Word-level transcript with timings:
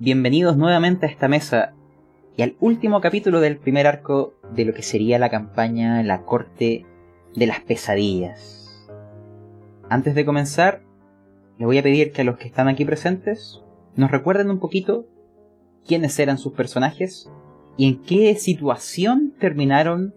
bienvenidos 0.00 0.56
nuevamente 0.56 1.04
a 1.04 1.10
esta 1.10 1.28
mesa 1.28 1.74
y 2.34 2.40
al 2.40 2.56
último 2.58 3.02
capítulo 3.02 3.38
del 3.38 3.58
primer 3.58 3.86
arco 3.86 4.32
de 4.54 4.64
lo 4.64 4.72
que 4.72 4.80
sería 4.80 5.18
la 5.18 5.28
campaña 5.28 6.02
La 6.02 6.22
Corte 6.22 6.86
de 7.36 7.46
las 7.46 7.60
Pesadillas. 7.60 8.88
Antes 9.90 10.14
de 10.14 10.24
comenzar, 10.24 10.80
les 11.58 11.66
voy 11.66 11.76
a 11.76 11.82
pedir 11.82 12.12
que 12.12 12.22
a 12.22 12.24
los 12.24 12.38
que 12.38 12.48
están 12.48 12.66
aquí 12.68 12.86
presentes 12.86 13.60
nos 13.94 14.10
recuerden 14.10 14.48
un 14.48 14.58
poquito 14.58 15.06
quiénes 15.86 16.18
eran 16.18 16.38
sus 16.38 16.54
personajes 16.54 17.30
y 17.76 17.86
en 17.86 18.00
qué 18.00 18.34
situación 18.36 19.34
terminaron 19.38 20.14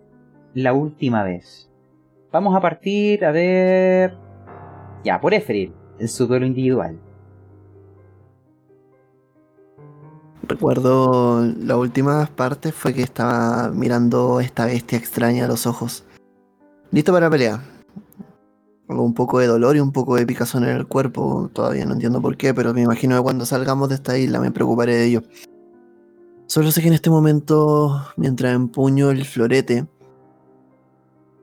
la 0.54 0.72
última 0.72 1.24
vez. 1.24 1.70
Vamos 2.32 2.56
a 2.56 2.62
partir 2.62 3.26
a 3.26 3.32
ver... 3.32 4.18
Ya, 5.04 5.20
por 5.20 5.34
Eferil, 5.34 5.74
en 6.00 6.08
su 6.08 6.26
duelo 6.26 6.46
individual. 6.46 7.02
Recuerdo 10.46 11.46
la 11.58 11.78
última 11.78 12.26
parte 12.26 12.74
fue 12.74 12.94
que 12.94 13.02
estaba 13.02 13.70
mirando 13.70 14.42
esta 14.42 14.66
bestia 14.66 14.98
extraña 14.98 15.46
a 15.46 15.48
los 15.48 15.66
ojos. 15.66 16.04
Listo 16.92 17.14
para 17.14 17.30
pelear. 17.30 17.62
Un 18.88 19.14
poco 19.14 19.40
de 19.40 19.48
dolor 19.48 19.78
y 19.78 19.80
un 19.80 19.94
poco 19.94 20.18
de 20.18 20.28
picazón 20.28 20.66
en 20.66 20.76
el 20.76 20.86
cuerpo. 20.86 21.50
Todavía 21.54 21.86
no 21.86 21.94
entiendo 21.94 22.22
por 22.22 22.36
qué, 22.36 22.54
pero 22.54 22.74
me 22.74 22.82
imagino 22.82 23.16
que 23.16 23.24
cuando 23.24 23.46
salgamos 23.46 23.88
de 23.88 23.96
esta 23.96 24.18
isla 24.18 24.42
me 24.42 24.52
preocuparé 24.52 24.96
de 24.96 25.06
ello. 25.06 25.24
Solo 26.48 26.72
sé 26.72 26.82
que 26.82 26.90
en 26.90 26.94
este 26.94 27.10
momento, 27.10 28.06
mientras 28.18 28.54
empuño 28.54 29.12
el 29.12 29.24
florete, 29.26 29.88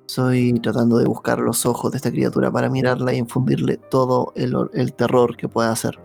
estoy 0.07 0.53
tratando 0.61 0.99
de 0.99 1.07
buscar 1.07 1.39
los 1.39 1.65
ojos 1.65 1.91
de 1.91 1.97
esta 1.97 2.11
criatura 2.11 2.51
para 2.51 2.69
mirarla 2.69 3.15
y 3.15 3.17
infundirle 3.17 3.79
todo 3.79 4.33
el, 4.37 4.93
terror 4.93 5.37
que 5.37 5.49
pueda 5.49 5.73
hacer. 5.73 5.99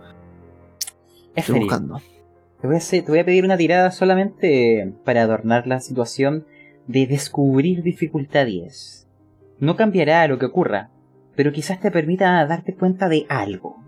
Estoy 1.35 1.59
buscando. 1.59 1.99
Te 2.65 2.69
voy, 2.69 2.77
a 2.77 2.79
te 2.79 3.11
voy 3.11 3.19
a 3.19 3.25
pedir 3.25 3.45
una 3.45 3.57
tirada 3.57 3.91
solamente 3.91 4.91
para 5.03 5.21
adornar 5.21 5.67
la 5.67 5.79
situación 5.79 6.47
de 6.87 7.05
descubrir 7.05 7.83
dificultades. 7.83 9.07
No 9.59 9.75
cambiará 9.75 10.27
lo 10.27 10.39
que 10.39 10.47
ocurra, 10.47 10.89
pero 11.35 11.51
quizás 11.51 11.79
te 11.79 11.91
permita 11.91 12.43
darte 12.47 12.73
cuenta 12.73 13.07
de 13.07 13.27
algo. 13.29 13.83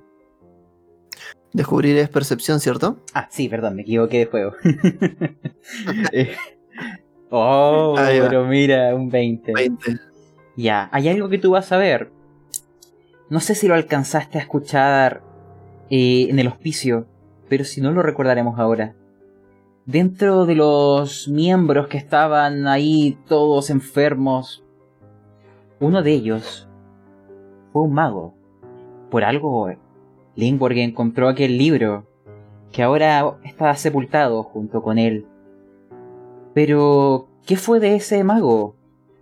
Descubrir 1.54 1.98
es 1.98 2.08
percepción, 2.10 2.60
¿cierto? 2.60 3.04
Ah, 3.16 3.28
sí, 3.32 3.50
perdón, 3.50 3.78
me 3.78 3.82
equivoqué 3.82 4.20
de 4.20 4.26
juego. 4.28 4.54
Eh, 6.14 6.36
oh, 7.32 7.96
pero 7.98 8.46
mira, 8.46 8.94
un 8.94 9.10
20. 9.10 9.54
20. 9.54 9.98
Ya, 10.56 10.88
hay 10.92 11.10
algo 11.10 11.30
que 11.30 11.40
tú 11.40 11.50
vas 11.50 11.72
a 11.72 11.78
ver. 11.78 12.12
No 13.32 13.40
sé 13.40 13.56
si 13.56 13.68
lo 13.68 13.74
alcanzaste 13.74 14.38
a 14.38 14.42
escuchar 14.42 15.24
eh, 15.90 16.28
en 16.30 16.38
el 16.38 16.48
hospicio, 16.48 17.08
pero 17.50 17.64
si 17.64 17.82
no 17.82 17.92
lo 17.92 18.02
recordaremos 18.02 18.60
ahora. 18.60 18.96
Dentro 19.86 20.46
de 20.46 20.56
los 20.56 21.28
miembros 21.30 21.88
que 21.88 21.98
estaban 21.98 22.68
ahí 22.68 23.18
todos 23.28 23.70
enfermos, 23.70 24.64
uno 25.80 26.04
de 26.04 26.12
ellos 26.12 26.68
fue 27.72 27.84
un 27.84 27.94
mago. 27.94 28.34
Por 29.10 29.24
algo, 29.24 29.70
Lindborg 30.36 30.78
encontró 30.80 31.30
aquel 31.30 31.58
libro, 31.58 32.06
que 32.72 32.84
ahora 32.84 33.38
está 33.44 33.74
sepultado 33.76 34.44
junto 34.44 34.82
con 34.84 34.98
él. 34.98 35.26
Pero, 36.54 37.30
¿qué 37.46 37.56
fue 37.56 37.80
de 37.80 37.96
ese 37.96 38.24
mago? 38.24 38.76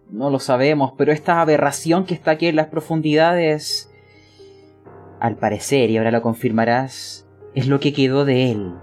No 0.10 0.30
lo 0.30 0.40
sabemos, 0.40 0.94
pero 0.98 1.12
esta 1.12 1.42
aberración 1.42 2.06
que 2.06 2.14
está 2.14 2.32
aquí 2.32 2.48
en 2.48 2.56
las 2.56 2.68
profundidades, 2.68 3.92
al 5.20 5.36
parecer, 5.36 5.90
y 5.90 5.98
ahora 5.98 6.12
lo 6.12 6.22
confirmarás, 6.22 7.25
es 7.56 7.68
lo 7.68 7.80
que 7.80 7.94
quedó 7.94 8.26
de 8.26 8.52
él. 8.52 8.74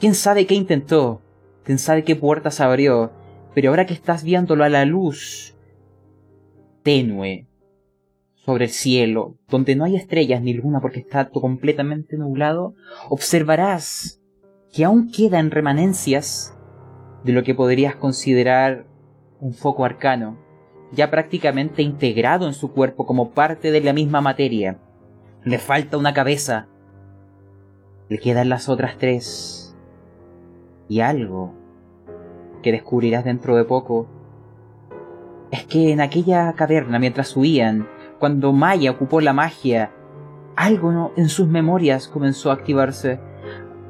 ¿Quién 0.00 0.14
sabe 0.14 0.46
qué 0.46 0.54
intentó? 0.54 1.20
¿Quién 1.64 1.78
sabe 1.78 2.04
qué 2.04 2.16
puertas 2.16 2.60
abrió? 2.60 3.12
Pero 3.54 3.70
ahora 3.70 3.86
que 3.86 3.94
estás 3.94 4.24
viéndolo 4.24 4.64
a 4.64 4.68
la 4.68 4.84
luz 4.84 5.56
tenue 6.82 7.46
sobre 8.34 8.66
el 8.66 8.70
cielo, 8.70 9.36
donde 9.48 9.74
no 9.74 9.84
hay 9.84 9.96
estrellas 9.96 10.42
ni 10.42 10.52
luna 10.52 10.80
porque 10.80 11.00
está 11.00 11.30
completamente 11.30 12.16
nublado, 12.16 12.74
observarás 13.08 14.20
que 14.72 14.84
aún 14.84 15.10
quedan 15.10 15.50
remanencias 15.50 16.56
de 17.24 17.32
lo 17.32 17.42
que 17.42 17.54
podrías 17.54 17.96
considerar 17.96 18.86
un 19.40 19.54
foco 19.54 19.84
arcano, 19.84 20.38
ya 20.92 21.10
prácticamente 21.10 21.82
integrado 21.82 22.46
en 22.46 22.52
su 22.52 22.72
cuerpo 22.72 23.06
como 23.06 23.30
parte 23.30 23.70
de 23.70 23.80
la 23.80 23.92
misma 23.92 24.20
materia. 24.20 24.78
Le 25.42 25.58
falta 25.58 25.96
una 25.96 26.12
cabeza, 26.12 26.68
le 28.08 28.18
quedan 28.18 28.48
las 28.48 28.68
otras 28.68 28.98
tres. 28.98 29.76
Y 30.88 31.00
algo 31.00 31.54
que 32.62 32.72
descubrirás 32.72 33.24
dentro 33.24 33.56
de 33.56 33.64
poco 33.64 34.06
es 35.50 35.64
que 35.64 35.92
en 35.92 36.00
aquella 36.00 36.52
caverna 36.54 36.98
mientras 36.98 37.36
huían, 37.36 37.88
cuando 38.18 38.52
Maya 38.52 38.90
ocupó 38.90 39.20
la 39.20 39.32
magia, 39.32 39.92
algo 40.56 41.12
en 41.16 41.28
sus 41.28 41.48
memorias 41.48 42.08
comenzó 42.08 42.50
a 42.50 42.54
activarse. 42.54 43.20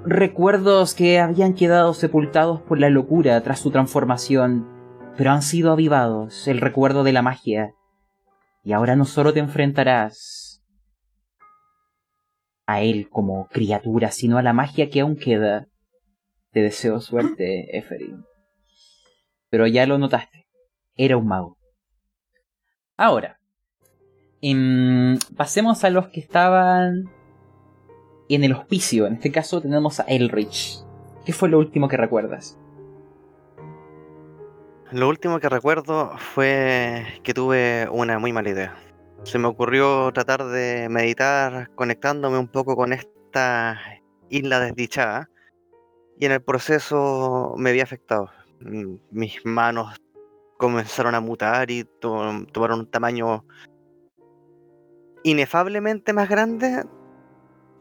Recuerdos 0.05 0.95
que 0.95 1.19
habían 1.19 1.55
quedado 1.55 1.95
sepultados 1.95 2.61
por 2.61 2.79
la 2.79 2.91
locura 2.91 3.41
tras 3.43 3.61
su 3.61 3.71
transformación, 3.71 4.69
pero 5.17 5.31
han 5.31 5.43
sido 5.43 5.73
avivados, 5.73 6.47
el 6.49 6.61
recuerdo 6.61 7.05
de 7.05 7.13
la 7.13 7.23
magia. 7.23 7.75
Y 8.63 8.73
ahora 8.73 8.97
no 8.97 9.05
solo 9.05 9.33
te 9.33 9.41
enfrentarás 9.41 10.44
a 12.67 12.81
él 12.81 13.09
como 13.11 13.49
criatura, 13.49 14.11
sino 14.11 14.39
a 14.39 14.43
la 14.43 14.53
magia 14.53 14.91
que 14.91 15.01
aún 15.01 15.17
queda. 15.17 15.69
Te 16.53 16.61
deseo 16.61 17.01
suerte, 17.01 17.77
Eferin. 17.77 18.25
Pero 19.51 19.67
ya 19.67 19.87
lo 19.87 19.99
notaste, 19.99 20.47
era 20.97 21.17
un 21.17 21.27
mago. 21.27 21.59
Ahora, 22.97 23.39
em, 24.41 25.19
pasemos 25.37 25.85
a 25.85 25.91
los 25.91 26.09
que 26.09 26.21
estaban 26.21 27.11
en 28.29 28.45
el 28.45 28.53
hospicio. 28.53 29.07
En 29.07 29.15
este 29.15 29.33
caso 29.33 29.61
tenemos 29.61 30.01
a 30.01 30.05
Elrich. 30.05 30.79
¿Qué 31.25 31.33
fue 31.33 31.49
lo 31.49 31.59
último 31.59 31.89
que 31.89 31.97
recuerdas? 31.97 32.59
Lo 34.93 35.09
último 35.09 35.41
que 35.41 35.49
recuerdo 35.49 36.17
fue 36.19 37.05
que 37.25 37.35
tuve 37.35 37.89
una 37.91 38.19
muy 38.19 38.33
mala 38.33 38.51
idea 38.51 38.84
se 39.25 39.39
me 39.39 39.49
ocurrió 39.49 40.13
tratar 40.13 40.45
de 40.45 40.89
meditar 40.91 41.71
conectándome 41.75 42.39
un 42.39 42.49
poco 42.49 42.77
con 42.77 42.93
esta 42.93 43.81
isla 44.29 44.61
desdichada 44.61 45.31
y 46.19 46.27
en 46.27 46.33
el 46.33 46.43
proceso 46.43 47.55
me 47.57 47.73
vi 47.73 47.81
afectado. 47.81 48.31
Mis 49.11 49.45
manos 49.45 49.97
comenzaron 50.59 51.15
a 51.15 51.21
mutar 51.21 51.71
y 51.71 51.85
tomaron 52.01 52.81
un 52.81 52.91
tamaño 52.91 53.45
inefablemente 55.23 56.13
más 56.13 56.29
grande 56.29 56.85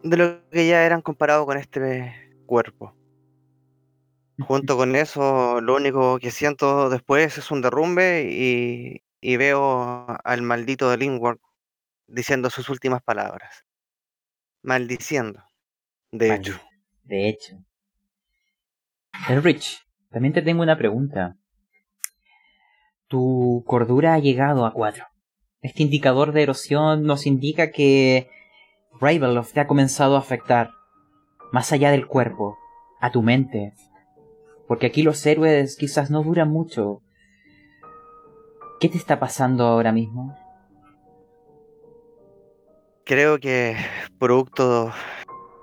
de 0.01 0.17
lo 0.17 0.49
que 0.49 0.67
ya 0.67 0.85
eran 0.85 1.01
comparado 1.01 1.45
con 1.45 1.57
este 1.57 2.13
cuerpo. 2.45 2.95
Junto 4.39 4.77
con 4.77 4.95
eso, 4.95 5.61
lo 5.61 5.75
único 5.75 6.17
que 6.19 6.31
siento 6.31 6.89
después 6.89 7.37
es 7.37 7.51
un 7.51 7.61
derrumbe 7.61 8.23
y, 8.31 9.02
y 9.23 9.37
veo 9.37 10.05
al 10.23 10.41
maldito 10.41 10.89
de 10.89 10.97
Lingworth 10.97 11.41
diciendo 12.07 12.49
sus 12.49 12.69
últimas 12.69 13.01
palabras. 13.01 13.65
Maldiciendo. 14.61 15.43
De 16.11 16.35
hecho. 16.35 16.59
De 17.03 17.29
hecho. 17.29 17.57
Rich, 19.29 19.87
también 20.11 20.33
te 20.33 20.41
tengo 20.41 20.61
una 20.61 20.77
pregunta. 20.77 21.37
Tu 23.07 23.63
cordura 23.65 24.13
ha 24.13 24.19
llegado 24.19 24.65
a 24.65 24.73
cuatro. 24.73 25.05
Este 25.61 25.83
indicador 25.83 26.33
de 26.33 26.43
erosión 26.43 27.03
nos 27.03 27.25
indica 27.25 27.71
que 27.71 28.29
Ravenloft 28.99 29.53
te 29.53 29.61
ha 29.61 29.67
comenzado 29.67 30.17
a 30.17 30.19
afectar. 30.19 30.71
Más 31.53 31.71
allá 31.71 31.91
del 31.91 32.07
cuerpo, 32.07 32.57
a 32.99 33.11
tu 33.11 33.21
mente. 33.21 33.73
Porque 34.67 34.87
aquí 34.87 35.03
los 35.03 35.25
héroes 35.25 35.77
quizás 35.77 36.11
no 36.11 36.23
duran 36.23 36.49
mucho. 36.49 37.02
¿Qué 38.79 38.89
te 38.89 38.97
está 38.97 39.19
pasando 39.19 39.65
ahora 39.65 39.91
mismo? 39.91 40.37
Creo 43.05 43.39
que 43.39 43.75
producto 44.17 44.91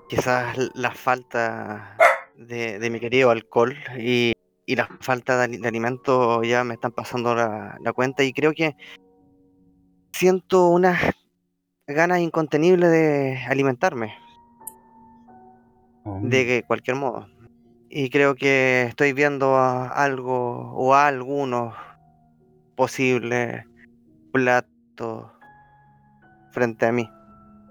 quizás 0.09 0.57
la 0.73 0.91
falta 0.91 1.97
de, 2.35 2.89
mi 2.89 2.99
querido 2.99 3.29
alcohol 3.29 3.75
y, 3.97 4.33
la 4.67 4.87
falta 4.99 5.47
de, 5.47 5.67
alimento 5.67 6.43
ya 6.43 6.63
me 6.63 6.75
están 6.75 6.91
pasando 6.91 7.35
la, 7.35 7.77
cuenta 7.93 8.23
y 8.23 8.33
creo 8.33 8.53
que 8.53 8.75
siento 10.11 10.67
unas 10.69 11.01
ganas 11.87 12.19
incontenibles 12.19 12.89
de 12.91 13.39
alimentarme. 13.47 14.13
De 16.21 16.61
oh. 16.63 16.67
cualquier 16.67 16.97
modo. 16.97 17.27
Y 17.89 18.09
creo 18.09 18.35
que 18.35 18.83
estoy 18.87 19.13
viendo 19.13 19.57
algo 19.57 20.73
o 20.73 20.93
a 20.93 21.07
algunos 21.07 21.73
posible 22.75 23.65
plato 24.31 25.33
frente 26.51 26.85
a 26.85 26.91
mí. 26.91 27.09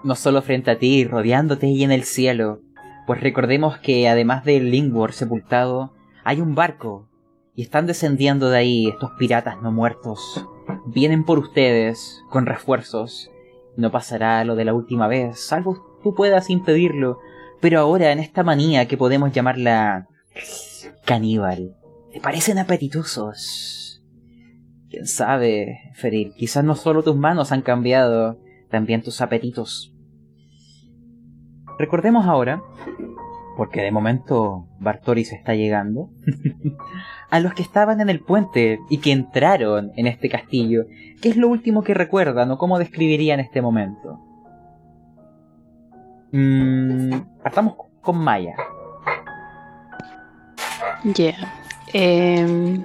No 0.05 0.15
solo 0.15 0.43
frente 0.43 0.71
a 0.71 0.79
ti, 0.79 1.05
rodeándote 1.05 1.67
y 1.67 1.85
en 1.85 1.93
el 1.93 2.05
cielo. 2.05 2.61
Pues 3.07 3.21
recordemos 3.21 3.79
que 3.79 4.09
además 4.09 4.45
del 4.45 4.71
Lingworth 4.71 5.15
sepultado, 5.15 5.95
hay 6.25 6.41
un 6.41 6.55
barco 6.55 7.09
y 7.55 7.63
están 7.63 7.87
descendiendo 7.87 8.51
de 8.51 8.59
ahí 8.59 8.89
estos 8.89 9.11
piratas 9.19 9.61
no 9.61 9.73
muertos. 9.73 10.47
Vienen 10.87 11.25
por 11.25 11.39
ustedes 11.39 12.23
con 12.31 12.47
refuerzos. 12.47 13.31
No 13.77 13.91
pasará 13.91 14.45
lo 14.45 14.57
de 14.57 14.65
la 14.65 14.75
última 14.75 15.09
vez, 15.09 15.41
salvo 15.41 15.91
tú 16.03 16.15
puedas 16.15 16.51
impedirlo. 16.51 17.19
Pero 17.61 17.81
ahora, 17.81 18.13
en 18.13 18.19
esta 18.19 18.43
manía 18.43 18.89
que 18.89 18.97
podemos 18.97 19.33
llamarla 19.33 20.09
caníbal, 21.05 21.77
¿te 22.13 22.21
parecen 22.21 22.59
apetitosos? 22.59 23.80
Quién 24.91 25.07
sabe, 25.07 25.93
Feril, 25.95 26.35
quizás 26.35 26.65
no 26.65 26.75
solo 26.75 27.05
tus 27.05 27.17
manos 27.17 27.53
han 27.53 27.63
cambiado, 27.63 28.41
también 28.71 29.03
tus 29.03 29.21
apetitos. 29.21 29.95
Recordemos 31.79 32.27
ahora, 32.27 32.61
porque 33.57 33.83
de 33.83 33.93
momento 33.93 34.67
Bartoris 34.81 35.33
está 35.33 35.55
llegando, 35.55 36.11
a 37.31 37.39
los 37.39 37.55
que 37.55 37.63
estaban 37.63 38.01
en 38.01 38.11
el 38.11 38.21
puente 38.21 38.81
y 38.91 38.99
que 38.99 39.13
entraron 39.13 39.93
en 39.97 40.09
este 40.09 40.29
castillo. 40.29 40.87
¿Qué 41.23 41.29
es 41.29 41.37
lo 41.37 41.49
último 41.49 41.83
que 41.83 41.95
recuerdan 41.95 42.51
o 42.51 42.59
cómo 42.59 42.79
describirían 42.79 43.39
este 43.39 43.63
momento? 43.63 44.19
Mm, 46.33 47.13
partamos 47.43 47.75
con 48.01 48.19
Maya. 48.19 48.57
Ya. 51.05 51.35
Em, 51.93 52.85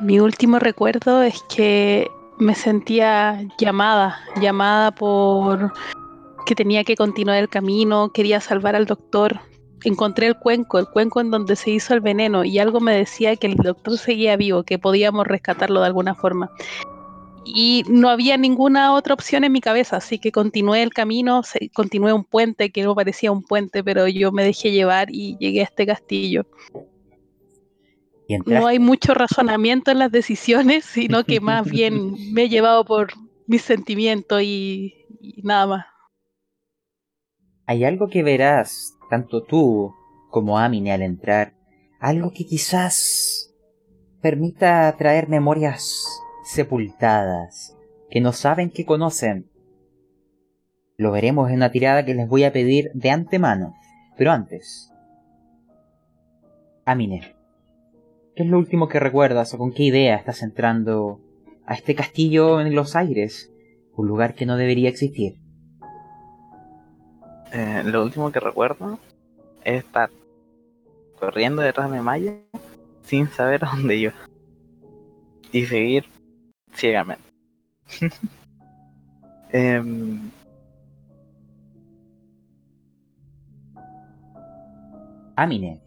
mi 0.00 0.20
último 0.20 0.58
recuerdo 0.58 1.22
es 1.22 1.42
que 1.54 2.10
me 2.38 2.54
sentía 2.54 3.40
llamada, 3.58 4.18
llamada 4.40 4.90
por 4.90 5.72
que 6.46 6.54
tenía 6.54 6.84
que 6.84 6.96
continuar 6.96 7.38
el 7.38 7.48
camino, 7.48 8.10
quería 8.10 8.40
salvar 8.40 8.76
al 8.76 8.86
doctor. 8.86 9.40
Encontré 9.84 10.26
el 10.28 10.38
cuenco, 10.38 10.78
el 10.78 10.86
cuenco 10.86 11.20
en 11.20 11.30
donde 11.30 11.56
se 11.56 11.70
hizo 11.70 11.92
el 11.92 12.00
veneno 12.00 12.44
y 12.44 12.58
algo 12.58 12.80
me 12.80 12.96
decía 12.96 13.36
que 13.36 13.48
el 13.48 13.56
doctor 13.56 13.98
seguía 13.98 14.36
vivo, 14.36 14.62
que 14.62 14.78
podíamos 14.78 15.26
rescatarlo 15.26 15.80
de 15.80 15.86
alguna 15.86 16.14
forma. 16.14 16.50
Y 17.44 17.84
no 17.88 18.08
había 18.08 18.36
ninguna 18.36 18.94
otra 18.94 19.14
opción 19.14 19.44
en 19.44 19.52
mi 19.52 19.60
cabeza, 19.60 19.98
así 19.98 20.18
que 20.18 20.32
continué 20.32 20.82
el 20.82 20.92
camino, 20.92 21.42
continué 21.74 22.12
un 22.12 22.24
puente 22.24 22.70
que 22.70 22.82
no 22.82 22.94
parecía 22.94 23.30
un 23.30 23.42
puente, 23.42 23.84
pero 23.84 24.08
yo 24.08 24.32
me 24.32 24.42
dejé 24.42 24.72
llevar 24.72 25.08
y 25.10 25.36
llegué 25.38 25.60
a 25.60 25.64
este 25.64 25.86
castillo. 25.86 26.46
No 28.44 28.66
hay 28.66 28.78
mucho 28.78 29.14
razonamiento 29.14 29.90
en 29.90 30.00
las 30.00 30.10
decisiones, 30.10 30.84
sino 30.84 31.24
que 31.24 31.40
más 31.40 31.64
bien 31.70 32.14
me 32.32 32.44
he 32.44 32.48
llevado 32.48 32.84
por 32.84 33.12
mis 33.46 33.62
sentimientos 33.62 34.42
y 34.42 34.94
nada 35.42 35.66
más 35.66 35.86
hay 37.66 37.84
algo 37.84 38.08
que 38.08 38.22
verás, 38.22 38.96
tanto 39.10 39.42
tú 39.42 39.94
como 40.30 40.58
Amine 40.58 40.92
al 40.92 41.02
entrar, 41.02 41.54
algo 42.00 42.30
que 42.30 42.46
quizás 42.46 43.52
permita 44.22 44.94
traer 44.96 45.28
memorias 45.28 46.06
sepultadas, 46.44 47.76
que 48.08 48.20
no 48.20 48.32
saben 48.32 48.70
que 48.70 48.86
conocen. 48.86 49.50
Lo 50.96 51.10
veremos 51.10 51.50
en 51.50 51.56
una 51.56 51.72
tirada 51.72 52.04
que 52.04 52.14
les 52.14 52.28
voy 52.28 52.44
a 52.44 52.52
pedir 52.52 52.90
de 52.94 53.10
antemano, 53.10 53.74
pero 54.16 54.30
antes. 54.30 54.92
Amine, 56.84 57.35
¿qué 58.36 58.42
es 58.42 58.48
lo 58.50 58.58
último 58.58 58.86
que 58.86 59.00
recuerdas 59.00 59.54
o 59.54 59.58
con 59.58 59.72
qué 59.72 59.84
idea 59.84 60.16
estás 60.16 60.42
entrando 60.42 61.20
a 61.64 61.74
este 61.74 61.94
castillo 61.94 62.60
en 62.60 62.74
los 62.74 62.94
aires, 62.94 63.50
un 63.96 64.06
lugar 64.06 64.34
que 64.34 64.44
no 64.44 64.58
debería 64.58 64.90
existir? 64.90 65.38
Eh, 67.52 67.82
lo 67.84 68.04
último 68.04 68.30
que 68.30 68.38
recuerdo 68.38 68.98
es 69.64 69.84
estar 69.84 70.10
corriendo 71.18 71.62
detrás 71.62 71.90
de 71.90 72.02
Maya 72.02 72.34
sin 73.04 73.28
saber 73.28 73.64
a 73.64 73.70
dónde 73.70 73.96
iba. 73.96 74.14
Y 75.50 75.64
seguir 75.64 76.04
ciegamente. 76.74 77.24
Em, 79.52 80.28
Amine. 85.36 85.80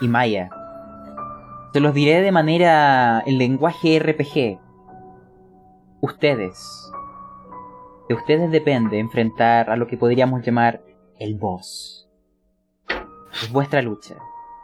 Y 0.00 0.08
Maya. 0.08 0.48
Se 1.76 1.80
los 1.80 1.92
diré 1.92 2.22
de 2.22 2.32
manera 2.32 3.22
en 3.26 3.36
lenguaje 3.36 3.98
RPG. 3.98 4.58
Ustedes 6.00 6.90
de 8.08 8.14
ustedes 8.14 8.50
depende 8.50 8.98
enfrentar 8.98 9.68
a 9.68 9.76
lo 9.76 9.86
que 9.86 9.98
podríamos 9.98 10.42
llamar 10.42 10.82
el 11.18 11.34
boss. 11.34 12.08
Es 13.42 13.52
vuestra 13.52 13.82
lucha. 13.82 14.14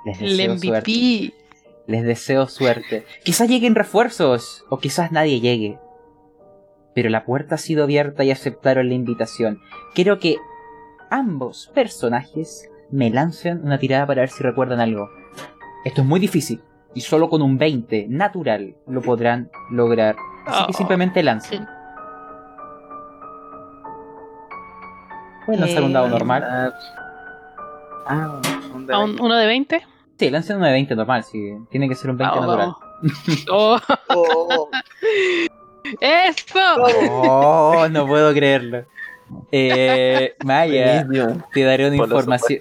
Les 0.07 0.21
deseo 0.21 0.57
suerte. 0.57 1.35
Les 1.87 2.03
deseo 2.03 2.47
suerte. 2.47 3.05
Quizás 3.25 3.47
lleguen 3.47 3.75
refuerzos 3.75 4.65
o 4.71 4.79
quizás 4.79 5.13
nadie 5.13 5.41
llegue. 5.41 5.79
Pero 6.95 7.11
la 7.11 7.27
puerta 7.27 7.57
ha 7.57 7.59
sido 7.59 7.85
abierta 7.85 8.25
y 8.25 8.31
aceptaron 8.31 8.89
la 8.89 8.95
invitación. 8.95 9.61
Quiero 9.95 10.19
que 10.19 10.39
ambos 11.11 11.71
personajes 11.75 12.71
me 12.91 13.11
lancen 13.11 13.61
una 13.63 13.79
tirada 13.79 14.07
para 14.07 14.23
ver 14.23 14.31
si 14.31 14.43
recuerdan 14.43 14.81
algo. 14.81 15.11
Esto 15.85 16.01
es 16.01 16.07
muy 16.07 16.19
difícil 16.19 16.63
y 16.95 17.01
solo 17.01 17.29
con 17.29 17.43
un 17.43 17.59
20 17.59 18.07
natural 18.09 18.75
lo 18.87 19.03
podrán 19.03 19.51
lograr. 19.71 20.17
Así 20.47 20.65
que 20.67 20.73
oh. 20.73 20.77
simplemente 20.77 21.23
lancen. 21.23 21.67
Pueden 25.47 25.61
lanzar 25.61 25.83
un 25.83 25.93
dado 25.93 26.09
normal. 26.09 26.73
Ah, 28.07 28.41
un, 28.75 28.87
de 28.87 28.97
¿Uno 28.97 29.37
de 29.37 29.47
20? 29.47 29.83
Sí, 30.19 30.31
lancen 30.31 30.57
uno 30.57 30.67
de 30.67 30.73
20 30.73 30.95
normal, 30.95 31.25
sí. 31.25 31.53
Tiene 31.71 31.89
que 31.89 31.95
ser 31.95 32.11
un 32.11 32.19
20 32.19 32.41
natural. 32.41 32.75
Oh. 33.51 33.79
oh. 34.09 34.71
¡Eso! 36.01 36.59
Oh, 37.11 37.89
no 37.91 38.07
puedo 38.07 38.33
creerlo. 38.33 38.85
Eh, 39.51 40.35
Maya, 40.45 41.07
te 41.53 41.63
daré 41.63 41.89
una 41.89 41.97
información. 41.97 42.61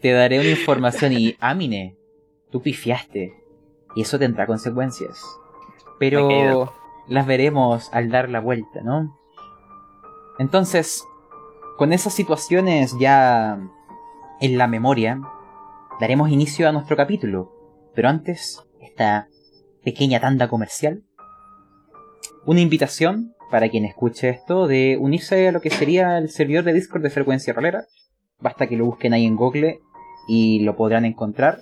Te 0.00 0.12
daré 0.12 0.40
una 0.40 0.50
información 0.50 1.12
y 1.12 1.36
Amine, 1.40 1.96
tú 2.50 2.62
pifiaste. 2.62 3.39
Y 3.94 4.02
eso 4.02 4.18
tendrá 4.18 4.46
consecuencias. 4.46 5.24
Pero 5.98 6.72
las 7.06 7.26
veremos 7.26 7.90
al 7.92 8.10
dar 8.10 8.28
la 8.28 8.40
vuelta, 8.40 8.80
¿no? 8.82 9.18
Entonces, 10.38 11.04
con 11.76 11.92
esas 11.92 12.14
situaciones 12.14 12.96
ya 12.98 13.58
en 14.40 14.58
la 14.58 14.66
memoria, 14.66 15.20
daremos 16.00 16.30
inicio 16.30 16.68
a 16.68 16.72
nuestro 16.72 16.96
capítulo. 16.96 17.52
Pero 17.94 18.08
antes, 18.08 18.64
esta 18.80 19.28
pequeña 19.84 20.20
tanda 20.20 20.48
comercial. 20.48 21.02
Una 22.46 22.60
invitación 22.60 23.34
para 23.50 23.68
quien 23.68 23.84
escuche 23.84 24.28
esto 24.28 24.66
de 24.66 24.96
unirse 24.98 25.48
a 25.48 25.52
lo 25.52 25.60
que 25.60 25.70
sería 25.70 26.18
el 26.18 26.30
servidor 26.30 26.64
de 26.64 26.72
Discord 26.72 27.02
de 27.02 27.10
frecuencia 27.10 27.52
rolera. 27.52 27.84
Basta 28.38 28.66
que 28.66 28.76
lo 28.76 28.86
busquen 28.86 29.12
ahí 29.12 29.26
en 29.26 29.36
Google 29.36 29.80
y 30.28 30.60
lo 30.60 30.76
podrán 30.76 31.04
encontrar. 31.04 31.58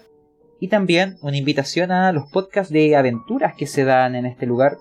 Y 0.61 0.69
también 0.69 1.17
una 1.23 1.37
invitación 1.37 1.93
a 1.93 2.13
los 2.13 2.31
podcasts 2.31 2.73
de 2.73 2.97
aventuras 2.97 3.55
que 3.55 3.67
se 3.67 3.85
dan 3.85 4.15
en 4.15 4.27
este 4.27 4.47
lugar, 4.47 4.77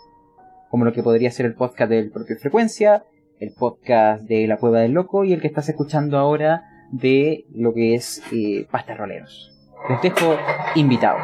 como 0.70 0.86
lo 0.86 0.94
que 0.94 1.04
podría 1.04 1.32
ser 1.32 1.46
el 1.46 1.54
podcast 1.54 1.90
del 1.90 2.12
propio 2.12 2.38
Frecuencia, 2.38 3.04
el 3.40 3.54
podcast 3.54 4.24
de 4.24 4.48
La 4.48 4.58
Cueva 4.58 4.80
del 4.80 4.94
Loco 4.94 5.24
y 5.24 5.34
el 5.34 5.42
que 5.42 5.48
estás 5.48 5.70
escuchando 5.70 6.18
ahora 6.18 6.64
de 6.92 7.46
lo 7.54 7.74
que 7.74 7.96
es 7.96 8.24
eh, 8.32 8.68
Roleros. 8.98 9.54
Les 9.90 10.02
dejo 10.02 10.36
invitados. 10.76 11.22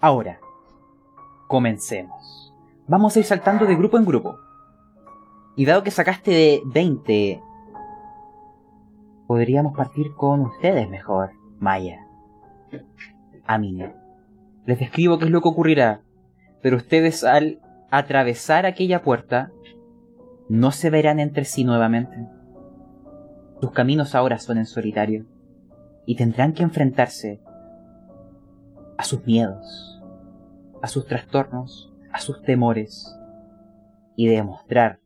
Ahora, 0.00 0.38
comencemos. 1.48 2.54
Vamos 2.86 3.16
a 3.16 3.18
ir 3.18 3.24
saltando 3.24 3.66
de 3.66 3.74
grupo 3.74 3.98
en 3.98 4.04
grupo. 4.04 4.38
Y 5.56 5.64
dado 5.64 5.82
que 5.82 5.90
sacaste 5.90 6.30
de 6.30 6.62
20, 6.66 7.42
podríamos 9.26 9.76
partir 9.76 10.12
con 10.14 10.42
ustedes 10.42 10.88
mejor, 10.88 11.32
Maya. 11.58 12.05
Amine. 13.46 13.94
Les 14.66 14.78
describo 14.78 15.18
qué 15.18 15.26
es 15.26 15.30
lo 15.30 15.40
que 15.42 15.48
ocurrirá, 15.48 16.02
pero 16.62 16.76
ustedes 16.76 17.24
al 17.24 17.60
atravesar 17.90 18.66
aquella 18.66 19.02
puerta 19.02 19.52
no 20.48 20.72
se 20.72 20.90
verán 20.90 21.20
entre 21.20 21.44
sí 21.44 21.64
nuevamente. 21.64 22.16
Sus 23.60 23.70
caminos 23.72 24.14
ahora 24.14 24.38
son 24.38 24.58
en 24.58 24.66
solitario 24.66 25.26
y 26.04 26.16
tendrán 26.16 26.52
que 26.52 26.62
enfrentarse 26.62 27.40
a 28.98 29.04
sus 29.04 29.24
miedos, 29.26 30.02
a 30.82 30.88
sus 30.88 31.06
trastornos, 31.06 31.92
a 32.12 32.20
sus 32.20 32.42
temores 32.42 33.14
y 34.14 34.26
demostrar 34.26 35.00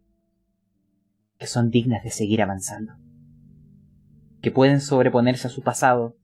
que 1.38 1.46
son 1.46 1.70
dignas 1.70 2.04
de 2.04 2.10
seguir 2.10 2.42
avanzando, 2.42 2.92
que 4.42 4.50
pueden 4.50 4.80
sobreponerse 4.80 5.46
a 5.46 5.50
su 5.50 5.62
pasado. 5.62 6.16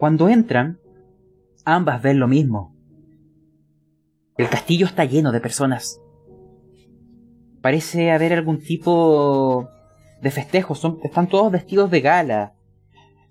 Cuando 0.00 0.28
entran, 0.28 0.80
ambas 1.64 2.02
ven 2.02 2.18
lo 2.18 2.26
mismo. 2.26 2.74
El 4.36 4.48
castillo 4.48 4.86
está 4.86 5.04
lleno 5.04 5.30
de 5.30 5.40
personas 5.40 6.00
Parece 7.60 8.10
haber 8.10 8.32
algún 8.32 8.62
tipo 8.62 9.68
de 10.22 10.30
festejo, 10.30 10.74
están 11.04 11.28
todos 11.28 11.52
vestidos 11.52 11.90
de 11.90 12.00
gala. 12.00 12.54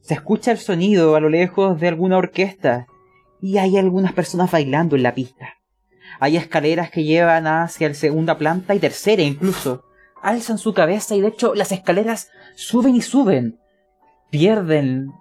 Se 0.02 0.14
escucha 0.14 0.52
el 0.52 0.60
sonido 0.60 1.16
a 1.16 1.20
lo 1.20 1.30
lejos 1.30 1.80
de 1.80 1.88
alguna 1.88 2.18
orquesta 2.18 2.86
y 3.42 3.58
hay 3.58 3.78
algunas 3.78 4.14
personas 4.14 4.52
bailando 4.52 4.96
en 4.96 5.04
la 5.04 5.16
pista. 5.16 5.56
Hay 6.20 6.38
escaleras 6.38 6.92
que 6.92 7.04
llevan 7.04 7.48
hacia 7.48 7.88
la 7.88 7.96
segunda 7.96 8.38
planta 8.38 8.76
y 8.76 8.80
tercera 8.80 9.24
incluso. 9.24 9.86
Alzan 10.22 10.60
su 10.60 10.76
cabeza 10.76 11.16
y 11.16 11.22
de 11.22 11.30
hecho 11.30 11.56
las 11.56 11.72
escaleras 11.72 12.30
suben 12.56 12.96
y 12.96 13.02
suben. 13.02 13.60
Pierden 14.30 15.12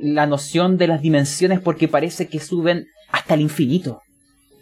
la 0.00 0.26
noción 0.26 0.78
de 0.78 0.86
las 0.86 1.02
dimensiones 1.02 1.60
porque 1.60 1.88
parece 1.88 2.28
que 2.28 2.40
suben 2.40 2.86
hasta 3.10 3.34
el 3.34 3.40
infinito. 3.40 4.02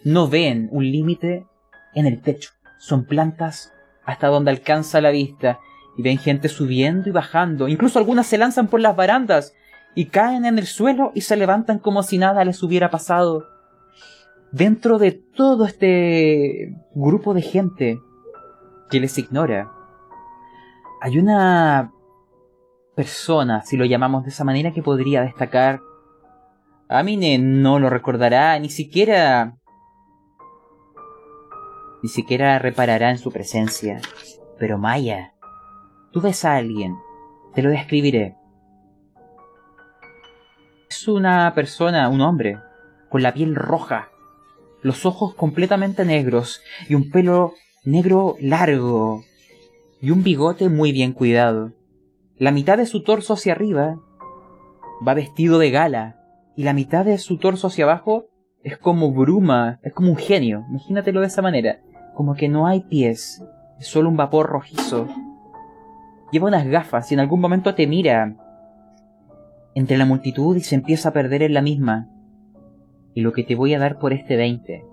No 0.03 0.27
ven 0.27 0.67
un 0.71 0.83
límite 0.83 1.45
en 1.93 2.05
el 2.05 2.21
techo. 2.21 2.51
Son 2.79 3.05
plantas 3.05 3.71
hasta 4.05 4.27
donde 4.27 4.51
alcanza 4.51 5.01
la 5.01 5.11
vista 5.11 5.59
y 5.97 6.01
ven 6.01 6.17
gente 6.17 6.49
subiendo 6.49 7.09
y 7.09 7.11
bajando. 7.11 7.67
Incluso 7.67 7.99
algunas 7.99 8.27
se 8.27 8.37
lanzan 8.37 8.67
por 8.67 8.79
las 8.79 8.95
barandas 8.95 9.53
y 9.95 10.05
caen 10.05 10.45
en 10.45 10.57
el 10.57 10.65
suelo 10.65 11.11
y 11.13 11.21
se 11.21 11.37
levantan 11.37 11.79
como 11.79 12.03
si 12.03 12.17
nada 12.17 12.43
les 12.45 12.63
hubiera 12.63 12.89
pasado. 12.89 13.47
Dentro 14.51 14.97
de 14.97 15.11
todo 15.11 15.65
este 15.65 16.75
grupo 16.93 17.33
de 17.33 17.41
gente 17.41 17.99
que 18.89 18.99
les 18.99 19.17
ignora, 19.17 19.71
hay 21.01 21.17
una 21.17 21.91
persona, 22.95 23.61
si 23.61 23.77
lo 23.77 23.85
llamamos 23.85 24.23
de 24.23 24.29
esa 24.29 24.43
manera, 24.43 24.71
que 24.73 24.83
podría 24.83 25.21
destacar. 25.21 25.81
Amine 26.89 27.37
no 27.37 27.79
lo 27.79 27.89
recordará, 27.89 28.57
ni 28.59 28.69
siquiera... 28.69 29.57
Ni 32.03 32.09
siquiera 32.09 32.57
reparará 32.59 33.11
en 33.11 33.19
su 33.19 33.31
presencia. 33.31 34.01
Pero 34.57 34.77
Maya, 34.77 35.33
tú 36.11 36.21
ves 36.21 36.45
a 36.45 36.55
alguien, 36.55 36.97
te 37.53 37.61
lo 37.61 37.69
describiré. 37.69 38.35
Es 40.89 41.07
una 41.07 41.53
persona, 41.53 42.09
un 42.09 42.21
hombre, 42.21 42.59
con 43.09 43.21
la 43.21 43.33
piel 43.33 43.55
roja, 43.55 44.09
los 44.81 45.05
ojos 45.05 45.35
completamente 45.35 46.05
negros 46.05 46.61
y 46.89 46.95
un 46.95 47.09
pelo 47.11 47.53
negro 47.83 48.35
largo 48.39 49.23
y 50.01 50.11
un 50.11 50.23
bigote 50.23 50.69
muy 50.69 50.91
bien 50.91 51.13
cuidado. 51.13 51.71
La 52.41 52.51
mitad 52.51 52.75
de 52.75 52.87
su 52.87 53.03
torso 53.03 53.33
hacia 53.33 53.53
arriba 53.53 53.99
va 55.07 55.13
vestido 55.13 55.59
de 55.59 55.69
gala 55.69 56.15
y 56.55 56.63
la 56.63 56.73
mitad 56.73 57.05
de 57.05 57.19
su 57.19 57.37
torso 57.37 57.67
hacia 57.67 57.83
abajo 57.83 58.29
es 58.63 58.79
como 58.79 59.11
bruma, 59.11 59.79
es 59.83 59.93
como 59.93 60.09
un 60.09 60.15
genio, 60.15 60.65
imagínatelo 60.71 61.21
de 61.21 61.27
esa 61.27 61.43
manera, 61.43 61.81
como 62.15 62.33
que 62.33 62.49
no 62.49 62.65
hay 62.65 62.79
pies, 62.79 63.45
es 63.79 63.85
solo 63.85 64.09
un 64.09 64.17
vapor 64.17 64.47
rojizo. 64.47 65.07
Lleva 66.31 66.47
unas 66.47 66.65
gafas 66.65 67.11
y 67.11 67.13
en 67.13 67.19
algún 67.19 67.41
momento 67.41 67.75
te 67.75 67.85
mira 67.85 68.35
entre 69.75 69.99
la 69.99 70.05
multitud 70.05 70.57
y 70.57 70.61
se 70.61 70.73
empieza 70.73 71.09
a 71.09 71.13
perder 71.13 71.43
en 71.43 71.53
la 71.53 71.61
misma. 71.61 72.09
Y 73.13 73.21
lo 73.21 73.33
que 73.33 73.43
te 73.43 73.53
voy 73.53 73.75
a 73.75 73.79
dar 73.79 73.99
por 73.99 74.13
este 74.13 74.35
20, 74.35 74.83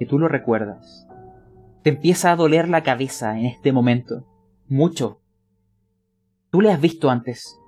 que 0.00 0.06
tú 0.06 0.18
lo 0.18 0.26
recuerdas, 0.26 1.06
te 1.82 1.90
empieza 1.90 2.32
a 2.32 2.36
doler 2.36 2.68
la 2.68 2.82
cabeza 2.82 3.38
en 3.38 3.46
este 3.46 3.70
momento, 3.70 4.26
mucho. 4.72 5.20
Tú 6.50 6.60
le 6.60 6.72
has 6.72 6.80
visto 6.80 7.10
antes. 7.10 7.58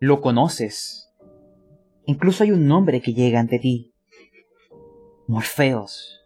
Lo 0.00 0.20
conoces. 0.20 1.12
Incluso 2.04 2.44
hay 2.44 2.52
un 2.52 2.66
nombre 2.66 3.00
que 3.00 3.14
llega 3.14 3.40
ante 3.40 3.58
ti. 3.58 3.94
Morfeos. 5.26 6.24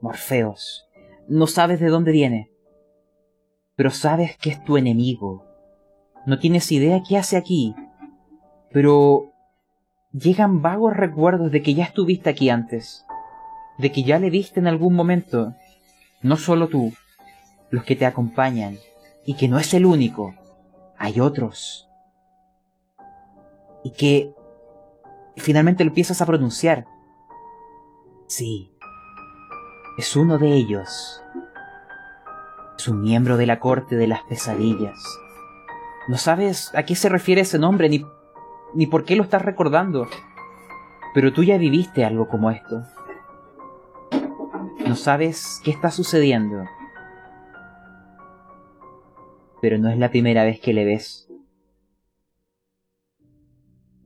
Morfeos. 0.00 0.86
No 1.28 1.46
sabes 1.46 1.80
de 1.80 1.88
dónde 1.88 2.12
viene, 2.12 2.50
pero 3.76 3.90
sabes 3.90 4.36
que 4.36 4.50
es 4.50 4.64
tu 4.64 4.76
enemigo 4.76 5.50
no 6.26 6.38
tienes 6.38 6.70
idea 6.70 7.02
qué 7.06 7.16
hace 7.16 7.36
aquí, 7.36 7.74
pero 8.72 9.32
llegan 10.12 10.62
vagos 10.62 10.96
recuerdos 10.96 11.50
de 11.50 11.62
que 11.62 11.74
ya 11.74 11.84
estuviste 11.84 12.28
aquí 12.28 12.50
antes, 12.50 13.04
de 13.78 13.90
que 13.90 14.02
ya 14.02 14.18
le 14.18 14.30
viste 14.30 14.60
en 14.60 14.66
algún 14.66 14.94
momento, 14.94 15.54
no 16.22 16.36
solo 16.36 16.68
tú, 16.68 16.92
los 17.70 17.84
que 17.84 17.96
te 17.96 18.06
acompañan, 18.06 18.78
y 19.24 19.34
que 19.34 19.48
no 19.48 19.58
es 19.58 19.74
el 19.74 19.86
único, 19.86 20.34
hay 20.98 21.20
otros. 21.20 21.88
Y 23.82 23.92
que 23.92 24.34
finalmente 25.36 25.84
lo 25.84 25.88
empiezas 25.88 26.20
a 26.20 26.26
pronunciar. 26.26 26.86
Sí, 28.26 28.70
es 29.98 30.16
uno 30.16 30.38
de 30.38 30.52
ellos. 30.52 31.22
Es 32.76 32.88
un 32.88 33.02
miembro 33.02 33.36
de 33.36 33.46
la 33.46 33.60
corte 33.60 33.96
de 33.96 34.06
las 34.06 34.22
pesadillas. 34.22 34.98
No 36.08 36.16
sabes 36.16 36.74
a 36.74 36.84
qué 36.84 36.96
se 36.96 37.08
refiere 37.08 37.42
ese 37.42 37.58
nombre 37.58 37.88
ni, 37.88 38.04
ni 38.74 38.86
por 38.86 39.04
qué 39.04 39.16
lo 39.16 39.22
estás 39.22 39.42
recordando. 39.42 40.08
Pero 41.14 41.32
tú 41.32 41.42
ya 41.42 41.58
viviste 41.58 42.04
algo 42.04 42.28
como 42.28 42.50
esto. 42.50 42.82
No 44.86 44.96
sabes 44.96 45.60
qué 45.64 45.70
está 45.70 45.90
sucediendo. 45.90 46.64
Pero 49.60 49.78
no 49.78 49.88
es 49.88 49.98
la 49.98 50.10
primera 50.10 50.44
vez 50.44 50.60
que 50.60 50.72
le 50.72 50.84
ves. 50.84 51.28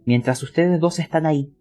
Mientras 0.04 0.42
ustedes 0.42 0.80
dos 0.80 0.98
están 0.98 1.26
ahí, 1.26 1.54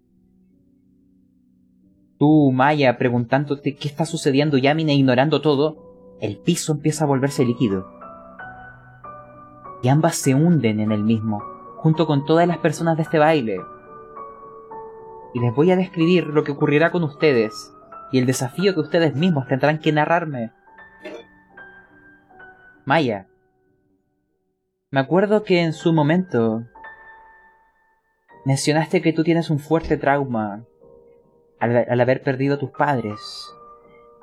tú, 2.19 2.51
Maya, 2.51 2.97
preguntándote 2.97 3.75
qué 3.75 3.87
está 3.87 4.05
sucediendo, 4.05 4.57
Yamine 4.57 4.95
ignorando 4.95 5.41
todo, 5.41 6.17
el 6.19 6.37
piso 6.37 6.73
empieza 6.73 7.05
a 7.05 7.07
volverse 7.07 7.45
líquido 7.45 7.93
y 9.83 9.89
ambas 9.89 10.15
se 10.15 10.33
hunden 10.33 10.79
en 10.79 10.93
el 10.93 11.03
mismo, 11.03 11.43
junto 11.75 12.07
con 12.07 12.25
todas 12.25 12.47
las 12.47 12.57
personas 12.59 12.95
de 12.95 13.03
este 13.03 13.19
baile. 13.19 13.59
Y 15.33 15.39
les 15.39 15.53
voy 15.53 15.71
a 15.71 15.75
describir 15.75 16.27
lo 16.27 16.45
que 16.45 16.53
ocurrirá 16.53 16.89
con 16.89 17.03
ustedes 17.03 17.73
y 18.11 18.17
el 18.17 18.25
desafío 18.25 18.73
que 18.73 18.79
ustedes 18.79 19.13
mismos 19.13 19.45
tendrán 19.47 19.79
que 19.79 19.91
narrarme. 19.91 20.51
Maya, 22.85 23.27
me 24.93 24.99
acuerdo 24.99 25.43
que 25.43 25.59
en 25.59 25.73
su 25.73 25.91
momento 25.91 26.65
mencionaste 28.45 29.01
que 29.01 29.11
tú 29.11 29.23
tienes 29.23 29.49
un 29.49 29.57
fuerte 29.57 29.97
trauma 29.97 30.65
al, 31.59 31.99
haber 31.99 32.21
perdido 32.21 32.53
a 32.53 32.59
tus 32.59 32.69
padres 32.69 33.19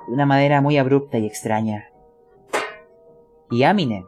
de 0.07 0.13
una 0.13 0.25
manera 0.25 0.61
muy 0.61 0.77
abrupta 0.77 1.17
y 1.17 1.25
extraña. 1.25 1.89
Y 3.49 3.63
Amine, 3.63 4.05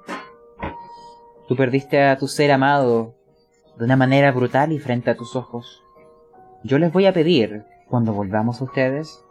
Tú 1.50 1.58
perdiste 1.58 2.02
a 2.02 2.18
tu 2.18 2.30
ser 2.30 2.50
amado 2.54 3.14
de 3.78 3.84
una 3.84 3.98
manera 3.98 4.32
brutal 4.32 4.72
y 4.72 4.80
frente 4.80 5.12
a 5.12 5.18
tus 5.18 5.36
ojos. 5.36 5.84
Yo 6.64 6.80
les 6.80 6.94
voy 6.94 7.08
a 7.08 7.14
pedir, 7.14 7.66
cuando 7.90 8.14
volvamos 8.14 8.62
a 8.62 8.64
ustedes, 8.64 9.22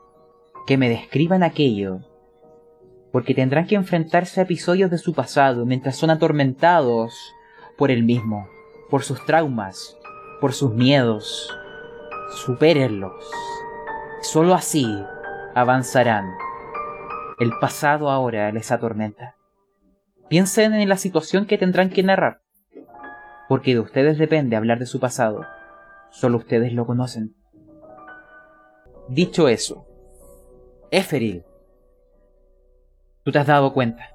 que 0.66 0.76
me 0.76 0.90
describan 0.90 1.42
aquello, 1.42 2.00
porque 3.12 3.34
tendrán 3.34 3.66
que 3.66 3.74
enfrentarse 3.74 4.40
a 4.40 4.44
episodios 4.44 4.90
de 4.90 4.98
su 4.98 5.12
pasado 5.12 5.66
mientras 5.66 5.96
son 5.96 6.10
atormentados 6.10 7.14
por 7.76 7.90
el 7.90 8.02
mismo, 8.02 8.48
por 8.90 9.02
sus 9.02 9.24
traumas, 9.26 9.98
por 10.40 10.54
sus 10.54 10.72
miedos. 10.72 11.54
Supérenlos. 12.44 13.12
Solo 14.22 14.54
así 14.54 14.86
avanzarán. 15.54 16.30
El 17.38 17.52
pasado 17.60 18.10
ahora 18.10 18.50
les 18.50 18.72
atormenta. 18.72 19.36
Piensen 20.28 20.72
en 20.74 20.88
la 20.88 20.96
situación 20.96 21.46
que 21.46 21.58
tendrán 21.58 21.90
que 21.90 22.02
narrar, 22.02 22.40
porque 23.48 23.74
de 23.74 23.80
ustedes 23.80 24.16
depende 24.16 24.56
hablar 24.56 24.78
de 24.78 24.86
su 24.86 24.98
pasado. 24.98 25.44
Solo 26.10 26.38
ustedes 26.38 26.72
lo 26.72 26.86
conocen. 26.86 27.34
Dicho 29.08 29.48
eso, 29.48 29.86
Eferil, 30.90 31.44
tú 33.24 33.32
te 33.32 33.38
has 33.38 33.46
dado 33.46 33.72
cuenta. 33.72 34.10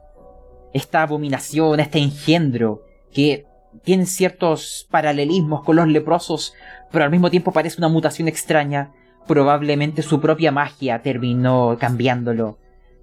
Esta 0.74 1.02
abominación, 1.02 1.80
este 1.80 2.00
engendro, 2.00 2.84
que 3.12 3.46
tiene 3.84 4.06
ciertos 4.06 4.88
paralelismos 4.90 5.64
con 5.64 5.76
los 5.76 5.88
leprosos, 5.88 6.54
pero 6.92 7.06
al 7.06 7.12
mismo 7.12 7.30
tiempo 7.30 7.52
parece 7.52 7.80
una 7.80 7.90
mutación 7.90 8.28
extraña, 8.28 8.94
probablemente 9.28 10.02
su 10.02 10.20
propia 10.20 10.52
magia 10.52 11.02
terminó 11.02 11.78
cambiándolo. 11.80 12.60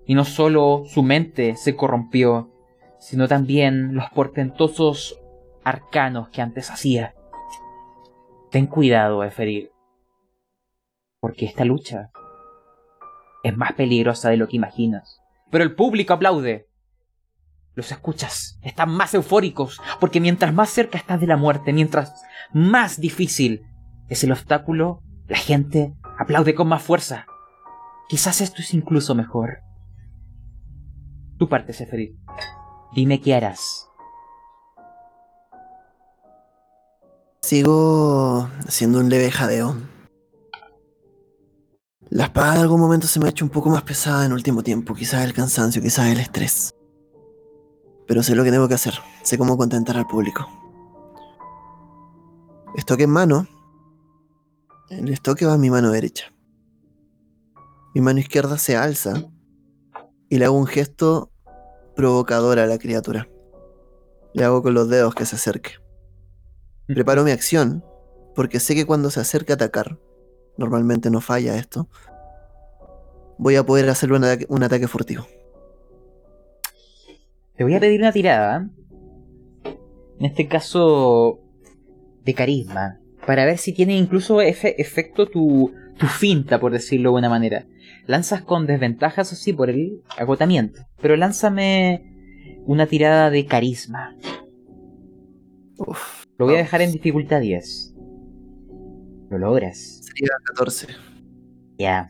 Y 0.07 0.15
no 0.15 0.25
solo 0.25 0.85
su 0.87 1.03
mente 1.03 1.57
se 1.57 1.77
corrompió, 1.77 2.51
sino 2.99 3.29
también 3.29 3.95
los 3.95 4.11
portentosos 4.11 5.19
arcanos 5.65 6.29
que 6.29 6.43
antes 6.43 6.71
hacía. 6.71 7.15
Ten 8.51 8.67
cuidado, 8.67 9.25
Eferir, 9.25 9.73
porque 11.21 11.47
esta 11.47 11.65
lucha 11.65 12.11
es 13.43 13.57
más 13.57 13.73
peligrosa 13.73 14.31
de 14.31 14.37
lo 14.37 14.47
que 14.47 14.57
imaginas. 14.57 15.24
Pero 15.55 15.63
el 15.63 15.77
público 15.77 16.13
aplaude. 16.13 16.69
Los 17.77 17.93
escuchas, 17.93 18.59
están 18.63 18.91
más 18.91 19.15
eufóricos, 19.15 19.81
porque 20.01 20.19
mientras 20.19 20.53
más 20.53 20.69
cerca 20.69 20.99
estás 20.99 21.21
de 21.21 21.29
la 21.29 21.37
muerte, 21.37 21.73
mientras 21.73 22.13
más 22.53 22.99
difícil 22.99 23.63
es 24.09 24.25
el 24.25 24.33
obstáculo, 24.33 25.01
la 25.29 25.39
gente 25.39 25.95
aplaude 26.19 26.57
con 26.57 26.67
más 26.67 26.83
fuerza. 26.83 27.27
Quizás 28.09 28.41
esto 28.41 28.63
es 28.63 28.75
incluso 28.75 29.15
mejor. 29.15 29.61
Tu 31.39 31.49
parte, 31.49 31.73
Seferit. 31.73 32.19
Dime 32.93 33.21
qué 33.21 33.37
harás. 33.37 33.89
Sigo 37.43 38.51
haciendo 38.67 38.99
un 38.99 39.09
leve 39.09 39.31
jadeo. 39.31 39.77
La 42.15 42.27
espada 42.27 42.55
en 42.55 42.61
algún 42.61 42.79
momento 42.79 43.09
se 43.09 43.19
me 43.19 43.27
ha 43.27 43.31
hecho 43.31 43.45
un 43.45 43.51
poco 43.51 43.71
más 43.71 43.83
pesada 43.83 44.25
en 44.25 44.33
último 44.33 44.63
tiempo, 44.63 44.95
quizás 44.95 45.25
el 45.25 45.33
cansancio, 45.33 45.83
quizás 45.83 46.07
el 46.07 46.21
estrés. 46.21 46.73
Pero 48.07 48.23
sé 48.23 48.37
lo 48.37 48.45
que 48.45 48.53
tengo 48.53 48.69
que 48.69 48.75
hacer, 48.75 48.95
sé 49.25 49.37
cómo 49.37 49.57
contentar 49.57 49.97
al 49.97 50.07
público. 50.07 50.47
Estoque 52.77 53.03
en 53.03 53.11
mano. 53.11 53.49
El 54.91 55.09
estoque 55.09 55.45
va 55.45 55.55
a 55.55 55.59
mi 55.59 55.71
mano 55.71 55.91
derecha. 55.91 56.33
Mi 57.97 58.01
mano 58.01 58.21
izquierda 58.21 58.59
se 58.59 58.77
alza 58.77 59.15
y 60.29 60.39
le 60.39 60.45
hago 60.45 60.57
un 60.57 60.69
gesto 60.69 61.33
provocador 61.97 62.61
a 62.61 62.67
la 62.67 62.79
criatura. 62.79 63.29
Le 64.35 64.45
hago 64.45 64.63
con 64.63 64.73
los 64.75 64.89
dedos 64.89 65.17
que 65.17 65.27
se 65.27 65.35
acerque. 65.35 65.73
Preparo 66.87 67.25
mi 67.25 67.33
acción 67.33 67.85
porque 68.37 68.61
sé 68.61 68.77
que 68.77 68.87
cuando 68.87 69.11
se 69.11 69.19
acerque 69.19 69.51
a 69.51 69.57
atacar, 69.57 69.99
normalmente 70.57 71.11
no 71.11 71.21
falla 71.21 71.57
esto, 71.57 71.89
voy 73.39 73.57
a 73.57 73.65
poder 73.65 73.89
hacerle 73.89 74.17
un 74.17 74.25
ataque, 74.25 74.47
un 74.49 74.63
ataque 74.63 74.89
furtivo. 74.89 75.27
Te 77.57 77.65
voy 77.65 77.75
a 77.75 77.81
pedir 77.81 78.01
una 78.01 78.13
tirada. 78.13 78.69
En 80.19 80.27
este 80.27 80.49
caso, 80.49 81.41
de 82.25 82.35
carisma. 82.35 82.99
Para 83.27 83.45
ver 83.45 83.59
si 83.59 83.73
tiene 83.73 83.97
incluso 83.97 84.39
efe- 84.41 84.75
efecto 84.79 85.27
tu, 85.27 85.73
tu 85.99 86.07
finta, 86.07 86.59
por 86.61 86.73
decirlo 86.73 87.11
de 87.11 87.13
buena 87.13 87.29
manera. 87.29 87.67
Lanzas 88.07 88.43
con 88.43 88.67
desventajas, 88.67 89.33
así, 89.33 89.53
por 89.53 89.71
el 89.71 90.03
agotamiento. 90.19 90.81
Pero 91.01 91.17
lánzame 91.17 92.13
una 92.67 92.87
tirada 92.87 93.31
de 93.31 93.47
carisma. 93.47 94.15
Uf, 95.79 96.25
Lo 96.39 96.47
voy 96.47 96.57
a 96.57 96.59
dejar 96.59 96.83
en 96.83 96.93
dificultad 96.93 97.41
10. 97.41 97.95
Lo 99.31 99.39
logras. 99.39 100.03
Sería 100.15 100.31
14. 100.45 100.87
Ya. 101.79 102.09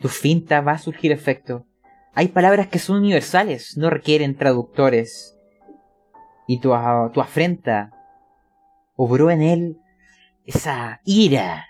Tu 0.00 0.08
finta 0.08 0.60
va 0.60 0.72
a 0.72 0.78
surgir 0.78 1.12
efecto. 1.12 1.66
Hay 2.14 2.28
palabras 2.28 2.68
que 2.68 2.78
son 2.78 2.98
universales, 2.98 3.76
no 3.76 3.90
requieren 3.90 4.36
traductores. 4.36 5.36
Y 6.46 6.60
tu, 6.60 6.74
a- 6.74 7.10
tu 7.12 7.20
afrenta 7.20 7.90
obró 8.94 9.30
en 9.30 9.42
él 9.42 9.76
esa 10.44 11.00
ira. 11.04 11.66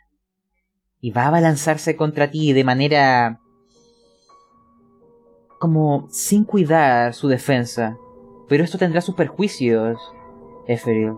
Y 1.01 1.11
va 1.11 1.27
a 1.27 1.31
balanzarse 1.31 1.97
contra 1.97 2.31
ti 2.31 2.53
de 2.53 2.65
manera... 2.65 3.41
como 5.59 6.07
sin 6.11 6.45
cuidar 6.45 7.15
su 7.15 7.29
defensa. 7.29 7.97
Pero 8.49 8.63
esto 8.65 8.79
tendrá 8.79 9.01
sus 9.01 9.15
perjuicios, 9.15 9.99
Eferil. 10.69 11.15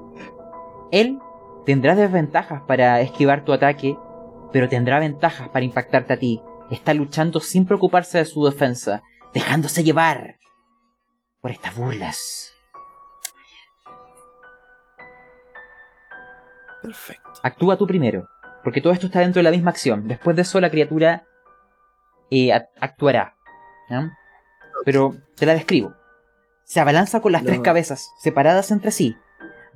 Él 0.91 1.19
tendrá 1.67 1.95
desventajas 1.95 2.63
para 2.63 3.01
esquivar 3.03 3.45
tu 3.45 3.53
ataque, 3.53 3.99
pero 4.53 4.69
tendrá 4.69 4.99
ventajas 4.99 5.49
para 5.49 5.65
impactarte 5.65 6.13
a 6.13 6.19
ti. 6.19 6.43
Está 6.71 6.95
luchando 6.95 7.41
sin 7.41 7.67
preocuparse 7.67 8.19
de 8.19 8.25
su 8.25 8.45
defensa, 8.45 9.03
dejándose 9.33 9.83
llevar 9.85 10.37
por 11.41 11.51
estas 11.51 11.75
burlas. 11.77 12.53
Perfecto. 16.83 17.31
Actúa 17.43 17.77
tú 17.77 17.87
primero, 17.87 18.29
porque 18.63 18.81
todo 18.81 18.93
esto 18.93 19.07
está 19.07 19.21
dentro 19.21 19.41
de 19.41 19.45
la 19.45 19.51
misma 19.51 19.71
acción. 19.71 20.07
Después 20.07 20.37
de 20.37 20.43
eso 20.43 20.61
la 20.61 20.71
criatura 20.71 21.25
eh, 22.31 22.53
actuará. 22.81 23.35
Pero 24.85 25.17
te 25.37 25.47
la 25.47 25.55
describo. 25.55 25.95
Se 26.65 26.81
abalanza 26.81 27.21
con 27.21 27.33
las 27.33 27.43
No. 27.43 27.49
tres 27.49 27.61
cabezas, 27.61 28.11
separadas 28.19 28.71
entre 28.71 28.91
sí. 28.91 29.17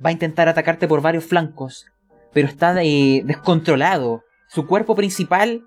Va 0.03 0.09
a 0.09 0.13
intentar 0.13 0.47
atacarte 0.47 0.87
por 0.87 1.01
varios 1.01 1.25
flancos, 1.25 1.87
pero 2.31 2.47
está 2.47 2.75
eh, 2.83 3.21
descontrolado. 3.25 4.23
Su 4.53 4.67
cuerpo 4.67 4.95
principal 4.95 5.65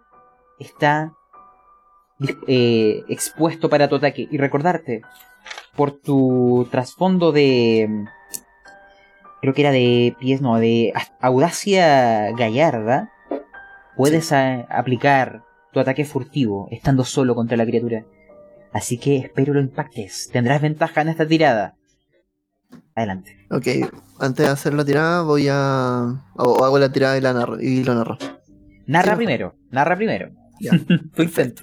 está 0.61 1.13
eh, 2.47 3.03
expuesto 3.09 3.69
para 3.69 3.89
tu 3.89 3.97
ataque. 3.97 4.29
Y 4.31 4.39
recordarte, 4.39 5.03
por 5.75 5.91
tu 5.91 6.69
trasfondo 6.71 7.33
de... 7.33 8.05
Creo 9.43 9.55
que 9.55 9.63
era 9.63 9.73
de 9.73 10.15
pies, 10.21 10.41
no, 10.41 10.59
de 10.59 10.93
audacia 11.21 12.31
gallarda. 12.33 13.11
Puedes 13.97 14.33
aplicar 14.33 15.43
tu 15.73 15.81
ataque 15.81 16.05
furtivo 16.05 16.69
estando 16.71 17.05
solo 17.05 17.35
contra 17.35 17.57
la 17.57 17.67
criatura. 17.67 18.05
Así 18.73 18.99
que 18.99 19.17
espero 19.17 19.53
lo 19.53 19.61
impactes. 19.61 20.29
Tendrás 20.33 20.63
ventaja 20.63 21.01
en 21.01 21.09
esta 21.09 21.27
tirada. 21.27 21.75
Adelante. 22.95 23.37
Ok, 23.51 23.67
antes 24.21 24.47
de 24.47 24.53
hacer 24.53 24.75
la 24.75 24.85
tirada 24.85 25.23
voy 25.23 25.49
a... 25.51 26.25
O 26.37 26.65
hago 26.65 26.79
la 26.79 26.93
tirada 26.93 27.19
y, 27.19 27.21
la 27.21 27.33
narro, 27.33 27.61
y 27.61 27.83
lo 27.83 27.95
narro. 27.95 28.17
Narra 28.87 29.13
Sí, 29.13 29.17
primero, 29.17 29.57
narra 29.71 29.97
primero. 29.97 30.31
Ya. 30.61 30.73
tu 31.15 31.23
intento. 31.23 31.63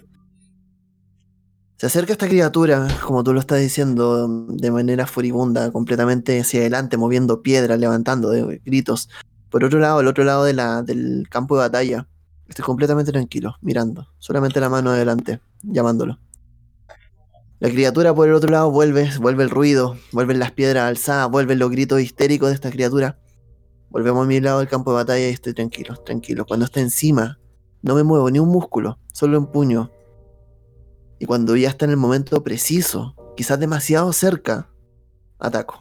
Se 1.77 1.88
acerca 1.88 2.13
esta 2.13 2.29
criatura, 2.29 2.88
como 3.05 3.23
tú 3.23 3.33
lo 3.33 3.39
estás 3.39 3.59
diciendo, 3.59 4.27
de 4.47 4.71
manera 4.71 5.05
furibunda, 5.05 5.71
completamente 5.71 6.39
hacia 6.39 6.62
adelante, 6.62 6.95
moviendo 6.95 7.41
piedras, 7.41 7.77
levantando 7.77 8.29
de 8.29 8.62
gritos. 8.63 9.09
Por 9.49 9.65
otro 9.65 9.79
lado, 9.79 9.99
al 9.99 10.07
otro 10.07 10.23
lado 10.23 10.45
de 10.45 10.53
la, 10.53 10.81
del 10.81 11.27
campo 11.29 11.55
de 11.55 11.63
batalla, 11.63 12.07
estoy 12.47 12.63
completamente 12.63 13.12
tranquilo, 13.12 13.55
mirando, 13.62 14.07
solamente 14.17 14.59
la 14.62 14.69
mano 14.69 14.91
adelante, 14.91 15.41
llamándolo. 15.62 16.19
La 17.59 17.69
criatura 17.69 18.13
por 18.13 18.27
el 18.27 18.33
otro 18.33 18.49
lado 18.49 18.71
vuelve, 18.71 19.09
vuelve 19.19 19.43
el 19.43 19.49
ruido, 19.49 19.97
vuelven 20.12 20.39
las 20.39 20.51
piedras 20.51 20.83
alzadas, 20.83 21.29
vuelven 21.29 21.59
los 21.59 21.69
gritos 21.69 22.01
histéricos 22.01 22.49
de 22.49 22.55
esta 22.55 22.71
criatura. 22.71 23.17
Volvemos 23.93 24.25
a 24.25 24.27
mi 24.27 24.41
lado 24.41 24.60
del 24.60 24.67
campo 24.67 24.89
de 24.91 24.95
batalla 24.95 25.29
y 25.29 25.32
estoy 25.32 25.53
tranquilo, 25.53 25.95
tranquilo. 25.97 26.45
Cuando 26.45 26.65
está 26.65 26.82
encima, 26.82 27.39
no 27.82 27.93
me 27.95 28.03
muevo 28.03 28.29
ni 28.32 28.39
un 28.39 28.49
músculo, 28.49 28.99
solo 29.13 29.38
empuño 29.38 29.91
y 31.19 31.25
cuando 31.25 31.56
ya 31.56 31.69
está 31.69 31.86
en 31.86 31.91
el 31.91 31.97
momento 31.97 32.43
preciso, 32.43 33.15
quizás 33.38 33.60
demasiado 33.60 34.12
cerca, 34.12 34.69
ataco. 35.39 35.79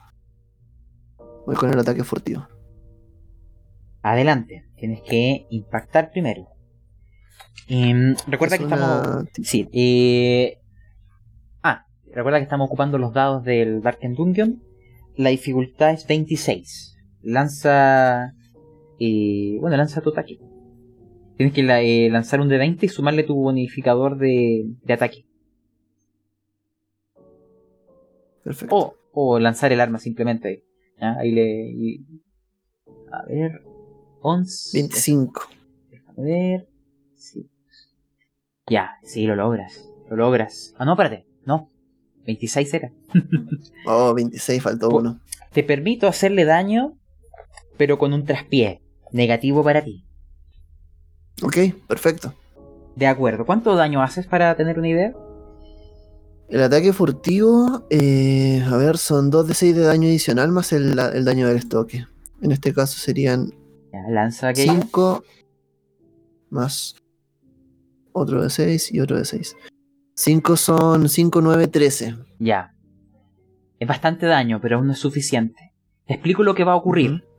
Voy 1.47 1.57
con 1.57 1.71
el 1.73 1.79
ataque 1.79 2.05
furtivo. 2.05 2.47
Adelante. 4.03 4.67
Tienes 4.77 5.01
que 5.03 5.47
impactar 5.51 6.11
primero. 6.11 6.49
Em, 7.69 8.15
recuerda 8.27 8.57
Es 8.57 8.61
que 8.61 8.67
una- 8.67 8.75
estamos. 8.77 9.29
Sí. 9.43 9.69
eh, 9.73 10.59
Ah, 11.63 11.87
recuerda 12.13 12.39
que 12.39 12.45
estamos 12.45 12.67
ocupando 12.67 12.99
los 12.99 13.13
dados 13.13 13.43
del 13.45 13.81
Darken 13.83 14.15
Dungeon. 14.15 14.63
La 15.17 15.31
dificultad 15.31 15.91
es 15.93 16.07
26. 16.07 16.92
Lanza. 17.23 18.35
eh, 18.99 19.57
bueno, 19.61 19.77
lanza 19.77 20.01
tu 20.01 20.11
ataque. 20.11 20.39
Tienes 21.37 21.55
que 21.55 21.63
la- 21.63 21.83
eh, 21.83 22.09
lanzar 22.11 22.41
un 22.41 22.49
de 22.49 22.59
20 22.59 22.87
y 22.87 22.89
sumarle 22.89 23.23
tu 23.25 23.35
bonificador 23.35 24.17
de, 24.19 24.67
de 24.85 24.93
ataque. 24.93 25.25
Perfecto. 28.45 28.75
O, 28.77 28.95
o 29.13 29.39
lanzar 29.39 29.73
el 29.73 29.81
arma 29.81 29.99
simplemente. 29.99 30.65
¿ya? 31.01 31.17
Ahí 31.19 31.31
le. 31.33 31.71
y- 31.71 32.05
a 33.11 33.25
ver. 33.27 33.63
11. 34.21 34.79
25. 34.79 35.43
Déjame 35.91 36.23
ver. 36.23 36.69
Sí. 37.17 37.49
Ya, 38.69 38.93
sí, 39.03 39.27
lo 39.27 39.35
logras. 39.37 39.89
Lo 40.09 40.17
logras. 40.17 40.75
Ah, 40.79 40.85
no, 40.85 40.93
espérate. 40.93 41.27
No. 41.45 41.71
26 42.25 42.75
era. 42.75 42.93
Oh, 43.87 44.15
26, 44.15 44.63
faltó 44.63 44.91
uno. 44.91 45.21
Te 45.53 45.65
permito 45.65 46.07
hacerle 46.07 46.45
daño, 46.45 46.97
pero 47.83 47.99
con 47.99 48.13
un 48.13 48.25
traspié. 48.25 48.81
Negativo 49.11 49.65
para 49.65 49.83
ti. 49.83 50.05
Ok, 51.43 51.57
perfecto. 51.89 52.33
De 52.95 53.09
acuerdo. 53.09 53.45
¿Cuánto 53.45 53.75
daño 53.75 54.01
haces 54.01 54.25
para 54.25 54.55
tener 54.55 54.79
una 54.79 54.87
idea? 54.87 55.13
El 56.49 56.63
ataque 56.63 56.93
furtivo, 56.93 57.85
eh, 57.91 58.63
a 58.65 58.77
ver, 58.77 58.99
son 58.99 59.31
2 59.31 59.49
de 59.49 59.55
6 59.55 59.75
de 59.75 59.83
daño 59.83 60.07
adicional 60.07 60.53
más 60.53 60.73
el, 60.73 60.97
el 60.97 61.25
daño 61.25 61.49
del 61.49 61.57
estoque. 61.57 62.07
En 62.41 62.53
este 62.53 62.73
caso 62.73 63.01
serían 63.01 63.53
Ya, 63.93 64.09
lanza 64.09 64.51
aquello. 64.51 64.75
5 64.75 65.25
más 66.51 66.95
otro 68.13 68.45
de 68.45 68.51
6 68.51 68.95
y 68.95 69.01
otro 69.01 69.19
de 69.19 69.25
6. 69.25 69.57
5 70.15 70.57
son 70.57 71.09
5, 71.09 71.41
9, 71.41 71.67
13. 71.67 72.15
Ya. 72.39 72.77
Es 73.81 73.89
bastante 73.89 74.27
daño, 74.27 74.61
pero 74.61 74.77
aún 74.77 74.87
no 74.87 74.93
es 74.93 75.01
suficiente. 75.01 75.73
Te 76.07 76.15
explico 76.15 76.45
lo 76.45 76.55
que 76.55 76.63
va 76.63 76.75
a 76.75 76.77
ocurrir. 76.77 77.11
Ujú. 77.11 77.32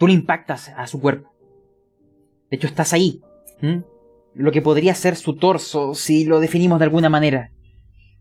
Tú 0.00 0.06
le 0.06 0.14
impactas 0.14 0.70
a 0.70 0.86
su 0.86 0.98
cuerpo. 0.98 1.30
De 2.50 2.56
hecho, 2.56 2.66
estás 2.66 2.94
ahí. 2.94 3.20
Lo 4.32 4.50
que 4.50 4.62
podría 4.62 4.94
ser 4.94 5.14
su 5.14 5.36
torso, 5.36 5.94
si 5.94 6.24
lo 6.24 6.40
definimos 6.40 6.78
de 6.78 6.86
alguna 6.86 7.10
manera. 7.10 7.52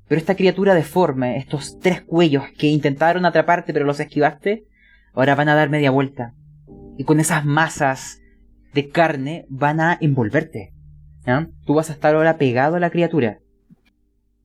Pero 0.10 0.20
esta 0.20 0.36
criatura 0.36 0.76
deforme, 0.76 1.38
estos 1.38 1.80
tres 1.80 2.02
cuellos 2.02 2.44
que 2.58 2.68
intentaron 2.68 3.24
atraparte 3.26 3.72
pero 3.72 3.86
los 3.86 4.02
esquivaste, 4.02 4.66
ahora 5.14 5.36
van 5.36 5.48
a 5.48 5.56
dar 5.56 5.70
media 5.70 5.90
vuelta. 5.90 6.34
Y 6.98 7.06
con 7.06 7.22
esas 7.22 7.46
masas 7.46 8.20
de 8.74 8.90
carne 8.90 9.46
van 9.48 9.80
a 9.80 9.98
envolverte. 10.02 10.74
Tú 11.66 11.76
vas 11.76 11.90
a 11.90 11.94
estar 11.94 12.14
ahora 12.14 12.38
pegado 12.38 12.76
a 12.76 12.82
la 12.82 12.90
criatura. 12.90 13.40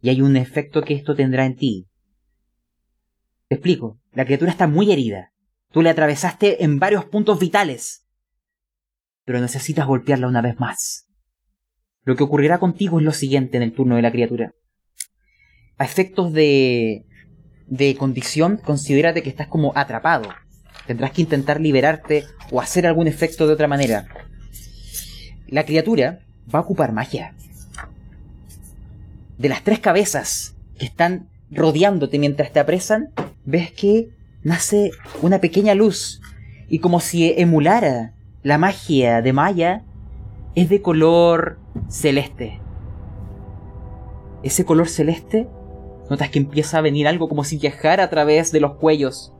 Y 0.00 0.08
hay 0.08 0.22
un 0.22 0.36
efecto 0.36 0.82
que 0.82 0.94
esto 0.94 1.16
tendrá 1.16 1.46
en 1.46 1.56
ti. 1.56 1.88
Te 3.48 3.56
explico. 3.56 3.98
La 4.12 4.24
criatura 4.24 4.52
está 4.52 4.68
muy 4.68 4.92
herida. 4.92 5.32
Tú 5.74 5.82
le 5.82 5.90
atravesaste 5.90 6.62
en 6.62 6.78
varios 6.78 7.04
puntos 7.04 7.40
vitales. 7.40 8.06
Pero 9.24 9.40
necesitas 9.40 9.88
golpearla 9.88 10.28
una 10.28 10.40
vez 10.40 10.60
más. 10.60 11.08
Lo 12.04 12.14
que 12.14 12.22
ocurrirá 12.22 12.60
contigo 12.60 13.00
es 13.00 13.04
lo 13.04 13.10
siguiente 13.10 13.56
en 13.56 13.64
el 13.64 13.74
turno 13.74 13.96
de 13.96 14.02
la 14.02 14.12
criatura. 14.12 14.54
A 15.76 15.84
efectos 15.84 16.32
de, 16.32 17.06
de 17.66 17.96
condición, 17.96 18.58
considérate 18.58 19.24
que 19.24 19.30
estás 19.30 19.48
como 19.48 19.76
atrapado. 19.76 20.28
Tendrás 20.86 21.10
que 21.10 21.22
intentar 21.22 21.60
liberarte 21.60 22.24
o 22.52 22.60
hacer 22.60 22.86
algún 22.86 23.08
efecto 23.08 23.48
de 23.48 23.54
otra 23.54 23.66
manera. 23.66 24.06
La 25.48 25.64
criatura 25.64 26.20
va 26.54 26.60
a 26.60 26.62
ocupar 26.62 26.92
magia. 26.92 27.34
De 29.38 29.48
las 29.48 29.64
tres 29.64 29.80
cabezas 29.80 30.54
que 30.78 30.86
están 30.86 31.30
rodeándote 31.50 32.20
mientras 32.20 32.52
te 32.52 32.60
apresan, 32.60 33.12
ves 33.44 33.72
que 33.72 34.13
nace 34.44 34.92
una 35.22 35.40
pequeña 35.40 35.74
luz 35.74 36.20
y 36.68 36.78
como 36.78 37.00
si 37.00 37.32
emulara 37.36 38.14
la 38.42 38.58
magia 38.58 39.22
de 39.22 39.32
Maya, 39.32 39.84
es 40.54 40.68
de 40.68 40.82
color 40.82 41.58
celeste. 41.88 42.60
Ese 44.42 44.64
color 44.64 44.88
celeste, 44.88 45.48
notas 46.10 46.28
que 46.28 46.38
empieza 46.38 46.78
a 46.78 46.82
venir 46.82 47.08
algo 47.08 47.28
como 47.28 47.42
si 47.42 47.56
viajara 47.56 48.04
a 48.04 48.10
través 48.10 48.52
de 48.52 48.60
los 48.60 48.74
cuellos. 48.74 49.32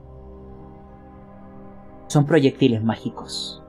Son 2.07 2.25
proyectiles 2.25 2.83
mágicos. 2.83 3.63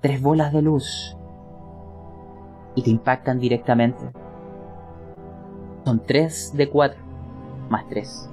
Tres 0.00 0.20
bolas 0.20 0.52
de 0.52 0.62
luz. 0.62 1.16
Y 2.74 2.82
te 2.82 2.90
impactan 2.90 3.38
directamente. 3.38 4.10
Son 5.84 6.02
tres 6.04 6.52
de 6.56 6.68
cuatro. 6.68 7.00
Más 7.70 7.88
tres. 7.88 8.28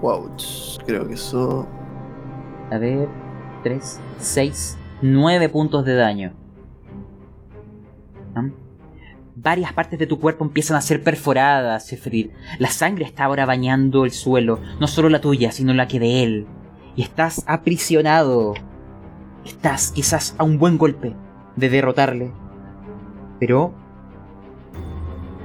Wow, 0.00 0.30
creo 0.86 1.06
que 1.06 1.14
eso. 1.14 1.66
A 2.70 2.78
ver. 2.78 3.08
Tres, 3.62 4.00
seis, 4.20 4.78
nueve 5.02 5.48
puntos 5.48 5.84
de 5.84 5.96
daño. 5.96 6.32
¿Ah? 8.36 8.48
Varias 9.34 9.72
partes 9.72 9.98
de 9.98 10.06
tu 10.06 10.20
cuerpo 10.20 10.44
empiezan 10.44 10.76
a 10.76 10.80
ser 10.80 11.02
perforadas, 11.02 11.86
Sefrir. 11.86 12.32
La 12.58 12.68
sangre 12.68 13.04
está 13.04 13.24
ahora 13.24 13.46
bañando 13.46 14.04
el 14.04 14.12
suelo, 14.12 14.60
no 14.80 14.86
solo 14.86 15.08
la 15.08 15.20
tuya, 15.20 15.50
sino 15.50 15.74
la 15.74 15.88
que 15.88 15.98
de 15.98 16.22
él. 16.22 16.46
Y 16.94 17.02
estás 17.02 17.44
aprisionado. 17.48 18.54
Estás 19.44 19.90
quizás 19.90 20.36
a 20.38 20.44
un 20.44 20.58
buen 20.58 20.78
golpe 20.78 21.14
de 21.56 21.68
derrotarle. 21.68 22.32
Pero 23.40 23.72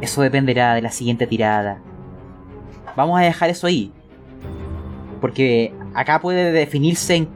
eso 0.02 0.22
dependerá 0.22 0.76
de 0.76 0.82
la 0.84 0.92
siguiente 0.92 1.26
tirada. 1.26 1.82
Vamos 2.96 3.20
a 3.20 3.24
dejar 3.24 3.50
eso 3.50 3.66
ahí. 3.66 3.92
Porque 5.24 5.72
acá 5.94 6.20
puede 6.20 6.52
definirse 6.52 7.30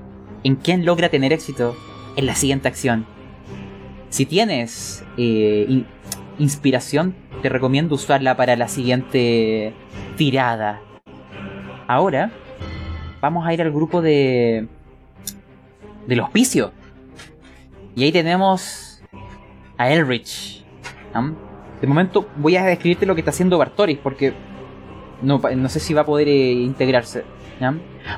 en, 0.43 0.56
quién 0.58 0.86
logra 0.86 1.08
tener 1.08 1.32
éxito 1.32 1.73
en 2.17 2.26
la 2.26 2.36
siguiente 2.36 2.67
acción. 2.67 3.06
Si 4.10 4.26
tienes 4.26 5.06
eh, 5.17 5.65
in- 5.69 5.88
inspiración, 6.38 7.15
te 7.41 7.47
recomiendo 7.47 7.95
usarla 7.95 8.36
para 8.36 8.58
la 8.58 8.67
siguiente 8.67 9.73
tirada. 10.17 10.82
Ahora, 11.88 12.34
vamos 13.21 13.47
a 13.47 13.54
ir 13.54 13.62
al 13.62 13.71
grupo 13.71 14.02
de. 14.02 14.67
del 16.08 16.19
hospicio. 16.19 16.73
Y 17.95 18.04
ahí 18.04 18.12
tenemos 18.12 19.02
a 19.78 19.89
Elrich. 19.89 20.62
De 21.80 21.88
momento 21.88 22.28
voy 22.36 22.58
a 22.58 22.65
describirte 22.65 23.06
lo 23.06 23.15
que 23.15 23.21
está 23.21 23.32
haciendo 23.32 23.58
Bartoris, 23.58 23.97
porque 23.97 24.34
no 25.21 25.69
sé 25.69 25.80
si 25.80 25.93
va 25.93 26.02
a 26.02 26.06
poder 26.06 26.28
eh, 26.28 26.52
integrarse. 26.52 27.23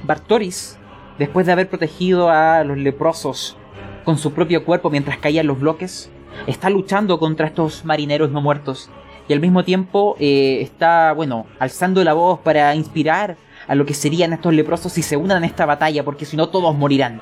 Bartoris, 0.04 0.78
después 1.17 1.45
de 1.45 1.52
haber 1.52 1.69
protegido 1.69 2.30
a 2.30 2.63
los 2.63 2.78
leprosos 2.78 3.58
con 4.04 4.17
su 4.17 4.34
propio 4.34 4.65
cuerpo 4.65 4.89
mientras 4.89 5.17
caían 5.17 5.47
los 5.47 5.60
bloques, 5.60 6.10
está 6.47 6.69
luchando 6.69 7.19
contra 7.19 7.47
estos 7.47 7.86
marineros 7.86 8.32
no 8.32 8.41
muertos. 8.41 8.89
Y 9.28 9.34
al 9.34 9.39
mismo 9.39 9.63
tiempo 9.63 10.15
eh, 10.19 10.60
está, 10.62 11.13
bueno, 11.13 11.45
alzando 11.60 12.04
la 12.04 12.13
voz 12.13 12.39
para 12.39 12.73
inspirar 12.75 13.38
a 13.67 13.75
lo 13.75 13.86
que 13.86 13.93
serían 13.93 14.34
estos 14.34 14.54
leprosos 14.54 14.91
si 14.91 15.04
se 15.04 15.17
unan 15.17 15.38
en 15.39 15.43
esta 15.43 15.65
batalla, 15.67 16.04
porque 16.04 16.25
si 16.25 16.36
no 16.36 16.49
todos 16.49 16.75
morirán. 16.75 17.21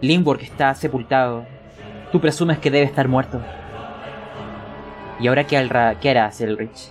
Limborg 0.00 0.42
está 0.42 0.74
sepultado. 0.74 1.44
Tú 2.12 2.20
presumes 2.20 2.58
que 2.58 2.70
debe 2.70 2.86
estar 2.86 3.08
muerto. 3.08 3.40
¿Y 5.20 5.26
ahora 5.28 5.44
qué, 5.44 5.56
hará- 5.58 5.98
qué 6.00 6.10
harás, 6.10 6.40
Elrich? 6.40 6.90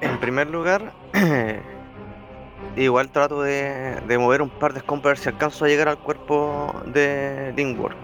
En 0.00 0.18
primer 0.18 0.48
lugar, 0.48 0.92
igual 2.76 3.10
trato 3.10 3.42
de, 3.42 4.00
de 4.06 4.18
mover 4.18 4.42
un 4.42 4.50
par 4.50 4.72
de 4.72 4.78
escombros 4.78 5.18
si 5.18 5.28
alcanzo 5.28 5.64
a 5.64 5.68
llegar 5.68 5.88
al 5.88 5.98
cuerpo 5.98 6.74
de 6.86 7.52
Lingworth. 7.56 7.96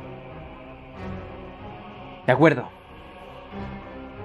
De 2.27 2.33
acuerdo. 2.33 2.69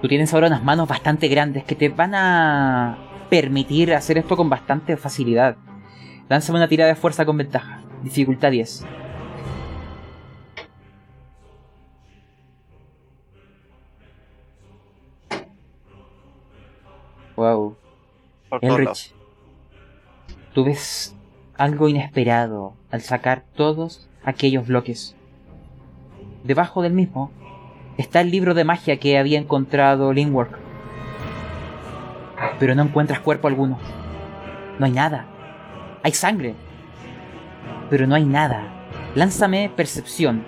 Tú 0.01 0.07
tienes 0.07 0.34
ahora 0.34 0.47
unas 0.47 0.63
manos 0.63 0.88
bastante 0.88 1.27
grandes 1.27 1.63
que 1.63 1.75
te 1.75 1.89
van 1.89 2.15
a 2.15 2.97
permitir 3.29 3.93
hacer 3.93 4.17
esto 4.17 4.36
con 4.36 4.49
bastante 4.49 4.97
facilidad. 4.97 5.55
Lánzame 6.27 6.57
una 6.57 6.67
tirada 6.67 6.89
de 6.89 6.95
fuerza 6.95 7.25
con 7.25 7.38
ventaja. 7.38 7.81
Dificultad 8.01 8.51
10. 8.51 8.86
Wow. 17.41 17.75
Por. 18.49 18.63
Elrich, 18.63 19.15
tú 20.54 20.63
ves 20.63 21.15
algo 21.58 21.88
inesperado 21.88 22.75
al 22.91 23.01
sacar 23.01 23.43
todos 23.56 24.08
aquellos 24.23 24.67
bloques. 24.67 25.15
Debajo 26.43 26.84
del 26.84 26.93
mismo 26.93 27.32
está 27.97 28.21
el 28.21 28.30
libro 28.30 28.54
de 28.54 28.63
magia 28.63 28.99
que 28.99 29.17
había 29.17 29.39
encontrado 29.39 30.13
Linwork. 30.13 30.56
Pero 32.60 32.75
no 32.75 32.84
encuentras 32.84 33.21
cuerpo 33.21 33.47
alguno. 33.47 33.80
No 34.77 34.86
hay 34.86 34.91
nada. 34.91 35.25
Hay 36.04 36.12
sangre. 36.12 36.54
Pero 37.89 38.06
no 38.06 38.13
hay 38.13 38.25
nada. 38.25 38.67
Lánzame 39.15 39.71
percepción. 39.75 40.43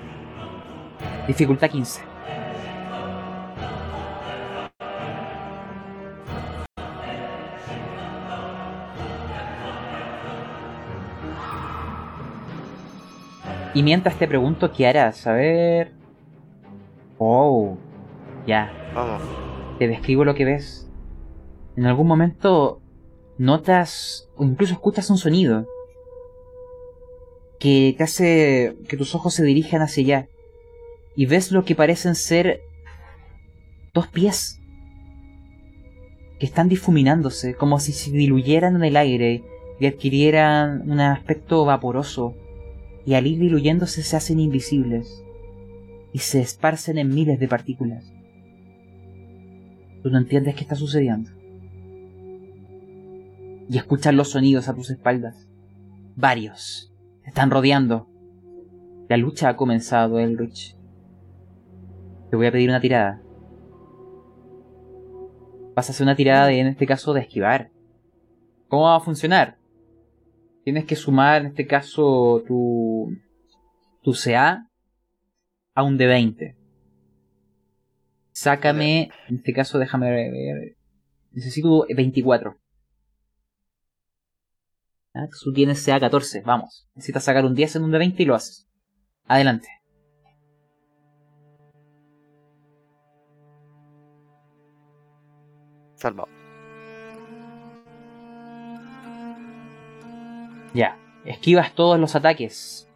Dificultad 1.26 1.72
15. 1.72 2.13
Y 13.74 13.82
mientras 13.82 14.18
te 14.20 14.28
pregunto 14.28 14.72
qué 14.72 14.88
harás, 14.88 15.26
a 15.26 15.34
ver. 15.34 15.92
Oh, 17.18 17.78
ya, 18.46 18.72
Vamos. 18.94 19.22
te 19.80 19.88
describo 19.88 20.26
lo 20.26 20.36
que 20.36 20.46
ves. 20.46 20.90
En 21.76 21.86
algún 21.86 22.08
momento 22.08 22.82
notas 23.38 24.30
o 24.36 24.44
incluso 24.44 24.74
escuchas 24.74 25.10
un 25.10 25.18
sonido 25.18 25.68
que 27.60 27.96
te 27.98 28.04
hace 28.04 28.78
que 28.88 28.98
tus 28.98 29.16
ojos 29.16 29.34
se 29.34 29.44
dirijan 29.44 29.82
hacia 29.82 30.04
allá 30.04 30.30
y 31.16 31.26
ves 31.26 31.52
lo 31.52 31.66
que 31.66 31.76
parecen 31.76 32.14
ser 32.14 32.62
dos 33.94 34.08
pies 34.08 34.60
que 36.40 36.46
están 36.46 36.70
difuminándose 36.70 37.56
como 37.56 37.80
si 37.80 37.92
se 37.94 38.12
diluyeran 38.12 38.76
en 38.76 38.84
el 38.84 38.98
aire 38.98 39.44
y 39.80 39.88
adquirieran 39.88 40.90
un 40.90 41.00
aspecto 41.00 41.66
vaporoso 41.66 42.36
y 43.06 43.16
al 43.16 43.28
ir 43.28 43.40
diluyéndose 43.40 44.04
se 44.04 44.16
hacen 44.16 44.40
invisibles 44.40 45.24
y 46.14 46.20
se 46.20 46.42
esparcen 46.42 46.98
en 46.98 47.10
miles 47.10 47.40
de 47.40 47.48
partículas. 47.48 48.14
Tú 50.02 50.10
no 50.10 50.18
entiendes 50.18 50.56
qué 50.56 50.62
está 50.62 50.76
sucediendo. 50.76 51.32
Y 53.70 53.78
escuchas 53.78 54.14
los 54.14 54.32
sonidos 54.32 54.68
a 54.68 54.76
tus 54.76 54.90
espaldas. 54.90 55.50
Varios. 56.16 56.94
Te 57.24 57.30
están 57.30 57.50
rodeando. 57.50 58.08
La 59.10 59.18
lucha 59.18 59.50
ha 59.50 59.56
comenzado, 59.56 60.20
Elrich. 60.20 60.78
Te 62.30 62.36
voy 62.36 62.48
a 62.48 62.52
pedir 62.52 62.70
una 62.70 62.82
tirada. 62.82 63.22
Vas 65.76 65.90
a 65.90 65.92
hacer 65.92 66.04
una 66.06 66.16
tirada 66.16 66.48
de, 66.48 66.60
en 66.60 66.68
este 66.68 66.86
caso, 66.86 67.14
de 67.14 67.22
esquivar. 67.22 67.72
¿Cómo 68.68 68.84
va 68.84 68.98
a 68.98 69.00
funcionar? 69.00 69.58
tienes 70.64 70.86
que 70.86 70.96
sumar 70.96 71.42
en 71.42 71.48
este 71.48 71.68
caso 71.68 72.44
tu, 72.48 73.16
tu 74.02 74.14
CA 74.14 74.70
a 75.76 75.84
un 75.84 75.98
D20. 75.98 76.56
Sácame, 78.32 79.12
en 79.28 79.36
este 79.38 79.54
caso 79.54 79.78
déjame 79.78 80.10
ver, 80.10 80.76
necesito 81.32 81.86
24. 81.96 82.58
¿Ah? 85.16 85.28
Tú 85.44 85.54
tienes 85.54 85.84
CA 85.86 86.00
14, 86.00 86.42
vamos. 86.42 86.88
Necesitas 86.96 87.24
sacar 87.24 87.46
un 87.46 87.54
10 87.54 87.76
en 87.76 87.84
un 87.84 87.92
D20 87.92 88.16
y 88.18 88.26
lo 88.26 88.36
haces. 88.36 88.68
Adelante. 89.26 89.68
Salvado. 95.96 96.43
Ya, 100.74 100.98
esquivas 101.26 101.74
todos 101.74 102.00
los 102.00 102.16
ataques. 102.16 102.88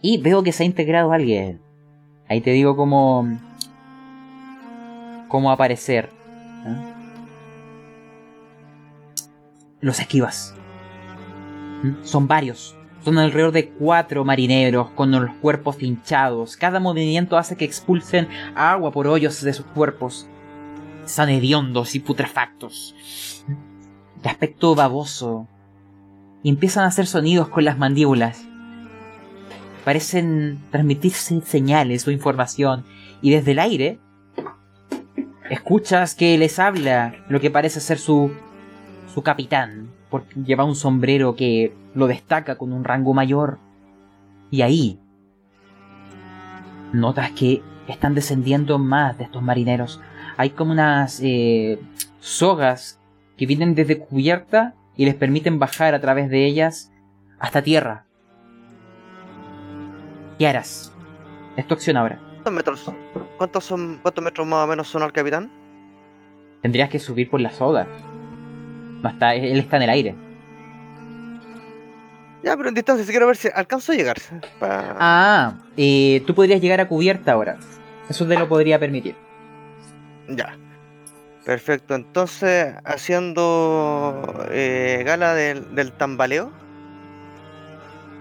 Y 0.00 0.18
veo 0.18 0.42
que 0.42 0.52
se 0.52 0.62
ha 0.62 0.66
integrado 0.66 1.12
alguien. 1.12 1.60
Ahí 2.28 2.40
te 2.40 2.50
digo 2.50 2.76
cómo. 2.76 3.26
cómo 5.28 5.50
aparecer. 5.50 6.10
¿eh? 6.66 6.94
Los 9.80 10.00
esquivas. 10.00 10.54
¿Mm? 11.82 12.04
Son 12.04 12.28
varios. 12.28 12.76
Son 13.04 13.18
alrededor 13.18 13.52
de 13.52 13.68
cuatro 13.68 14.24
marineros 14.24 14.90
con 14.90 15.10
los 15.10 15.30
cuerpos 15.42 15.82
hinchados. 15.82 16.56
Cada 16.56 16.80
movimiento 16.80 17.36
hace 17.36 17.56
que 17.56 17.66
expulsen 17.66 18.28
agua 18.54 18.92
por 18.92 19.06
hoyos 19.06 19.42
de 19.42 19.52
sus 19.52 19.66
cuerpos. 19.66 20.26
Son 21.04 21.28
hediondos 21.28 21.94
y 21.94 22.00
putrefactos. 22.00 22.94
De 24.22 24.30
aspecto 24.30 24.74
baboso. 24.74 25.46
Y 26.44 26.50
empiezan 26.50 26.84
a 26.84 26.88
hacer 26.88 27.06
sonidos 27.06 27.48
con 27.48 27.64
las 27.64 27.76
mandíbulas. 27.78 28.46
Parecen 29.84 30.60
transmitirse 30.70 31.40
señales 31.40 32.06
o 32.06 32.12
información. 32.12 32.84
Y 33.20 33.30
desde 33.30 33.50
el 33.52 33.58
aire 33.58 33.98
escuchas 35.50 36.14
que 36.14 36.38
les 36.38 36.60
habla 36.60 37.16
lo 37.28 37.40
que 37.40 37.50
parece 37.50 37.80
ser 37.80 37.98
su, 37.98 38.30
su 39.12 39.22
capitán. 39.22 39.90
Porque 40.10 40.34
lleva 40.44 40.64
un 40.64 40.76
sombrero 40.76 41.34
que 41.34 41.74
lo 41.94 42.06
destaca 42.06 42.56
con 42.56 42.72
un 42.72 42.84
rango 42.84 43.14
mayor. 43.14 43.58
Y 44.52 44.62
ahí 44.62 45.00
notas 46.92 47.30
que 47.32 47.62
están 47.88 48.14
descendiendo 48.14 48.78
más 48.78 49.18
de 49.18 49.24
estos 49.24 49.42
marineros. 49.42 50.00
Hay 50.36 50.50
como 50.50 50.72
unas 50.72 51.20
eh, 51.22 51.78
sogas 52.20 53.00
que 53.36 53.46
vienen 53.46 53.74
desde 53.74 53.98
cubierta 53.98 54.74
y 54.96 55.04
les 55.04 55.14
permiten 55.14 55.58
bajar 55.58 55.94
a 55.94 56.00
través 56.00 56.30
de 56.30 56.44
ellas 56.44 56.92
hasta 57.38 57.62
tierra. 57.62 58.06
¿Qué 60.38 60.46
harás? 60.46 60.92
Es 61.56 61.66
tu 61.66 61.74
acción 61.74 61.96
ahora. 61.96 62.18
¿Cuántos 62.42 62.52
metros, 62.52 62.92
cuántos 63.38 63.64
son, 63.64 63.98
cuántos 64.02 64.24
metros 64.24 64.46
más 64.46 64.64
o 64.64 64.66
menos 64.66 64.88
son 64.88 65.02
al 65.02 65.12
capitán? 65.12 65.50
Tendrías 66.62 66.88
que 66.88 66.98
subir 66.98 67.30
por 67.30 67.40
la 67.40 67.50
soga. 67.50 67.86
No 69.02 69.08
está, 69.08 69.34
él 69.34 69.58
está 69.58 69.76
en 69.76 69.82
el 69.82 69.90
aire. 69.90 70.14
Ya, 72.42 72.56
pero 72.56 72.68
en 72.68 72.74
distancia, 72.74 73.04
si 73.04 73.10
quiero 73.10 73.26
ver 73.26 73.36
si 73.36 73.48
alcanzo 73.54 73.92
a 73.92 73.94
llegar. 73.94 74.16
Ah, 74.60 75.54
eh, 75.76 76.22
tú 76.26 76.34
podrías 76.34 76.60
llegar 76.60 76.80
a 76.80 76.88
cubierta 76.88 77.32
ahora. 77.32 77.56
Eso 78.08 78.26
te 78.26 78.38
lo 78.38 78.48
podría 78.48 78.78
permitir. 78.78 79.14
Ya. 80.28 80.56
Perfecto, 81.44 81.94
entonces 81.94 82.74
haciendo 82.84 84.46
eh, 84.50 85.02
gala 85.04 85.34
del, 85.34 85.92
tambaleo, 85.92 86.50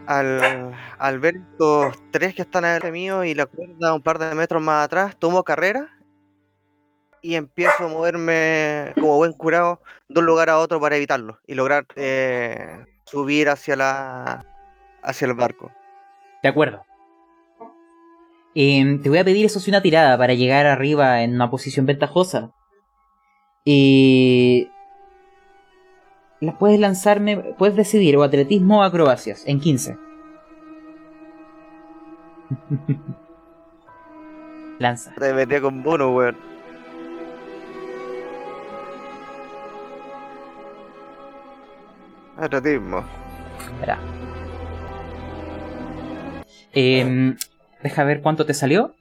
al, 0.07 0.75
al 0.97 1.19
ver 1.19 1.37
estos 1.37 1.95
tres 2.11 2.35
que 2.35 2.41
están 2.41 2.65
adelante 2.65 2.91
mío 2.91 3.23
y 3.23 3.33
la 3.33 3.45
cuerda 3.45 3.93
un 3.93 4.01
par 4.01 4.19
de 4.19 4.35
metros 4.35 4.61
más 4.61 4.83
atrás, 4.85 5.15
tomo 5.17 5.43
carrera 5.43 5.89
y 7.21 7.35
empiezo 7.35 7.85
a 7.85 7.87
moverme 7.87 8.93
como 8.99 9.15
buen 9.15 9.31
curado 9.31 9.81
de 10.09 10.19
un 10.19 10.25
lugar 10.25 10.49
a 10.49 10.59
otro 10.59 10.81
para 10.81 10.97
evitarlo 10.97 11.39
y 11.47 11.55
lograr 11.55 11.85
eh, 11.95 12.85
subir 13.05 13.47
hacia 13.47 13.77
la 13.77 14.45
hacia 15.01 15.27
el 15.27 15.33
barco. 15.33 15.71
De 16.43 16.49
acuerdo. 16.49 16.85
Em, 18.55 19.01
te 19.01 19.09
voy 19.09 19.17
a 19.17 19.23
pedir 19.23 19.45
eso 19.45 19.59
sí 19.59 19.71
una 19.71 19.81
tirada 19.81 20.17
para 20.17 20.33
llegar 20.33 20.65
arriba 20.65 21.23
en 21.23 21.33
una 21.33 21.49
posición 21.49 21.85
ventajosa. 21.85 22.51
Y... 23.65 24.69
Las 26.39 26.55
puedes 26.55 26.79
lanzarme, 26.79 27.37
puedes 27.57 27.75
decidir 27.75 28.17
o 28.17 28.23
atletismo 28.23 28.79
o 28.79 28.83
acrobacias 28.83 29.43
en 29.47 29.61
15. 29.61 29.97
Lanza. 34.79 35.13
Te 35.17 35.33
metí 35.33 35.61
con 35.61 35.81
bono, 35.81 36.13
weón. 36.13 36.35
Atletismo. 42.35 43.05
Espera. 43.59 43.99
Em, 46.73 47.37
deja 47.81 48.03
ver 48.03 48.21
cuánto 48.21 48.45
te 48.45 48.53
salió. 48.53 48.93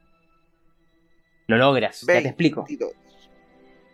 Lo 1.48 1.56
logras, 1.56 2.02
ya 2.02 2.22
te 2.22 2.28
explico. 2.28 2.62
22. 2.62 2.92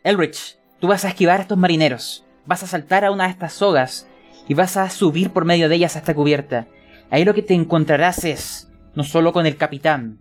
Elrich, 0.05 0.58
tú 0.81 0.87
vas 0.89 1.05
a 1.05 1.09
esquivar 1.09 1.39
a 1.39 1.43
estos 1.43 1.59
marineros. 1.59 2.25
Vas 2.47 2.63
a 2.63 2.67
saltar 2.67 3.05
a 3.05 3.11
una 3.11 3.25
de 3.25 3.31
estas 3.31 3.53
sogas 3.53 4.09
y 4.47 4.55
vas 4.55 4.77
a 4.77 4.89
subir 4.91 5.31
por 5.31 5.45
medio 5.45 5.69
de 5.69 5.77
ellas 5.77 5.97
hasta 5.97 6.15
cubierta. 6.15 6.67
Ahí 7.11 7.25
lo 7.25 7.35
que 7.35 7.43
te 7.43 7.55
encontrarás 7.55 8.25
es 8.25 8.71
no 8.95 9.05
solo 9.05 9.33
con 9.33 9.47
el 9.47 9.57
capitán 9.57 10.19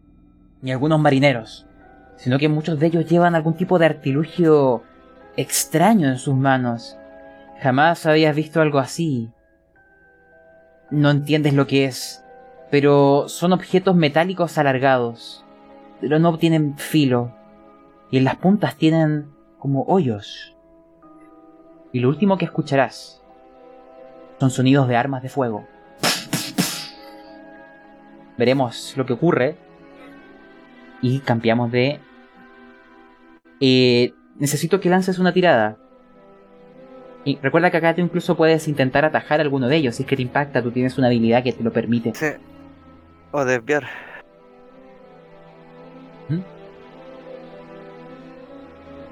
ni 0.62 0.72
algunos 0.72 1.00
marineros, 1.00 1.66
sino 2.18 2.38
que 2.40 2.50
muchos 2.50 2.80
de 2.80 2.88
ellos 2.88 3.06
llevan 3.08 3.36
algún 3.36 3.56
tipo 3.56 3.80
de 3.80 3.86
artilugio 3.86 4.84
extraño 5.36 6.10
en 6.10 6.18
sus 6.18 6.36
manos. 6.36 6.98
Jamás 7.62 8.06
habías 8.06 8.36
visto 8.36 8.62
algo 8.62 8.80
así. 8.80 9.30
No 10.90 11.12
entiendes 11.12 11.54
lo 11.54 11.68
que 11.68 11.86
es, 11.86 12.24
pero 12.72 13.30
son 13.30 13.54
objetos 13.54 13.96
metálicos 13.96 14.58
alargados, 14.58 15.46
pero 16.02 16.20
no 16.20 16.38
tienen 16.38 16.78
filo, 16.78 17.34
y 18.10 18.18
en 18.18 18.24
las 18.24 18.38
puntas 18.38 18.76
tienen 18.76 19.28
como 19.60 19.84
hoyos. 19.84 20.56
Y 21.92 22.00
lo 22.00 22.10
último 22.10 22.38
que 22.38 22.46
escucharás 22.46 23.24
son 24.40 24.52
sonidos 24.52 24.88
de 24.88 24.96
armas 24.96 25.24
de 25.24 25.30
fuego. 25.30 25.68
Veremos 28.38 28.94
lo 28.96 29.06
que 29.06 29.14
ocurre 29.14 29.58
y 31.02 31.20
cambiamos 31.20 31.72
de... 31.72 32.00
Eh, 33.60 34.14
necesito 34.38 34.80
que 34.80 34.90
lances 34.90 35.18
una 35.18 35.34
tirada. 35.34 35.78
Y 37.26 37.38
recuerda 37.42 37.72
que 37.72 37.78
acá 37.78 37.96
tú 37.96 38.02
incluso 38.02 38.38
puedes 38.38 38.68
intentar 38.68 39.04
atajar 39.04 39.42
alguno 39.42 39.68
de 39.68 39.78
ellos. 39.78 39.96
Si 39.96 40.04
es 40.04 40.10
que 40.10 40.16
te 40.16 40.22
impacta, 40.22 40.62
tú 40.62 40.72
tienes 40.72 40.98
una 40.98 41.08
habilidad 41.08 41.44
que 41.44 41.52
te 41.52 41.64
lo 41.64 41.74
permite. 41.74 42.14
Sí. 42.14 42.28
O 43.32 43.44
desviar. 43.44 43.86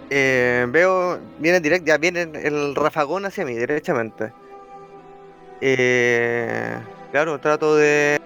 Eh, 0.09 0.67
veo, 0.69 1.19
viene 1.39 1.59
directo, 1.59 1.87
ya 1.87 1.97
viene 1.97 2.21
el 2.21 2.75
rafagón 2.75 3.25
hacia 3.25 3.45
mí, 3.45 3.53
derechamente. 3.53 4.31
Eh, 5.61 6.77
claro, 7.11 7.39
trato 7.39 7.75
de, 7.75 8.19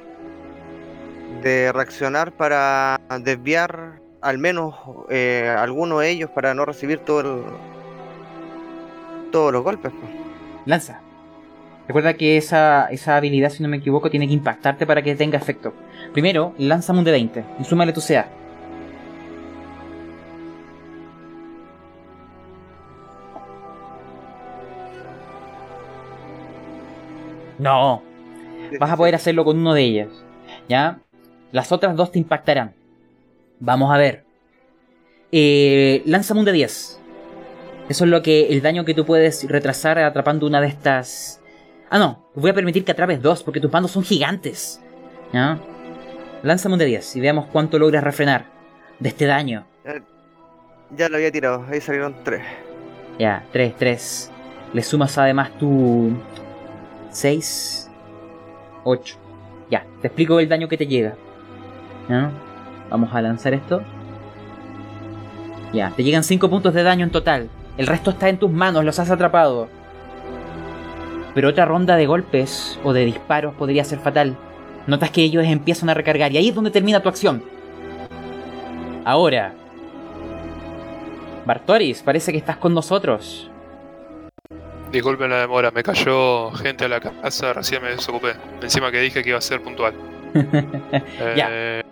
de 1.41 1.71
reaccionar 1.71 2.31
para 2.31 2.99
desviar 3.21 4.01
al 4.21 4.37
menos 4.37 4.75
eh, 5.09 5.53
alguno 5.57 5.99
de 5.99 6.09
ellos 6.09 6.29
para 6.31 6.53
no 6.53 6.65
recibir 6.65 6.99
todo 6.99 7.19
el, 7.21 7.43
todos 9.31 9.53
los 9.53 9.63
golpes. 9.63 9.91
Lanza. 10.65 11.01
Recuerda 11.87 12.13
que 12.13 12.37
esa, 12.37 12.85
esa 12.91 13.15
habilidad, 13.15 13.49
si 13.49 13.63
no 13.63 13.69
me 13.69 13.77
equivoco, 13.77 14.11
tiene 14.11 14.27
que 14.27 14.33
impactarte 14.33 14.85
para 14.85 15.01
que 15.01 15.15
tenga 15.15 15.39
efecto. 15.39 15.73
Primero, 16.13 16.53
lánzame 16.59 16.99
un 16.99 17.05
de 17.05 17.11
20 17.11 17.45
y 17.59 17.63
súmale 17.63 17.93
tu 17.93 18.01
CA. 18.01 18.27
No, 27.59 28.01
vas 28.79 28.91
a 28.91 28.97
poder 28.97 29.15
hacerlo 29.15 29.45
con 29.45 29.57
uno 29.57 29.73
de 29.73 29.83
ellos. 29.83 30.25
¿Ya? 30.67 30.99
Las 31.51 31.71
otras 31.71 31.95
dos 31.95 32.11
te 32.11 32.19
impactarán. 32.19 32.73
Vamos 33.59 33.93
a 33.93 33.97
ver. 33.97 34.23
Eh, 35.31 36.01
lánzame 36.05 36.39
un 36.39 36.45
de 36.45 36.53
10. 36.53 36.99
Eso 37.89 38.03
es 38.05 38.09
lo 38.09 38.21
que 38.21 38.47
el 38.49 38.61
daño 38.61 38.85
que 38.85 38.93
tú 38.93 39.05
puedes 39.05 39.47
retrasar 39.49 39.99
atrapando 39.99 40.47
una 40.47 40.61
de 40.61 40.67
estas. 40.67 41.41
Ah, 41.89 41.97
no, 41.97 42.29
voy 42.35 42.51
a 42.51 42.53
permitir 42.53 42.85
que 42.85 42.91
atrapes 42.91 43.21
dos 43.21 43.43
porque 43.43 43.59
tus 43.59 43.71
bandos 43.71 43.91
son 43.91 44.03
gigantes. 44.03 44.81
¿Ya? 45.33 45.59
Lánzame 46.43 46.73
un 46.73 46.79
de 46.79 46.85
10 46.85 47.15
y 47.17 47.19
veamos 47.19 47.47
cuánto 47.51 47.77
logras 47.77 48.03
refrenar 48.03 48.45
de 48.99 49.09
este 49.09 49.25
daño. 49.25 49.65
Ya 50.95 51.09
lo 51.09 51.17
había 51.17 51.31
tirado, 51.31 51.65
ahí 51.69 51.81
salieron 51.81 52.15
tres. 52.23 52.41
Ya, 53.19 53.43
3, 53.51 53.75
3. 53.77 54.31
Le 54.73 54.81
sumas 54.81 55.17
además 55.17 55.51
tu 55.59 56.13
6, 57.19 57.91
8. 58.85 59.17
Ya, 59.69 59.85
te 59.99 60.07
explico 60.07 60.39
el 60.39 60.47
daño 60.47 60.69
que 60.69 60.77
te 60.77 60.87
llega. 60.87 61.15
Vamos 62.89 63.13
a 63.13 63.21
lanzar 63.21 63.53
esto. 63.53 63.81
Ya, 65.73 65.91
te 65.91 66.05
llegan 66.05 66.23
5 66.23 66.49
puntos 66.49 66.73
de 66.73 66.81
daño 66.81 67.03
en 67.03 67.11
total. 67.11 67.49
El 67.77 67.87
resto 67.87 68.11
está 68.11 68.29
en 68.29 68.39
tus 68.39 68.49
manos, 68.49 68.85
los 68.85 68.99
has 68.99 69.11
atrapado. 69.11 69.67
Pero 71.35 71.49
otra 71.49 71.65
ronda 71.65 71.97
de 71.97 72.07
golpes 72.07 72.79
o 72.85 72.93
de 72.93 73.03
disparos 73.03 73.53
podría 73.55 73.83
ser 73.83 73.99
fatal. 73.99 74.37
Notas 74.87 75.11
que 75.11 75.21
ellos 75.21 75.43
empiezan 75.45 75.89
a 75.89 75.95
recargar 75.95 76.31
y 76.31 76.37
ahí 76.37 76.47
es 76.47 76.55
donde 76.55 76.71
termina 76.71 77.01
tu 77.01 77.09
acción. 77.09 77.43
Ahora. 79.03 79.55
Bartoris, 81.45 82.01
parece 82.01 82.31
que 82.31 82.37
estás 82.37 82.55
con 82.55 82.73
nosotros. 82.73 83.48
Disculpen 84.91 85.29
la 85.29 85.37
demora, 85.41 85.69
me 85.71 85.83
cayó 85.83 86.51
gente 86.51 86.85
a 86.85 86.87
la 86.87 86.99
casa, 86.99 87.53
recién 87.53 87.81
me 87.83 87.89
desocupé. 87.89 88.33
Encima 88.61 88.91
que 88.91 88.99
dije 88.99 89.21
que 89.21 89.29
iba 89.29 89.37
a 89.37 89.41
ser 89.41 89.61
puntual. 89.61 89.93
Ya. 91.35 91.47
Eh, 91.51 91.83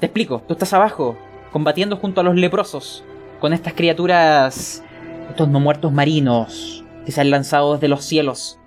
Te 0.00 0.06
explico, 0.06 0.42
tú 0.46 0.54
estás 0.54 0.72
abajo, 0.72 1.16
combatiendo 1.50 1.96
junto 1.96 2.20
a 2.20 2.24
los 2.24 2.34
leprosos, 2.34 3.04
con 3.40 3.52
estas 3.52 3.72
criaturas, 3.74 4.82
estos 5.30 5.48
no 5.48 5.60
muertos 5.60 5.92
marinos, 5.92 6.84
que 7.06 7.12
se 7.12 7.20
han 7.20 7.30
lanzado 7.30 7.74
desde 7.74 7.88
los 7.88 8.04
cielos. 8.04 8.58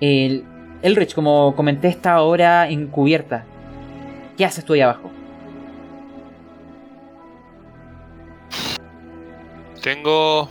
El 0.00 0.44
Elrich, 0.82 1.14
como 1.14 1.54
comenté, 1.56 1.88
está 1.88 2.14
ahora 2.14 2.68
encubierta. 2.68 3.44
¿Qué 4.36 4.44
haces 4.44 4.64
tú 4.64 4.72
ahí 4.74 4.80
abajo? 4.80 5.10
Tengo. 9.82 10.48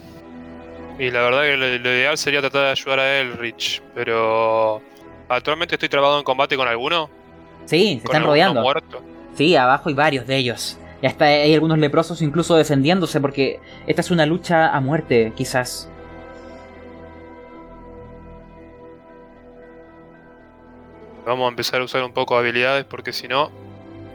Y 0.98 1.12
la 1.12 1.22
verdad 1.24 1.42
que 1.42 1.58
lo, 1.58 1.68
lo 1.68 1.90
ideal 1.90 2.18
sería 2.18 2.40
tratar 2.42 2.64
de 2.64 2.70
ayudar 2.72 3.00
a 3.00 3.20
Elrich, 3.20 3.82
pero. 3.94 4.82
Actualmente 5.28 5.76
estoy 5.76 5.90
trabado 5.90 6.18
en 6.18 6.24
combate 6.24 6.56
con 6.56 6.68
alguno. 6.68 7.10
Sí, 7.66 8.00
se 8.00 8.06
están 8.06 8.24
rodeando. 8.24 8.62
muerto. 8.62 9.02
Sí, 9.36 9.56
abajo 9.56 9.90
hay 9.90 9.96
varios 9.96 10.28
de 10.28 10.38
ellos. 10.38 10.78
Ya 11.02 11.10
está, 11.10 11.26
hay 11.26 11.54
algunos 11.54 11.78
leprosos 11.78 12.22
incluso 12.22 12.56
defendiéndose 12.56 13.20
porque 13.20 13.60
esta 13.86 14.02
es 14.02 14.12
una 14.12 14.26
lucha 14.26 14.70
a 14.74 14.80
muerte, 14.80 15.34
quizás. 15.36 15.90
Vamos 21.26 21.46
a 21.48 21.50
empezar 21.50 21.82
a 21.82 21.84
usar 21.84 22.04
un 22.04 22.14
poco 22.14 22.36
de 22.36 22.42
habilidades 22.42 22.86
porque 22.86 23.12
si 23.12 23.28
no. 23.28 23.52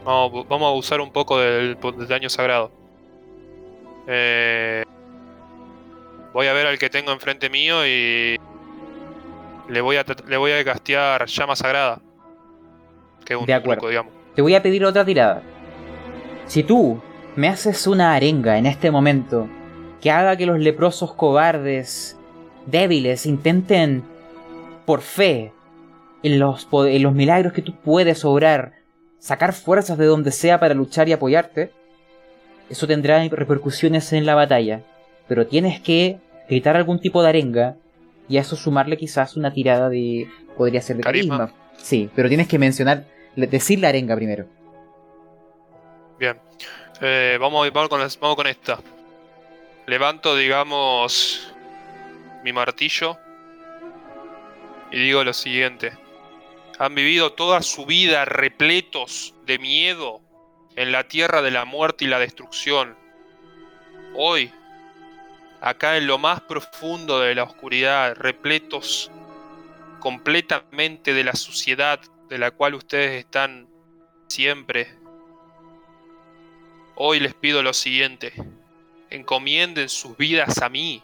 Vamos, 0.05 0.47
vamos 0.47 0.67
a 0.67 0.71
usar 0.71 1.01
un 1.01 1.11
poco 1.11 1.39
del, 1.39 1.77
del 1.79 2.07
daño 2.07 2.29
sagrado. 2.29 2.71
Eh, 4.07 4.83
voy 6.33 6.47
a 6.47 6.53
ver 6.53 6.67
al 6.67 6.77
que 6.77 6.89
tengo 6.89 7.11
enfrente 7.11 7.49
mío 7.49 7.85
y. 7.85 8.37
Le 9.69 9.81
voy 9.81 9.95
a, 9.95 10.05
le 10.27 10.37
voy 10.37 10.51
a 10.51 10.63
castear 10.65 11.25
llama 11.27 11.55
sagrada. 11.55 11.99
Que 13.23 13.33
es 13.33 13.39
un 13.39 13.45
De 13.45 13.53
acuerdo. 13.53 13.81
truco, 13.81 13.89
digamos. 13.89 14.13
Te 14.35 14.41
voy 14.41 14.55
a 14.55 14.61
pedir 14.63 14.83
otra 14.85 15.05
tirada. 15.05 15.41
Si 16.47 16.63
tú 16.63 17.01
me 17.35 17.47
haces 17.47 17.87
una 17.87 18.13
arenga 18.13 18.57
en 18.57 18.65
este 18.65 18.91
momento 18.91 19.47
que 20.01 20.11
haga 20.11 20.35
que 20.35 20.45
los 20.45 20.59
leprosos 20.59 21.13
cobardes, 21.13 22.17
débiles, 22.65 23.25
intenten 23.25 24.03
por 24.85 25.01
fe 25.01 25.53
en 26.23 26.39
los, 26.39 26.67
en 26.73 27.03
los 27.03 27.13
milagros 27.13 27.53
que 27.53 27.61
tú 27.61 27.73
puedes 27.75 28.25
obrar, 28.25 28.73
sacar 29.19 29.53
fuerzas 29.53 29.97
de 29.97 30.05
donde 30.05 30.31
sea 30.31 30.59
para 30.59 30.73
luchar 30.73 31.07
y 31.07 31.13
apoyarte, 31.13 31.71
eso 32.69 32.87
tendrá 32.87 33.23
repercusiones 33.29 34.11
en 34.11 34.25
la 34.25 34.35
batalla. 34.35 34.81
Pero 35.31 35.47
tienes 35.47 35.79
que 35.79 36.19
gritar 36.49 36.75
algún 36.75 36.99
tipo 36.99 37.23
de 37.23 37.29
arenga 37.29 37.77
y 38.27 38.35
a 38.37 38.41
eso 38.41 38.57
sumarle 38.57 38.97
quizás 38.97 39.37
una 39.37 39.53
tirada 39.53 39.87
de... 39.87 40.27
podría 40.57 40.81
ser 40.81 40.97
de 40.97 41.03
Carisma. 41.03 41.37
carisma. 41.37 41.59
Sí, 41.77 42.09
pero 42.13 42.27
tienes 42.27 42.49
que 42.49 42.59
mencionar, 42.59 43.05
decir 43.37 43.79
la 43.79 43.87
arenga 43.87 44.13
primero. 44.17 44.45
Bien. 46.19 46.37
Eh, 46.99 47.37
vamos, 47.39 47.71
vamos, 47.71 47.87
con 47.89 48.01
las- 48.01 48.19
vamos 48.19 48.35
con 48.35 48.45
esta. 48.47 48.77
Levanto, 49.87 50.35
digamos, 50.35 51.53
mi 52.43 52.51
martillo 52.51 53.17
y 54.91 54.97
digo 54.99 55.23
lo 55.23 55.31
siguiente. 55.31 55.93
Han 56.77 56.93
vivido 56.93 57.31
toda 57.31 57.61
su 57.61 57.85
vida 57.85 58.25
repletos 58.25 59.33
de 59.45 59.59
miedo 59.59 60.19
en 60.75 60.91
la 60.91 61.05
tierra 61.07 61.41
de 61.41 61.51
la 61.51 61.63
muerte 61.63 62.03
y 62.03 62.09
la 62.09 62.19
destrucción. 62.19 62.97
Hoy, 64.13 64.51
acá 65.61 65.97
en 65.97 66.07
lo 66.07 66.17
más 66.17 66.41
profundo 66.41 67.19
de 67.19 67.35
la 67.35 67.43
oscuridad, 67.43 68.15
repletos 68.15 69.11
completamente 69.99 71.13
de 71.13 71.23
la 71.23 71.33
suciedad 71.33 72.01
de 72.27 72.37
la 72.37 72.51
cual 72.51 72.73
ustedes 72.73 73.19
están 73.19 73.67
siempre 74.27 75.01
Hoy 77.03 77.19
les 77.19 77.33
pido 77.33 77.63
lo 77.63 77.73
siguiente. 77.73 78.31
Encomienden 79.09 79.89
sus 79.89 80.15
vidas 80.17 80.61
a 80.61 80.69
mí. 80.69 81.01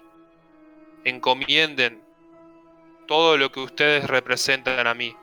Encomienden 1.06 2.04
todo 3.08 3.36
lo 3.36 3.52
que 3.52 3.62
ustedes 3.62 4.06
representan 4.06 4.86
a 4.86 4.94
mí. 4.94 5.16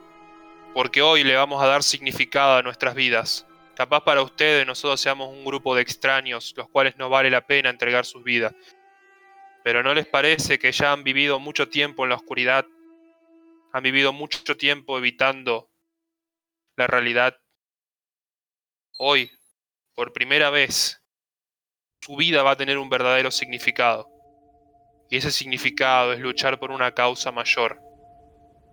Porque 0.72 1.00
hoy 1.00 1.22
le 1.22 1.36
vamos 1.36 1.62
a 1.62 1.68
dar 1.68 1.84
significado 1.84 2.56
a 2.56 2.62
nuestras 2.62 2.96
vidas. 2.96 3.46
Capaz 3.76 4.00
para 4.00 4.22
ustedes 4.22 4.66
nosotros 4.66 5.00
seamos 5.00 5.28
un 5.28 5.44
grupo 5.44 5.76
de 5.76 5.82
extraños, 5.82 6.52
los 6.56 6.68
cuales 6.68 6.96
no 6.96 7.08
vale 7.08 7.30
la 7.30 7.42
pena 7.42 7.70
entregar 7.70 8.04
sus 8.04 8.24
vidas. 8.24 8.52
Pero 9.64 9.82
¿no 9.82 9.94
les 9.94 10.06
parece 10.06 10.60
que 10.60 10.70
ya 10.70 10.92
han 10.92 11.02
vivido 11.02 11.40
mucho 11.40 11.68
tiempo 11.68 12.04
en 12.04 12.10
la 12.10 12.16
oscuridad? 12.16 12.66
Han 13.72 13.82
vivido 13.82 14.12
mucho 14.12 14.56
tiempo 14.56 14.96
evitando 14.98 15.68
la 16.76 16.86
realidad. 16.86 17.40
Hoy 18.98 19.30
por 19.94 20.12
primera 20.12 20.50
vez, 20.50 21.00
su 22.00 22.16
vida 22.16 22.42
va 22.42 22.52
a 22.52 22.56
tener 22.56 22.78
un 22.78 22.90
verdadero 22.90 23.30
significado. 23.30 24.10
Y 25.08 25.18
ese 25.18 25.30
significado 25.30 26.12
es 26.12 26.18
luchar 26.18 26.58
por 26.58 26.72
una 26.72 26.92
causa 26.92 27.30
mayor. 27.30 27.80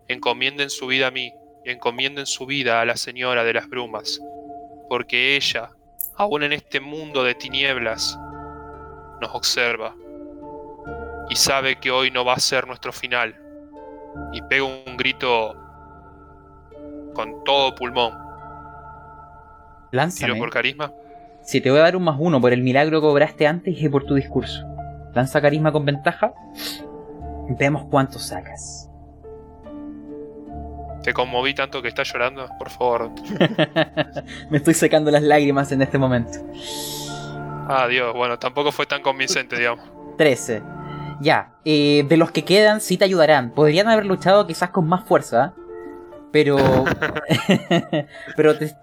Encomienden 0.08 0.72
su 0.72 0.88
vida 0.88 1.08
a 1.08 1.12
mí 1.12 1.32
y 1.64 1.70
encomienden 1.70 2.26
su 2.26 2.48
vida 2.48 2.82
a 2.82 2.86
la 2.86 2.98
Señora 2.98 3.44
de 3.44 3.54
las 3.54 3.70
Brumas, 3.70 4.20
porque 4.90 5.36
ella, 5.36 5.70
aún 6.16 6.42
en 6.42 6.54
este 6.54 6.80
mundo 6.80 7.24
de 7.24 7.36
tinieblas, 7.36 8.18
nos 9.22 9.30
observa 9.36 9.96
y 11.30 11.36
sabe 11.36 11.78
que 11.78 11.92
hoy 11.92 12.12
no 12.12 12.26
va 12.26 12.34
a 12.34 12.40
ser 12.40 12.68
nuestro 12.68 12.92
final. 12.92 13.36
Y 14.34 14.42
pega 14.42 14.64
un 14.66 14.98
grito 14.98 15.56
con 17.14 17.44
todo 17.44 17.74
pulmón. 17.76 18.12
Tiro 18.12 18.28
Lánzame. 19.92 20.36
por 20.36 20.50
carisma. 20.50 20.92
Si 21.44 21.60
te 21.62 21.70
voy 21.70 21.80
a 21.80 21.84
dar 21.84 21.96
un 21.96 22.04
más 22.04 22.16
uno 22.20 22.40
por 22.40 22.54
el 22.54 22.62
milagro 22.62 23.02
que 23.02 23.08
obraste 23.08 23.48
antes 23.48 23.82
y 23.82 23.90
por 23.90 24.06
tu 24.06 24.16
discurso. 24.16 24.66
Lanza 25.14 25.42
carisma 25.42 25.72
con 25.72 25.86
ventaja. 25.86 26.34
Vemos 27.50 27.86
cuánto 27.90 28.20
sacas. 28.20 28.90
Te 31.04 31.14
conmoví 31.14 31.54
tanto 31.54 31.82
que 31.82 31.88
estás 31.88 32.12
llorando. 32.14 32.48
Por 32.60 32.70
favor. 32.70 33.12
Me 34.50 34.58
estoy 34.58 34.74
secando 34.76 35.10
las 35.10 35.24
lágrimas 35.24 35.72
en 35.72 35.82
este 35.82 35.98
momento. 35.98 36.40
Ah, 37.68 37.88
Dios. 37.90 38.14
Bueno, 38.14 38.38
tampoco 38.38 38.72
fue 38.72 38.86
tan 38.86 39.02
convincente, 39.02 39.58
digamos. 39.58 39.86
13. 40.18 40.62
Ya, 41.22 41.54
eh, 41.66 42.06
de 42.10 42.18
los 42.18 42.32
que 42.32 42.44
quedan 42.44 42.82
sí 42.82 42.98
te 42.98 43.06
ayudarán. 43.06 43.52
Podrían 43.52 43.88
haber 43.88 44.06
luchado 44.06 44.48
quizás 44.48 44.70
con 44.72 44.88
más 44.88 45.04
fuerza. 45.06 45.54
Pero... 46.32 46.58
pero 48.36 48.58
te- 48.58 48.76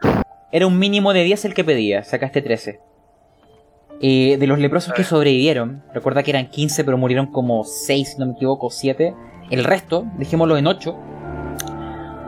era 0.52 0.66
un 0.66 0.78
mínimo 0.78 1.12
de 1.12 1.24
10 1.24 1.44
el 1.46 1.54
que 1.54 1.64
pedía. 1.64 2.04
Sacaste 2.04 2.40
13. 2.42 2.80
Eh, 4.00 4.36
de 4.38 4.46
los 4.46 4.60
leprosos 4.60 4.94
que 4.94 5.02
sobrevivieron, 5.02 5.82
recuerda 5.92 6.22
que 6.22 6.30
eran 6.30 6.48
15 6.50 6.84
pero 6.84 6.96
murieron 6.96 7.26
como 7.26 7.64
6, 7.64 8.12
si 8.12 8.18
no 8.18 8.26
me 8.26 8.32
equivoco, 8.32 8.70
7. 8.70 9.14
El 9.50 9.64
resto, 9.64 10.04
dejémoslo 10.18 10.56
en 10.56 10.68
8, 10.68 10.96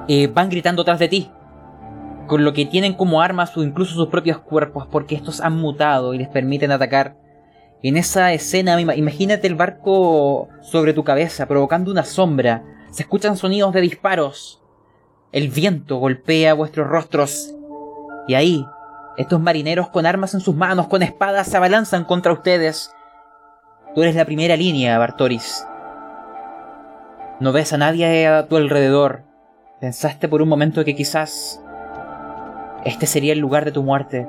eh, 0.09 0.27
van 0.27 0.49
gritando 0.51 0.85
tras 0.85 0.99
de 0.99 1.09
ti. 1.09 1.31
Con 2.27 2.45
lo 2.45 2.53
que 2.53 2.67
tienen 2.67 2.95
como 2.95 3.23
armas 3.23 3.57
o 3.57 3.63
incluso 3.63 3.95
sus 3.95 4.09
propios 4.09 4.39
cuerpos 4.39 4.87
porque 4.91 5.15
estos 5.15 5.41
han 5.41 5.57
mutado 5.57 6.13
y 6.15 6.19
les 6.19 6.29
permiten 6.29 6.73
atacar. 6.73 7.15
En 7.83 7.97
esa 7.97 8.33
escena, 8.33 8.79
ima- 8.81 8.97
imagínate 8.97 9.47
el 9.47 9.55
barco 9.55 10.49
sobre 10.61 10.93
tu 10.93 11.03
cabeza, 11.05 11.47
provocando 11.47 11.91
una 11.91 12.05
sombra. 12.05 12.63
Se 12.91 13.03
escuchan 13.03 13.37
sonidos 13.37 13.73
de 13.73 13.81
disparos. 13.81 14.63
El 15.33 15.49
viento 15.49 15.97
golpea 15.97 16.55
vuestros 16.55 16.89
rostros. 16.89 17.55
Y 18.29 18.35
ahí, 18.35 18.67
estos 19.17 19.41
marineros 19.41 19.89
con 19.89 20.05
armas 20.05 20.35
en 20.35 20.41
sus 20.41 20.55
manos, 20.55 20.89
con 20.89 21.03
espadas, 21.03 21.47
se 21.49 21.57
abalanzan 21.57 22.05
contra 22.05 22.33
ustedes. 22.33 22.93
Tú 23.95 24.03
eres 24.03 24.15
la 24.15 24.25
primera 24.27 24.57
línea, 24.57 24.99
Bartoris. 24.99 25.67
No 27.41 27.53
ves 27.53 27.73
a 27.73 27.79
nadie 27.79 28.27
a 28.27 28.47
tu 28.47 28.57
alrededor. 28.57 29.23
Pensaste 29.81 30.29
por 30.29 30.43
un 30.43 30.49
momento 30.49 30.85
que 30.85 30.95
quizás 30.95 31.63
este 32.85 33.07
sería 33.07 33.33
el 33.33 33.39
lugar 33.39 33.65
de 33.65 33.73
tu 33.73 33.83
muerte. 33.83 34.29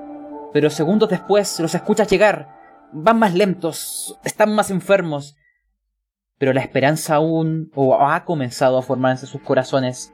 Pero 0.53 0.69
segundos 0.69 1.09
después 1.09 1.59
los 1.59 1.75
escuchas 1.75 2.07
llegar. 2.07 2.60
Van 2.93 3.19
más 3.19 3.33
lentos, 3.33 4.19
están 4.23 4.53
más 4.53 4.71
enfermos. 4.71 5.35
Pero 6.37 6.53
la 6.53 6.61
esperanza 6.61 7.15
aún 7.15 7.71
o 7.75 7.95
ha 8.01 8.25
comenzado 8.25 8.77
a 8.77 8.81
formarse 8.81 9.25
en 9.25 9.31
sus 9.31 9.41
corazones 9.41 10.13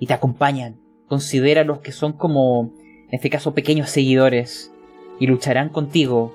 y 0.00 0.06
te 0.06 0.14
acompañan. 0.14 0.80
Considera 1.06 1.62
los 1.62 1.80
que 1.80 1.92
son 1.92 2.14
como, 2.14 2.72
en 3.08 3.14
este 3.14 3.30
caso, 3.30 3.54
pequeños 3.54 3.88
seguidores 3.88 4.72
y 5.20 5.28
lucharán 5.28 5.68
contigo 5.68 6.34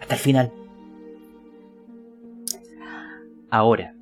hasta 0.00 0.14
el 0.14 0.20
final. 0.20 0.52
Ahora. 3.50 3.94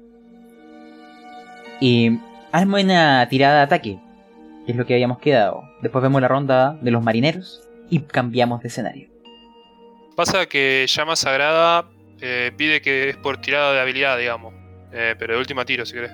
Y 1.80 2.18
hazme 2.52 2.82
una 2.82 3.28
tirada 3.28 3.56
de 3.56 3.62
ataque, 3.62 4.00
que 4.64 4.72
es 4.72 4.78
lo 4.78 4.86
que 4.86 4.94
habíamos 4.94 5.18
quedado. 5.18 5.62
Después 5.82 6.02
vemos 6.02 6.22
la 6.22 6.28
ronda 6.28 6.78
de 6.80 6.90
los 6.90 7.02
marineros 7.02 7.68
y 7.90 8.00
cambiamos 8.00 8.62
de 8.62 8.68
escenario. 8.68 9.11
Pasa 10.16 10.46
que 10.46 10.86
llama 10.88 11.16
sagrada 11.16 11.86
eh, 12.20 12.52
pide 12.56 12.80
que 12.82 13.08
es 13.10 13.16
por 13.16 13.38
tirada 13.40 13.72
de 13.72 13.80
habilidad, 13.80 14.18
digamos. 14.18 14.54
Eh, 14.92 15.14
pero 15.18 15.34
de 15.34 15.38
última 15.40 15.64
tiro, 15.64 15.86
si 15.86 15.94
querés. 15.94 16.12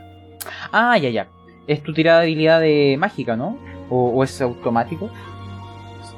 Ah, 0.73 0.97
ya, 0.99 1.11
ya. 1.11 1.29
Es 1.67 1.83
tu 1.83 1.93
tirada 1.93 2.21
de 2.21 2.27
habilidad 2.27 2.61
de 2.61 2.97
mágica, 2.99 3.37
¿no? 3.37 3.59
¿O, 3.91 4.11
o 4.11 4.25
es 4.25 4.41
automático? 4.41 5.11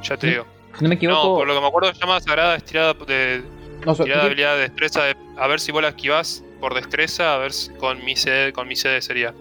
Ya 0.03 0.17
te 0.17 0.27
¿Sí? 0.27 0.33
digo. 0.33 0.47
Si 0.77 0.85
no 0.85 0.89
me 0.89 0.95
No, 0.95 0.97
equivoco. 0.97 1.35
por 1.37 1.49
lo 1.49 1.55
que 1.55 1.61
me 1.61 1.67
acuerdo, 1.67 1.93
llama 1.93 2.21
Sagrada 2.21 2.55
es 2.57 2.65
tirada 2.65 2.93
de, 2.95 3.43
no, 3.85 3.95
so- 3.95 4.05
tirada 4.05 4.23
de 4.23 4.27
habilidad 4.29 4.55
de 4.57 4.63
destreza. 4.63 5.05
de- 5.05 5.17
a 5.37 5.47
ver 5.49 5.59
si 5.59 5.73
vos 5.73 5.83
la 5.83 5.89
esquivás 5.89 6.45
por 6.61 6.75
destreza, 6.75 7.35
a 7.35 7.39
ver 7.39 7.53
si 7.53 7.71
con 7.73 8.05
mi 8.05 8.15
CD, 8.15 8.53
con 8.53 8.69
mi 8.69 8.77
CD 8.77 9.01
sería. 9.01 9.35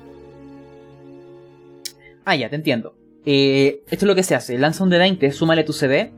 Ah, 2.25 2.35
ya, 2.35 2.49
te 2.49 2.55
entiendo. 2.55 2.95
Eh, 3.25 3.81
esto 3.87 4.05
es 4.05 4.07
lo 4.07 4.15
que 4.15 4.23
se 4.23 4.33
hace. 4.33 4.57
Lanza 4.57 4.83
un 4.83 4.89
de 4.89 4.97
20, 4.97 5.31
súmale 5.31 5.63
tu 5.63 5.73
CD. 5.73 6.11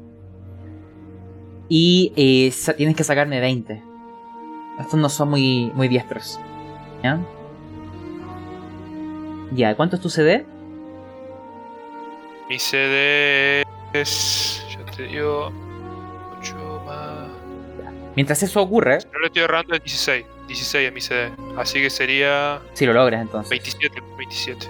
Y 1.73 2.11
eh, 2.17 2.53
tienes 2.75 2.97
que 2.97 3.05
sacarme 3.05 3.39
20. 3.39 3.81
Estos 4.77 4.99
no 4.99 5.07
son 5.07 5.29
muy, 5.29 5.71
muy 5.73 5.87
diestros. 5.87 6.37
¿Ya? 7.01 7.17
Ya, 9.53 9.73
¿cuánto 9.77 9.95
es 9.95 10.01
tu 10.01 10.09
CD? 10.09 10.45
Mi 12.49 12.59
CD 12.59 13.63
es. 13.93 14.61
Ya 14.69 14.91
te 14.91 15.03
digo. 15.03 15.49
8 16.41 16.83
más. 16.85 17.29
Mientras 18.17 18.43
eso 18.43 18.61
ocurre, 18.61 18.97
No 19.13 19.19
le 19.19 19.27
estoy 19.27 19.43
errando, 19.43 19.73
es 19.73 19.81
16. 19.81 20.25
16 20.49 20.87
es 20.89 20.93
mi 20.93 20.99
CD. 20.99 21.31
Así 21.55 21.81
que 21.81 21.89
sería. 21.89 22.59
si 22.73 22.85
lo 22.85 22.91
logras 22.91 23.21
entonces. 23.21 23.49
27. 23.49 24.01
27. 24.17 24.65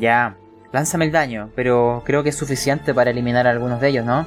Ya, 0.00 0.38
lánzame 0.72 1.04
el 1.04 1.12
daño, 1.12 1.50
pero 1.54 2.02
creo 2.06 2.22
que 2.22 2.30
es 2.30 2.36
suficiente 2.36 2.94
para 2.94 3.10
eliminar 3.10 3.46
a 3.46 3.50
algunos 3.50 3.82
de 3.82 3.88
ellos, 3.90 4.06
¿no? 4.06 4.26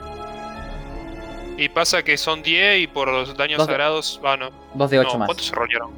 Y 1.58 1.70
pasa 1.70 2.04
que 2.04 2.18
son 2.18 2.44
10 2.44 2.80
y 2.80 2.88
por 2.88 3.08
los 3.08 3.36
daños 3.38 3.60
Dos 3.60 3.68
sagrados. 3.68 4.22
Ah, 4.24 4.36
no. 4.38 4.50
2 4.74 4.90
de 4.92 5.00
8 5.00 5.10
no, 5.14 5.20
más. 5.20 5.28
¿Cuántos 5.28 5.46
se 5.48 5.56
rolearon? 5.56 5.92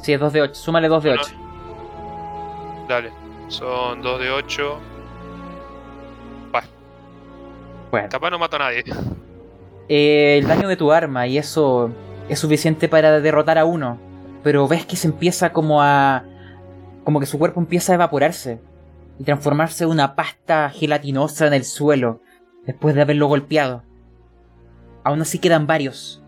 Sí, 0.00 0.12
es 0.12 0.20
2 0.20 0.32
de 0.32 0.42
8. 0.42 0.54
Súmale 0.54 0.88
2 0.88 1.02
de 1.02 1.10
No, 1.10 1.16
no. 1.16 1.22
8. 1.22 1.34
Dale. 2.88 3.12
Son 3.48 4.02
2 4.02 4.20
de 4.20 4.30
8. 4.30 4.80
Bueno. 7.90 8.08
Capaz 8.08 8.30
no 8.30 8.38
mato 8.38 8.56
a 8.56 8.60
nadie. 8.60 8.84
Eh, 9.88 10.38
el 10.38 10.46
daño 10.46 10.68
de 10.68 10.76
tu 10.76 10.92
arma 10.92 11.26
y 11.26 11.38
eso 11.38 11.90
es 12.28 12.38
suficiente 12.38 12.88
para 12.88 13.20
derrotar 13.20 13.58
a 13.58 13.64
uno. 13.64 13.98
Pero 14.44 14.68
ves 14.68 14.86
que 14.86 14.96
se 14.96 15.08
empieza 15.08 15.52
como 15.52 15.82
a... 15.82 16.24
como 17.04 17.20
que 17.20 17.26
su 17.26 17.38
cuerpo 17.38 17.60
empieza 17.60 17.92
a 17.92 17.96
evaporarse 17.96 18.60
y 19.18 19.24
transformarse 19.24 19.84
en 19.84 19.90
una 19.90 20.14
pasta 20.14 20.70
gelatinosa 20.70 21.46
en 21.46 21.54
el 21.54 21.64
suelo 21.64 22.22
después 22.64 22.94
de 22.94 23.02
haberlo 23.02 23.26
golpeado. 23.26 23.82
Aún 25.04 25.20
así 25.22 25.38
quedan 25.38 25.66
varios. 25.66 26.22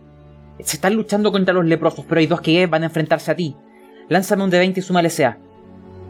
Se 0.60 0.76
están 0.76 0.94
luchando 0.94 1.32
contra 1.32 1.52
los 1.54 1.64
leprosos, 1.64 2.04
pero 2.08 2.20
hay 2.20 2.26
dos 2.26 2.40
que 2.40 2.66
van 2.66 2.82
a 2.82 2.86
enfrentarse 2.86 3.30
a 3.30 3.36
ti. 3.36 3.56
Lánzame 4.08 4.44
un 4.44 4.50
de 4.50 4.58
20 4.58 4.80
y 4.80 4.82
súmale 4.82 5.10
sea. 5.10 5.38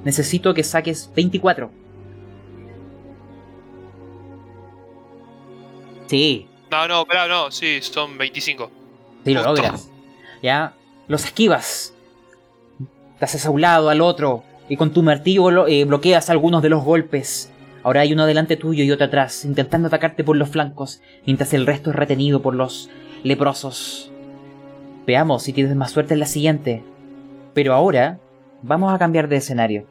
Necesito 0.05 0.53
que 0.55 0.63
saques 0.65 1.11
24. 1.15 1.71
Sí, 6.07 6.49
No, 6.71 6.89
no, 6.89 7.01
espera, 7.03 7.29
no, 7.29 7.51
sí, 7.51 7.81
son 7.83 8.17
25. 8.19 8.71
Si 9.25 9.33
lo 9.35 9.43
logras. 9.43 9.91
Ya. 10.43 10.75
Los 11.07 11.25
esquivas. 11.25 11.95
Te 13.19 13.25
haces 13.27 13.45
a 13.47 13.51
un 13.51 13.61
lado, 13.61 13.89
al 13.91 14.01
otro. 14.01 14.43
Y 14.69 14.77
con 14.77 14.93
tu 14.93 15.03
martillo 15.03 15.51
lo- 15.51 15.69
eh, 15.69 15.85
bloqueas 15.85 16.31
algunos 16.31 16.63
de 16.63 16.71
los 16.71 16.83
golpes. 16.83 17.53
Ahora 17.83 18.03
hay 18.03 18.13
uno 18.13 18.27
delante 18.27 18.57
tuyo 18.57 18.85
y 18.85 18.91
otro 18.91 19.07
atrás, 19.07 19.45
intentando 19.45 19.89
atacarte 19.89 20.23
por 20.23 20.37
los 20.37 20.51
flancos, 20.51 21.03
mientras 21.27 21.53
el 21.53 21.67
resto 21.67 21.91
es 21.91 21.97
retenido 21.97 22.41
por 22.41 22.55
los 22.55 22.91
leprosos. 23.25 24.13
Veamos 25.07 25.43
si 25.43 25.53
tienes 25.53 25.75
más 25.75 25.91
suerte 25.91 26.15
en 26.15 26.21
la 26.21 26.27
siguiente. 26.27 26.85
Pero 27.55 27.75
ahora 27.75 28.21
vamos 28.63 28.93
a 28.93 28.99
cambiar 28.99 29.29
de 29.29 29.37
escenario. 29.37 29.87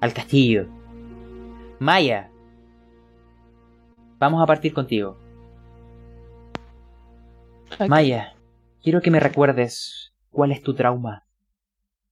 Al 0.00 0.12
castillo. 0.14 0.66
Maya. 1.78 2.30
Vamos 4.18 4.42
a 4.42 4.46
partir 4.46 4.72
contigo. 4.72 5.18
Maya, 7.88 8.34
quiero 8.82 9.02
que 9.02 9.10
me 9.10 9.20
recuerdes 9.20 10.14
cuál 10.30 10.52
es 10.52 10.62
tu 10.62 10.74
trauma 10.74 11.24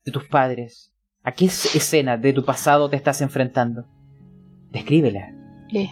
de 0.04 0.12
tus 0.12 0.26
padres. 0.28 0.91
¿A 1.24 1.32
qué 1.32 1.46
es- 1.46 1.74
escena 1.76 2.16
de 2.16 2.32
tu 2.32 2.44
pasado 2.44 2.88
te 2.90 2.96
estás 2.96 3.20
enfrentando? 3.22 3.84
Descríbela. 4.70 5.32
Eh, 5.72 5.88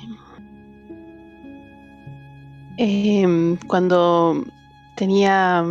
em, 2.78 3.56
cuando 3.66 4.44
tenía 4.96 5.64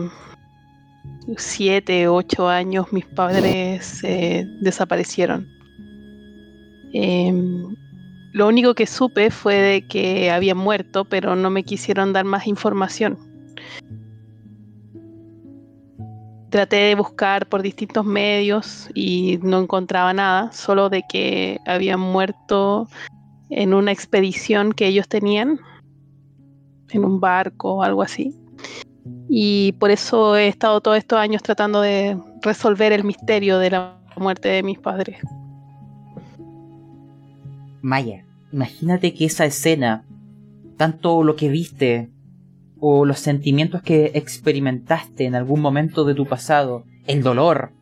siete, 1.37 2.07
ocho 2.07 2.47
años, 2.47 2.91
mis 2.93 3.05
padres 3.05 4.03
eh, 4.03 4.45
desaparecieron. 4.61 5.47
Em, 6.93 7.75
lo 8.31 8.47
único 8.47 8.73
que 8.75 8.87
supe 8.87 9.29
fue 9.31 9.55
de 9.55 9.87
que 9.87 10.31
habían 10.31 10.57
muerto, 10.57 11.05
pero 11.05 11.35
no 11.35 11.49
me 11.49 11.63
quisieron 11.63 12.13
dar 12.13 12.25
más 12.25 12.47
información. 12.47 13.17
Traté 16.49 16.77
de 16.77 16.95
buscar 16.95 17.47
por 17.47 17.61
distintos 17.61 18.05
medios 18.05 18.89
y 18.95 19.39
no 19.43 19.59
encontraba 19.59 20.13
nada, 20.13 20.51
solo 20.51 20.89
de 20.89 21.03
que 21.07 21.59
habían 21.65 21.99
muerto 21.99 22.87
en 23.49 23.73
una 23.73 23.91
expedición 23.91 24.73
que 24.73 24.87
ellos 24.87 25.07
tenían, 25.07 25.59
en 26.89 27.05
un 27.05 27.19
barco 27.19 27.75
o 27.75 27.83
algo 27.83 28.01
así. 28.01 28.35
Y 29.27 29.73
por 29.73 29.91
eso 29.91 30.35
he 30.35 30.47
estado 30.47 30.81
todos 30.81 30.97
estos 30.97 31.19
años 31.19 31.43
tratando 31.43 31.81
de 31.81 32.17
resolver 32.41 32.93
el 32.93 33.03
misterio 33.03 33.59
de 33.59 33.71
la 33.71 33.99
muerte 34.17 34.49
de 34.49 34.63
mis 34.63 34.79
padres. 34.79 35.19
Maya, 37.81 38.25
imagínate 38.51 39.13
que 39.13 39.25
esa 39.25 39.45
escena, 39.45 40.03
tanto 40.77 41.23
lo 41.23 41.35
que 41.35 41.49
viste 41.49 42.09
o 42.79 43.05
los 43.05 43.19
sentimientos 43.19 43.81
que 43.81 44.11
experimentaste 44.13 45.25
en 45.25 45.35
algún 45.35 45.61
momento 45.61 46.05
de 46.05 46.15
tu 46.15 46.25
pasado, 46.25 46.85
el 47.07 47.23
dolor, 47.23 47.73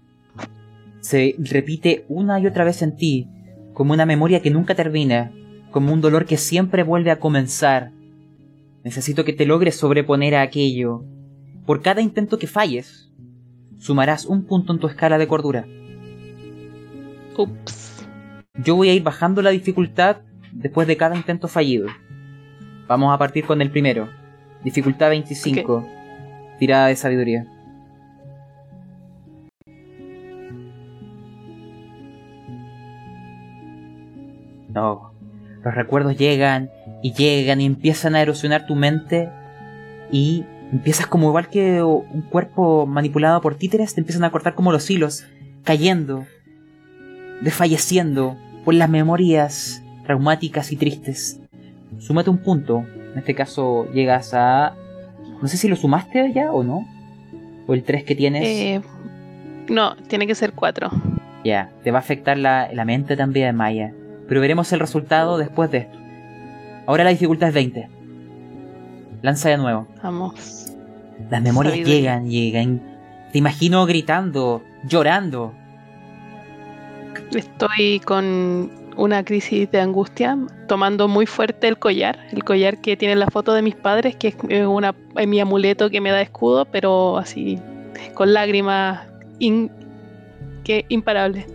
se 0.99 1.35
repite 1.37 2.05
una 2.09 2.39
y 2.39 2.47
otra 2.47 2.63
vez 2.63 2.81
en 2.81 2.95
ti, 2.95 3.27
como 3.73 3.93
una 3.93 4.05
memoria 4.05 4.41
que 4.41 4.49
nunca 4.49 4.75
termina, 4.75 5.31
como 5.71 5.93
un 5.93 6.01
dolor 6.01 6.25
que 6.25 6.37
siempre 6.37 6.83
vuelve 6.83 7.11
a 7.11 7.19
comenzar. 7.19 7.91
Necesito 8.83 9.23
que 9.23 9.33
te 9.33 9.45
logres 9.45 9.75
sobreponer 9.75 10.35
a 10.35 10.41
aquello. 10.41 11.03
Por 11.65 11.81
cada 11.81 12.01
intento 12.01 12.39
que 12.39 12.47
falles, 12.47 13.11
sumarás 13.77 14.25
un 14.25 14.45
punto 14.45 14.73
en 14.73 14.79
tu 14.79 14.87
escala 14.87 15.17
de 15.17 15.27
cordura. 15.27 15.67
Ups. 17.37 18.05
Yo 18.63 18.75
voy 18.75 18.89
a 18.89 18.93
ir 18.93 19.03
bajando 19.03 19.41
la 19.41 19.51
dificultad 19.51 20.17
después 20.51 20.87
de 20.87 20.97
cada 20.97 21.15
intento 21.15 21.47
fallido. 21.47 21.87
Vamos 22.87 23.13
a 23.13 23.17
partir 23.17 23.45
con 23.45 23.61
el 23.61 23.69
primero. 23.69 24.09
Dificultad 24.67 25.11
25. 25.11 25.87
Tirada 26.59 26.87
de 26.87 26.97
sabiduría. 26.97 27.45
No. 34.73 35.13
Los 35.63 35.73
recuerdos 35.73 36.17
llegan 36.17 36.69
y 37.01 37.13
llegan 37.13 37.61
y 37.61 37.65
empiezan 37.65 38.15
a 38.15 38.21
erosionar 38.21 38.67
tu 38.67 38.75
mente 38.75 39.29
y 40.11 40.43
empiezas 40.73 41.07
como 41.07 41.29
igual 41.29 41.47
que 41.47 41.81
un 41.81 42.23
cuerpo 42.23 42.85
manipulado 42.85 43.39
por 43.39 43.55
títeres, 43.55 43.93
te 43.93 44.01
empiezan 44.01 44.25
a 44.25 44.31
cortar 44.31 44.53
como 44.53 44.73
los 44.73 44.89
hilos, 44.89 45.23
cayendo, 45.63 46.25
desfalleciendo 47.39 48.35
por 48.65 48.73
las 48.73 48.89
memorias 48.89 49.81
traumáticas 50.03 50.73
y 50.73 50.75
tristes. 50.75 51.39
Súmate 51.99 52.29
un 52.29 52.39
punto. 52.39 52.83
En 53.17 53.21
este 53.21 53.33
caso 53.33 53.91
llegas 53.93 54.35
a... 54.35 54.75
No 55.41 55.47
sé 55.47 55.57
si 55.57 55.67
lo 55.67 55.75
sumaste 55.75 56.31
ya 56.33 56.51
o 56.51 56.63
no. 56.63 56.87
O 57.65 57.73
el 57.73 57.81
3 57.81 58.03
que 58.03 58.13
tienes. 58.13 58.43
Eh, 58.45 58.81
no, 59.69 59.95
tiene 60.07 60.27
que 60.27 60.35
ser 60.35 60.53
cuatro. 60.53 60.91
Ya, 61.43 61.71
te 61.83 61.89
va 61.89 61.97
a 61.97 62.01
afectar 62.01 62.37
la, 62.37 62.69
la 62.71 62.85
mente 62.85 63.17
también, 63.17 63.55
Maya. 63.55 63.91
Pero 64.27 64.39
veremos 64.39 64.71
el 64.71 64.79
resultado 64.79 65.39
después 65.39 65.71
de 65.71 65.79
esto. 65.79 65.97
Ahora 66.85 67.03
la 67.03 67.09
dificultad 67.09 67.49
es 67.49 67.55
20. 67.55 67.89
Lanza 69.23 69.49
de 69.49 69.57
nuevo. 69.57 69.87
Vamos. 70.03 70.75
Las 71.31 71.41
memorias 71.41 71.75
llegan, 71.87 72.29
llegan. 72.29 72.83
Te 73.31 73.39
imagino 73.39 73.87
gritando, 73.87 74.61
llorando. 74.87 75.55
Estoy 77.31 77.99
con 77.99 78.69
una 78.97 79.23
crisis 79.23 79.69
de 79.71 79.79
angustia, 79.79 80.37
tomando 80.67 81.07
muy 81.07 81.25
fuerte 81.25 81.67
el 81.67 81.77
collar, 81.77 82.19
el 82.31 82.43
collar 82.43 82.81
que 82.81 82.97
tiene 82.97 83.15
la 83.15 83.27
foto 83.27 83.53
de 83.53 83.61
mis 83.61 83.75
padres, 83.75 84.15
que 84.15 84.35
es 84.49 84.65
una, 84.65 84.95
es 85.15 85.27
mi 85.27 85.39
amuleto 85.39 85.89
que 85.89 86.01
me 86.01 86.11
da 86.11 86.21
escudo, 86.21 86.65
pero 86.65 87.17
así 87.17 87.59
con 88.13 88.33
lágrimas 88.33 89.07
in- 89.39 89.71
que 90.63 90.85
imparables. 90.89 91.45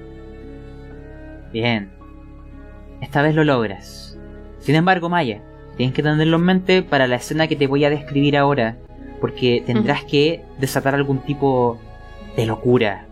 Bien. 1.53 1.90
Esta 3.01 3.20
vez 3.22 3.34
lo 3.34 3.45
logras. 3.45 4.16
Sin 4.61 4.74
embargo, 4.76 5.09
Maya, 5.09 5.43
tienes 5.76 5.95
que 5.95 6.03
tenerlo 6.03 6.36
en 6.36 6.45
mente 6.45 6.82
para 6.82 7.07
la 7.07 7.16
escena 7.16 7.49
que 7.49 7.57
te 7.57 7.66
voy 7.66 7.84
a 7.84 7.90
describir 7.90 8.36
ahora, 8.36 8.76
porque 9.20 9.62
tendrás 9.66 10.05
que 10.05 10.45
desatar 10.59 10.95
algún 10.95 11.18
tipo 11.18 11.78
de 12.36 12.47
locura, 12.47 13.07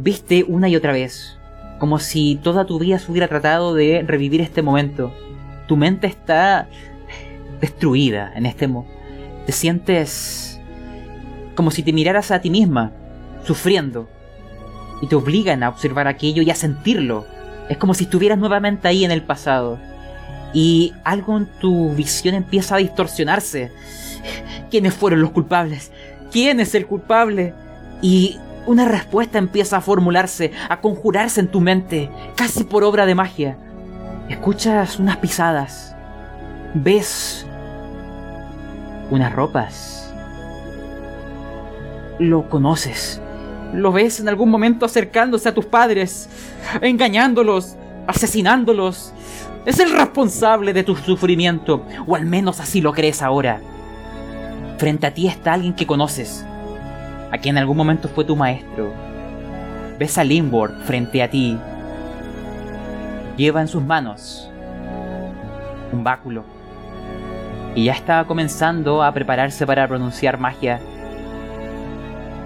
Viste 0.00 0.44
una 0.46 0.68
y 0.68 0.76
otra 0.76 0.92
vez, 0.92 1.37
como 1.78 1.98
si 1.98 2.36
toda 2.42 2.66
tu 2.66 2.78
vida 2.78 2.98
se 2.98 3.10
hubiera 3.10 3.28
tratado 3.28 3.74
de 3.74 4.04
revivir 4.06 4.40
este 4.40 4.62
momento. 4.62 5.12
Tu 5.66 5.76
mente 5.76 6.06
está 6.06 6.68
destruida 7.60 8.32
en 8.34 8.46
este 8.46 8.66
momento. 8.66 8.96
Te 9.46 9.52
sientes 9.52 10.60
como 11.54 11.70
si 11.70 11.82
te 11.82 11.92
miraras 11.92 12.30
a 12.30 12.40
ti 12.40 12.50
misma, 12.50 12.92
sufriendo. 13.44 14.08
Y 15.02 15.06
te 15.06 15.16
obligan 15.16 15.62
a 15.62 15.68
observar 15.68 16.06
aquello 16.08 16.42
y 16.42 16.50
a 16.50 16.54
sentirlo. 16.54 17.26
Es 17.68 17.78
como 17.78 17.94
si 17.94 18.04
estuvieras 18.04 18.38
nuevamente 18.38 18.88
ahí 18.88 19.04
en 19.04 19.10
el 19.10 19.22
pasado. 19.22 19.78
Y 20.52 20.92
algo 21.04 21.36
en 21.36 21.46
tu 21.60 21.94
visión 21.94 22.34
empieza 22.34 22.74
a 22.76 22.78
distorsionarse. 22.78 23.72
¿Quiénes 24.70 24.94
fueron 24.94 25.20
los 25.20 25.30
culpables? 25.30 25.92
¿Quién 26.30 26.60
es 26.60 26.74
el 26.74 26.86
culpable? 26.86 27.54
Y 28.02 28.38
una 28.68 28.84
respuesta 28.84 29.38
empieza 29.38 29.78
a 29.78 29.80
formularse, 29.80 30.52
a 30.68 30.82
conjurarse 30.82 31.40
en 31.40 31.48
tu 31.48 31.58
mente, 31.60 32.10
casi 32.36 32.64
por 32.64 32.84
obra 32.84 33.06
de 33.06 33.14
magia. 33.14 33.56
Escuchas 34.28 34.98
unas 34.98 35.16
pisadas. 35.16 35.96
Ves 36.74 37.46
unas 39.10 39.32
ropas. 39.32 40.12
Lo 42.18 42.50
conoces. 42.50 43.22
Lo 43.72 43.90
ves 43.90 44.20
en 44.20 44.28
algún 44.28 44.50
momento 44.50 44.84
acercándose 44.84 45.48
a 45.48 45.54
tus 45.54 45.64
padres, 45.64 46.28
engañándolos, 46.82 47.74
asesinándolos. 48.06 49.14
Es 49.64 49.80
el 49.80 49.92
responsable 49.92 50.74
de 50.74 50.82
tu 50.82 50.94
sufrimiento, 50.94 51.86
o 52.06 52.16
al 52.16 52.26
menos 52.26 52.60
así 52.60 52.82
lo 52.82 52.92
crees 52.92 53.22
ahora. 53.22 53.62
Frente 54.76 55.06
a 55.06 55.14
ti 55.14 55.26
está 55.26 55.54
alguien 55.54 55.74
que 55.74 55.86
conoces, 55.86 56.44
a 57.30 57.38
quien 57.38 57.56
en 57.56 57.62
algún 57.62 57.76
momento 57.76 58.08
fue 58.08 58.24
tu 58.24 58.36
maestro. 58.36 58.92
Ves 59.98 60.16
a 60.18 60.24
Limborg 60.24 60.74
frente 60.84 61.22
a 61.22 61.28
ti. 61.28 61.58
Lleva 63.36 63.60
en 63.60 63.68
sus 63.68 63.82
manos 63.82 64.50
un 65.92 66.04
báculo. 66.04 66.44
Y 67.74 67.84
ya 67.84 67.92
está 67.92 68.24
comenzando 68.24 69.02
a 69.02 69.12
prepararse 69.12 69.66
para 69.66 69.86
pronunciar 69.86 70.38
magia. 70.38 70.80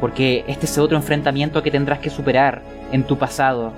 Porque 0.00 0.44
este 0.48 0.66
es 0.66 0.78
otro 0.78 0.96
enfrentamiento 0.96 1.62
que 1.62 1.70
tendrás 1.70 2.00
que 2.00 2.10
superar 2.10 2.62
en 2.90 3.04
tu 3.04 3.18
pasado. 3.18 3.72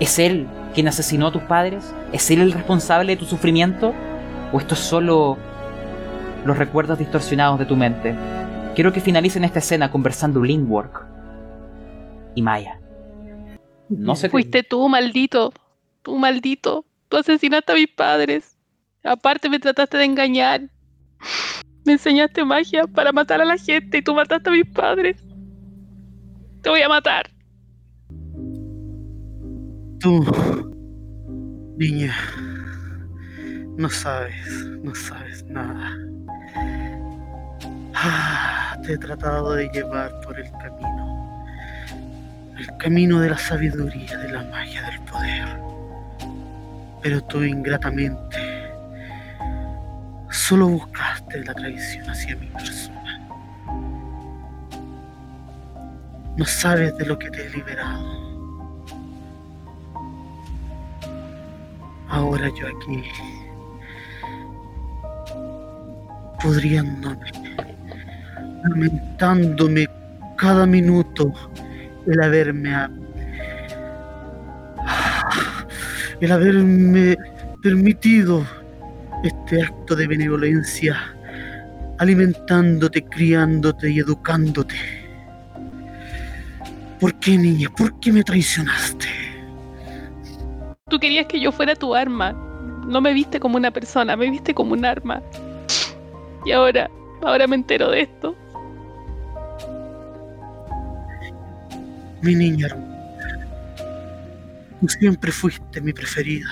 ¿Es 0.00 0.18
él 0.18 0.46
quien 0.74 0.88
asesinó 0.88 1.28
a 1.28 1.32
tus 1.32 1.42
padres? 1.42 1.94
¿Es 2.12 2.30
él 2.30 2.40
el 2.40 2.52
responsable 2.52 3.12
de 3.12 3.18
tu 3.18 3.24
sufrimiento? 3.24 3.94
¿O 4.52 4.58
esto 4.58 4.74
es 4.74 4.80
solo 4.80 5.38
los 6.44 6.58
recuerdos 6.58 6.98
distorsionados 6.98 7.58
de 7.58 7.64
tu 7.64 7.76
mente? 7.76 8.14
Quiero 8.74 8.92
que 8.92 9.00
finalicen 9.00 9.44
esta 9.44 9.60
escena 9.60 9.90
conversando 9.90 10.42
Linkwork 10.42 11.06
y 12.34 12.42
Maya. 12.42 12.80
No 13.88 14.16
sé. 14.16 14.28
Fuiste 14.28 14.62
tú, 14.62 14.88
maldito. 14.88 15.52
Tú, 16.02 16.18
maldito. 16.18 16.84
Tú 17.08 17.16
asesinaste 17.16 17.72
a 17.72 17.74
mis 17.76 17.88
padres. 17.88 18.58
Aparte 19.04 19.48
me 19.48 19.58
trataste 19.60 19.98
de 19.98 20.04
engañar. 20.04 20.62
Me 21.84 21.92
enseñaste 21.92 22.44
magia 22.44 22.86
para 22.86 23.12
matar 23.12 23.40
a 23.40 23.44
la 23.44 23.58
gente 23.58 23.98
y 23.98 24.02
tú 24.02 24.14
mataste 24.14 24.48
a 24.48 24.52
mis 24.52 24.66
padres. 24.66 25.22
Te 26.62 26.70
voy 26.70 26.80
a 26.80 26.88
matar. 26.88 27.30
Tú, 30.00 30.24
niña, 31.76 32.14
no 33.76 33.88
sabes, 33.88 34.66
no 34.82 34.94
sabes 34.94 35.44
nada. 35.44 35.96
Ah, 37.94 38.63
te 38.84 38.92
he 38.92 38.98
tratado 38.98 39.54
de 39.54 39.68
llevar 39.70 40.20
por 40.20 40.38
el 40.38 40.50
camino. 40.52 41.44
El 42.58 42.76
camino 42.76 43.20
de 43.20 43.30
la 43.30 43.38
sabiduría, 43.38 44.18
de 44.18 44.30
la 44.30 44.42
magia, 44.44 44.82
del 44.82 45.00
poder. 45.00 45.58
Pero 47.02 47.22
tú 47.24 47.42
ingratamente 47.42 48.54
solo 50.30 50.68
buscaste 50.68 51.44
la 51.44 51.54
traición 51.54 52.08
hacia 52.10 52.36
mi 52.36 52.46
persona. 52.48 53.20
No 56.36 56.44
sabes 56.44 56.96
de 56.98 57.06
lo 57.06 57.18
que 57.18 57.30
te 57.30 57.46
he 57.46 57.50
liberado. 57.50 58.24
Ahora 62.08 62.48
yo 62.54 62.66
aquí, 62.68 63.02
pudriéndome, 66.40 67.43
lamentándome 68.68 69.86
cada 70.36 70.66
minuto 70.66 71.32
el 72.06 72.22
haberme 72.22 72.88
el 76.20 76.32
haberme 76.32 77.16
permitido 77.62 78.44
este 79.24 79.62
acto 79.62 79.96
de 79.96 80.06
benevolencia, 80.06 80.96
alimentándote, 81.98 83.02
criándote 83.04 83.90
y 83.90 83.98
educándote. 83.98 84.74
¿Por 87.00 87.14
qué, 87.20 87.36
niña? 87.36 87.68
¿Por 87.76 87.98
qué 88.00 88.12
me 88.12 88.22
traicionaste? 88.22 89.08
Tú 90.88 90.98
querías 90.98 91.26
que 91.26 91.40
yo 91.40 91.52
fuera 91.52 91.74
tu 91.74 91.94
arma. 91.94 92.32
No 92.86 93.00
me 93.00 93.12
viste 93.14 93.40
como 93.40 93.56
una 93.56 93.70
persona, 93.70 94.16
me 94.16 94.30
viste 94.30 94.54
como 94.54 94.72
un 94.72 94.84
arma. 94.84 95.22
Y 96.44 96.52
ahora, 96.52 96.90
ahora 97.22 97.46
me 97.46 97.56
entero 97.56 97.90
de 97.90 98.02
esto. 98.02 98.36
Mi 102.24 102.34
niña 102.34 102.68
tú 104.80 104.88
siempre 104.88 105.30
fuiste 105.30 105.78
mi 105.82 105.92
preferida. 105.92 106.48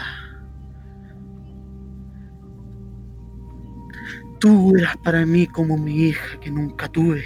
Tú 4.39 4.77
eras 4.77 4.99
para 4.99 5.25
mí 5.25 5.47
como 5.47 5.79
mi 5.79 6.09
hija 6.09 6.39
que 6.41 6.51
nunca 6.51 6.89
tuve. 6.89 7.25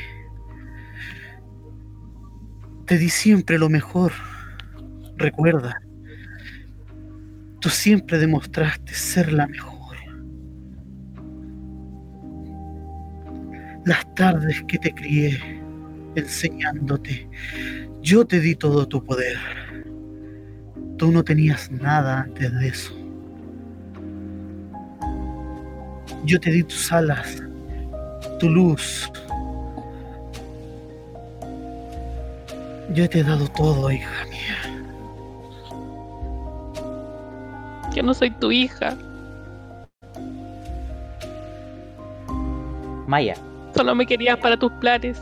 Te 2.84 2.96
di 2.98 3.08
siempre 3.08 3.58
lo 3.58 3.68
mejor. 3.68 4.12
Recuerda, 5.16 5.82
tú 7.58 7.68
siempre 7.68 8.16
demostraste 8.16 8.94
ser 8.94 9.32
la 9.32 9.48
mejor. 9.48 9.96
Las 13.84 14.14
tardes 14.14 14.62
que 14.68 14.78
te 14.78 14.94
crié 14.94 15.56
enseñándote, 16.14 17.28
yo 18.06 18.24
te 18.24 18.38
di 18.38 18.54
todo 18.54 18.86
tu 18.86 19.02
poder. 19.04 19.36
Tú 20.96 21.10
no 21.10 21.24
tenías 21.24 21.72
nada 21.72 22.20
antes 22.20 22.52
de 22.60 22.68
eso. 22.68 22.92
Yo 26.24 26.38
te 26.38 26.52
di 26.52 26.62
tus 26.62 26.92
alas, 26.92 27.42
tu 28.38 28.48
luz. 28.48 29.10
Yo 32.94 33.08
te 33.08 33.18
he 33.18 33.24
dado 33.24 33.48
todo, 33.48 33.90
hija 33.90 34.24
mía. 34.30 34.86
Yo 37.92 38.04
no 38.04 38.14
soy 38.14 38.30
tu 38.30 38.52
hija. 38.52 38.96
Maya, 43.08 43.34
Solo 43.74 43.94
me 43.96 44.06
querías 44.06 44.38
para 44.38 44.56
tus 44.56 44.72
planes. 44.80 45.18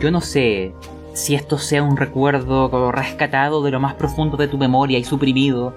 yo 0.00 0.10
no 0.10 0.20
sé 0.20 0.72
si 1.18 1.34
esto 1.34 1.58
sea 1.58 1.82
un 1.82 1.96
recuerdo 1.96 2.92
rescatado 2.92 3.60
de 3.64 3.72
lo 3.72 3.80
más 3.80 3.94
profundo 3.94 4.36
de 4.36 4.46
tu 4.46 4.56
memoria 4.56 4.98
y 4.98 5.04
suprimido, 5.04 5.74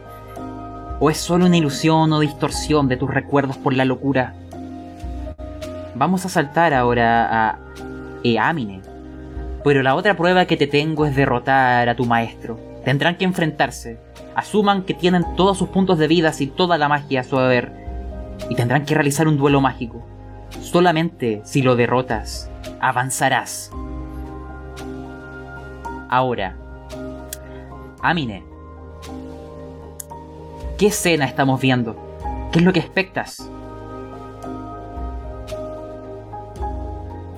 o 1.00 1.10
es 1.10 1.18
solo 1.18 1.48
una 1.48 1.58
ilusión 1.58 2.14
o 2.14 2.20
distorsión 2.20 2.88
de 2.88 2.96
tus 2.96 3.10
recuerdos 3.10 3.58
por 3.58 3.74
la 3.74 3.84
locura. 3.84 4.36
Vamos 5.96 6.26
a 6.26 6.30
saltar 6.30 6.76
ahora 6.76 7.50
a 7.50 7.58
Eamine. 8.24 8.82
Pero 9.64 9.82
la 9.82 9.96
otra 9.96 10.16
prueba 10.16 10.46
que 10.46 10.58
te 10.58 10.68
tengo 10.68 11.08
es 11.08 11.16
derrotar 11.16 11.89
a 11.89 11.96
tu 11.96 12.06
maestro. 12.06 12.60
Tendrán 12.86 13.18
que 13.18 13.26
enfrentarse. 13.26 14.00
Asuman 14.36 14.84
que 14.84 14.94
tienen 14.94 15.26
todos 15.36 15.58
sus 15.58 15.70
puntos 15.70 15.98
de 15.98 16.08
vida 16.08 16.32
y 16.38 16.48
toda 16.48 16.78
la 16.78 16.88
magia 16.88 17.22
a 17.22 17.24
su 17.24 17.39
haber. 17.39 17.72
Y 18.48 18.54
tendrán 18.54 18.86
que 18.86 18.94
realizar 18.94 19.28
un 19.28 19.38
duelo 19.38 19.60
mágico. 19.60 20.06
Solamente 20.62 21.42
si 21.46 21.64
lo 21.64 21.76
derrotas, 21.76 22.52
avanzarás. 22.80 23.72
Ahora, 26.12 26.57
Amine, 28.01 28.43
¿qué 30.78 30.88
escena 30.88 31.24
estamos 31.24 31.62
viendo? 31.62 31.95
¿Qué 32.51 32.59
es 32.59 32.66
lo 32.66 32.74
que 32.74 32.82
expectas? 32.82 33.49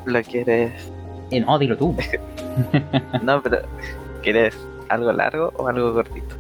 ¿Lo 0.06 0.22
quieres? 0.24 0.92
Eh, 1.30 1.40
no, 1.40 1.60
dilo 1.60 1.78
tú. 1.78 1.96
No, 3.24 3.42
pero 3.44 3.60
¿quieres 4.24 4.56
algo 4.90 5.12
largo 5.12 5.54
o 5.56 5.68
algo 5.68 5.94
cortito? 5.94 6.36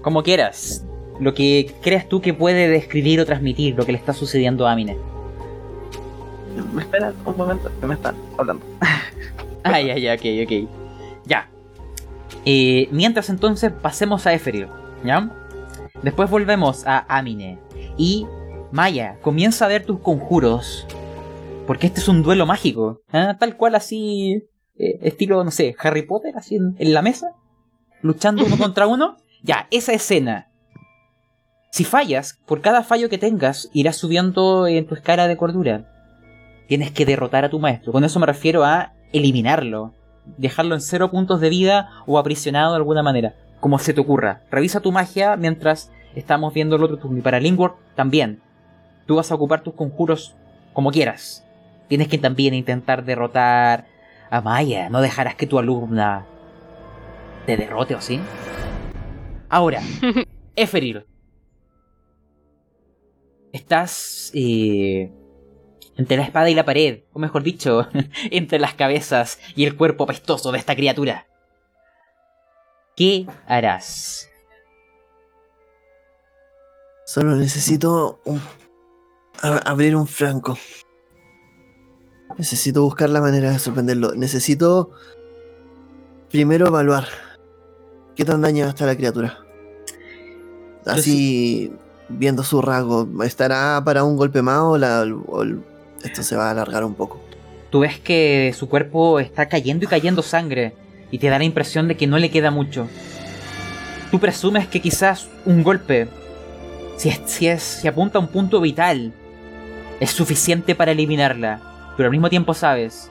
Como 0.00 0.22
quieras. 0.22 0.84
Lo 1.20 1.34
que 1.34 1.74
creas 1.82 2.08
tú 2.08 2.22
que 2.22 2.32
puede 2.32 2.68
describir 2.68 3.20
o 3.20 3.26
transmitir 3.26 3.76
lo 3.76 3.84
que 3.84 3.92
le 3.92 3.98
está 3.98 4.14
sucediendo 4.14 4.66
a 4.66 4.72
Amine. 4.72 4.96
Me 6.72 6.80
esperan 6.80 7.14
un 7.26 7.36
momento 7.36 7.70
que 7.78 7.86
me 7.86 7.94
están 7.94 8.14
hablando. 8.38 8.64
Ay, 9.64 9.90
ay, 9.90 10.06
ay, 10.06 10.44
ok, 10.44 10.46
ok. 10.46 10.70
Ya. 11.26 11.48
Eh, 12.50 12.88
mientras 12.92 13.28
entonces 13.28 13.70
pasemos 13.70 14.26
a 14.26 14.32
Eferil, 14.32 14.68
¿ya? 15.04 15.30
Después 16.02 16.30
volvemos 16.30 16.86
a 16.86 17.04
Amine. 17.06 17.58
Y 17.98 18.26
Maya, 18.72 19.18
comienza 19.20 19.66
a 19.66 19.68
ver 19.68 19.84
tus 19.84 20.00
conjuros. 20.00 20.86
Porque 21.66 21.88
este 21.88 22.00
es 22.00 22.08
un 22.08 22.22
duelo 22.22 22.46
mágico. 22.46 23.02
¿ah? 23.12 23.36
Tal 23.38 23.58
cual 23.58 23.74
así. 23.74 24.44
eh, 24.78 24.98
estilo, 25.02 25.44
no 25.44 25.50
sé, 25.50 25.76
Harry 25.78 26.06
Potter, 26.06 26.38
así 26.38 26.56
en, 26.56 26.74
en 26.78 26.94
la 26.94 27.02
mesa. 27.02 27.32
Luchando 28.00 28.46
uno 28.46 28.56
contra 28.64 28.86
uno. 28.86 29.18
Ya, 29.42 29.66
esa 29.70 29.92
escena. 29.92 30.48
Si 31.70 31.84
fallas, 31.84 32.40
por 32.46 32.62
cada 32.62 32.82
fallo 32.82 33.10
que 33.10 33.18
tengas, 33.18 33.68
irás 33.74 33.96
subiendo 33.96 34.66
en 34.66 34.86
tu 34.86 34.94
escala 34.94 35.28
de 35.28 35.36
cordura. 35.36 35.92
Tienes 36.66 36.92
que 36.92 37.04
derrotar 37.04 37.44
a 37.44 37.50
tu 37.50 37.58
maestro. 37.58 37.92
Con 37.92 38.04
eso 38.04 38.18
me 38.18 38.24
refiero 38.26 38.64
a 38.64 38.94
eliminarlo. 39.12 39.92
Dejarlo 40.36 40.74
en 40.74 40.80
cero 40.80 41.10
puntos 41.10 41.40
de 41.40 41.48
vida 41.48 41.90
o 42.06 42.18
aprisionado 42.18 42.72
de 42.72 42.76
alguna 42.76 43.02
manera. 43.02 43.34
Como 43.60 43.78
se 43.78 43.94
te 43.94 44.00
ocurra. 44.00 44.42
Revisa 44.50 44.80
tu 44.80 44.92
magia 44.92 45.36
mientras 45.36 45.90
estamos 46.14 46.54
viendo 46.54 46.76
el 46.76 46.82
otro 46.82 46.98
turno. 46.98 47.18
Y 47.18 47.22
para 47.22 47.40
Lingworth 47.40 47.76
también. 47.94 48.40
Tú 49.06 49.16
vas 49.16 49.32
a 49.32 49.34
ocupar 49.34 49.62
tus 49.62 49.74
conjuros 49.74 50.34
como 50.72 50.92
quieras. 50.92 51.44
Tienes 51.88 52.08
que 52.08 52.18
también 52.18 52.54
intentar 52.54 53.04
derrotar 53.04 53.86
a 54.30 54.40
Maya. 54.40 54.90
No 54.90 55.00
dejarás 55.00 55.34
que 55.34 55.46
tu 55.46 55.58
alumna 55.58 56.26
te 57.46 57.56
derrote 57.56 57.94
o 57.94 58.00
sí. 58.00 58.20
Ahora, 59.48 59.80
Eferil. 60.56 61.04
Estás 63.52 64.30
eh, 64.34 65.10
entre 65.98 66.16
la 66.16 66.22
espada 66.22 66.48
y 66.48 66.54
la 66.54 66.64
pared, 66.64 67.00
o 67.12 67.18
mejor 67.18 67.42
dicho, 67.42 67.86
entre 68.30 68.58
las 68.58 68.72
cabezas 68.74 69.38
y 69.54 69.64
el 69.66 69.76
cuerpo 69.76 70.04
apestoso 70.04 70.50
de 70.52 70.58
esta 70.58 70.74
criatura. 70.74 71.26
¿Qué 72.96 73.26
harás? 73.46 74.28
Solo 77.04 77.36
necesito 77.36 78.20
un- 78.24 78.40
abrir 79.42 79.96
un 79.96 80.06
franco. 80.06 80.58
Necesito 82.36 82.82
buscar 82.82 83.08
la 83.10 83.20
manera 83.20 83.50
de 83.50 83.58
sorprenderlo. 83.58 84.14
Necesito 84.14 84.90
primero 86.30 86.66
evaluar 86.68 87.06
qué 88.14 88.24
tan 88.24 88.42
dañada 88.42 88.70
está 88.70 88.84
la 88.86 88.96
criatura. 88.96 89.38
Así, 90.84 91.72
viendo 92.08 92.42
su 92.42 92.60
rasgo, 92.62 93.08
¿estará 93.24 93.80
para 93.84 94.04
un 94.04 94.16
golpe 94.16 94.42
más 94.42 94.60
o, 94.60 94.76
la- 94.78 95.02
o 95.26 95.42
el- 95.42 95.62
esto 96.02 96.22
se 96.22 96.36
va 96.36 96.48
a 96.48 96.50
alargar 96.50 96.84
un 96.84 96.94
poco? 96.94 97.20
Tú 97.70 97.80
ves 97.80 97.98
que 97.98 98.54
su 98.56 98.68
cuerpo 98.68 99.20
está 99.20 99.48
cayendo 99.48 99.84
y 99.84 99.88
cayendo 99.88 100.22
sangre 100.22 100.74
y 101.10 101.18
te 101.18 101.28
da 101.28 101.38
la 101.38 101.44
impresión 101.44 101.88
de 101.88 101.96
que 101.96 102.06
no 102.06 102.18
le 102.18 102.30
queda 102.30 102.50
mucho. 102.50 102.88
Tú 104.10 104.18
presumes 104.18 104.66
que 104.66 104.80
quizás 104.80 105.28
un 105.44 105.62
golpe, 105.62 106.08
si, 106.96 107.10
es, 107.10 107.20
si, 107.26 107.46
es, 107.46 107.62
si 107.62 107.88
apunta 107.88 108.18
a 108.18 108.22
un 108.22 108.28
punto 108.28 108.60
vital, 108.60 109.12
es 110.00 110.10
suficiente 110.10 110.74
para 110.74 110.92
eliminarla, 110.92 111.60
pero 111.96 112.06
al 112.06 112.12
mismo 112.12 112.30
tiempo 112.30 112.54
sabes 112.54 113.10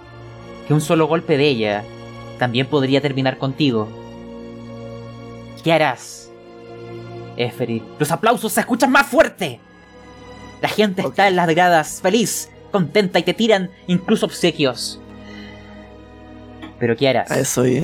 que 0.68 0.74
un 0.74 0.82
solo 0.82 1.08
golpe 1.08 1.38
de 1.38 1.48
ella 1.48 1.84
también 2.40 2.68
podría 2.68 3.02
terminar 3.02 3.38
contigo. 3.38 3.88
¿Qué 5.64 5.72
harás? 5.72 6.32
Eferil, 7.36 7.84
los 8.00 8.12
aplausos 8.12 8.54
se 8.54 8.62
escuchan 8.62 8.92
más 8.92 9.06
fuerte. 9.06 9.60
La 10.62 10.70
gente 10.70 11.04
está 11.04 11.28
en 11.28 11.36
las 11.36 11.48
gradas, 11.50 12.00
feliz, 12.02 12.50
contenta 12.72 13.20
y 13.20 13.24
te 13.24 13.34
tiran 13.34 13.70
incluso 13.88 14.26
obsequios. 14.26 15.00
Pero 16.80 16.96
¿qué 16.96 17.10
harás? 17.10 17.32
A 17.32 17.40
eso, 17.40 17.66
i- 17.68 17.84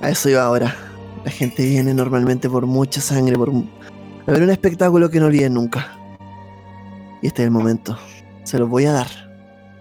a 0.00 0.10
eso 0.10 0.28
iba 0.28 0.42
ahora. 0.42 0.74
La 1.24 1.30
gente 1.30 1.64
viene 1.64 1.92
normalmente 1.94 2.48
por 2.48 2.64
mucha 2.66 3.00
sangre, 3.00 3.36
por 3.36 3.50
a 3.50 4.30
ver 4.32 4.42
un 4.42 4.50
espectáculo 4.50 5.10
que 5.10 5.20
no 5.20 5.26
olviden 5.26 5.54
nunca. 5.54 5.94
Y 7.22 7.26
este 7.26 7.42
es 7.42 7.46
el 7.46 7.50
momento. 7.50 7.98
Se 8.44 8.58
los 8.58 8.68
voy 8.68 8.86
a 8.86 8.92
dar, 8.92 9.08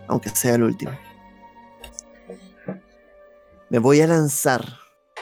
aunque 0.08 0.30
sea 0.30 0.56
el 0.56 0.64
último. 0.64 0.92
Me 3.70 3.80
voy 3.80 4.02
a 4.02 4.08
lanzar 4.08 4.66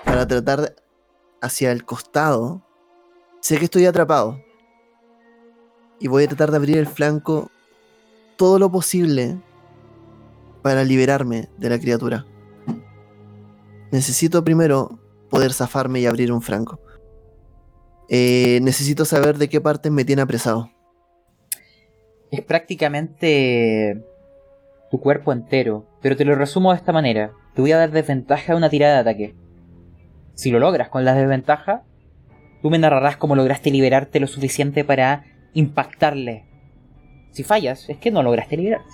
para 0.04 0.28
tratar 0.28 0.76
hacia 1.42 1.72
el 1.72 1.84
costado. 1.86 2.62
Sé 3.42 3.58
que 3.58 3.66
estoy 3.66 3.86
atrapado. 3.86 4.40
Y 6.00 6.08
voy 6.08 6.24
a 6.24 6.28
tratar 6.28 6.52
de 6.52 6.58
abrir 6.58 6.78
el 6.78 6.88
flanco 6.88 7.52
todo 8.36 8.60
lo 8.60 8.72
posible 8.72 9.38
para 10.62 10.84
liberarme 10.84 11.50
de 11.58 11.70
la 11.70 11.80
criatura. 11.80 12.26
Necesito 13.92 14.44
primero 14.44 15.00
poder 15.30 15.54
zafarme 15.54 16.00
y 16.00 16.06
abrir 16.06 16.32
un 16.32 16.42
franco. 16.42 16.80
Eh, 18.10 18.60
necesito 18.62 19.06
saber 19.06 19.38
de 19.38 19.50
qué 19.50 19.62
partes 19.62 19.92
me 19.92 20.06
tiene 20.06 20.22
apresado. 20.22 20.70
Es 22.32 22.42
prácticamente 22.42 24.04
tu 24.92 25.00
cuerpo 25.00 25.32
entero, 25.32 25.86
pero 26.02 26.16
te 26.16 26.26
lo 26.26 26.36
resumo 26.36 26.72
de 26.72 26.78
esta 26.78 26.92
manera. 26.92 27.32
Te 27.54 27.62
voy 27.62 27.72
a 27.72 27.78
dar 27.78 27.92
desventaja 27.92 28.54
a 28.54 28.56
una 28.56 28.70
tirada 28.70 28.96
de 28.96 29.00
ataque. 29.00 29.36
Si 30.34 30.52
lo 30.52 30.60
logras 30.60 30.90
con 30.90 31.06
la 31.06 31.14
desventaja, 31.14 31.84
tú 32.62 32.70
me 32.70 32.78
narrarás 32.78 33.18
cómo 33.18 33.36
lograste 33.36 33.72
liberarte 33.72 34.20
lo 34.20 34.28
suficiente 34.28 34.84
para 34.84 35.24
impactarle. 35.54 36.46
Si 37.36 37.44
fallas, 37.44 37.90
es 37.90 37.98
que 37.98 38.12
no 38.12 38.24
lograste 38.24 38.56
liberarte. 38.56 38.90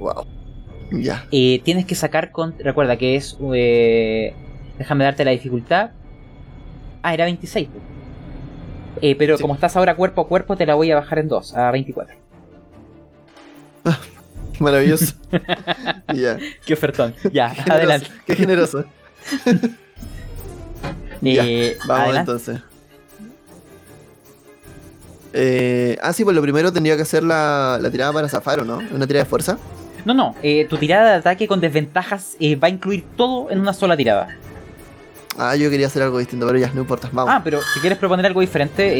Wow. 0.00 0.26
Ya. 0.90 1.24
Eh, 1.30 1.60
tienes 1.64 1.86
que 1.86 1.94
sacar 1.94 2.32
con... 2.32 2.54
Recuerda 2.58 2.96
que 2.98 3.14
es... 3.16 3.38
eh, 3.54 4.34
déjame 4.76 5.04
darte 5.04 5.24
la 5.24 5.30
dificultad. 5.30 5.90
Ah, 7.02 7.14
era 7.14 7.24
26. 7.26 7.68
Eh, 9.00 9.14
pero 9.16 9.36
Sí. 9.36 9.42
como 9.42 9.54
estás 9.54 9.76
ahora 9.76 9.94
cuerpo 9.94 10.22
a 10.22 10.28
cuerpo, 10.28 10.56
te 10.56 10.66
la 10.66 10.74
voy 10.74 10.90
a 10.90 10.96
bajar 10.96 11.20
en 11.20 11.28
2, 11.28 11.56
a 11.56 11.70
24. 11.70 12.14
Maravilloso. 14.58 15.14
ya. 16.14 16.38
Qué 16.66 16.74
ofertón. 16.74 17.14
Ya, 17.32 17.54
adelante. 17.70 18.08
Qué 18.26 18.34
generoso. 18.36 18.84
Ya, 21.24 21.44
Vamos 21.86 22.00
adelante. 22.00 22.18
entonces. 22.32 22.60
Eh, 25.32 25.98
ah, 26.02 26.12
sí, 26.12 26.24
pues 26.24 26.36
lo 26.36 26.42
primero 26.42 26.72
tendría 26.72 26.96
que 26.96 27.02
hacer 27.02 27.22
la, 27.22 27.78
la 27.80 27.90
tirada 27.90 28.12
para 28.12 28.28
zafar, 28.28 28.60
¿o 28.60 28.64
no? 28.64 28.78
Una 28.92 29.06
tirada 29.06 29.24
de 29.24 29.30
fuerza. 29.30 29.58
No, 30.04 30.14
no, 30.14 30.34
eh, 30.42 30.66
tu 30.68 30.76
tirada 30.76 31.10
de 31.10 31.16
ataque 31.16 31.46
con 31.46 31.60
desventajas 31.60 32.36
eh, 32.40 32.56
va 32.56 32.66
a 32.66 32.70
incluir 32.70 33.04
todo 33.16 33.50
en 33.50 33.60
una 33.60 33.72
sola 33.72 33.96
tirada. 33.96 34.28
Ah, 35.38 35.56
yo 35.56 35.70
quería 35.70 35.86
hacer 35.86 36.02
algo 36.02 36.18
distinto, 36.18 36.46
pero 36.46 36.58
ya, 36.58 36.70
no 36.74 36.80
importa. 36.80 37.08
Vamos. 37.12 37.32
Ah, 37.34 37.40
pero 37.42 37.60
si 37.62 37.80
quieres 37.80 37.98
proponer 37.98 38.26
algo 38.26 38.40
diferente, 38.40 38.92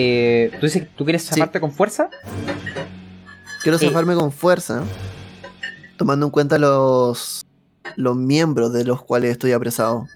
eh, 0.45 0.51
¿tú 0.59 0.67
dices 0.67 0.83
que 0.83 0.89
tú 0.97 1.05
quieres 1.05 1.25
zafarte 1.25 1.61
con 1.61 1.73
fuerza? 1.73 2.09
Quiero 3.63 3.79
zafarme 3.79 4.15
con 4.15 4.33
fuerza, 4.33 4.83
tomando 5.97 6.27
en 6.27 6.31
cuenta 6.31 6.59
los, 6.59 7.45
los 7.97 8.17
miembros 8.17 8.73
de 8.73 8.85
los 8.85 9.03
cuales 9.03 9.33
estoy 9.33 9.53
apresado. 9.53 10.07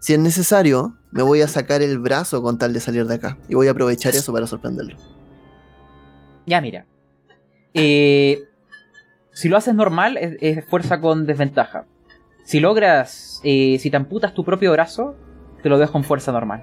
Si 0.00 0.12
es 0.12 0.18
necesario, 0.18 0.94
me 1.10 1.22
voy 1.22 1.40
a 1.40 1.48
sacar 1.48 1.82
el 1.82 1.98
brazo 1.98 2.42
con 2.42 2.58
tal 2.58 2.72
de 2.72 2.80
salir 2.80 3.06
de 3.06 3.14
acá. 3.14 3.36
Y 3.48 3.54
voy 3.54 3.66
a 3.66 3.72
aprovechar 3.72 4.14
eso 4.14 4.32
para 4.32 4.46
sorprenderlo. 4.46 4.96
Ya, 6.46 6.60
mira. 6.60 6.86
Eh, 7.74 8.44
si 9.32 9.48
lo 9.48 9.56
haces 9.56 9.74
normal, 9.74 10.16
es, 10.16 10.36
es 10.40 10.64
fuerza 10.64 11.00
con 11.00 11.26
desventaja. 11.26 11.84
Si 12.44 12.60
logras, 12.60 13.40
eh, 13.44 13.76
si 13.80 13.90
te 13.90 13.96
amputas 13.96 14.32
tu 14.32 14.44
propio 14.44 14.70
brazo, 14.72 15.16
te 15.62 15.68
lo 15.68 15.78
dejo 15.78 15.92
con 15.92 16.04
fuerza 16.04 16.30
normal. 16.32 16.62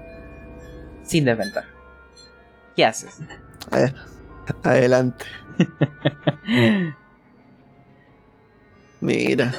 Sin 1.02 1.24
desventaja. 1.26 1.68
¿Qué 2.74 2.84
haces? 2.84 3.20
Adelante. 4.62 5.24
Mira, 9.00 9.52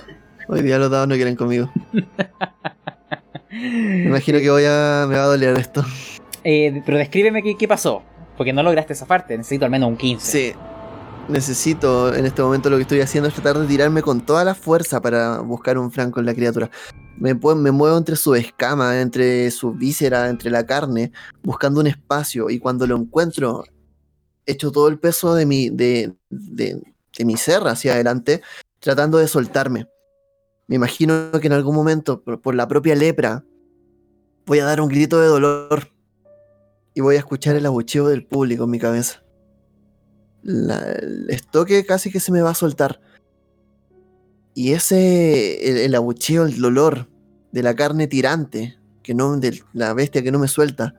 hoy 0.47 0.63
día 0.63 0.79
los 0.79 0.89
dados 0.89 1.07
no 1.07 1.15
quieren 1.15 1.35
conmigo. 1.35 1.71
Me 3.51 4.05
imagino 4.05 4.39
que 4.39 4.49
voy 4.49 4.63
a. 4.67 5.05
me 5.07 5.15
va 5.15 5.23
a 5.23 5.27
doler 5.27 5.57
esto. 5.57 5.85
Eh, 6.43 6.81
pero 6.85 6.97
descríbeme 6.97 7.41
qué, 7.41 7.55
qué 7.55 7.67
pasó. 7.67 8.03
Porque 8.37 8.53
no 8.53 8.63
lograste 8.63 8.95
zafarte, 8.95 9.37
necesito 9.37 9.65
al 9.65 9.71
menos 9.71 9.89
un 9.89 9.97
15. 9.97 10.31
Sí. 10.31 10.53
Necesito, 11.27 12.13
en 12.13 12.25
este 12.25 12.43
momento 12.43 12.69
lo 12.69 12.75
que 12.75 12.83
estoy 12.83 13.01
haciendo 13.01 13.27
es 13.27 13.33
tratar 13.33 13.57
de 13.57 13.65
tirarme 13.65 14.03
con 14.03 14.23
toda 14.23 14.43
la 14.43 14.53
fuerza 14.53 15.01
para 15.01 15.39
buscar 15.39 15.77
un 15.77 15.91
franco 15.91 16.19
en 16.19 16.27
la 16.27 16.35
criatura. 16.35 16.69
Me, 17.17 17.33
muevo 17.33 17.97
entre 17.97 18.15
su 18.15 18.35
escama, 18.35 19.01
entre 19.01 19.49
su 19.49 19.71
víscera, 19.73 20.29
entre 20.29 20.51
la 20.51 20.65
carne, 20.65 21.11
buscando 21.41 21.79
un 21.79 21.87
espacio. 21.87 22.49
Y 22.51 22.59
cuando 22.59 22.85
lo 22.85 22.95
encuentro, 22.95 23.63
echo 24.45 24.71
todo 24.71 24.87
el 24.87 24.99
peso 24.99 25.33
de 25.33 25.47
mi, 25.47 25.69
de, 25.69 26.13
de, 26.29 26.79
de 27.17 27.25
mi 27.25 27.37
ser 27.37 27.63
hacia 27.63 27.93
adelante, 27.93 28.41
tratando 28.79 29.17
de 29.17 29.27
soltarme. 29.27 29.87
Me 30.67 30.75
imagino 30.75 31.31
que 31.39 31.47
en 31.47 31.53
algún 31.53 31.75
momento, 31.75 32.21
por 32.21 32.53
la 32.53 32.67
propia 32.67 32.95
lepra, 32.95 33.43
voy 34.45 34.59
a 34.59 34.65
dar 34.65 34.81
un 34.81 34.89
grito 34.89 35.19
de 35.19 35.27
dolor. 35.27 35.94
Y 36.95 37.01
voy 37.01 37.15
a 37.15 37.19
escuchar 37.19 37.55
el 37.55 37.65
abucheo 37.67 38.07
del 38.07 38.25
público 38.25 38.63
en 38.63 38.69
mi 38.71 38.79
cabeza 38.79 39.21
la- 40.45 40.91
el 40.91 41.27
estoque 41.29 41.85
casi 41.85 42.11
que 42.11 42.19
se 42.19 42.31
me 42.31 42.41
va 42.41 42.51
a 42.51 42.55
soltar. 42.55 43.01
Y 44.53 44.73
ese, 44.73 45.69
el, 45.69 45.77
el 45.77 45.95
abucheo, 45.95 46.45
el 46.45 46.61
dolor 46.61 47.07
de 47.51 47.63
la 47.63 47.73
carne 47.73 48.07
tirante, 48.07 48.77
que 49.01 49.13
no, 49.15 49.37
de 49.37 49.59
la 49.73 49.93
bestia 49.93 50.21
que 50.21 50.31
no 50.31 50.37
me 50.39 50.47
suelta, 50.47 50.93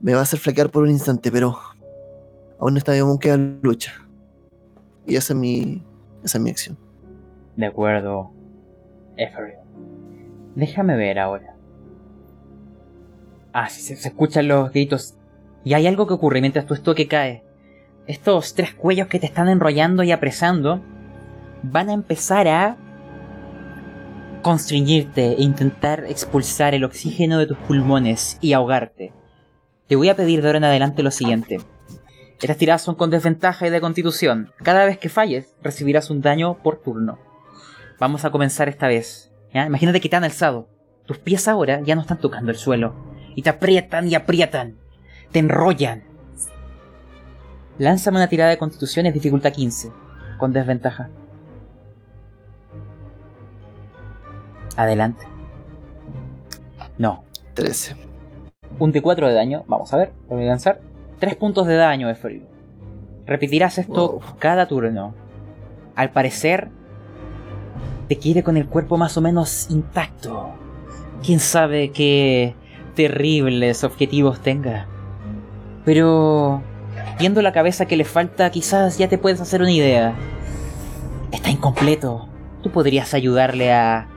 me 0.00 0.12
va 0.14 0.20
a 0.20 0.22
hacer 0.22 0.38
flaquear 0.38 0.70
por 0.70 0.84
un 0.84 0.90
instante, 0.90 1.32
pero 1.32 1.58
aún 2.60 2.76
está 2.76 2.98
aún 2.98 3.18
queda 3.18 3.36
lucha. 3.36 3.92
Y 5.04 5.16
esa 5.16 5.32
es 5.32 5.38
mi, 5.38 5.82
esa 6.22 6.38
es 6.38 6.44
mi 6.44 6.50
acción. 6.50 6.78
De 7.56 7.66
acuerdo, 7.66 8.30
Ephraim. 9.16 9.58
Déjame 10.54 10.96
ver 10.96 11.18
ahora. 11.18 11.56
Ah, 13.52 13.68
sí, 13.68 13.82
se 13.96 14.08
escuchan 14.08 14.46
los 14.48 14.70
gritos. 14.70 15.14
Y 15.66 15.74
hay 15.74 15.88
algo 15.88 16.06
que 16.06 16.14
ocurre 16.14 16.40
mientras 16.40 16.64
tu 16.64 16.74
estoque 16.74 17.08
cae. 17.08 17.42
Estos 18.06 18.54
tres 18.54 18.72
cuellos 18.72 19.08
que 19.08 19.18
te 19.18 19.26
están 19.26 19.48
enrollando 19.48 20.04
y 20.04 20.12
apresando 20.12 20.80
van 21.64 21.88
a 21.88 21.92
empezar 21.92 22.46
a 22.46 22.76
constreñirte 24.42 25.32
e 25.32 25.42
intentar 25.42 26.04
expulsar 26.08 26.74
el 26.74 26.84
oxígeno 26.84 27.40
de 27.40 27.48
tus 27.48 27.58
pulmones 27.58 28.38
y 28.40 28.52
ahogarte. 28.52 29.12
Te 29.88 29.96
voy 29.96 30.08
a 30.08 30.14
pedir 30.14 30.40
de 30.40 30.46
ahora 30.46 30.58
en 30.58 30.64
adelante 30.64 31.02
lo 31.02 31.10
siguiente. 31.10 31.58
Estas 32.40 32.58
tiradas 32.58 32.82
son 32.82 32.94
con 32.94 33.10
desventaja 33.10 33.66
y 33.66 33.70
de 33.70 33.80
constitución. 33.80 34.52
Cada 34.62 34.84
vez 34.84 34.98
que 34.98 35.08
falles, 35.08 35.56
recibirás 35.64 36.10
un 36.10 36.20
daño 36.20 36.62
por 36.62 36.80
turno. 36.80 37.18
Vamos 37.98 38.24
a 38.24 38.30
comenzar 38.30 38.68
esta 38.68 38.86
vez. 38.86 39.32
¿ya? 39.52 39.66
Imagínate 39.66 40.00
que 40.00 40.08
te 40.08 40.14
han 40.14 40.22
alzado. 40.22 40.68
Tus 41.06 41.18
pies 41.18 41.48
ahora 41.48 41.80
ya 41.80 41.96
no 41.96 42.02
están 42.02 42.20
tocando 42.20 42.52
el 42.52 42.56
suelo. 42.56 42.94
Y 43.34 43.42
te 43.42 43.50
aprietan 43.50 44.06
y 44.06 44.14
aprietan. 44.14 44.85
Te 45.32 45.38
enrollan. 45.40 46.04
Lánzame 47.78 48.16
una 48.18 48.28
tirada 48.28 48.50
de 48.50 48.58
constitución, 48.58 49.06
es 49.06 49.14
dificultad 49.14 49.52
15. 49.52 49.90
Con 50.38 50.52
desventaja. 50.52 51.10
Adelante. 54.76 55.26
No. 56.98 57.24
13. 57.54 57.96
Un 58.78 58.92
D4 58.92 59.26
de 59.28 59.34
daño. 59.34 59.64
Vamos 59.66 59.92
a 59.92 59.96
ver. 59.98 60.12
Voy 60.28 60.44
a 60.44 60.48
lanzar. 60.48 60.80
3 61.18 61.36
puntos 61.36 61.66
de 61.66 61.76
daño, 61.76 62.10
Efraín. 62.10 62.46
Repetirás 63.26 63.78
esto 63.78 64.12
Wow. 64.12 64.22
cada 64.38 64.68
turno. 64.68 65.14
Al 65.94 66.10
parecer, 66.10 66.68
te 68.08 68.18
quiere 68.18 68.42
con 68.42 68.56
el 68.56 68.66
cuerpo 68.66 68.98
más 68.98 69.16
o 69.16 69.20
menos 69.22 69.68
intacto. 69.70 70.50
Quién 71.24 71.40
sabe 71.40 71.90
qué 71.90 72.54
terribles 72.94 73.82
objetivos 73.82 74.40
tenga. 74.40 74.86
Pero, 75.86 76.64
viendo 77.16 77.40
la 77.42 77.52
cabeza 77.52 77.86
que 77.86 77.96
le 77.96 78.04
falta, 78.04 78.50
quizás 78.50 78.98
ya 78.98 79.08
te 79.08 79.18
puedes 79.18 79.40
hacer 79.40 79.62
una 79.62 79.70
idea. 79.70 80.16
Está 81.30 81.48
incompleto. 81.50 82.28
Tú 82.60 82.72
podrías 82.72 83.14
ayudarle 83.14 83.72
a 83.72 84.08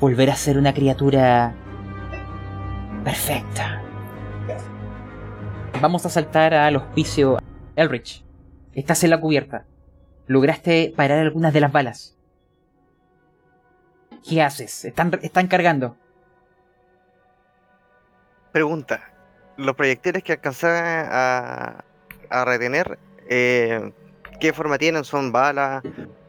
volver 0.00 0.28
a 0.28 0.34
ser 0.34 0.58
una 0.58 0.74
criatura 0.74 1.54
perfecta. 3.04 3.80
Vamos 5.80 6.04
a 6.04 6.08
saltar 6.08 6.52
al 6.52 6.74
hospicio 6.74 7.38
Elrich. 7.76 8.24
Estás 8.72 9.04
en 9.04 9.10
la 9.10 9.20
cubierta. 9.20 9.66
Lograste 10.26 10.92
parar 10.96 11.20
algunas 11.20 11.52
de 11.52 11.60
las 11.60 11.70
balas. 11.70 12.18
¿Qué 14.28 14.42
haces? 14.42 14.84
Están, 14.84 15.16
están 15.22 15.46
cargando. 15.46 15.96
Pregunta. 18.50 19.13
Los 19.56 19.76
proyectiles 19.76 20.22
que 20.22 20.32
alcancé 20.32 20.66
a, 20.68 21.84
a 22.30 22.44
retener, 22.44 22.98
eh, 23.28 23.92
¿qué 24.40 24.52
forma 24.52 24.78
tienen? 24.78 25.04
¿Son 25.04 25.32
balas? 25.32 25.82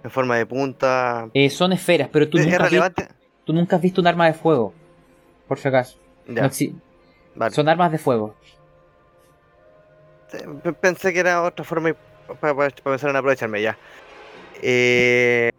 ¿En 0.03 0.11
forma 0.11 0.37
de 0.37 0.45
punta? 0.45 1.29
Eh, 1.33 1.49
son 1.49 1.73
esferas, 1.73 2.09
pero 2.11 2.29
tú 2.29 2.37
¿Es, 2.37 2.45
nunca, 2.45 2.69
tú 3.43 3.53
nunca 3.53 3.75
has 3.77 3.81
visto 3.81 4.01
un 4.01 4.07
arma 4.07 4.27
de 4.27 4.33
fuego. 4.33 4.73
Por 5.47 5.57
si 5.57 5.67
acaso. 5.67 5.97
No 6.27 6.49
vale. 7.35 7.55
Son 7.55 7.67
armas 7.67 7.91
de 7.91 7.97
fuego. 7.97 8.35
Pensé 10.81 11.13
que 11.13 11.19
era 11.19 11.41
otra 11.43 11.63
forma 11.63 11.95
para, 12.39 12.55
para, 12.55 13.09
en 13.09 13.15
aprovecharme 13.15 13.61
ya. 13.61 13.77
Eh, 14.61 15.51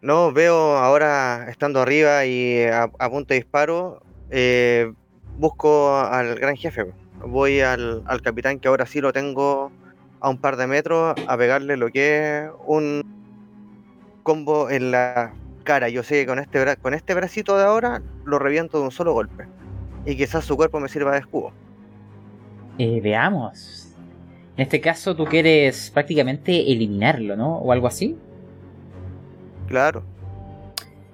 no, 0.00 0.32
veo 0.32 0.76
ahora 0.76 1.46
estando 1.48 1.80
arriba 1.80 2.24
y 2.26 2.62
a, 2.64 2.90
a 2.98 3.10
punto 3.10 3.34
de 3.34 3.40
disparo, 3.40 4.02
eh, 4.30 4.92
busco 5.38 5.96
al 5.96 6.36
gran 6.36 6.56
jefe. 6.56 6.86
Voy 7.24 7.60
al, 7.60 8.02
al 8.06 8.22
capitán 8.22 8.58
que 8.58 8.68
ahora 8.68 8.86
sí 8.86 9.00
lo 9.00 9.12
tengo 9.12 9.72
a 10.20 10.28
un 10.30 10.38
par 10.38 10.56
de 10.56 10.66
metros 10.66 11.14
a 11.26 11.36
pegarle 11.36 11.76
lo 11.76 11.90
que 11.90 12.44
es 12.44 12.50
un 12.66 13.02
combo 14.22 14.70
en 14.70 14.90
la 14.90 15.32
cara. 15.64 15.88
Yo 15.88 16.02
sé 16.02 16.14
que 16.20 16.26
con 16.26 16.38
este, 16.38 16.76
con 16.76 16.94
este 16.94 17.14
bracito 17.14 17.56
de 17.56 17.64
ahora 17.64 18.02
lo 18.24 18.38
reviento 18.38 18.78
de 18.78 18.84
un 18.84 18.90
solo 18.90 19.12
golpe. 19.12 19.46
Y 20.04 20.16
quizás 20.16 20.44
su 20.44 20.56
cuerpo 20.56 20.80
me 20.80 20.88
sirva 20.88 21.12
de 21.12 21.18
escudo. 21.18 21.52
Eh, 22.78 23.00
veamos. 23.00 23.94
En 24.56 24.62
este 24.62 24.80
caso 24.80 25.14
tú 25.14 25.24
quieres 25.26 25.90
prácticamente 25.90 26.72
eliminarlo, 26.72 27.36
¿no? 27.36 27.56
O 27.58 27.72
algo 27.72 27.86
así. 27.86 28.16
Claro. 29.68 30.02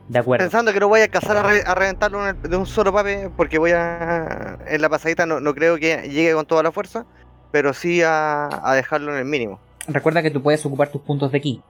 De 0.09 0.19
acuerdo. 0.19 0.45
Pensando 0.45 0.73
que 0.73 0.81
no 0.81 0.89
voy 0.89 1.01
a 1.01 1.05
alcanzar 1.05 1.37
a, 1.37 1.43
re- 1.43 1.63
a 1.65 1.75
reventarlo 1.75 2.29
el- 2.29 2.41
de 2.43 2.57
un 2.57 2.67
solo 2.67 2.93
pape, 2.93 3.31
porque 3.37 3.59
voy 3.59 3.71
a. 3.73 4.59
En 4.67 4.83
la 4.83 4.89
pasadita 4.89 5.25
no, 5.27 5.41
no 5.41 5.55
creo 5.55 5.79
que 5.79 6.09
llegue 6.09 6.35
con 6.35 6.45
toda 6.45 6.63
la 6.63 6.73
fuerza, 6.73 7.07
pero 7.51 7.73
sí 7.73 8.03
a, 8.03 8.49
a 8.63 8.75
dejarlo 8.75 9.13
en 9.13 9.19
el 9.21 9.25
mínimo. 9.25 9.61
Recuerda 9.89 10.23
que 10.23 10.31
tú 10.31 10.43
puedes 10.43 10.65
ocupar 10.67 10.89
tus 10.89 11.03
puntos 11.03 11.33
de 11.33 11.41
ki. 11.41 11.63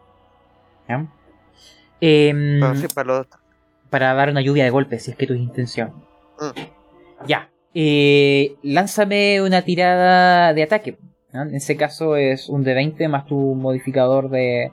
¿Ya? 0.88 1.06
Em, 2.00 2.60
sí, 2.76 2.88
para 2.94 3.06
los. 3.06 3.26
para 3.90 4.12
dar 4.14 4.30
una 4.30 4.40
lluvia 4.40 4.64
de 4.64 4.70
golpes, 4.70 5.04
si 5.04 5.10
es 5.12 5.16
que 5.16 5.26
tu 5.26 5.34
intención. 5.34 5.92
Mm. 6.40 7.26
Ya. 7.26 7.48
Eh, 7.74 8.56
lánzame 8.62 9.40
una 9.40 9.62
tirada 9.62 10.52
de 10.52 10.62
ataque. 10.62 10.98
¿no? 11.32 11.42
En 11.42 11.54
ese 11.54 11.76
caso 11.76 12.16
es 12.16 12.48
un 12.48 12.64
de 12.64 12.74
20 12.74 13.08
más 13.08 13.24
tu 13.26 13.36
modificador 13.54 14.28
de, 14.30 14.72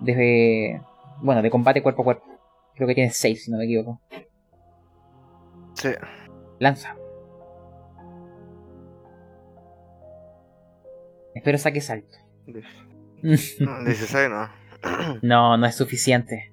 de. 0.00 0.80
Bueno, 1.20 1.42
de 1.42 1.50
combate 1.50 1.82
cuerpo 1.82 2.02
a 2.02 2.04
cuerpo. 2.04 2.24
Creo 2.74 2.88
que 2.88 2.94
tienes 2.94 3.16
6, 3.16 3.44
si 3.44 3.50
no 3.50 3.58
me 3.58 3.64
equivoco. 3.64 4.00
Sí. 5.74 5.90
Lanza. 6.58 6.96
Espero 11.34 11.58
saques 11.58 11.90
alto. 11.90 12.18
No, 13.22 13.82
16 13.84 14.28
no. 14.28 14.50
No, 15.22 15.56
no 15.56 15.66
es 15.66 15.74
suficiente. 15.74 16.52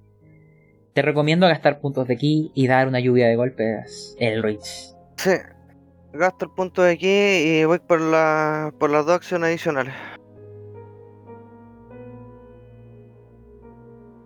Te 0.94 1.02
recomiendo 1.02 1.48
gastar 1.48 1.82
puntos 1.82 2.08
de 2.08 2.16
ki 2.16 2.52
y 2.56 2.68
dar 2.68 2.88
una 2.88 3.02
lluvia 3.02 3.28
de 3.28 3.36
golpes. 3.36 4.16
El 4.20 4.42
Rich. 4.42 4.96
Sí. 5.18 5.32
Gasto 6.14 6.46
el 6.46 6.52
punto 6.52 6.82
de 6.84 6.94
aquí 6.94 7.08
y 7.08 7.66
voy 7.66 7.80
por, 7.80 8.00
la, 8.00 8.74
por 8.80 8.90
las 8.90 9.06
dos 9.06 9.16
acciones 9.16 9.48
adicionales. 9.48 9.94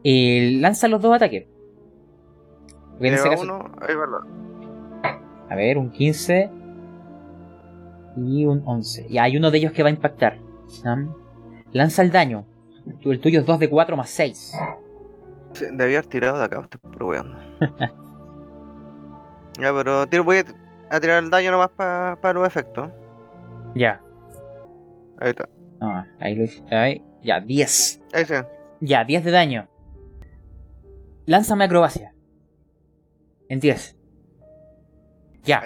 Y 0.03 0.59
lanza 0.59 0.87
los 0.87 1.01
dos 1.01 1.15
ataques. 1.15 1.47
Porque 2.95 3.07
en 3.09 3.13
ese 3.15 3.29
caso- 3.29 3.43
uno, 3.43 3.69
ahí 3.87 3.95
va 3.95 4.07
la- 4.07 5.15
A 5.49 5.55
ver, 5.55 5.77
un 5.77 5.91
15 5.91 6.49
y 8.17 8.45
un 8.45 8.63
11. 8.65 9.05
Y 9.09 9.17
hay 9.17 9.37
uno 9.37 9.51
de 9.51 9.57
ellos 9.57 9.71
que 9.71 9.83
va 9.83 9.89
a 9.89 9.91
impactar. 9.91 10.39
¿ah? 10.85 11.05
Lanza 11.71 12.01
el 12.01 12.11
daño. 12.11 12.45
El 13.01 13.19
tuyo 13.19 13.39
es 13.41 13.45
2 13.45 13.59
de 13.59 13.69
4 13.69 13.97
más 13.97 14.09
6. 14.09 14.53
Sí, 15.53 15.65
debía 15.71 15.99
haber 15.99 16.09
tirado 16.09 16.37
de 16.37 16.45
acá, 16.45 16.61
estoy 16.61 16.91
probando. 16.91 17.37
ya, 19.59 19.73
pero 19.73 20.07
tiro, 20.07 20.23
voy 20.23 20.37
a, 20.89 20.99
tirar 20.99 21.23
el 21.23 21.29
daño 21.29 21.51
nomás 21.51 21.69
para 21.69 22.33
los 22.33 22.47
efectos. 22.47 22.89
Ya. 23.75 24.01
Ahí 25.19 25.29
está. 25.29 25.47
Ah, 25.81 26.05
ahí 26.19 26.35
lo. 26.35 26.45
Ahí. 26.75 27.03
Ya, 27.21 27.39
10. 27.39 28.01
Ahí 28.13 28.25
sí. 28.25 28.33
Ya, 28.81 29.03
10 29.03 29.23
de 29.23 29.31
daño. 29.31 29.67
Lánzame 31.25 31.65
acrobacia. 31.65 32.13
En 33.49 33.59
10. 33.59 33.95
Ya. 35.43 35.63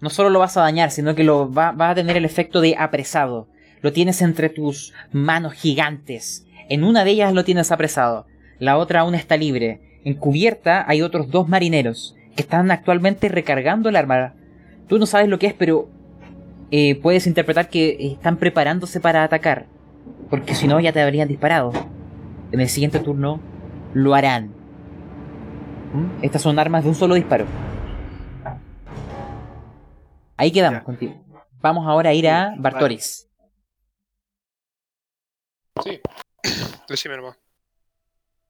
No 0.00 0.10
solo 0.10 0.30
lo 0.30 0.38
vas 0.38 0.56
a 0.56 0.62
dañar, 0.62 0.90
sino 0.90 1.14
que 1.14 1.24
lo 1.24 1.52
va, 1.52 1.72
va 1.72 1.90
a 1.90 1.94
tener 1.94 2.16
el 2.16 2.24
efecto 2.24 2.60
de 2.60 2.76
apresado. 2.76 3.48
Lo 3.80 3.92
tienes 3.92 4.22
entre 4.22 4.48
tus 4.48 4.92
manos 5.12 5.54
gigantes. 5.54 6.46
En 6.68 6.84
una 6.84 7.04
de 7.04 7.12
ellas 7.12 7.32
lo 7.32 7.44
tienes 7.44 7.70
apresado. 7.72 8.26
La 8.58 8.76
otra 8.76 9.00
aún 9.00 9.14
está 9.14 9.36
libre. 9.36 9.80
En 10.04 10.14
cubierta 10.14 10.84
hay 10.88 11.02
otros 11.02 11.30
dos 11.30 11.48
marineros 11.48 12.16
que 12.34 12.42
están 12.42 12.70
actualmente 12.70 13.28
recargando 13.28 13.88
el 13.88 13.96
arma. 13.96 14.34
Tú 14.88 14.98
no 14.98 15.06
sabes 15.06 15.28
lo 15.28 15.38
que 15.38 15.48
es, 15.48 15.54
pero 15.54 15.88
eh, 16.70 16.96
puedes 16.96 17.26
interpretar 17.26 17.68
que 17.68 17.96
están 18.00 18.36
preparándose 18.36 19.00
para 19.00 19.24
atacar. 19.24 19.66
Porque 20.30 20.54
si 20.54 20.66
no, 20.66 20.78
ya 20.80 20.92
te 20.92 21.00
habrían 21.00 21.28
disparado. 21.28 21.72
En 22.52 22.60
el 22.60 22.68
siguiente 22.68 23.00
turno 23.00 23.40
lo 23.94 24.14
harán. 24.14 24.57
¿Mm? 25.92 26.22
Estas 26.22 26.42
son 26.42 26.58
armas 26.58 26.84
de 26.84 26.90
un 26.90 26.94
solo 26.94 27.14
disparo. 27.14 27.46
Ahí 30.36 30.52
quedamos 30.52 30.80
Ya. 30.80 30.84
contigo. 30.84 31.14
Vamos 31.60 31.86
ahora 31.86 32.10
a 32.10 32.12
ir 32.12 32.28
a. 32.28 32.54
Bartoris. 32.56 33.28
Sí. 35.82 36.00
Decime 36.88 37.16
nomás. 37.16 37.36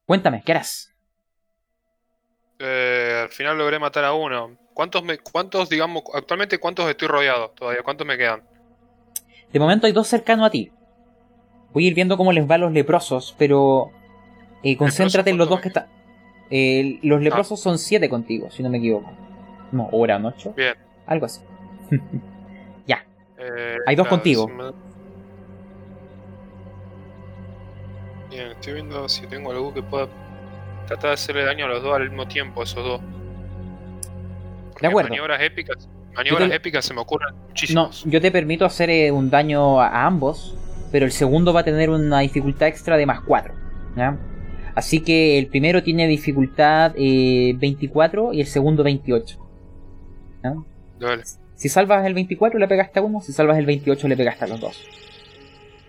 Cuéntame, 0.05 0.43
¿qué 0.45 0.51
harás? 0.51 0.93
Eh, 2.59 3.21
al 3.23 3.29
final 3.29 3.57
logré 3.57 3.79
matar 3.79 4.03
a 4.05 4.13
uno. 4.13 4.57
¿Cuántos, 4.73 5.03
me, 5.03 5.17
¿Cuántos, 5.17 5.69
digamos, 5.69 6.03
actualmente 6.13 6.57
cuántos 6.59 6.89
estoy 6.89 7.07
rodeado 7.07 7.49
todavía? 7.51 7.83
¿Cuántos 7.83 8.05
me 8.05 8.17
quedan? 8.17 8.43
De 9.51 9.59
momento 9.59 9.87
hay 9.87 9.93
dos 9.93 10.07
cercanos 10.07 10.45
a 10.47 10.49
ti. 10.49 10.71
Voy 11.73 11.85
a 11.85 11.87
ir 11.89 11.93
viendo 11.95 12.17
cómo 12.17 12.31
les 12.31 12.49
va 12.49 12.55
a 12.55 12.59
los 12.59 12.71
leprosos, 12.71 13.35
pero 13.37 13.91
eh, 14.63 14.75
concéntrate 14.77 15.29
en 15.29 15.37
los 15.37 15.49
dos 15.49 15.61
que 15.61 15.67
están. 15.69 15.87
Eh, 16.51 16.99
los 17.03 17.21
leprosos 17.21 17.59
son 17.59 17.77
siete 17.77 18.09
contigo, 18.09 18.49
si 18.49 18.63
no 18.63 18.69
me 18.69 18.77
equivoco. 18.79 19.11
No, 19.71 19.83
o 19.91 20.03
eran 20.05 20.25
ocho. 20.25 20.53
Bien. 20.55 20.73
Algo 21.05 21.25
así. 21.25 21.41
Eh, 23.41 23.77
Hay 23.85 23.95
dos 23.95 24.05
contigo. 24.09 24.49
me- 24.49 24.73
Bien, 28.29 28.47
estoy 28.51 28.73
viendo 28.73 29.07
si 29.07 29.25
tengo 29.27 29.51
algo 29.51 29.73
que 29.73 29.81
pueda 29.81 30.07
tratar 30.87 31.11
de 31.11 31.13
hacerle 31.13 31.45
daño 31.45 31.63
a 31.65 31.69
los 31.69 31.81
dos 31.81 31.95
al 31.95 32.09
mismo 32.09 32.27
tiempo, 32.27 32.59
a 32.59 32.63
esos 32.65 32.83
dos. 32.83 33.01
Porque 34.73 34.87
acuerdo. 34.87 35.09
Maniobras 35.11 35.41
épicas, 35.41 35.87
maniobras 36.13 36.49
te- 36.49 36.55
épicas 36.55 36.83
se 36.83 36.93
me 36.93 36.99
ocurren 36.99 37.33
No, 37.33 37.41
muchísimos. 37.47 38.03
yo 38.05 38.19
te 38.19 38.29
permito 38.29 38.65
hacer 38.65 38.89
eh, 38.89 39.09
un 39.09 39.29
daño 39.29 39.79
a, 39.79 39.87
a 39.87 40.05
ambos, 40.05 40.53
pero 40.91 41.05
el 41.05 41.13
segundo 41.13 41.53
va 41.53 41.61
a 41.61 41.63
tener 41.63 41.89
una 41.89 42.19
dificultad 42.19 42.67
extra 42.67 42.97
de 42.97 43.05
más 43.05 43.21
4. 43.21 43.53
Así 44.75 45.01
que 45.01 45.37
el 45.39 45.47
primero 45.47 45.83
tiene 45.83 46.07
dificultad 46.07 46.93
eh, 46.97 47.53
24 47.57 48.33
y 48.33 48.41
el 48.41 48.47
segundo 48.47 48.83
28. 48.83 49.37
¿ya? 50.43 50.53
Dale, 50.99 51.23
Si 51.55 51.69
salvas 51.69 52.05
el 52.05 52.13
24 52.13 52.59
le 52.59 52.67
pegaste 52.67 52.99
a 52.99 53.01
uno, 53.01 53.21
si 53.21 53.33
salvas 53.33 53.57
el 53.57 53.65
28 53.65 54.07
le 54.07 54.17
pegaste 54.17 54.45
a 54.45 54.47
los 54.47 54.59
dos. 54.59 54.85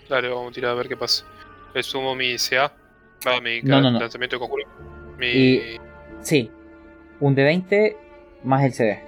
dale, 0.09 0.29
vamos 0.29 0.51
a 0.51 0.55
tirar 0.55 0.71
a 0.73 0.75
ver 0.75 0.89
qué 0.89 0.97
pasa. 0.97 1.25
Le 1.75 1.83
sumo 1.83 2.15
mi 2.17 2.37
CA. 2.37 2.73
Va, 3.27 3.41
mi 3.41 3.61
No, 3.63 3.81
no, 3.81 3.91
no. 3.91 4.01
lanzamiento 4.01 4.37
de 4.37 4.41
conjuro. 4.41 4.65
Mi. 5.19 5.27
Y- 5.27 5.77
Sí, 6.23 6.51
un 7.21 7.35
de 7.35 7.45
20 7.45 7.97
más 8.45 8.63
el 8.65 8.73
CD. 8.73 9.01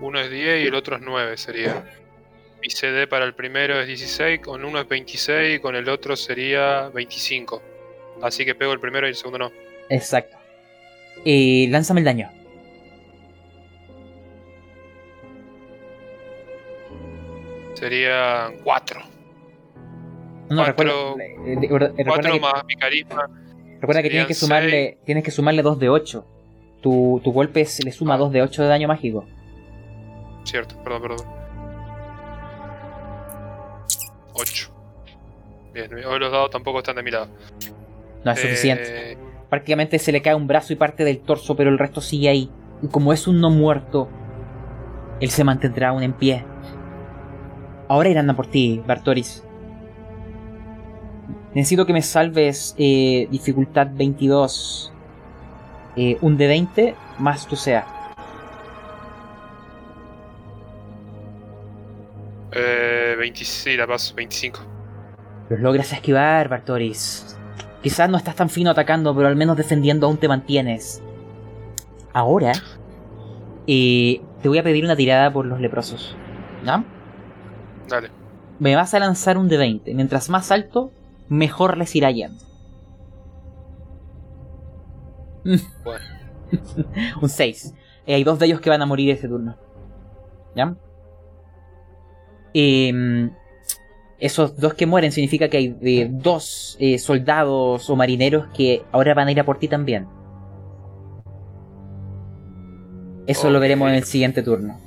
Uno 0.00 0.20
es 0.20 0.30
10 0.30 0.64
y 0.64 0.66
el 0.68 0.74
otro 0.74 0.96
es 0.96 1.02
9 1.02 1.36
sería. 1.36 1.84
Mi 2.66 2.70
CD 2.70 3.06
para 3.06 3.24
el 3.24 3.32
primero 3.32 3.80
es 3.80 3.86
16, 3.86 4.40
con 4.40 4.64
uno 4.64 4.80
es 4.80 4.88
26 4.88 5.54
y 5.56 5.60
con 5.60 5.76
el 5.76 5.88
otro 5.88 6.16
sería 6.16 6.88
25. 6.88 7.62
Así 8.22 8.44
que 8.44 8.56
pego 8.56 8.72
el 8.72 8.80
primero 8.80 9.06
y 9.06 9.10
el 9.10 9.14
segundo 9.14 9.38
no. 9.38 9.52
Exacto. 9.88 10.36
Eh, 11.24 11.68
lánzame 11.70 12.00
el 12.00 12.06
daño. 12.06 12.28
Serían 17.74 18.54
4. 18.64 19.00
No, 20.48 20.64
Cuatro- 20.64 21.16
recuerda, 21.16 21.24
eh, 21.24 21.52
eh, 21.52 21.58
recuerda- 21.60 21.92
4 22.06 22.32
que, 22.32 22.40
más 22.40 22.64
mi 22.66 22.74
carisma. 22.76 23.28
recuerda 23.80 24.02
que 24.02 24.10
tienes 24.10 24.28
que 24.28 24.34
sumarle, 24.34 24.98
tienes 25.04 25.24
que 25.24 25.30
sumarle 25.30 25.62
2 25.62 25.78
de 25.78 25.88
8. 25.88 26.24
Tu, 26.82 27.20
tu 27.22 27.32
golpe 27.32 27.64
se 27.64 27.82
le 27.82 27.92
suma 27.92 28.14
Ah. 28.14 28.18
2 28.18 28.32
de 28.32 28.42
8 28.42 28.62
de 28.62 28.68
daño 28.68 28.88
mágico. 28.88 29.24
Cierto, 30.44 30.76
perdón, 30.84 31.02
perdón. 31.02 31.35
8. 34.38 34.70
Bien, 35.74 35.92
hoy 35.92 36.18
los 36.18 36.30
dados 36.32 36.50
tampoco 36.50 36.78
están 36.78 36.96
de 36.96 37.02
mi 37.02 37.10
lado. 37.10 37.28
No 38.24 38.32
es 38.32 38.40
suficiente. 38.40 39.12
Eh, 39.12 39.18
Prácticamente 39.48 39.98
se 39.98 40.10
le 40.10 40.22
cae 40.22 40.34
un 40.34 40.46
brazo 40.46 40.72
y 40.72 40.76
parte 40.76 41.04
del 41.04 41.20
torso, 41.20 41.54
pero 41.56 41.70
el 41.70 41.78
resto 41.78 42.00
sigue 42.00 42.28
ahí. 42.28 42.50
Y 42.82 42.88
como 42.88 43.12
es 43.12 43.26
un 43.28 43.40
no 43.40 43.50
muerto, 43.50 44.08
él 45.20 45.30
se 45.30 45.44
mantendrá 45.44 45.90
aún 45.90 46.02
en 46.02 46.12
pie. 46.12 46.44
Ahora 47.88 48.08
irán 48.08 48.28
a 48.28 48.34
por 48.36 48.48
ti, 48.48 48.82
Bartoris. 48.86 49.44
Necesito 51.54 51.86
que 51.86 51.92
me 51.92 52.02
salves 52.02 52.74
eh, 52.76 53.28
dificultad 53.30 53.88
22. 53.92 54.92
eh, 55.96 56.18
un 56.20 56.36
de 56.36 56.46
20 56.46 56.94
más 57.18 57.46
tu 57.46 57.56
sea. 57.56 57.86
Eh, 62.56 63.16
26, 63.18 63.78
la 63.78 63.86
paso, 63.86 64.14
25. 64.14 64.60
Los 65.48 65.60
logras 65.60 65.92
esquivar, 65.92 66.48
Bartoris. 66.48 67.36
Quizás 67.82 68.10
no 68.10 68.16
estás 68.16 68.34
tan 68.34 68.50
fino 68.50 68.70
atacando, 68.70 69.14
pero 69.14 69.28
al 69.28 69.36
menos 69.36 69.56
defendiendo 69.56 70.06
aún 70.06 70.18
te 70.18 70.28
mantienes. 70.28 71.02
Ahora, 72.12 72.52
eh, 73.66 74.20
te 74.42 74.48
voy 74.48 74.58
a 74.58 74.62
pedir 74.62 74.84
una 74.84 74.96
tirada 74.96 75.32
por 75.32 75.46
los 75.46 75.60
leprosos. 75.60 76.16
¿Ya? 76.64 76.84
Dale. 77.88 78.10
Me 78.58 78.74
vas 78.74 78.94
a 78.94 78.98
lanzar 78.98 79.38
un 79.38 79.48
de 79.48 79.58
20. 79.58 79.94
Mientras 79.94 80.30
más 80.30 80.50
alto, 80.50 80.90
mejor 81.28 81.76
les 81.76 81.94
irá 81.94 82.10
yendo. 82.10 82.42
Bueno. 85.84 86.04
un 87.22 87.28
6. 87.28 87.74
Eh, 88.06 88.14
hay 88.14 88.24
dos 88.24 88.38
de 88.38 88.46
ellos 88.46 88.60
que 88.60 88.70
van 88.70 88.82
a 88.82 88.86
morir 88.86 89.10
ese 89.10 89.28
turno. 89.28 89.56
¿Ya? 90.54 90.74
Em, 92.58 93.30
esos 94.18 94.58
dos 94.58 94.72
que 94.72 94.86
mueren 94.86 95.12
significa 95.12 95.50
que 95.50 95.58
hay 95.58 95.76
eh, 95.82 96.08
dos 96.10 96.78
eh, 96.80 96.96
soldados 96.98 97.90
o 97.90 97.96
marineros 97.96 98.46
que 98.54 98.82
ahora 98.92 99.12
van 99.12 99.28
a 99.28 99.32
ir 99.32 99.40
a 99.40 99.44
por 99.44 99.58
ti 99.58 99.68
también. 99.68 100.08
Eso 103.26 103.50
lo 103.50 103.60
veremos 103.60 103.90
en 103.90 103.96
el 103.96 104.04
siguiente 104.04 104.42
turno. 104.42 104.80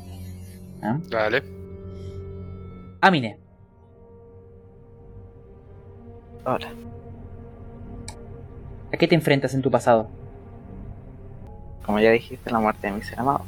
¿Ya? 0.82 1.00
Dale. 1.10 1.44
Amine, 3.02 3.38
Ahora, 6.44 6.70
¿a 8.92 8.98
qué 8.98 9.08
te 9.08 9.14
enfrentas 9.14 9.54
en 9.54 9.62
tu 9.62 9.70
pasado? 9.70 10.10
como 11.86 12.00
ya 12.00 12.12
dijiste, 12.12 12.50
la 12.50 12.60
muerte 12.60 12.88
de 12.88 12.94
mi 12.94 13.02
ser 13.04 13.20
amado. 13.20 13.42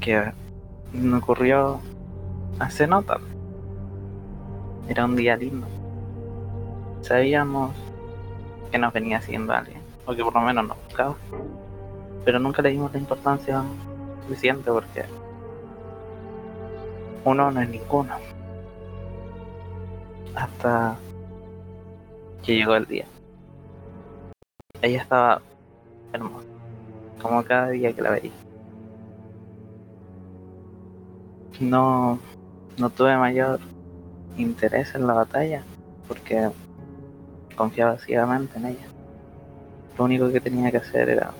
Que 0.00 0.32
me 0.92 1.16
ocurrió 1.16 1.80
hace 2.58 2.86
no 2.86 3.02
tanto. 3.02 3.26
Era 4.88 5.04
un 5.04 5.16
día 5.16 5.36
lindo. 5.36 5.66
Sabíamos 7.02 7.74
que 8.70 8.78
nos 8.78 8.92
venía 8.92 9.20
siguiendo 9.20 9.52
alguien, 9.52 9.80
o 10.06 10.14
que 10.14 10.22
por 10.22 10.34
lo 10.34 10.40
menos 10.40 10.66
nos 10.66 10.76
buscaba. 10.84 11.16
Pero 12.24 12.38
nunca 12.38 12.62
le 12.62 12.70
dimos 12.70 12.92
la 12.92 12.98
importancia 12.98 13.62
suficiente 14.22 14.70
porque 14.70 15.04
uno 17.24 17.50
no 17.50 17.60
es 17.60 17.68
ninguno. 17.68 18.14
Hasta 20.34 20.96
que 22.42 22.56
llegó 22.56 22.74
el 22.74 22.86
día. 22.86 23.06
Ella 24.82 25.02
estaba 25.02 25.42
hermosa, 26.12 26.46
como 27.20 27.42
cada 27.42 27.68
día 27.70 27.92
que 27.92 28.02
la 28.02 28.10
veía. 28.10 28.32
No, 31.58 32.18
no 32.78 32.90
tuve 32.90 33.16
mayor 33.16 33.60
interés 34.36 34.94
en 34.94 35.06
la 35.06 35.14
batalla 35.14 35.62
porque 36.08 36.50
confiaba 37.56 37.98
ciegamente 37.98 38.58
en 38.58 38.66
ella. 38.66 38.86
Lo 39.98 40.04
único 40.04 40.30
que 40.30 40.40
tenía 40.40 40.70
que 40.70 40.76
hacer 40.76 41.08
era 41.08 41.30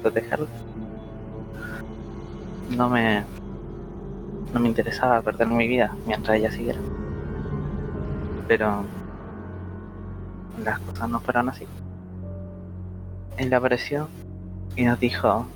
protegerla. 0.00 0.48
No 2.70 2.88
me, 2.88 3.24
no 4.52 4.60
me 4.60 4.68
interesaba 4.68 5.20
perder 5.20 5.46
mi 5.48 5.68
vida 5.68 5.94
mientras 6.06 6.38
ella 6.38 6.50
siguiera. 6.50 6.78
Pero 8.48 8.84
las 10.64 10.78
cosas 10.80 11.08
no 11.08 11.20
fueron 11.20 11.50
así. 11.50 11.66
Él 13.36 13.52
apareció 13.52 14.08
y 14.74 14.84
nos 14.84 14.98
dijo, 14.98 15.46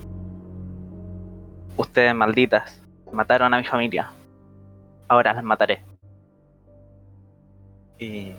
ustedes 1.77 2.15
malditas, 2.15 2.81
mataron 3.13 3.55
a 3.55 3.59
mi 3.59 3.65
familia, 3.65 4.11
ahora 5.09 5.33
las 5.33 5.45
mataré. 5.45 5.83
Y 7.99 8.33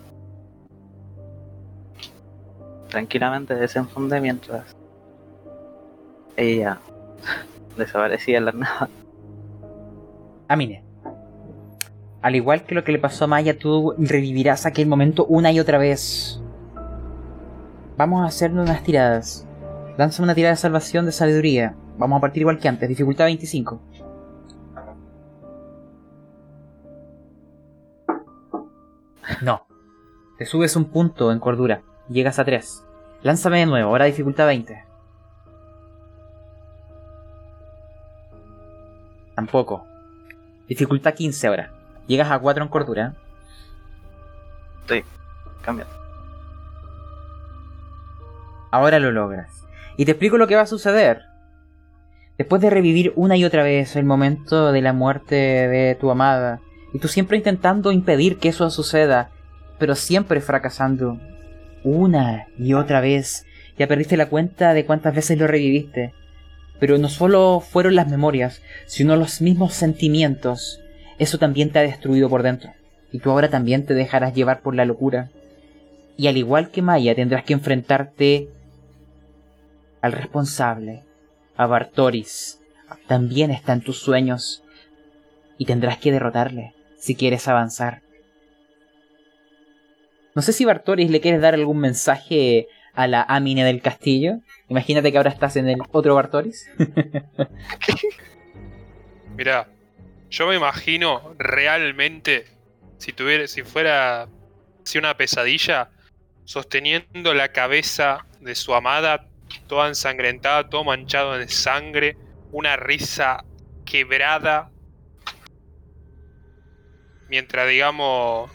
tranquilamente 2.89 3.55
desenfundé 3.55 4.21
mientras 4.21 4.75
ella 6.35 6.79
desaparecía 7.75 8.37
en 8.37 8.45
la 8.45 8.51
nada. 8.51 8.89
Amine. 10.47 10.83
Al 12.21 12.35
igual 12.35 12.63
que 12.63 12.75
lo 12.75 12.83
que 12.83 12.91
le 12.91 12.99
pasó 12.99 13.25
a 13.25 13.27
Maya, 13.27 13.57
tú 13.57 13.93
revivirás 13.97 14.65
aquel 14.65 14.87
momento 14.87 15.25
una 15.25 15.51
y 15.51 15.59
otra 15.59 15.77
vez. 15.77 16.41
Vamos 17.97 18.21
a 18.21 18.27
hacer 18.27 18.51
unas 18.51 18.83
tiradas. 18.83 19.47
Lanza 19.97 20.23
una 20.23 20.35
tirada 20.35 20.53
de 20.53 20.57
salvación 20.57 21.05
de 21.05 21.11
sabiduría. 21.11 21.75
Vamos 21.97 22.17
a 22.17 22.21
partir 22.21 22.41
igual 22.41 22.59
que 22.59 22.67
antes, 22.67 22.87
dificultad 22.87 23.25
25. 23.25 23.81
No. 29.41 29.65
Te 30.37 30.45
subes 30.45 30.75
un 30.75 30.85
punto 30.85 31.31
en 31.31 31.39
cordura. 31.39 31.81
Llegas 32.09 32.39
a 32.39 32.45
3. 32.45 32.83
Lánzame 33.23 33.59
de 33.59 33.65
nuevo, 33.65 33.89
ahora 33.89 34.05
dificultad 34.05 34.45
20. 34.45 34.83
Tampoco. 39.35 39.85
Dificultad 40.67 41.13
15 41.13 41.47
ahora. 41.47 41.71
Llegas 42.07 42.31
a 42.31 42.39
4 42.39 42.63
en 42.63 42.69
cordura. 42.69 43.13
Estoy 44.81 45.03
cambiando. 45.61 45.93
Ahora 48.71 48.99
lo 48.99 49.11
logras. 49.11 49.65
Y 49.97 50.05
te 50.05 50.11
explico 50.11 50.37
lo 50.37 50.47
que 50.47 50.55
va 50.55 50.61
a 50.61 50.67
suceder. 50.67 51.23
Después 52.37 52.61
de 52.61 52.69
revivir 52.69 53.13
una 53.15 53.35
y 53.35 53.45
otra 53.45 53.63
vez 53.63 53.95
el 53.95 54.05
momento 54.05 54.71
de 54.71 54.81
la 54.81 54.93
muerte 54.93 55.35
de 55.35 55.95
tu 55.95 56.11
amada, 56.11 56.59
y 56.93 56.99
tú 56.99 57.07
siempre 57.07 57.37
intentando 57.37 57.91
impedir 57.91 58.37
que 58.37 58.49
eso 58.49 58.69
suceda, 58.69 59.29
pero 59.77 59.95
siempre 59.95 60.41
fracasando, 60.41 61.19
una 61.83 62.47
y 62.57 62.73
otra 62.73 63.01
vez, 63.01 63.45
ya 63.77 63.87
perdiste 63.87 64.17
la 64.17 64.29
cuenta 64.29 64.73
de 64.73 64.85
cuántas 64.85 65.13
veces 65.13 65.37
lo 65.37 65.47
reviviste. 65.47 66.13
Pero 66.79 66.97
no 66.97 67.09
solo 67.09 67.59
fueron 67.59 67.95
las 67.95 68.07
memorias, 68.07 68.61
sino 68.85 69.15
los 69.15 69.41
mismos 69.41 69.73
sentimientos. 69.73 70.81
Eso 71.17 71.37
también 71.37 71.71
te 71.71 71.79
ha 71.79 71.83
destruido 71.83 72.29
por 72.29 72.43
dentro. 72.43 72.71
Y 73.11 73.19
tú 73.19 73.31
ahora 73.31 73.49
también 73.49 73.85
te 73.85 73.93
dejarás 73.93 74.33
llevar 74.33 74.61
por 74.61 74.75
la 74.75 74.85
locura. 74.85 75.29
Y 76.17 76.27
al 76.27 76.37
igual 76.37 76.69
que 76.69 76.81
Maya, 76.81 77.15
tendrás 77.15 77.43
que 77.43 77.53
enfrentarte 77.53 78.49
al 80.01 80.11
responsable, 80.11 81.03
a 81.55 81.65
Bartoris. 81.65 82.59
También 83.07 83.51
está 83.51 83.73
en 83.73 83.81
tus 83.81 83.99
sueños. 83.99 84.63
Y 85.57 85.65
tendrás 85.65 85.97
que 85.97 86.11
derrotarle 86.11 86.76
si 87.07 87.15
quieres 87.15 87.47
avanzar. 87.47 88.01
No 90.35 90.41
sé 90.41 90.51
si 90.51 90.65
Bartoris 90.65 91.09
le 91.09 91.21
quieres 91.21 91.41
dar 91.41 91.53
algún 91.53 91.79
mensaje 91.79 92.67
a 92.93 93.07
la 93.07 93.23
Amine 93.23 93.63
del 93.63 93.81
castillo. 93.81 94.39
Imagínate 94.67 95.11
que 95.11 95.17
ahora 95.17 95.31
estás 95.31 95.55
en 95.55 95.69
el 95.69 95.79
otro 95.91 96.15
Bartoris. 96.15 96.69
Mira, 99.37 99.69
yo 100.29 100.47
me 100.47 100.55
imagino 100.55 101.33
realmente 101.39 102.45
si 102.97 103.13
tuviera, 103.13 103.47
si 103.47 103.63
fuera 103.63 104.27
una 104.97 105.15
pesadilla, 105.15 105.89
sosteniendo 106.43 107.33
la 107.33 107.49
cabeza 107.49 108.25
de 108.41 108.55
su 108.55 108.73
amada, 108.73 109.27
toda 109.67 109.87
ensangrentada, 109.87 110.69
todo 110.69 110.83
manchado 110.83 111.37
de 111.37 111.47
sangre, 111.47 112.17
una 112.51 112.75
risa 112.75 113.45
quebrada, 113.85 114.71
mientras 117.29 117.67
digamos 117.69 118.51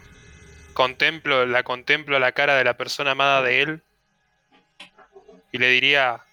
contemplo, 0.72 1.46
la 1.46 1.62
contemplo 1.62 2.18
la 2.18 2.32
cara 2.32 2.56
de 2.56 2.64
la 2.64 2.76
persona 2.76 3.12
amada 3.12 3.42
de 3.42 3.62
él 3.62 3.82
y 5.52 5.58
le 5.58 5.68
diría, 5.68 6.24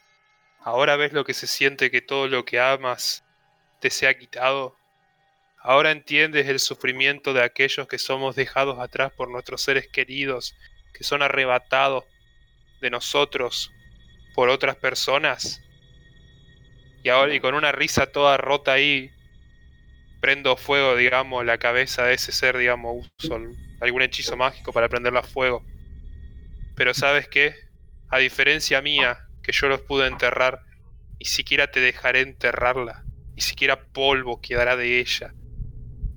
ahora 0.61 0.95
ves 0.95 1.13
lo 1.13 1.25
que 1.25 1.33
se 1.33 1.47
siente 1.47 1.91
que 1.91 2.01
todo 2.01 2.27
lo 2.27 2.45
que 2.45 2.59
amas 2.59 3.23
te 3.79 3.89
sea 3.89 4.17
quitado. 4.17 4.75
Ahora 5.61 5.91
entiendes 5.91 6.47
el 6.47 6.59
sufrimiento 6.59 7.33
de 7.33 7.43
aquellos 7.43 7.87
que 7.87 7.97
somos 7.97 8.35
dejados 8.35 8.79
atrás 8.79 9.11
por 9.11 9.29
nuestros 9.29 9.61
seres 9.61 9.87
queridos, 9.87 10.55
que 10.93 11.03
son 11.03 11.21
arrebatados 11.21 12.05
de 12.79 12.89
nosotros 12.89 13.71
por 14.35 14.47
otras 14.47 14.77
personas. 14.77 15.61
Y 17.03 17.09
ahora 17.09 17.33
y 17.33 17.41
con 17.41 17.55
una 17.55 17.73
risa 17.73 18.11
toda 18.11 18.37
rota 18.37 18.73
ahí 18.73 19.11
prendo 20.19 20.57
fuego, 20.57 20.95
digamos, 20.95 21.45
la 21.45 21.57
cabeza 21.57 22.05
de 22.05 22.15
ese 22.15 22.31
ser, 22.31 22.57
digamos, 22.57 23.07
uso 23.19 23.39
algún 23.81 24.01
hechizo 24.01 24.35
mágico 24.35 24.73
para 24.73 24.89
prenderla 24.89 25.21
a 25.21 25.23
fuego. 25.23 25.65
Pero 26.75 26.93
¿sabes 26.93 27.27
qué? 27.27 27.55
A 28.09 28.17
diferencia 28.17 28.81
mía, 28.81 29.19
que 29.43 29.51
yo 29.51 29.67
los 29.67 29.81
pude 29.81 30.07
enterrar, 30.07 30.61
ni 31.19 31.25
siquiera 31.25 31.71
te 31.71 31.79
dejaré 31.79 32.21
enterrarla, 32.21 33.05
ni 33.35 33.41
siquiera 33.41 33.85
polvo 33.91 34.41
quedará 34.41 34.75
de 34.75 34.99
ella, 34.99 35.33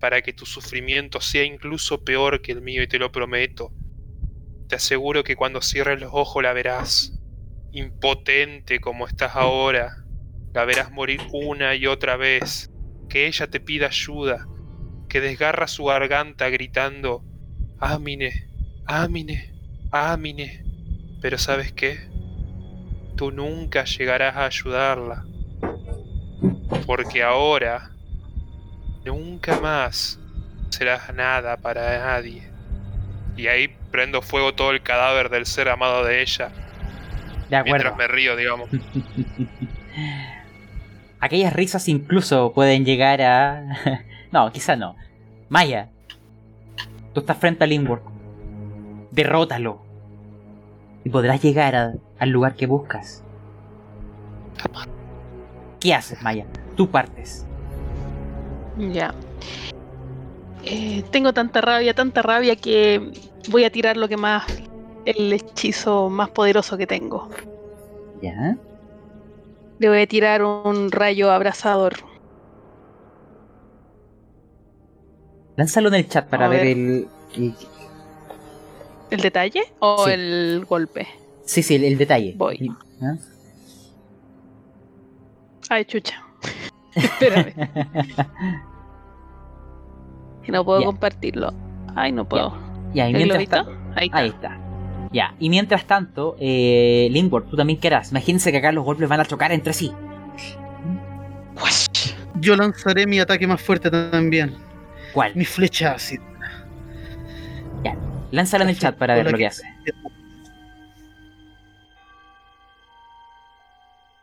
para 0.00 0.22
que 0.22 0.32
tu 0.32 0.46
sufrimiento 0.46 1.20
sea 1.20 1.44
incluso 1.44 2.04
peor 2.04 2.42
que 2.42 2.52
el 2.52 2.62
mío 2.62 2.82
y 2.82 2.88
te 2.88 2.98
lo 2.98 3.12
prometo. 3.12 3.72
Te 4.68 4.76
aseguro 4.76 5.22
que 5.22 5.36
cuando 5.36 5.60
cierres 5.60 6.00
los 6.00 6.10
ojos 6.12 6.42
la 6.42 6.52
verás, 6.52 7.12
impotente 7.72 8.80
como 8.80 9.06
estás 9.06 9.36
ahora, 9.36 10.04
la 10.52 10.64
verás 10.64 10.90
morir 10.90 11.20
una 11.32 11.74
y 11.74 11.86
otra 11.86 12.16
vez, 12.16 12.71
que 13.12 13.26
ella 13.26 13.46
te 13.46 13.60
pida 13.60 13.88
ayuda, 13.88 14.46
que 15.06 15.20
desgarra 15.20 15.66
su 15.66 15.84
garganta 15.84 16.48
gritando, 16.48 17.22
Amine, 17.78 18.48
Amine, 18.86 19.52
Amine. 19.90 20.64
Pero 21.20 21.36
sabes 21.36 21.74
qué? 21.74 22.08
Tú 23.14 23.30
nunca 23.30 23.84
llegarás 23.84 24.36
a 24.36 24.46
ayudarla. 24.46 25.26
Porque 26.86 27.22
ahora, 27.22 27.90
nunca 29.04 29.60
más 29.60 30.18
serás 30.70 31.12
nada 31.12 31.58
para 31.58 31.98
nadie. 31.98 32.50
Y 33.36 33.46
ahí 33.48 33.76
prendo 33.90 34.22
fuego 34.22 34.54
todo 34.54 34.70
el 34.70 34.82
cadáver 34.82 35.28
del 35.28 35.44
ser 35.44 35.68
amado 35.68 36.02
de 36.02 36.22
ella. 36.22 36.50
De 37.50 37.56
acuerdo. 37.56 37.64
Mientras 37.64 37.96
me 37.98 38.08
río, 38.08 38.36
digamos. 38.36 38.70
Aquellas 41.22 41.52
risas 41.52 41.88
incluso 41.88 42.52
pueden 42.52 42.84
llegar 42.84 43.22
a... 43.22 43.64
no, 44.32 44.50
quizá 44.50 44.74
no. 44.74 44.96
Maya, 45.48 45.88
tú 47.14 47.20
estás 47.20 47.36
frente 47.38 47.62
a 47.62 47.66
Lingworth. 47.68 48.02
Derrótalo. 49.12 49.80
Y 51.04 51.10
podrás 51.10 51.40
llegar 51.40 51.76
a- 51.76 51.92
al 52.18 52.30
lugar 52.30 52.56
que 52.56 52.66
buscas. 52.66 53.22
¿Qué 55.78 55.94
haces, 55.94 56.20
Maya? 56.22 56.44
Tú 56.76 56.90
partes. 56.90 57.46
Ya. 58.76 59.14
Eh, 60.64 61.04
tengo 61.12 61.32
tanta 61.32 61.60
rabia, 61.60 61.94
tanta 61.94 62.22
rabia 62.22 62.56
que 62.56 63.12
voy 63.48 63.64
a 63.64 63.70
tirar 63.70 63.96
lo 63.96 64.08
que 64.08 64.16
más. 64.16 64.44
El 65.04 65.32
hechizo 65.32 66.10
más 66.10 66.30
poderoso 66.30 66.76
que 66.76 66.86
tengo. 66.88 67.28
¿Ya? 68.20 68.56
Le 69.82 69.88
voy 69.88 69.98
a 70.02 70.06
tirar 70.06 70.44
un 70.44 70.92
rayo 70.92 71.32
abrasador. 71.32 71.94
Lánzalo 75.56 75.88
en 75.88 75.94
el 75.96 76.08
chat 76.08 76.28
para 76.28 76.46
ver, 76.46 76.60
ver. 76.60 76.68
el, 76.68 77.08
el- 77.34 77.54
¿El 79.10 79.20
detalle 79.20 79.62
o 79.80 80.04
Sí. 80.04 80.12
el 80.12 80.64
golpe? 80.68 81.08
Sí, 81.44 81.64
sí, 81.64 81.74
el, 81.74 81.82
el 81.82 81.98
detalle. 81.98 82.32
Voy. 82.36 82.70
¿Ah? 83.02 83.16
Ay, 85.68 85.84
chucha. 85.84 86.22
Espérame. 86.94 87.52
no 90.46 90.64
puedo 90.64 90.84
compartirlo. 90.84 91.52
Ay, 91.96 92.12
no 92.12 92.24
puedo. 92.28 92.56
Y 92.94 93.00
¿El 93.00 93.14
mientras 93.14 93.38
globito? 93.48 93.64
ta- 93.64 93.96
Ahí 93.96 94.06
está. 94.06 94.18
Ahí 94.18 94.28
está. 94.28 94.58
Ya, 95.12 95.34
y 95.38 95.50
mientras 95.50 95.86
tanto, 95.86 96.36
eh, 96.40 97.08
Lingworth, 97.10 97.50
tú 97.50 97.56
también 97.56 97.78
querrás. 97.78 98.10
Imagínense 98.10 98.50
que 98.50 98.58
acá 98.58 98.72
los 98.72 98.84
golpes 98.84 99.08
van 99.08 99.20
a 99.20 99.24
chocar 99.24 99.52
entre 99.52 99.72
sí. 99.72 99.92
Yo 102.36 102.56
lanzaré 102.56 103.06
mi 103.06 103.20
ataque 103.20 103.46
más 103.46 103.60
fuerte 103.60 103.90
también. 103.90 104.56
¿Cuál? 105.12 105.36
Mi 105.36 105.44
flecha 105.44 105.92
ácida. 105.92 106.22
Lánzalo 108.32 108.64
en 108.64 108.70
el 108.70 108.78
chat 108.78 108.96
para 108.96 109.14
ver 109.14 109.30
lo 109.30 109.36
que 109.36 109.46
hace. 109.46 109.62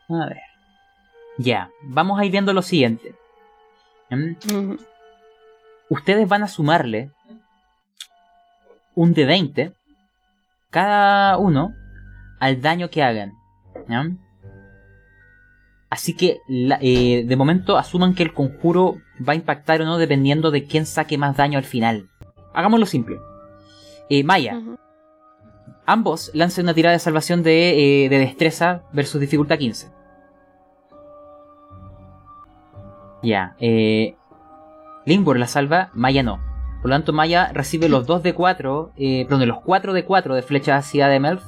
A 0.09 0.25
ver. 0.25 0.41
Ya, 1.37 1.69
vamos 1.83 2.19
a 2.19 2.25
ir 2.25 2.31
viendo 2.31 2.51
lo 2.51 2.63
siguiente. 2.63 3.13
¿Mm? 4.09 4.77
Ustedes 5.89 6.27
van 6.27 6.41
a 6.41 6.47
sumarle 6.47 7.11
un 8.95 9.13
de 9.13 9.25
20 9.25 9.73
cada 10.69 11.37
uno 11.37 11.73
al 12.39 12.61
daño 12.61 12.89
que 12.89 13.03
hagan. 13.03 13.33
¿ya? 13.87 14.05
Así 15.89 16.15
que 16.15 16.39
la- 16.47 16.77
eh, 16.81 17.23
de 17.25 17.35
momento 17.35 17.77
asuman 17.77 18.13
que 18.13 18.23
el 18.23 18.33
conjuro 18.33 18.97
va 19.27 19.33
a 19.33 19.35
impactar 19.35 19.81
o 19.81 19.85
no 19.85 19.97
dependiendo 19.97 20.51
de 20.51 20.65
quién 20.65 20.85
saque 20.85 21.17
más 21.17 21.35
daño 21.37 21.57
al 21.57 21.63
final. 21.63 22.09
Hagámoslo 22.53 22.85
simple. 22.85 23.17
Eh, 24.09 24.23
Maya, 24.23 24.59
ambos 25.85 26.31
lancen 26.33 26.65
una 26.65 26.73
tirada 26.73 26.93
de 26.93 26.99
salvación 26.99 27.43
de, 27.43 28.05
eh, 28.05 28.09
de 28.09 28.19
destreza 28.19 28.83
versus 28.93 29.19
dificultad 29.21 29.57
15. 29.57 29.91
Ya, 33.21 33.55
eh. 33.59 34.15
Lingworth 35.05 35.39
la 35.39 35.47
salva, 35.47 35.89
Maya 35.93 36.23
no. 36.23 36.39
Por 36.81 36.89
lo 36.89 36.95
tanto, 36.95 37.11
Maya 37.11 37.51
recibe 37.53 37.89
los 37.89 38.05
2 38.05 38.23
de 38.23 38.33
4, 38.33 38.93
eh, 38.95 39.25
perdón, 39.27 39.47
los 39.47 39.61
4 39.61 39.93
de 39.93 40.05
4 40.05 40.35
de 40.35 40.41
flecha 40.41 40.77
hacia 40.77 41.07
de 41.07 41.19
Melf. 41.19 41.43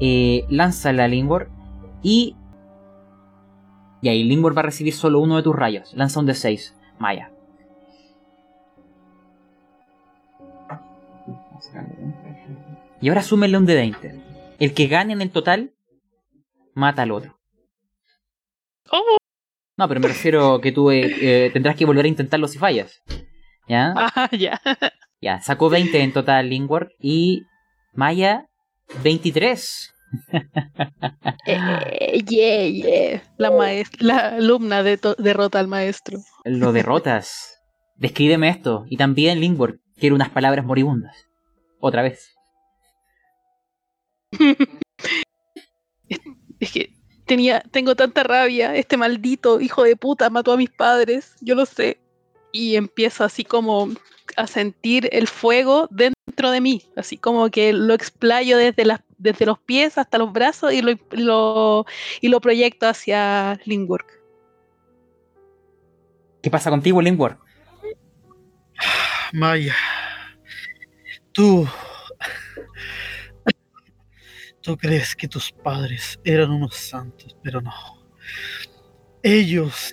Eh, 0.00 0.46
lánzala 0.48 1.04
a 1.04 1.08
Lingworth 1.08 1.50
y. 2.02 2.36
Y 4.00 4.08
ahí 4.08 4.22
Lingworth 4.24 4.56
va 4.56 4.60
a 4.60 4.64
recibir 4.64 4.94
solo 4.94 5.20
uno 5.20 5.36
de 5.36 5.42
tus 5.42 5.56
rayos. 5.56 5.92
Lanza 5.94 6.20
un 6.20 6.26
de 6.26 6.34
6, 6.34 6.74
Maya. 6.98 7.32
Y 13.00 13.08
ahora 13.08 13.22
súmenle 13.22 13.58
un 13.58 13.66
de 13.66 13.74
20. 13.74 14.20
El 14.58 14.74
que 14.74 14.86
gane 14.86 15.12
en 15.12 15.22
el 15.22 15.30
total, 15.30 15.72
mata 16.74 17.02
al 17.02 17.12
otro. 17.12 17.38
Oh, 18.90 19.16
No, 19.76 19.88
pero 19.88 20.00
me 20.00 20.08
refiero 20.08 20.60
que 20.60 20.72
tú 20.72 20.90
eh, 20.90 21.46
eh, 21.46 21.50
tendrás 21.52 21.76
que 21.76 21.84
volver 21.84 22.06
a 22.06 22.08
intentarlo 22.08 22.48
si 22.48 22.58
fallas. 22.58 23.02
¿Ya? 23.68 23.92
ah, 23.96 24.30
ya. 24.32 24.60
Ya, 25.20 25.40
sacó 25.40 25.68
20 25.68 26.02
en 26.02 26.12
total 26.12 26.48
Lingworth 26.48 26.92
y 27.00 27.42
Maya 27.92 28.48
23. 29.02 29.94
Eh, 31.46 32.24
yeah, 32.24 32.66
yeah. 32.66 33.22
La, 33.36 33.50
maestra, 33.50 33.98
la 34.00 34.28
alumna 34.36 34.82
de 34.82 34.98
derrota 35.18 35.58
al 35.58 35.68
maestro. 35.68 36.18
Lo 36.44 36.72
derrotas. 36.72 37.60
Descríbeme 37.96 38.48
esto. 38.48 38.84
Y 38.88 38.96
también, 38.96 39.40
Lingworth, 39.40 39.80
quiero 39.98 40.14
unas 40.14 40.30
palabras 40.30 40.64
moribundas. 40.64 41.16
Otra 41.80 42.02
vez. 42.02 42.34
Es 46.60 46.72
que 46.72 46.90
tenía, 47.24 47.60
tengo 47.70 47.94
tanta 47.94 48.24
rabia. 48.24 48.74
Este 48.74 48.96
maldito 48.96 49.60
hijo 49.60 49.84
de 49.84 49.94
puta 49.94 50.28
mató 50.28 50.52
a 50.52 50.56
mis 50.56 50.70
padres. 50.70 51.36
Yo 51.40 51.54
lo 51.54 51.66
sé. 51.66 52.00
Y 52.58 52.74
empiezo 52.74 53.22
así 53.22 53.44
como 53.44 53.88
a 54.36 54.46
sentir 54.48 55.08
el 55.12 55.28
fuego 55.28 55.86
dentro 55.92 56.50
de 56.50 56.60
mí. 56.60 56.82
Así 56.96 57.16
como 57.16 57.48
que 57.50 57.72
lo 57.72 57.94
explayo 57.94 58.56
desde, 58.58 58.84
las, 58.84 58.98
desde 59.16 59.46
los 59.46 59.60
pies 59.60 59.96
hasta 59.96 60.18
los 60.18 60.32
brazos 60.32 60.72
y 60.72 60.82
lo, 60.82 60.92
lo- 61.12 61.86
y 62.20 62.26
lo 62.26 62.40
proyecto 62.40 62.88
hacia 62.88 63.60
Lingworth. 63.64 64.08
¿Qué 66.42 66.50
pasa 66.50 66.68
contigo, 66.68 67.00
Lingworth? 67.00 67.38
Maya, 69.32 69.76
tú. 71.30 71.64
Tú 74.60 74.76
crees 74.76 75.14
que 75.14 75.28
tus 75.28 75.52
padres 75.52 76.18
eran 76.24 76.50
unos 76.50 76.74
santos, 76.74 77.36
pero 77.40 77.60
no. 77.60 77.72
Ellos 79.22 79.92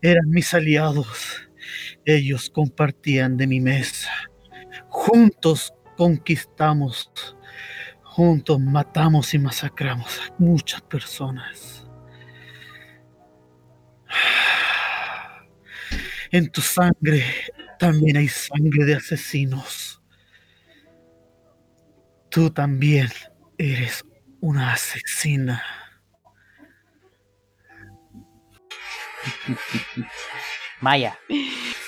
eran 0.00 0.30
mis 0.30 0.54
aliados. 0.54 1.48
Ellos 2.04 2.50
compartían 2.50 3.36
de 3.36 3.46
mi 3.46 3.60
mesa. 3.60 4.10
Juntos 4.88 5.72
conquistamos. 5.96 7.10
Juntos 8.02 8.60
matamos 8.60 9.32
y 9.34 9.38
masacramos 9.38 10.20
a 10.20 10.34
muchas 10.38 10.82
personas. 10.82 11.86
En 16.30 16.50
tu 16.50 16.60
sangre 16.60 17.24
también 17.78 18.16
hay 18.16 18.28
sangre 18.28 18.84
de 18.84 18.94
asesinos. 18.94 20.02
Tú 22.30 22.50
también 22.50 23.08
eres 23.58 24.04
una 24.40 24.72
asesina. 24.72 25.62
Maya. 30.80 31.18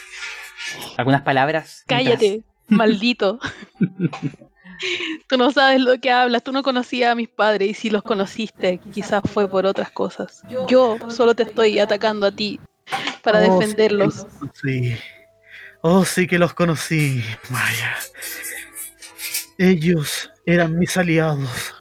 ¿Algunas 0.97 1.23
palabras? 1.23 1.85
Cállate, 1.87 2.43
maldito. 2.69 3.39
Tú 5.29 5.37
no 5.39 5.51
sabes 5.53 5.81
lo 5.81 5.99
que 6.01 6.11
hablas, 6.11 6.43
tú 6.43 6.53
no 6.53 6.63
conocías 6.63 7.13
a 7.13 7.15
mis 7.15 7.29
padres 7.29 7.71
y 7.71 7.75
si 7.75 7.91
los 7.91 8.03
conociste, 8.03 8.81
quizás 8.93 9.23
fue 9.25 9.49
por 9.49 9.67
otras 9.67 9.91
cosas. 9.91 10.43
Yo 10.69 10.99
solo 11.11 11.35
te 11.35 11.45
estoy 11.45 11.79
atacando 11.79 12.27
a 12.27 12.33
ti 12.33 12.61
para 13.23 13.39
Oh, 13.39 13.59
defenderlos. 13.59 14.27
Sí. 14.63 14.97
Oh, 15.81 16.05
sí 16.05 16.27
que 16.27 16.39
los 16.39 16.55
conocí, 16.55 17.23
Maya. 17.51 17.95
Ellos 19.59 20.31
eran 20.45 20.79
mis 20.79 20.97
aliados. 20.97 21.75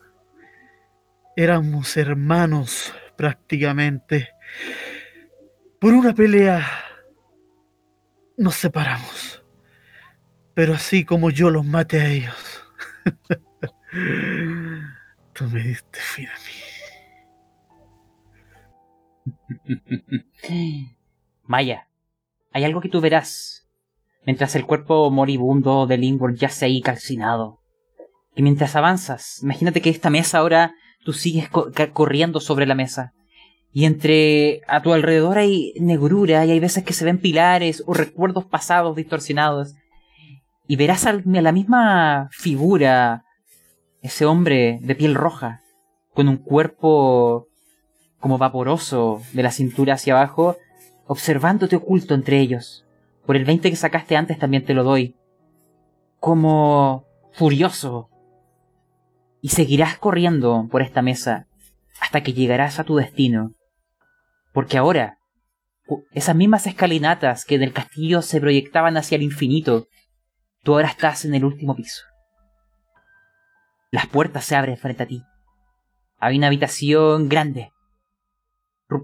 Éramos 1.35 1.97
hermanos 1.97 2.93
prácticamente. 3.17 4.29
Por 5.79 5.93
una 5.93 6.13
pelea 6.13 6.82
nos 8.37 8.55
separamos. 8.55 9.43
Pero 10.53 10.73
así 10.73 11.05
como 11.05 11.29
yo 11.29 11.49
los 11.49 11.65
maté 11.65 12.01
a 12.01 12.09
ellos, 12.09 12.35
tú 15.33 15.45
me 15.45 15.63
diste 15.63 15.99
fin 15.99 16.27
a 16.27 16.37
mí. 16.45 16.63
Maya, 21.43 21.87
hay 22.51 22.63
algo 22.63 22.81
que 22.81 22.89
tú 22.89 23.01
verás. 23.01 23.67
Mientras 24.25 24.55
el 24.55 24.65
cuerpo 24.65 25.11
moribundo 25.11 25.85
de 25.85 25.97
Lingworth 25.97 26.37
yace 26.37 26.65
ahí 26.65 26.81
calcinado. 26.81 27.59
Que 28.35 28.41
mientras 28.41 28.75
avanzas, 28.75 29.43
imagínate 29.43 29.81
que 29.81 29.89
esta 29.89 30.09
mesa 30.09 30.39
ahora 30.39 30.73
tú 31.03 31.13
sigues 31.13 31.49
corriendo 31.93 32.39
sobre 32.39 32.65
la 32.65 32.75
mesa. 32.75 33.13
Y 33.73 33.85
entre 33.85 34.61
a 34.67 34.83
tu 34.83 34.93
alrededor 34.93 35.39
hay 35.39 35.73
negrura 35.79 36.45
y 36.45 36.51
hay 36.51 36.59
veces 36.59 36.83
que 36.83 36.93
se 36.93 37.05
ven 37.05 37.17
pilares 37.17 37.83
o 37.87 37.95
recuerdos 37.95 38.45
pasados 38.45 38.95
distorsionados. 38.95 39.73
Y 40.67 40.75
verás 40.75 41.07
a 41.07 41.21
la 41.25 41.51
misma 41.51 42.29
figura, 42.31 43.25
ese 44.01 44.25
hombre 44.25 44.79
de 44.83 44.93
piel 44.93 45.15
roja, 45.15 45.63
con 46.13 46.29
un 46.29 46.37
cuerpo 46.37 47.47
como 48.19 48.37
vaporoso 48.37 49.21
de 49.33 49.41
la 49.41 49.51
cintura 49.51 49.95
hacia 49.95 50.13
abajo, 50.13 50.57
observándote 51.07 51.75
oculto 51.75 52.13
entre 52.13 52.39
ellos. 52.39 52.85
Por 53.25 53.35
el 53.35 53.43
20 53.43 53.71
que 53.71 53.75
sacaste 53.75 54.15
antes 54.15 54.37
también 54.37 54.65
te 54.65 54.75
lo 54.75 54.83
doy. 54.83 55.15
Como 56.19 57.05
furioso. 57.31 58.09
Y 59.41 59.49
seguirás 59.49 59.97
corriendo 59.97 60.67
por 60.71 60.83
esta 60.83 61.01
mesa 61.01 61.47
hasta 61.99 62.21
que 62.21 62.33
llegarás 62.33 62.79
a 62.79 62.83
tu 62.83 62.95
destino. 62.95 63.53
Porque 64.53 64.77
ahora, 64.77 65.17
esas 66.11 66.35
mismas 66.35 66.67
escalinatas 66.67 67.43
que 67.43 67.57
del 67.57 67.73
castillo 67.73 68.21
se 68.21 68.39
proyectaban 68.39 68.95
hacia 68.97 69.15
el 69.15 69.23
infinito, 69.23 69.87
tú 70.61 70.73
ahora 70.73 70.87
estás 70.87 71.25
en 71.25 71.33
el 71.33 71.43
último 71.43 71.75
piso. 71.75 72.03
Las 73.91 74.07
puertas 74.07 74.45
se 74.45 74.55
abren 74.55 74.77
frente 74.77 75.03
a 75.03 75.07
ti. 75.07 75.23
Hay 76.19 76.37
una 76.37 76.47
habitación 76.47 77.27
grande, 77.27 77.71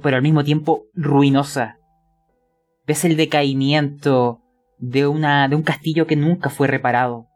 pero 0.01 0.15
al 0.15 0.23
mismo 0.23 0.43
tiempo 0.43 0.85
ruinosa. 0.93 1.77
Ves 2.85 3.05
el 3.05 3.17
decaimiento 3.17 4.41
de, 4.77 5.07
una, 5.07 5.47
de 5.47 5.55
un 5.55 5.63
castillo 5.63 6.07
que 6.07 6.15
nunca 6.15 6.49
fue 6.49 6.67
reparado. 6.67 7.27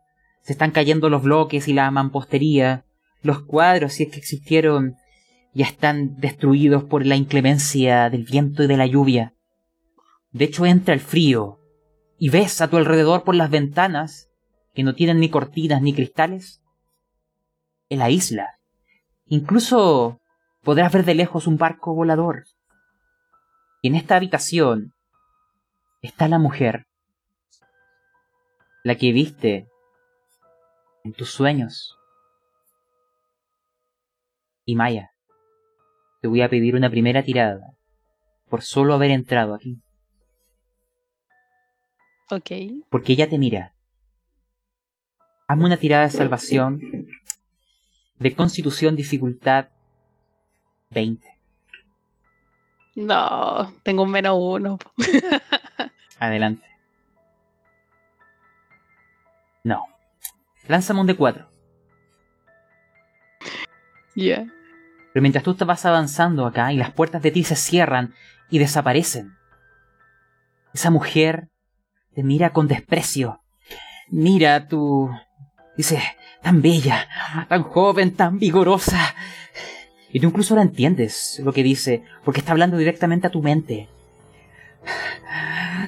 Se 0.41 0.53
están 0.53 0.72
cayendo 0.72 1.09
los 1.09 1.24
bloques 1.24 1.68
y 1.68 1.74
la 1.74 1.89
mampostería. 1.91 2.86
Los 3.22 3.43
cuadros, 3.43 3.93
si 3.93 4.03
es 4.03 4.11
que 4.11 4.20
existieron, 4.20 4.95
ya 5.54 5.66
están 5.66 6.16
destruidos 6.18 6.84
por 6.84 7.05
la 7.05 7.16
inclemencia 7.16 8.09
del 8.09 8.24
viento 8.24 8.63
y 8.63 8.67
de 8.67 8.78
la 8.78 8.88
lluvia. 8.88 9.34
De 10.32 10.46
hecho, 10.46 10.66
entra 10.66 10.93
el 10.93 11.00
frío 11.00 11.59
y 12.17 12.30
ves 12.30 12.62
a 12.62 12.70
tu 12.70 12.78
alrededor 12.78 13.24
por 13.24 13.36
las 13.36 13.50
ventanas, 13.50 14.30
que 14.74 14.84
no 14.84 14.96
tienen 14.96 15.20
ni 15.20 15.30
cortinas 15.30 15.82
ni 15.82 15.93
cristales, 15.93 16.63
en 17.89 18.00
la 18.00 18.09
isla. 18.09 18.59
Incluso 19.25 20.20
podrás 20.63 20.92
ver 20.92 21.05
de 21.05 21.13
lejos 21.13 21.46
un 21.46 21.58
barco 21.58 21.93
volador. 21.93 22.46
Y 23.82 23.89
en 23.89 23.96
esta 23.96 24.16
habitación 24.16 24.93
está 26.01 26.28
la 26.28 26.39
mujer, 26.39 26.88
la 28.84 28.96
que 28.96 29.12
viste 29.12 29.67
en 31.04 31.13
tus 31.13 31.30
sueños. 31.30 31.97
Y 34.66 34.75
Maya, 34.75 35.13
te 36.24 36.29
voy 36.29 36.41
a 36.41 36.47
pedir 36.47 36.74
una 36.74 36.89
primera 36.89 37.21
tirada 37.21 37.75
por 38.50 38.62
solo 38.62 38.93
haber 38.93 39.12
entrado 39.12 39.54
aquí, 39.54 39.82
Ok. 42.32 42.50
porque 42.89 43.12
ella 43.12 43.28
te 43.29 43.37
mira. 43.37 43.74
Hazme 45.50 45.66
una 45.66 45.75
tirada 45.75 46.04
de 46.05 46.12
salvación 46.12 46.79
de 48.20 48.36
constitución 48.36 48.95
dificultad 48.95 49.67
20. 50.91 51.28
No, 52.95 53.74
tengo 53.83 54.04
un 54.04 54.12
menos 54.12 54.37
uno. 54.39 54.79
Adelante. 56.20 56.66
No. 59.66 59.87
Lánzame 60.70 61.01
un 61.01 61.08
de 61.08 61.17
4. 61.17 61.51
Ya. 64.16 64.47
Pero 65.14 65.22
mientras 65.22 65.44
tú 65.44 65.56
vas 65.66 65.86
avanzando 65.86 66.46
acá 66.46 66.74
y 66.74 66.78
las 66.78 66.92
puertas 66.92 67.22
de 67.22 67.32
ti 67.32 67.44
se 67.44 67.56
cierran 67.56 68.14
y 68.50 68.58
desaparecen, 68.58 69.36
esa 70.74 70.90
mujer 70.90 71.50
te 72.16 72.24
mira 72.24 72.52
con 72.52 72.68
desprecio. 72.68 73.42
Mira 74.10 74.68
tú. 74.68 75.10
Dice, 75.78 76.02
tan 76.42 76.62
bella, 76.62 77.08
tan 77.48 77.64
joven, 77.64 78.16
tan 78.16 78.40
vigorosa. 78.40 79.16
Y 80.12 80.20
tú 80.20 80.28
incluso 80.28 80.56
la 80.56 80.62
entiendes 80.62 81.42
lo 81.44 81.54
que 81.54 81.64
dice, 81.64 82.04
porque 82.24 82.40
está 82.40 82.52
hablando 82.52 82.78
directamente 82.78 83.28
a 83.28 83.32
tu 83.32 83.42
mente. 83.42 83.90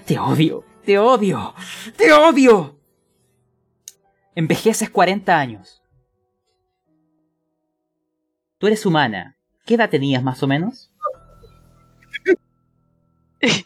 Te 0.05 0.17
odio, 0.19 0.63
te 0.83 0.97
odio, 0.97 1.53
te 1.97 2.11
odio. 2.11 2.79
Envejeces 4.35 4.89
40 4.89 5.37
años. 5.37 5.81
Tú 8.57 8.67
eres 8.67 8.85
humana. 8.85 9.37
¿Qué 9.65 9.75
edad 9.75 9.89
tenías 9.89 10.23
más 10.23 10.41
o 10.43 10.47
menos? 10.47 10.91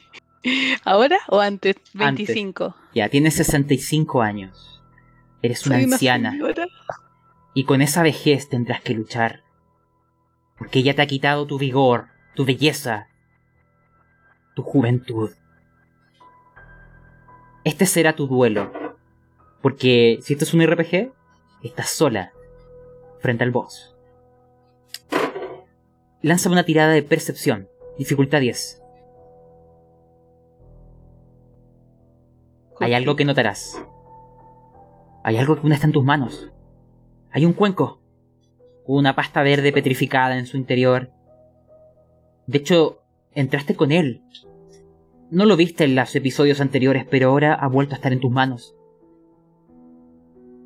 ¿Ahora 0.85 1.19
o 1.27 1.39
antes? 1.39 1.75
Antes. 1.97 2.27
25. 2.27 2.75
Ya, 2.95 3.09
tienes 3.09 3.35
65 3.35 4.21
años. 4.21 4.81
Eres 5.41 5.65
una 5.65 5.77
anciana. 5.77 6.37
Y 7.53 7.65
con 7.65 7.81
esa 7.81 8.03
vejez 8.03 8.49
tendrás 8.49 8.81
que 8.81 8.93
luchar 8.93 9.43
Porque 10.57 10.79
ella 10.79 10.95
te 10.95 11.01
ha 11.01 11.07
quitado 11.07 11.45
tu 11.47 11.57
vigor, 11.57 12.07
tu 12.35 12.45
belleza, 12.45 13.07
tu 14.55 14.63
juventud. 14.63 15.31
Este 17.63 17.85
será 17.85 18.15
tu 18.15 18.27
duelo. 18.27 18.71
Porque 19.61 20.19
si 20.21 20.33
esto 20.33 20.45
es 20.45 20.53
un 20.53 20.65
RPG, 20.65 21.11
estás 21.63 21.89
sola 21.89 22.31
frente 23.19 23.43
al 23.43 23.51
boss. 23.51 23.95
Lanza 26.21 26.49
una 26.49 26.63
tirada 26.63 26.91
de 26.91 27.01
percepción. 27.01 27.69
Dificultad 27.97 28.41
10. 28.41 28.81
Hay 32.81 32.93
algo 32.93 33.15
que 33.15 33.23
notarás. 33.23 33.81
Hay 35.23 35.37
algo 35.37 35.55
que 35.55 35.61
aún 35.61 35.71
está 35.71 35.87
en 35.87 35.93
tus 35.93 36.03
manos. 36.03 36.51
Hay 37.31 37.45
un 37.45 37.53
cuenco. 37.53 38.01
Una 38.85 39.15
pasta 39.15 39.43
verde 39.43 39.71
petrificada 39.71 40.37
en 40.37 40.45
su 40.45 40.57
interior. 40.57 41.11
De 42.47 42.57
hecho, 42.57 43.01
entraste 43.33 43.75
con 43.75 43.93
él. 43.93 44.21
No 45.31 45.45
lo 45.45 45.55
viste 45.55 45.85
en 45.85 45.95
los 45.95 46.13
episodios 46.17 46.59
anteriores, 46.59 47.05
pero 47.09 47.29
ahora 47.29 47.53
ha 47.53 47.67
vuelto 47.69 47.93
a 47.93 47.97
estar 47.97 48.11
en 48.11 48.19
tus 48.19 48.31
manos. 48.31 48.75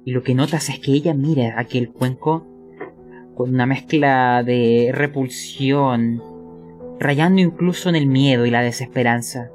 Y 0.03 0.13
lo 0.13 0.23
que 0.23 0.33
notas 0.33 0.69
es 0.69 0.79
que 0.79 0.93
ella 0.93 1.13
mira 1.13 1.59
aquel 1.59 1.91
cuenco 1.91 2.47
con 3.35 3.49
una 3.53 3.65
mezcla 3.65 4.43
de 4.43 4.91
repulsión, 4.93 6.21
rayando 6.99 7.41
incluso 7.41 7.89
en 7.89 7.95
el 7.95 8.07
miedo 8.07 8.45
y 8.45 8.51
la 8.51 8.61
desesperanza. 8.61 9.51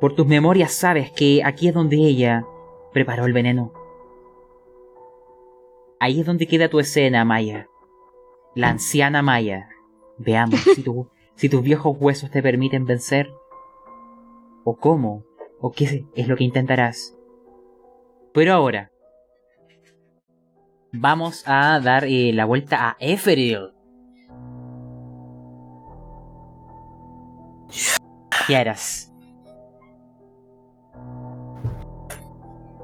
Por 0.00 0.14
tus 0.14 0.26
memorias 0.26 0.72
sabes 0.72 1.10
que 1.10 1.42
aquí 1.44 1.68
es 1.68 1.74
donde 1.74 1.96
ella 1.96 2.44
preparó 2.92 3.24
el 3.26 3.32
veneno. 3.32 3.72
Ahí 5.98 6.20
es 6.20 6.26
donde 6.26 6.46
queda 6.46 6.68
tu 6.68 6.78
escena, 6.78 7.24
Maya. 7.24 7.68
La 8.54 8.68
anciana 8.68 9.22
Maya. 9.22 9.68
Veamos 10.18 10.60
si, 10.60 10.82
tu- 10.82 11.08
si 11.34 11.48
tus 11.48 11.62
viejos 11.62 11.96
huesos 11.98 12.30
te 12.30 12.42
permiten 12.42 12.84
vencer. 12.84 13.30
O 14.64 14.76
cómo, 14.76 15.24
o 15.60 15.72
qué 15.72 16.04
es 16.14 16.28
lo 16.28 16.36
que 16.36 16.44
intentarás. 16.44 17.16
Pero 18.32 18.52
ahora, 18.52 18.90
vamos 20.98 21.42
a 21.46 21.80
dar 21.80 22.04
eh, 22.04 22.32
la 22.32 22.44
vuelta 22.44 22.90
a 22.90 22.96
Eferil. 23.00 23.72
¿Qué 28.46 28.56
harás? 28.56 29.12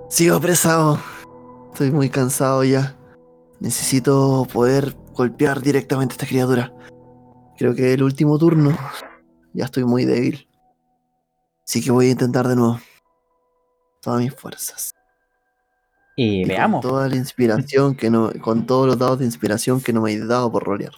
Sigo 0.08 0.36
apresado. 0.36 0.98
Estoy 1.72 1.90
muy 1.90 2.10
cansado 2.10 2.64
ya. 2.64 2.96
Necesito 3.60 4.46
poder 4.52 4.94
golpear 5.14 5.62
directamente 5.62 6.12
a 6.12 6.16
esta 6.16 6.26
criatura. 6.26 6.72
Creo 7.56 7.74
que 7.74 7.94
el 7.94 8.02
último 8.02 8.38
turno. 8.38 8.76
Ya 9.54 9.66
estoy 9.66 9.84
muy 9.84 10.04
débil. 10.04 10.48
Así 11.66 11.82
que 11.82 11.90
voy 11.90 12.08
a 12.08 12.10
intentar 12.10 12.48
de 12.48 12.56
nuevo. 12.56 12.80
Todas 14.00 14.20
mis 14.20 14.34
fuerzas. 14.34 14.92
Y 16.16 16.42
Y 16.42 16.44
veamos. 16.44 16.82
Con 16.82 16.90
toda 16.90 17.08
la 17.08 17.16
inspiración 17.16 17.94
que 17.94 18.10
no. 18.10 18.30
Con 18.40 18.66
todos 18.66 18.86
los 18.86 18.98
dados 18.98 19.18
de 19.18 19.24
inspiración 19.24 19.80
que 19.80 19.92
no 19.92 20.02
me 20.02 20.12
he 20.12 20.18
dado 20.24 20.50
por 20.52 20.64
rolear. 20.64 20.92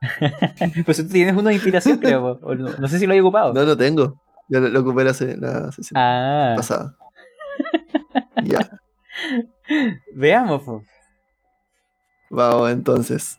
Pues 0.84 0.98
tú 0.98 1.08
tienes 1.08 1.34
una 1.36 1.48
de 1.50 1.54
inspiración, 1.54 1.98
creo. 1.98 2.38
no, 2.42 2.54
no 2.78 2.88
sé 2.88 2.98
si 2.98 3.06
lo 3.06 3.14
he 3.14 3.20
ocupado. 3.20 3.52
No 3.54 3.62
lo 3.64 3.76
tengo. 3.76 4.20
Ya 4.48 4.60
lo, 4.60 4.68
lo 4.68 4.80
ocupé 4.80 5.04
la, 5.04 5.12
la 5.38 5.72
sesión 5.72 5.96
Ah, 5.96 6.54
pasada. 6.56 6.96
ya. 8.44 8.58
veamos. 10.14 10.62
po. 10.62 10.82
Vamos 12.30 12.70
entonces. 12.70 13.38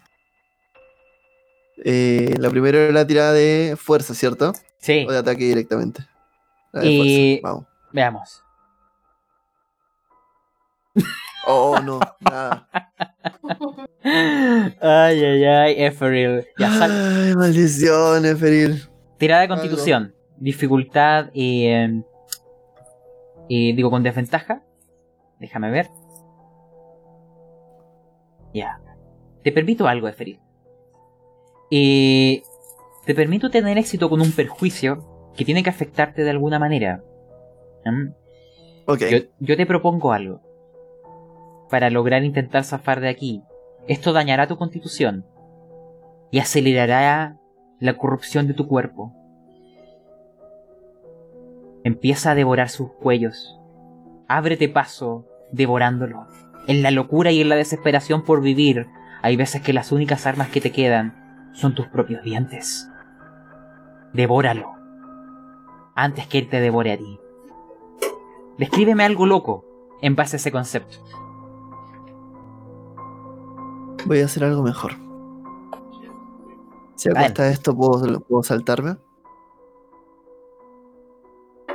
Eh, 1.85 2.33
la 2.39 2.49
primera 2.49 2.77
era 2.79 2.91
la 2.93 3.05
tirada 3.07 3.33
de 3.33 3.75
fuerza, 3.79 4.13
¿cierto? 4.13 4.53
Sí, 4.79 5.05
O 5.07 5.11
de 5.11 5.17
ataque 5.19 5.43
directamente. 5.45 6.05
La 6.71 6.81
de 6.81 6.89
Y-. 6.91 7.39
Vamos. 7.43 7.65
veamos. 7.93 8.43
Oh, 11.49 11.79
no, 11.79 11.99
nada. 12.19 12.67
Ay, 14.03 15.23
ay, 15.23 15.43
ay, 15.45 15.75
Eferil. 15.77 16.45
Ya 16.57 16.69
sal. 16.71 16.91
Ay, 16.91 17.35
maldición, 17.35 18.25
Eferil. 18.25 18.83
Tirada 19.17 19.41
de 19.43 19.47
constitución. 19.47 20.13
Dificultad 20.37 21.29
y. 21.33 21.67
eh, 21.67 22.03
y 23.47 23.73
digo 23.73 23.89
con 23.89 24.03
desventaja. 24.03 24.63
Déjame 25.39 25.71
ver. 25.71 25.89
Ya. 28.53 28.81
Te 29.43 29.51
permito 29.51 29.87
algo, 29.87 30.07
Eferil. 30.07 30.39
Y. 31.69 32.43
Te 33.05 33.15
permito 33.15 33.49
tener 33.49 33.77
éxito 33.77 34.09
con 34.09 34.19
un 34.19 34.33
perjuicio 34.33 35.31
que 35.37 35.45
tiene 35.45 35.63
que 35.63 35.69
afectarte 35.69 36.23
de 36.23 36.29
alguna 36.29 36.59
manera. 36.59 37.01
¿Mm? 37.85 38.09
Ok. 38.85 39.01
Yo, 39.09 39.17
yo 39.39 39.55
te 39.55 39.65
propongo 39.65 40.11
algo. 40.11 40.41
Para 41.69 41.89
lograr 41.89 42.23
intentar 42.23 42.63
zafar 42.63 42.99
de 42.99 43.09
aquí. 43.09 43.43
Esto 43.87 44.13
dañará 44.13 44.47
tu 44.47 44.57
constitución. 44.57 45.25
Y 46.31 46.39
acelerará 46.39 47.37
la 47.79 47.97
corrupción 47.97 48.47
de 48.47 48.53
tu 48.53 48.67
cuerpo. 48.67 49.13
Empieza 51.83 52.31
a 52.31 52.35
devorar 52.35 52.69
sus 52.69 52.91
cuellos. 52.91 53.57
Ábrete 54.27 54.67
paso 54.67 55.25
devorándolo. 55.51 56.27
En 56.67 56.83
la 56.83 56.91
locura 56.91 57.31
y 57.31 57.41
en 57.41 57.49
la 57.49 57.55
desesperación 57.55 58.25
por 58.25 58.41
vivir, 58.41 58.87
hay 59.21 59.37
veces 59.37 59.61
que 59.61 59.73
las 59.73 59.91
únicas 59.91 60.25
armas 60.27 60.49
que 60.49 60.61
te 60.61 60.71
quedan 60.71 61.49
son 61.53 61.75
tus 61.75 61.87
propios 61.87 62.23
dientes. 62.23 62.89
Devóralo. 64.13 64.73
Antes 65.95 66.27
que 66.27 66.39
él 66.39 66.49
te 66.49 66.59
devore 66.59 66.91
a 66.91 66.97
ti. 66.97 67.19
Descríbeme 68.57 69.03
algo 69.03 69.25
loco 69.25 69.65
en 70.01 70.15
base 70.15 70.35
a 70.35 70.39
ese 70.39 70.51
concepto. 70.51 70.97
Voy 74.07 74.21
a 74.21 74.25
hacer 74.25 74.43
algo 74.43 74.63
mejor. 74.63 74.93
Si 76.95 77.09
a 77.09 77.13
Vale. 77.13 77.27
costa 77.27 77.43
de 77.43 77.51
esto 77.51 77.75
puedo, 77.75 78.19
puedo 78.21 78.43
saltarme. 78.43 78.97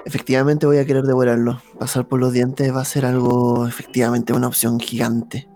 Efectivamente 0.05 0.67
voy 0.67 0.79
a 0.79 0.85
querer 0.85 1.05
devorarlo. 1.05 1.61
Pasar 1.79 2.09
por 2.09 2.19
los 2.21 2.33
dientes 2.33 2.75
va 2.75 2.81
a 2.81 2.85
ser 2.85 3.05
algo, 3.05 3.67
efectivamente, 3.67 4.33
una 4.33 4.49
opción 4.49 4.81
gigante. 4.81 5.49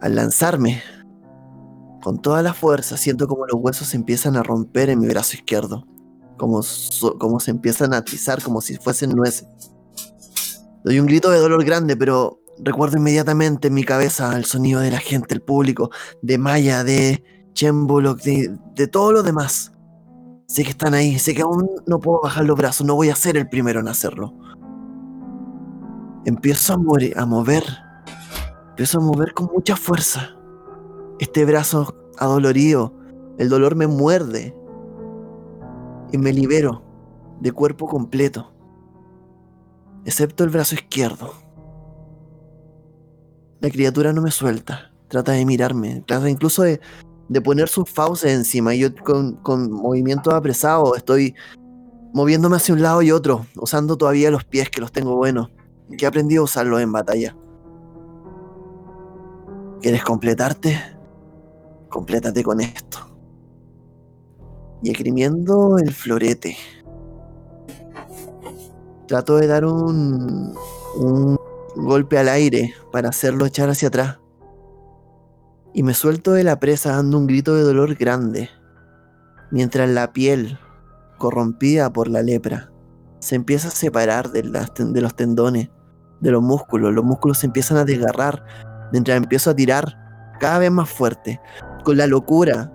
Al 0.00 0.14
lanzarme, 0.14 0.82
con 2.02 2.20
toda 2.20 2.42
la 2.42 2.52
fuerza, 2.52 2.98
siento 2.98 3.26
como 3.28 3.46
los 3.46 3.58
huesos 3.58 3.88
se 3.88 3.96
empiezan 3.96 4.36
a 4.36 4.42
romper 4.42 4.90
en 4.90 4.98
mi 4.98 5.06
brazo 5.08 5.36
izquierdo. 5.36 5.86
Como, 6.36 6.62
so- 6.62 7.16
como 7.18 7.40
se 7.40 7.50
empiezan 7.52 7.94
a 7.94 7.98
atizar, 7.98 8.42
como 8.42 8.60
si 8.60 8.76
fuesen 8.76 9.10
nueces. 9.10 9.46
Doy 10.84 10.98
un 11.00 11.06
grito 11.06 11.30
de 11.30 11.38
dolor 11.38 11.64
grande, 11.64 11.96
pero 11.96 12.40
recuerdo 12.58 12.98
inmediatamente 12.98 13.68
en 13.68 13.74
mi 13.74 13.84
cabeza 13.84 14.36
el 14.36 14.44
sonido 14.44 14.80
de 14.80 14.90
la 14.90 14.98
gente, 14.98 15.34
el 15.34 15.42
público, 15.42 15.90
de 16.22 16.38
Maya, 16.38 16.84
de 16.84 17.22
Chembolok, 17.52 18.20
de, 18.22 18.56
de 18.74 18.86
todos 18.88 19.12
los 19.12 19.24
demás. 19.24 19.72
Sé 20.46 20.62
que 20.62 20.70
están 20.70 20.94
ahí, 20.94 21.18
sé 21.18 21.34
que 21.34 21.42
aún 21.42 21.68
no 21.86 22.00
puedo 22.00 22.20
bajar 22.22 22.44
los 22.44 22.56
brazos, 22.56 22.86
no 22.86 22.94
voy 22.94 23.10
a 23.10 23.16
ser 23.16 23.36
el 23.36 23.48
primero 23.48 23.80
en 23.80 23.88
hacerlo. 23.88 24.34
Empiezo 26.24 26.74
a, 26.74 26.76
a 27.20 27.26
mover, 27.26 27.64
empiezo 28.70 28.98
a 28.98 29.02
mover 29.02 29.34
con 29.34 29.50
mucha 29.52 29.76
fuerza. 29.76 30.36
Este 31.18 31.44
brazo 31.44 31.94
adolorido, 32.18 32.94
el 33.38 33.48
dolor 33.48 33.74
me 33.74 33.86
muerde 33.86 34.54
y 36.12 36.18
me 36.18 36.32
libero 36.32 36.84
de 37.40 37.52
cuerpo 37.52 37.86
completo, 37.86 38.52
excepto 40.04 40.44
el 40.44 40.50
brazo 40.50 40.74
izquierdo. 40.74 41.43
La 43.64 43.70
criatura 43.70 44.12
no 44.12 44.20
me 44.20 44.30
suelta, 44.30 44.92
trata 45.08 45.32
de 45.32 45.46
mirarme, 45.46 46.04
trata 46.06 46.28
incluso 46.28 46.64
de, 46.64 46.82
de 47.30 47.40
poner 47.40 47.66
sus 47.70 47.88
fauces 47.88 48.30
encima. 48.30 48.74
Y 48.74 48.80
yo 48.80 48.94
con, 48.94 49.36
con 49.36 49.72
movimientos 49.72 50.34
apresados 50.34 50.94
estoy 50.98 51.34
moviéndome 52.12 52.56
hacia 52.56 52.74
un 52.74 52.82
lado 52.82 53.00
y 53.00 53.10
otro, 53.10 53.46
usando 53.56 53.96
todavía 53.96 54.30
los 54.30 54.44
pies 54.44 54.68
que 54.68 54.82
los 54.82 54.92
tengo 54.92 55.16
buenos, 55.16 55.50
que 55.96 56.04
he 56.04 56.06
aprendido 56.06 56.42
a 56.42 56.44
usarlos 56.44 56.82
en 56.82 56.92
batalla. 56.92 57.34
¿Quieres 59.80 60.04
completarte? 60.04 60.78
Complétate 61.88 62.44
con 62.44 62.60
esto. 62.60 62.98
Y 64.82 64.90
esgrimiendo 64.90 65.78
el 65.78 65.90
florete. 65.90 66.54
Trato 69.08 69.36
de 69.36 69.46
dar 69.46 69.64
un, 69.64 70.54
un 70.98 71.38
golpe 71.76 72.18
al 72.18 72.28
aire 72.28 72.74
para 72.92 73.08
hacerlo 73.08 73.46
echar 73.46 73.68
hacia 73.68 73.88
atrás. 73.88 74.18
Y 75.72 75.82
me 75.82 75.94
suelto 75.94 76.32
de 76.32 76.44
la 76.44 76.60
presa 76.60 76.92
dando 76.92 77.18
un 77.18 77.26
grito 77.26 77.54
de 77.54 77.62
dolor 77.62 77.96
grande, 77.96 78.48
mientras 79.50 79.88
la 79.88 80.12
piel, 80.12 80.58
corrompida 81.18 81.92
por 81.92 82.08
la 82.08 82.22
lepra, 82.22 82.70
se 83.18 83.34
empieza 83.34 83.68
a 83.68 83.72
separar 83.72 84.30
de, 84.30 84.44
las 84.44 84.72
de 84.74 85.00
los 85.00 85.16
tendones, 85.16 85.70
de 86.20 86.30
los 86.30 86.42
músculos. 86.42 86.92
Los 86.92 87.04
músculos 87.04 87.38
se 87.38 87.46
empiezan 87.46 87.78
a 87.78 87.84
desgarrar 87.84 88.44
mientras 88.92 89.16
empiezo 89.16 89.50
a 89.50 89.56
tirar 89.56 89.96
cada 90.38 90.58
vez 90.58 90.70
más 90.70 90.90
fuerte. 90.90 91.40
con 91.84 91.96
la 91.96 92.06
locura 92.06 92.72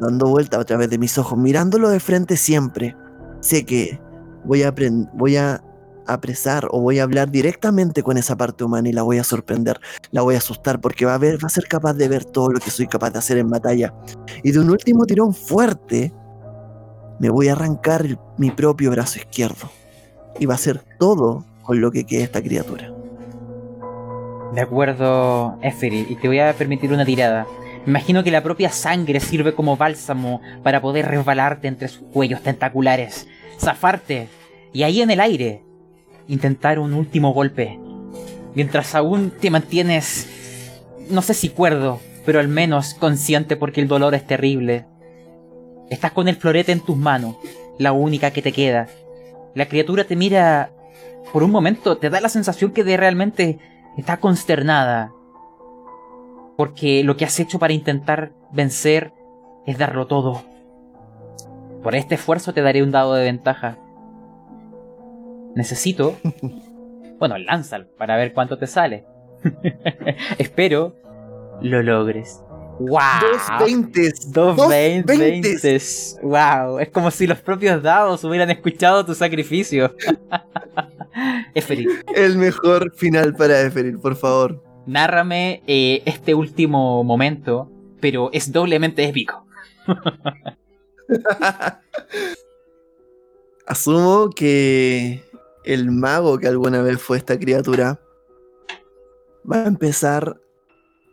dando 0.00 0.28
vuelta 0.28 0.60
a 0.60 0.64
través 0.64 0.90
de 0.90 0.98
mis 0.98 1.16
ojos, 1.18 1.38
mirándolo 1.38 1.88
de 1.88 2.00
frente 2.00 2.36
siempre. 2.36 2.96
Sé 3.40 3.64
que 3.64 4.00
voy 4.44 4.62
a, 4.62 4.74
voy 5.14 5.36
a 5.36 5.62
apresar 6.06 6.68
o 6.70 6.80
voy 6.80 6.98
a 6.98 7.02
hablar 7.02 7.30
directamente 7.30 8.02
con 8.02 8.16
esa 8.16 8.36
parte 8.36 8.64
humana 8.64 8.88
y 8.88 8.92
la 8.92 9.02
voy 9.02 9.18
a 9.18 9.24
sorprender, 9.24 9.80
la 10.10 10.22
voy 10.22 10.34
a 10.34 10.38
asustar 10.38 10.80
porque 10.80 11.04
va 11.04 11.14
a, 11.14 11.18
ver, 11.18 11.42
va 11.42 11.46
a 11.46 11.50
ser 11.50 11.66
capaz 11.66 11.94
de 11.94 12.08
ver 12.08 12.24
todo 12.24 12.50
lo 12.50 12.60
que 12.60 12.70
soy 12.70 12.86
capaz 12.86 13.10
de 13.10 13.18
hacer 13.18 13.38
en 13.38 13.48
batalla. 13.48 13.94
Y 14.42 14.52
de 14.52 14.60
un 14.60 14.70
último 14.70 15.04
tirón 15.06 15.34
fuerte, 15.34 16.12
me 17.18 17.30
voy 17.30 17.48
a 17.48 17.52
arrancar 17.52 18.04
mi 18.36 18.50
propio 18.50 18.90
brazo 18.90 19.18
izquierdo. 19.18 19.70
Y 20.38 20.46
va 20.46 20.54
a 20.54 20.58
ser 20.58 20.82
todo 20.98 21.44
con 21.62 21.80
lo 21.80 21.90
que 21.90 22.04
quede 22.04 22.22
esta 22.22 22.42
criatura. 22.42 22.92
De 24.54 24.60
acuerdo, 24.60 25.58
Eferi, 25.62 26.06
y 26.08 26.16
te 26.16 26.28
voy 26.28 26.38
a 26.38 26.52
permitir 26.52 26.92
una 26.92 27.04
tirada. 27.04 27.46
Imagino 27.86 28.24
que 28.24 28.30
la 28.30 28.42
propia 28.42 28.70
sangre 28.70 29.20
sirve 29.20 29.54
como 29.54 29.76
bálsamo 29.76 30.40
para 30.62 30.80
poder 30.80 31.06
resbalarte 31.06 31.68
entre 31.68 31.88
sus 31.88 32.02
cuellos 32.08 32.42
tentaculares, 32.42 33.28
zafarte 33.58 34.28
y 34.72 34.82
ahí 34.82 35.02
en 35.02 35.10
el 35.10 35.20
aire 35.20 35.65
intentar 36.28 36.78
un 36.78 36.92
último 36.92 37.32
golpe. 37.32 37.78
Mientras 38.54 38.94
aún 38.94 39.30
te 39.30 39.50
mantienes, 39.50 40.28
no 41.10 41.22
sé 41.22 41.34
si 41.34 41.48
cuerdo, 41.48 42.00
pero 42.24 42.40
al 42.40 42.48
menos 42.48 42.94
consciente 42.94 43.56
porque 43.56 43.80
el 43.80 43.88
dolor 43.88 44.14
es 44.14 44.26
terrible. 44.26 44.86
Estás 45.90 46.12
con 46.12 46.28
el 46.28 46.36
florete 46.36 46.72
en 46.72 46.80
tus 46.80 46.96
manos, 46.96 47.36
la 47.78 47.92
única 47.92 48.30
que 48.30 48.42
te 48.42 48.52
queda. 48.52 48.88
La 49.54 49.66
criatura 49.66 50.04
te 50.04 50.16
mira 50.16 50.72
por 51.32 51.42
un 51.42 51.50
momento, 51.50 51.98
te 51.98 52.10
da 52.10 52.20
la 52.20 52.28
sensación 52.28 52.72
que 52.72 52.84
de 52.84 52.96
realmente 52.96 53.58
está 53.96 54.18
consternada. 54.18 55.12
Porque 56.56 57.04
lo 57.04 57.16
que 57.16 57.24
has 57.24 57.38
hecho 57.38 57.58
para 57.58 57.72
intentar 57.72 58.32
vencer 58.52 59.12
es 59.66 59.78
darlo 59.78 60.06
todo. 60.06 60.44
Por 61.82 61.94
este 61.94 62.14
esfuerzo 62.14 62.52
te 62.52 62.62
daré 62.62 62.82
un 62.82 62.90
dado 62.90 63.14
de 63.14 63.24
ventaja. 63.24 63.78
Necesito... 65.56 66.16
Bueno, 67.18 67.38
lánzalo 67.38 67.86
para 67.96 68.16
ver 68.16 68.32
cuánto 68.34 68.58
te 68.58 68.66
sale. 68.66 69.04
Espero 70.38 70.94
lo 71.62 71.82
logres. 71.82 72.40
¡Wow! 72.78 72.98
Dos 73.22 73.64
veintes. 73.64 74.30
Dos 74.32 74.56
vein- 74.68 75.02
veintes. 75.06 75.18
veintes. 75.62 76.18
Wow, 76.22 76.78
es 76.78 76.90
como 76.90 77.10
si 77.10 77.26
los 77.26 77.40
propios 77.40 77.82
dados 77.82 78.22
hubieran 78.24 78.50
escuchado 78.50 79.02
tu 79.06 79.14
sacrificio. 79.14 79.94
Eferi, 81.54 81.86
El 82.14 82.36
mejor 82.36 82.92
final 82.94 83.34
para 83.34 83.62
Eferil, 83.62 83.98
por 83.98 84.14
favor. 84.14 84.62
nárrame 84.84 85.62
eh, 85.66 86.02
este 86.04 86.34
último 86.34 87.02
momento, 87.02 87.70
pero 87.98 88.28
es 88.34 88.52
doblemente 88.52 89.04
épico. 89.08 89.46
Asumo 93.66 94.30
que 94.30 95.24
el 95.66 95.90
mago 95.90 96.38
que 96.38 96.46
alguna 96.46 96.80
vez 96.80 97.02
fue 97.02 97.18
esta 97.18 97.38
criatura 97.38 98.00
va 99.50 99.64
a 99.64 99.66
empezar 99.66 100.40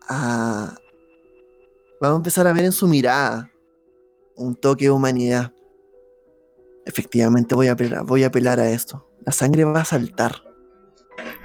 a. 0.08 0.76
Va 2.04 2.12
a 2.12 2.16
empezar 2.16 2.48
a 2.48 2.54
ver 2.54 2.66
en 2.66 2.72
su 2.72 2.88
mirada 2.88 3.50
un 4.36 4.56
toque 4.56 4.86
de 4.86 4.92
humanidad. 4.92 5.54
Efectivamente, 6.86 7.56
voy 7.56 7.68
a 7.68 7.74
apelar, 7.74 8.06
voy 8.06 8.24
a 8.24 8.28
apelar 8.28 8.60
a 8.60 8.70
esto. 8.70 9.08
La 9.26 9.32
sangre 9.32 9.64
va 9.64 9.82
a 9.82 9.86
saltar. 9.86 10.44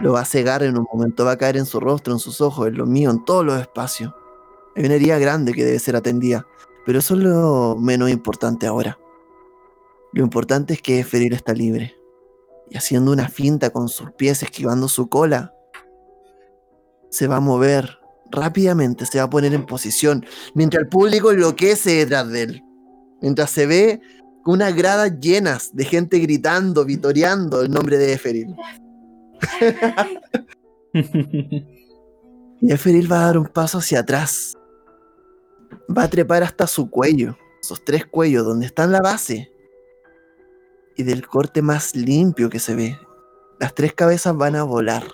Lo 0.01 0.13
va 0.15 0.21
a 0.21 0.25
cegar 0.25 0.63
en 0.63 0.77
un 0.77 0.87
momento, 0.93 1.25
va 1.25 1.33
a 1.33 1.39
caer 1.39 1.57
en 1.57 1.67
su 1.67 1.81
rostro, 1.81 2.13
en 2.13 2.19
sus 2.19 2.41
ojos, 2.41 2.69
en 2.69 2.77
lo 2.77 2.87
mío, 2.87 3.11
en 3.11 3.25
todos 3.25 3.45
los 3.45 3.61
espacios. 3.61 4.13
Hay 4.75 4.85
una 4.85 4.95
herida 4.95 5.19
grande 5.19 5.53
que 5.53 5.65
debe 5.65 5.79
ser 5.79 5.97
atendida, 5.97 6.47
pero 6.85 6.99
eso 6.99 7.15
es 7.15 7.21
lo 7.21 7.77
menos 7.79 8.11
importante 8.11 8.67
ahora. 8.67 8.99
Lo 10.13 10.23
importante 10.23 10.75
es 10.75 10.83
que 10.83 11.01
Eferil 11.01 11.35
está 11.35 11.53
libre. 11.53 11.98
Y 12.71 12.77
haciendo 12.77 13.13
una 13.13 13.29
finta 13.29 13.71
con 13.71 13.89
sus 13.89 14.13
pies, 14.13 14.43
esquivando 14.43 14.89
su 14.89 15.09
cola, 15.09 15.55
se 17.11 17.27
va 17.27 17.37
a 17.37 17.41
mover 17.41 17.99
rápidamente, 18.31 19.07
se 19.07 19.19
va 19.19 19.25
a 19.25 19.31
poner 19.31 19.55
en 19.55 19.65
posición, 19.65 20.27
mientras 20.55 20.83
el 20.83 20.89
público 20.89 21.31
enloquece 21.31 21.93
detrás 21.93 22.29
de 22.31 22.43
él. 22.43 22.65
Mientras 23.23 23.51
se 23.51 23.67
ve 23.67 24.01
unas 24.45 24.75
gradas 24.75 25.19
llenas 25.21 25.75
de 25.75 25.85
gente 25.85 26.19
gritando, 26.19 26.85
vitoreando 26.85 27.63
el 27.63 27.71
nombre 27.71 27.99
de 27.99 28.13
Eferil. 28.13 28.55
Y 32.61 32.73
Eferil 32.73 33.11
va 33.11 33.21
a 33.21 33.27
dar 33.27 33.39
un 33.39 33.47
paso 33.47 33.79
hacia 33.79 34.01
atrás. 34.01 34.57
Va 35.97 36.05
a 36.05 36.11
trepar 36.11 36.43
hasta 36.43 36.67
su 36.67 36.91
cuello, 36.91 37.37
esos 37.63 37.85
tres 37.85 38.07
cuellos 38.07 38.45
donde 38.45 38.67
está 38.67 38.85
en 38.85 38.93
la 38.93 39.01
base. 39.01 39.53
Y 40.99 41.05
del 41.05 41.27
corte 41.27 41.63
más 41.63 41.97
limpio 41.97 42.51
que 42.51 42.59
se 42.59 42.75
ve, 42.75 42.99
las 43.61 43.73
tres 43.73 43.95
cabezas 43.95 44.37
van 44.37 44.57
a 44.57 44.65
volar. 44.65 45.05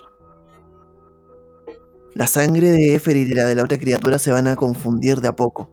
La 2.14 2.26
sangre 2.26 2.70
de 2.70 2.94
Eferil 2.94 3.30
y 3.30 3.34
la 3.34 3.44
de 3.44 3.54
la 3.54 3.64
otra 3.64 3.78
criatura 3.78 4.18
se 4.18 4.32
van 4.32 4.48
a 4.48 4.56
confundir 4.56 5.20
de 5.20 5.28
a 5.28 5.36
poco. 5.36 5.70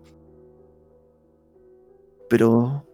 Pero 2.29 2.85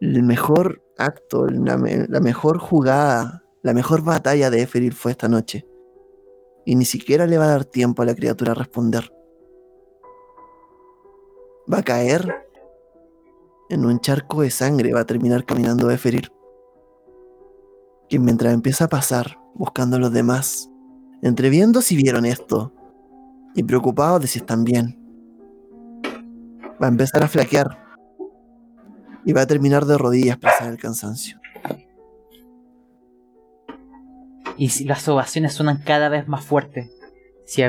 el 0.00 0.22
mejor 0.22 0.82
acto, 0.98 1.46
la, 1.46 1.78
la 2.08 2.20
mejor 2.20 2.58
jugada, 2.58 3.42
la 3.62 3.72
mejor 3.72 4.04
batalla 4.04 4.50
de 4.50 4.62
Eferil 4.62 4.92
fue 4.92 5.12
esta 5.12 5.28
noche. 5.28 5.66
Y 6.66 6.74
ni 6.74 6.84
siquiera 6.84 7.26
le 7.26 7.38
va 7.38 7.46
a 7.46 7.48
dar 7.48 7.64
tiempo 7.64 8.02
a 8.02 8.04
la 8.06 8.14
criatura 8.14 8.52
a 8.52 8.56
responder. 8.56 9.10
Va 11.72 11.78
a 11.78 11.82
caer 11.82 12.45
en 13.68 13.84
un 13.84 14.00
charco 14.00 14.42
de 14.42 14.50
sangre, 14.50 14.92
va 14.92 15.00
a 15.00 15.06
terminar 15.06 15.44
caminando 15.44 15.90
Eferil. 15.90 16.30
Quien 18.08 18.24
mientras 18.24 18.54
empieza 18.54 18.84
a 18.84 18.88
pasar, 18.88 19.38
buscando 19.54 19.96
a 19.96 20.00
los 20.00 20.12
demás, 20.12 20.70
entreviendo 21.22 21.82
si 21.82 21.96
vieron 21.96 22.24
esto, 22.24 22.72
y 23.54 23.62
preocupado 23.62 24.18
de 24.18 24.26
si 24.26 24.38
están 24.38 24.64
bien, 24.64 24.98
va 26.80 26.86
a 26.86 26.90
empezar 26.90 27.24
a 27.24 27.28
flaquear. 27.28 27.84
Y 29.24 29.32
va 29.32 29.40
a 29.40 29.46
terminar 29.46 29.86
de 29.86 29.98
rodillas 29.98 30.36
presa 30.36 30.66
del 30.66 30.78
cansancio. 30.78 31.40
Y 34.56 34.68
si 34.68 34.84
las 34.84 35.08
ovaciones 35.08 35.52
suenan 35.52 35.82
cada 35.82 36.08
vez 36.08 36.28
más 36.28 36.44
fuertes. 36.44 36.90
Si 37.44 37.62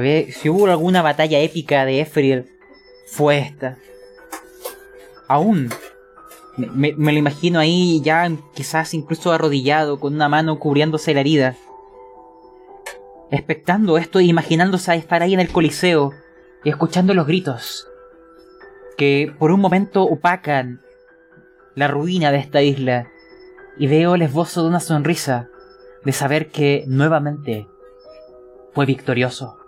hubo 0.49 0.68
alguna 0.68 1.02
batalla 1.02 1.40
épica 1.40 1.86
de 1.86 2.02
Efriel, 2.02 2.49
fue 3.07 3.40
esta. 3.40 3.78
Aún. 5.28 5.69
Me, 6.58 6.94
me- 6.94 7.12
lo 7.14 7.18
imagino 7.20 7.60
ahí 7.60 8.02
ya 8.02 8.30
quizás 8.54 8.94
incluso 8.94 9.32
arrodillado, 9.32 10.00
con 10.00 10.16
una 10.16 10.28
mano 10.28 10.60
cubriéndose 10.60 11.14
la 11.14 11.20
herida. 11.22 11.56
Expectando 13.30 13.98
esto 13.98 14.20
imaginándose 14.22 14.96
estar 14.96 15.22
ahí 15.22 15.34
en 15.34 15.40
el 15.40 15.52
coliseo 15.52 16.12
y 16.64 16.70
escuchando 16.70 17.14
los 17.14 17.28
gritos. 17.28 17.88
Que 18.98 19.34
por 19.38 19.52
un 19.52 19.60
momento 19.60 20.04
opacan 20.04 20.82
la 21.76 21.88
ruina 21.88 22.32
de 22.32 22.40
esta 22.40 22.62
isla. 22.62 23.08
Y 23.78 23.86
veo 23.86 24.16
el 24.16 24.24
esbozo 24.24 24.64
de 24.64 24.70
una 24.70 24.80
sonrisa 24.80 25.50
de 26.04 26.12
saber 26.12 26.48
que 26.50 26.84
nuevamente 26.88 27.68
fue 28.74 28.86
victorioso 28.88 29.60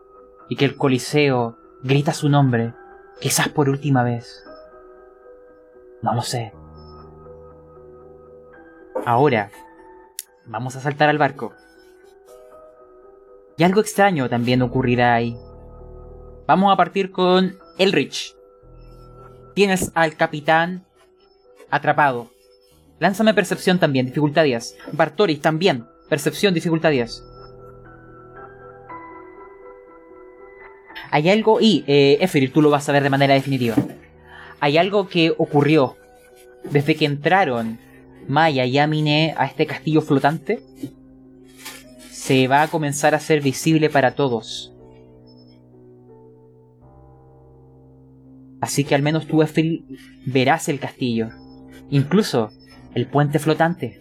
y 0.49 0.55
que 0.55 0.65
el 0.65 0.75
Coliseo 0.75 1.57
grita 1.83 2.11
su 2.13 2.27
nombre, 2.27 2.73
quizás 3.19 3.49
por 3.49 3.69
última 3.69 4.01
vez. 4.03 4.43
No 6.01 6.15
lo 6.15 6.23
sé. 6.23 6.53
Ahora, 9.05 9.51
vamos 10.45 10.75
a 10.75 10.81
saltar 10.81 11.09
al 11.09 11.17
barco. 11.17 11.53
Y 13.57 13.63
algo 13.63 13.81
extraño 13.81 14.29
también 14.29 14.61
ocurrirá 14.61 15.15
ahí. 15.15 15.35
Vamos 16.47 16.71
a 16.71 16.77
partir 16.77 17.11
con 17.11 17.57
Elrich. 17.77 18.35
Tienes 19.53 19.91
al 19.95 20.15
capitán 20.15 20.85
atrapado. 21.69 22.29
Lánzame 22.99 23.33
percepción 23.33 23.79
también, 23.79 24.05
dificultad 24.05 24.43
10. 24.43 24.77
Bartoris 24.93 25.41
también, 25.41 25.85
percepción, 26.09 26.53
dificultad 26.53 26.91
10. 26.91 27.23
Hay 31.11 31.29
algo, 31.29 31.59
y 31.61 31.83
eh, 31.87 32.17
Eferil, 32.21 32.51
tú 32.51 32.61
lo 32.61 32.69
vas 32.69 32.87
a 32.87 32.91
ver 32.91 33.03
de 33.03 33.09
manera 33.09 33.33
definitiva. 33.33 33.75
Hay 34.59 34.77
algo 34.77 35.07
que 35.07 35.33
ocurrió 35.37 35.95
desde 36.63 36.95
que 36.95 37.05
entraron 37.05 37.79
Maya 38.29 38.63
y 38.65 38.77
Amine 38.77 39.33
a 39.35 39.47
este 39.47 39.65
castillo 39.65 40.01
flotante. 40.01 40.61
Se 42.11 42.47
va 42.47 42.61
a 42.61 42.67
comenzar 42.67 43.15
a 43.15 43.17
hacer 43.17 43.41
visible 43.41 43.89
para 43.89 44.13
todos. 44.13 44.71
Así 48.61 48.83
que 48.83 48.93
al 48.93 49.01
menos 49.01 49.25
tú, 49.25 49.41
Eferil, 49.41 49.97
verás 50.27 50.69
el 50.69 50.79
castillo. 50.79 51.29
Incluso 51.89 52.51
el 52.93 53.07
puente 53.07 53.39
flotante. 53.39 53.99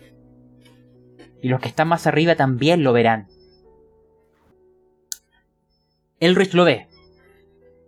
Y 1.41 1.49
los 1.49 1.61
que 1.61 1.69
están 1.69 1.89
más 1.89 2.07
arriba 2.07 2.37
también 2.37 2.85
lo 2.85 2.93
verán. 2.93 3.29
Elrich 6.21 6.53
lo 6.53 6.65
ve. 6.65 6.87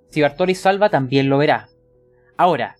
Si 0.08 0.22
Bartoris 0.22 0.60
salva, 0.60 0.88
también 0.88 1.28
lo 1.28 1.36
verá. 1.36 1.68
Ahora, 2.38 2.76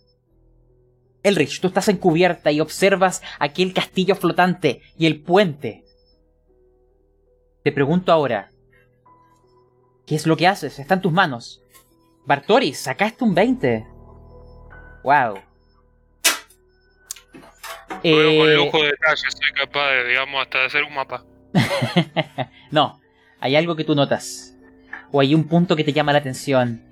Elrich, 1.23 1.61
tú 1.61 1.69
estás 1.69 1.89
encubierta 1.89 2.51
y 2.51 2.61
observas 2.61 3.23
aquel 3.39 3.75
castillo 3.75 4.15
flotante 4.15 4.81
y 4.97 5.07
el 5.07 5.21
puente. 5.21 5.85
Te 7.63 7.73
pregunto 7.73 8.11
ahora, 8.11 8.51
¿qué 10.07 10.15
es 10.15 10.27
lo 10.27 10.37
que 10.37 10.47
haces? 10.47 10.79
Está 10.79 10.95
en 10.95 11.03
tus 11.03 11.13
manos. 11.13 11.63
Bartoris, 12.25 12.79
sacaste 12.79 13.25
un 13.25 13.35
20. 13.35 13.87
Wow. 15.05 15.35
Con 17.89 18.01
Eh, 18.03 18.55
lujo 18.57 18.79
de 18.79 18.91
detalle 18.91 19.31
soy 19.31 19.53
capaz 19.53 19.91
de, 19.91 20.09
digamos, 20.09 20.41
hasta 20.41 20.59
de 20.59 20.67
hacer 20.67 20.85
un 20.85 20.95
mapa. 20.95 21.25
no, 22.71 23.01
hay 23.41 23.57
algo 23.57 23.77
que 23.77 23.85
tú 23.85 23.95
notas. 23.95 24.57
O 25.13 25.21
hay 25.21 25.35
un 25.35 25.49
punto 25.49 25.77
que 25.77 25.85
te 25.85 25.93
llama 25.93 26.13
la 26.13 26.21
atención. 26.21 26.83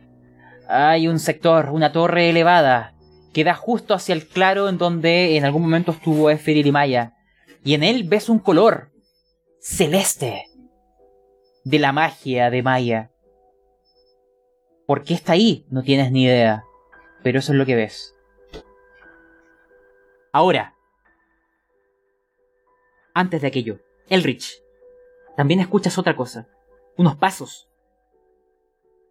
Hay 0.68 1.08
un 1.08 1.18
sector, 1.18 1.70
una 1.70 1.92
torre 1.92 2.28
elevada, 2.28 2.92
que 3.32 3.44
da 3.44 3.54
justo 3.54 3.94
hacia 3.94 4.14
el 4.14 4.26
claro 4.26 4.68
en 4.68 4.78
donde 4.78 5.36
en 5.36 5.44
algún 5.44 5.62
momento 5.62 5.92
estuvo 5.92 6.30
Eferir 6.30 6.66
y 6.66 6.72
Maya. 6.72 7.14
Y 7.64 7.74
en 7.74 7.82
él 7.82 8.04
ves 8.04 8.28
un 8.28 8.38
color 8.38 8.90
celeste 9.60 10.46
de 11.64 11.78
la 11.78 11.92
magia 11.92 12.50
de 12.50 12.62
Maya. 12.62 13.10
¿Por 14.86 15.04
qué 15.04 15.14
está 15.14 15.34
ahí? 15.34 15.66
No 15.70 15.82
tienes 15.82 16.10
ni 16.10 16.24
idea. 16.24 16.64
Pero 17.22 17.40
eso 17.40 17.52
es 17.52 17.58
lo 17.58 17.66
que 17.66 17.74
ves. 17.74 18.14
Ahora, 20.32 20.74
antes 23.12 23.42
de 23.42 23.48
aquello, 23.48 23.80
Elrich, 24.08 24.62
también 25.36 25.60
escuchas 25.60 25.98
otra 25.98 26.16
cosa. 26.16 26.48
Unos 26.96 27.16
pasos. 27.16 27.68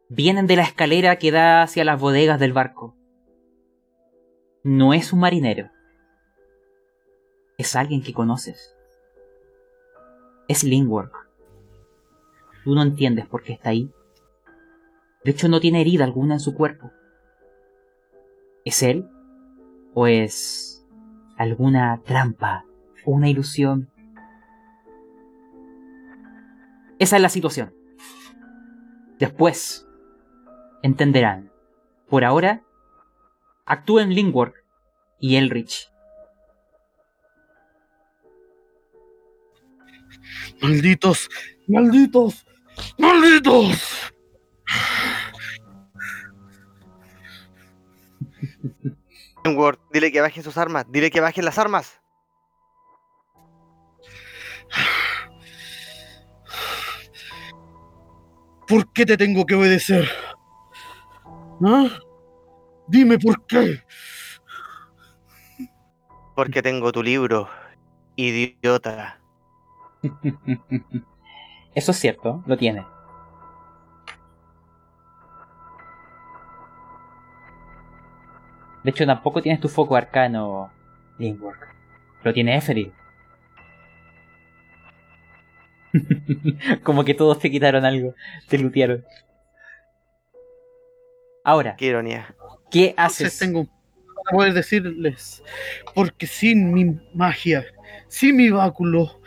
Vienen 0.09 0.47
de 0.47 0.55
la 0.55 0.63
escalera 0.63 1.17
que 1.17 1.31
da 1.31 1.61
hacia 1.61 1.85
las 1.85 1.99
bodegas 1.99 2.39
del 2.39 2.53
barco. 2.53 2.96
No 4.69 4.93
es 4.93 5.13
un 5.13 5.21
marinero. 5.21 5.69
Es 7.57 7.77
alguien 7.77 8.03
que 8.03 8.13
conoces. 8.13 8.75
Es 10.49 10.65
Lingworth. 10.65 11.13
Tú 12.65 12.75
no 12.75 12.81
entiendes 12.81 13.25
por 13.27 13.43
qué 13.43 13.53
está 13.53 13.69
ahí. 13.69 13.89
De 15.23 15.31
hecho, 15.31 15.47
no 15.47 15.61
tiene 15.61 15.79
herida 15.79 16.03
alguna 16.03 16.33
en 16.33 16.39
su 16.41 16.53
cuerpo. 16.53 16.91
¿Es 18.65 18.83
él? 18.83 19.09
¿O 19.93 20.05
es 20.05 20.85
alguna 21.37 22.01
trampa? 22.03 22.65
¿Una 23.05 23.29
ilusión? 23.29 23.89
Esa 26.99 27.15
es 27.15 27.21
la 27.21 27.29
situación. 27.29 27.73
Después, 29.17 29.87
entenderán. 30.83 31.53
Por 32.09 32.25
ahora, 32.25 32.66
actúen 33.67 34.09
Lingworth 34.09 34.55
y 35.19 35.35
Elrich. 35.35 35.91
Malditos, 40.61 41.29
malditos, 41.67 42.45
malditos. 42.97 44.11
Ward, 49.55 49.79
dile 49.93 50.11
que 50.11 50.19
bajen 50.19 50.43
sus 50.43 50.57
armas, 50.57 50.85
dile 50.89 51.09
que 51.11 51.21
bajen 51.21 51.45
las 51.45 51.57
armas. 51.57 52.01
¿Por 58.67 58.91
qué 58.91 59.05
te 59.05 59.15
tengo 59.15 59.45
que 59.45 59.55
obedecer? 59.55 60.09
¿Ah? 61.65 61.87
Dime 62.87 63.19
por 63.19 63.45
qué. 63.45 63.81
Porque 66.35 66.61
tengo 66.61 66.91
tu 66.91 67.01
libro, 67.03 67.49
idiota. 68.15 69.19
Eso 71.75 71.91
es 71.91 71.97
cierto, 71.97 72.43
lo 72.45 72.57
tiene. 72.57 72.85
De 78.83 78.91
hecho, 78.91 79.05
tampoco 79.05 79.41
tienes 79.41 79.59
tu 79.59 79.67
foco 79.67 79.95
arcano, 79.95 80.71
Lingworth. 81.17 81.59
Lo 82.23 82.33
tiene 82.33 82.55
Eferil. 82.55 82.93
Como 86.83 87.03
que 87.03 87.13
todos 87.13 87.39
te 87.39 87.51
quitaron 87.51 87.85
algo, 87.85 88.13
te 88.47 88.57
lutearon. 88.57 89.03
Ahora, 91.43 91.75
Qué 91.75 91.87
ironía. 91.87 92.35
¿Qué 92.71 92.89
Entonces 92.89 93.27
haces? 93.27 93.39
tengo 93.39 93.65
para 93.65 94.35
poder 94.37 94.53
decirles, 94.53 95.43
porque 95.95 96.27
sin 96.27 96.73
mi 96.73 96.99
magia, 97.13 97.65
sin 98.07 98.35
mi 98.35 98.49
báculo, 98.49 99.21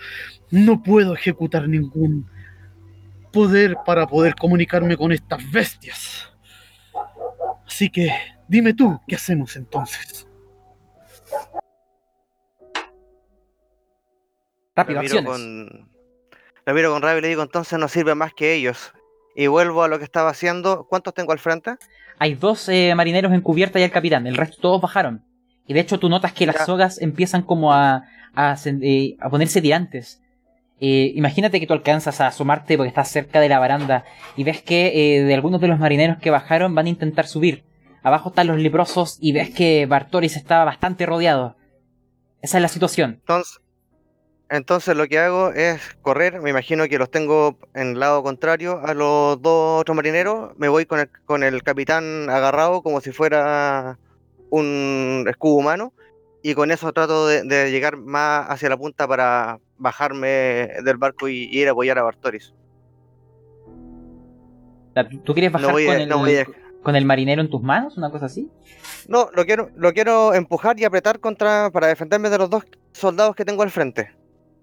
no 0.51 0.83
puedo 0.83 1.15
ejecutar 1.15 1.69
ningún 1.69 2.29
poder 3.33 3.77
para 3.87 4.07
poder 4.07 4.35
comunicarme 4.35 4.97
con 4.97 5.13
estas 5.13 5.49
bestias. 5.51 6.29
Así 7.67 7.89
que 7.89 8.11
dime 8.49 8.75
tú, 8.75 9.01
¿qué 9.07 9.15
hacemos 9.15 9.57
entonces? 9.57 10.27
Rápido, 14.77 15.03
Lo 15.03 15.03
miro 15.03 15.19
acciones. 15.19 15.31
con. 15.31 15.91
Miro 16.75 16.93
con 16.93 17.03
rabia 17.03 17.19
y 17.19 17.23
le 17.23 17.29
digo, 17.29 17.43
entonces 17.43 17.79
no 17.79 17.89
sirve 17.89 18.15
más 18.15 18.33
que 18.35 18.55
ellos. 18.55 18.93
Y 19.41 19.47
vuelvo 19.47 19.83
a 19.83 19.89
lo 19.89 19.97
que 19.97 20.05
estaba 20.05 20.29
haciendo. 20.29 20.87
¿Cuántos 20.87 21.15
tengo 21.15 21.33
al 21.33 21.39
frente? 21.39 21.77
Hay 22.19 22.35
dos 22.35 22.69
eh, 22.69 22.93
marineros 22.95 23.33
en 23.33 23.41
cubierta 23.41 23.81
y 23.81 23.83
el 23.83 23.91
capitán, 23.91 24.27
el 24.27 24.37
resto 24.37 24.59
todos 24.61 24.83
bajaron. 24.83 25.25
Y 25.67 25.73
de 25.73 25.81
hecho 25.81 25.99
tú 25.99 26.11
notas 26.11 26.35
que 26.35 26.45
las 26.45 26.67
sogas 26.67 27.01
empiezan 27.01 27.41
como 27.41 27.73
a, 27.73 28.05
a, 28.35 28.57
eh, 28.67 29.17
a 29.19 29.31
ponerse 29.31 29.63
tirantes. 29.63 30.21
Eh, 30.79 31.13
imagínate 31.15 31.59
que 31.59 31.67
tú 31.67 31.73
alcanzas 31.73 32.21
a 32.21 32.27
asomarte 32.27 32.77
porque 32.77 32.91
estás 32.91 33.09
cerca 33.09 33.41
de 33.41 33.49
la 33.49 33.59
baranda 33.59 34.05
y 34.37 34.45
ves 34.45 34.61
que 34.61 35.17
eh, 35.17 35.23
de 35.23 35.33
algunos 35.33 35.63
de 35.63 35.69
los 35.69 35.79
marineros 35.79 36.19
que 36.19 36.29
bajaron 36.29 36.75
van 36.75 36.85
a 36.85 36.91
intentar 36.91 37.27
subir. 37.27 37.65
Abajo 38.03 38.29
están 38.29 38.47
los 38.47 38.59
leprosos 38.59 39.17
y 39.23 39.33
ves 39.33 39.49
que 39.49 39.87
Bartoris 39.87 40.37
está 40.37 40.65
bastante 40.65 41.07
rodeado. 41.07 41.57
Esa 42.43 42.59
es 42.59 42.63
la 42.63 42.69
situación. 42.69 43.21
Entonces, 43.21 43.59
entonces 44.51 44.97
lo 44.97 45.07
que 45.09 45.19
hago 45.19 45.51
es 45.53 45.81
correr. 46.03 46.41
Me 46.43 46.51
imagino 46.51 46.87
que 46.89 46.99
los 46.99 47.11
tengo 47.11 47.57
en 47.75 47.89
el 47.93 48.01
lado 48.01 48.23
contrario 48.23 48.81
a 48.85 48.93
los 48.95 49.41
dos 49.41 49.81
otros 49.81 49.97
marineros. 49.97 50.53
Me 50.59 50.69
voy 50.69 50.87
con 50.87 51.01
el, 51.01 51.09
con 51.25 51.43
el 51.43 51.63
capitán 51.63 52.29
agarrado 52.29 52.83
como 52.83 53.01
si 53.01 53.13
fuera 53.13 53.99
un 54.51 55.25
escudo 55.29 55.55
humano. 55.55 55.93
Y 56.43 56.55
con 56.55 56.71
eso 56.71 56.91
trato 56.93 57.27
de, 57.27 57.43
de 57.43 57.71
llegar 57.71 57.97
más 57.99 58.47
hacia 58.51 58.69
la 58.71 58.77
punta 58.77 59.07
para 59.07 59.59
bajarme 59.77 60.27
del 60.85 60.97
barco 60.97 61.29
y, 61.29 61.45
y 61.45 61.61
ir 61.61 61.69
a 61.69 61.73
apoyar 61.73 61.99
a 61.99 62.03
Bartoris. 62.03 62.55
¿Tú 65.25 65.33
quieres 65.35 65.53
bajar 65.53 65.69
No 65.69 65.73
voy, 65.75 65.87
con, 65.87 65.95
el, 65.97 66.09
no 66.09 66.19
voy 66.19 66.37
a- 66.37 66.47
con 66.83 66.97
el 66.97 67.05
marinero 67.05 67.41
en 67.43 67.51
tus 67.51 67.63
manos? 67.63 67.97
¿Una 67.97 68.11
cosa 68.11 68.27
así? 68.27 68.51
No, 69.07 69.29
lo 69.35 69.45
quiero, 69.45 69.71
lo 69.77 69.93
quiero 69.93 70.35
empujar 70.35 70.79
y 70.81 70.85
apretar 70.85 71.21
contra 71.21 71.71
para 71.71 71.87
defenderme 71.87 72.31
de 72.31 72.39
los 72.39 72.51
dos 72.51 72.65
soldados 72.93 73.37
que 73.37 73.45
tengo 73.45 73.63
al 73.63 73.71
frente. 73.71 74.11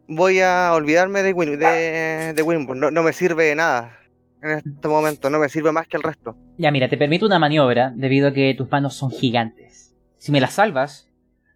Voy 0.07 0.39
a 0.39 0.71
olvidarme 0.73 1.21
de, 1.23 1.33
Win, 1.33 1.59
de, 1.59 2.33
de 2.33 2.41
Winburn. 2.43 2.79
No, 2.79 2.91
no 2.91 3.03
me 3.03 3.13
sirve 3.13 3.45
de 3.45 3.55
nada 3.55 3.97
en 4.41 4.51
este 4.51 4.87
momento. 4.87 5.29
No 5.29 5.39
me 5.39 5.49
sirve 5.49 5.71
más 5.71 5.87
que 5.87 5.97
el 5.97 6.03
resto. 6.03 6.35
Ya, 6.57 6.71
mira, 6.71 6.87
te 6.89 6.97
permito 6.97 7.25
una 7.25 7.39
maniobra 7.39 7.91
debido 7.95 8.29
a 8.29 8.33
que 8.33 8.53
tus 8.57 8.69
manos 8.71 8.95
son 8.95 9.11
gigantes. 9.11 9.95
Si 10.17 10.31
me 10.31 10.39
las 10.39 10.53
salvas, 10.53 11.09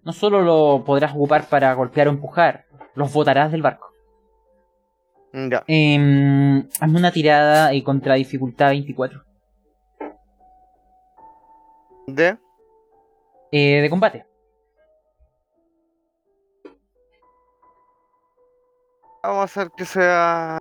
no 0.03 0.13
solo 0.13 0.41
lo 0.41 0.83
podrás 0.85 1.13
ocupar 1.13 1.47
para 1.47 1.73
golpear 1.73 2.07
o 2.07 2.11
empujar, 2.11 2.65
los 2.95 3.11
botarás 3.13 3.51
del 3.51 3.61
barco. 3.61 3.91
Mm, 5.33 5.49
Ya. 5.49 5.63
Em, 5.67 6.67
hazme 6.79 6.99
una 6.99 7.11
tirada 7.11 7.71
eh, 7.73 7.83
contra 7.83 8.15
dificultad 8.15 8.69
24. 8.69 9.23
De. 12.07 12.37
Eh, 13.51 13.81
de 13.81 13.89
combate. 13.89 14.25
Vamos 19.23 19.39
a 19.39 19.43
hacer 19.43 19.71
que 19.75 19.85
sea. 19.85 20.57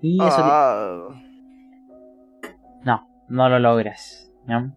Y 0.00 0.22
eso 0.22 0.36
te- 0.36 0.42
Ah, 0.42 1.08
No, 2.84 3.08
no 3.28 3.48
lo 3.48 3.58
logras. 3.58 4.30
¿no? 4.46 4.72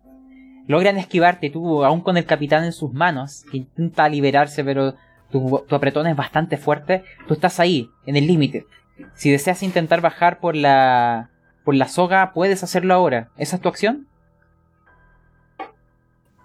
Logran 0.67 0.97
esquivarte, 0.97 1.49
tú 1.49 1.83
aún 1.83 2.01
con 2.01 2.17
el 2.17 2.25
capitán 2.25 2.63
en 2.63 2.71
sus 2.71 2.93
manos, 2.93 3.45
que 3.51 3.57
intenta 3.57 4.07
liberarse, 4.09 4.63
pero 4.63 4.95
tu, 5.29 5.63
tu 5.67 5.75
apretón 5.75 6.07
es 6.07 6.15
bastante 6.15 6.57
fuerte. 6.57 7.03
Tú 7.27 7.33
estás 7.33 7.59
ahí, 7.59 7.89
en 8.05 8.15
el 8.15 8.27
límite. 8.27 8.65
Si 9.13 9.31
deseas 9.31 9.63
intentar 9.63 10.01
bajar 10.01 10.39
por 10.39 10.55
la, 10.55 11.29
por 11.65 11.75
la 11.75 11.87
soga, 11.87 12.31
puedes 12.33 12.63
hacerlo 12.63 12.93
ahora. 12.93 13.29
¿Esa 13.37 13.55
es 13.57 13.61
tu 13.61 13.69
acción? 13.69 14.07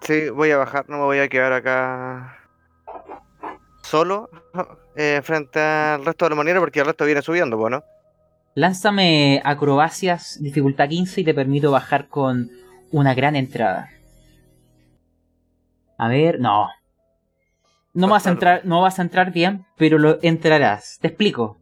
sí, 0.01 0.28
voy 0.31 0.51
a 0.53 0.57
bajar. 0.59 0.89
No 0.89 0.98
me 0.98 1.05
voy 1.05 1.19
a 1.19 1.28
quedar 1.28 1.53
acá. 1.53 2.39
Solo. 3.88 4.28
eh, 4.96 5.20
frente 5.22 5.60
al 5.60 6.04
resto 6.04 6.24
de 6.24 6.30
los 6.30 6.36
marineros 6.36 6.62
porque 6.62 6.80
el 6.80 6.86
resto 6.86 7.04
viene 7.04 7.22
subiendo, 7.22 7.56
¿no? 7.70 7.84
Lánzame 8.54 9.42
acrobacias, 9.44 10.38
dificultad 10.40 10.88
15, 10.88 11.20
y 11.20 11.24
te 11.24 11.34
permito 11.34 11.70
bajar 11.70 12.08
con 12.08 12.50
una 12.90 13.14
gran 13.14 13.36
entrada. 13.36 13.90
A 15.98 16.08
ver, 16.08 16.40
no. 16.40 16.68
No 17.92 18.08
vas 18.08 18.26
a 18.26 18.30
entrar, 18.30 18.62
no 18.64 18.80
vas 18.80 18.98
a 18.98 19.02
entrar 19.02 19.32
bien, 19.32 19.66
pero 19.76 19.98
lo 19.98 20.18
entrarás. 20.22 20.98
Te 21.00 21.08
explico. 21.08 21.58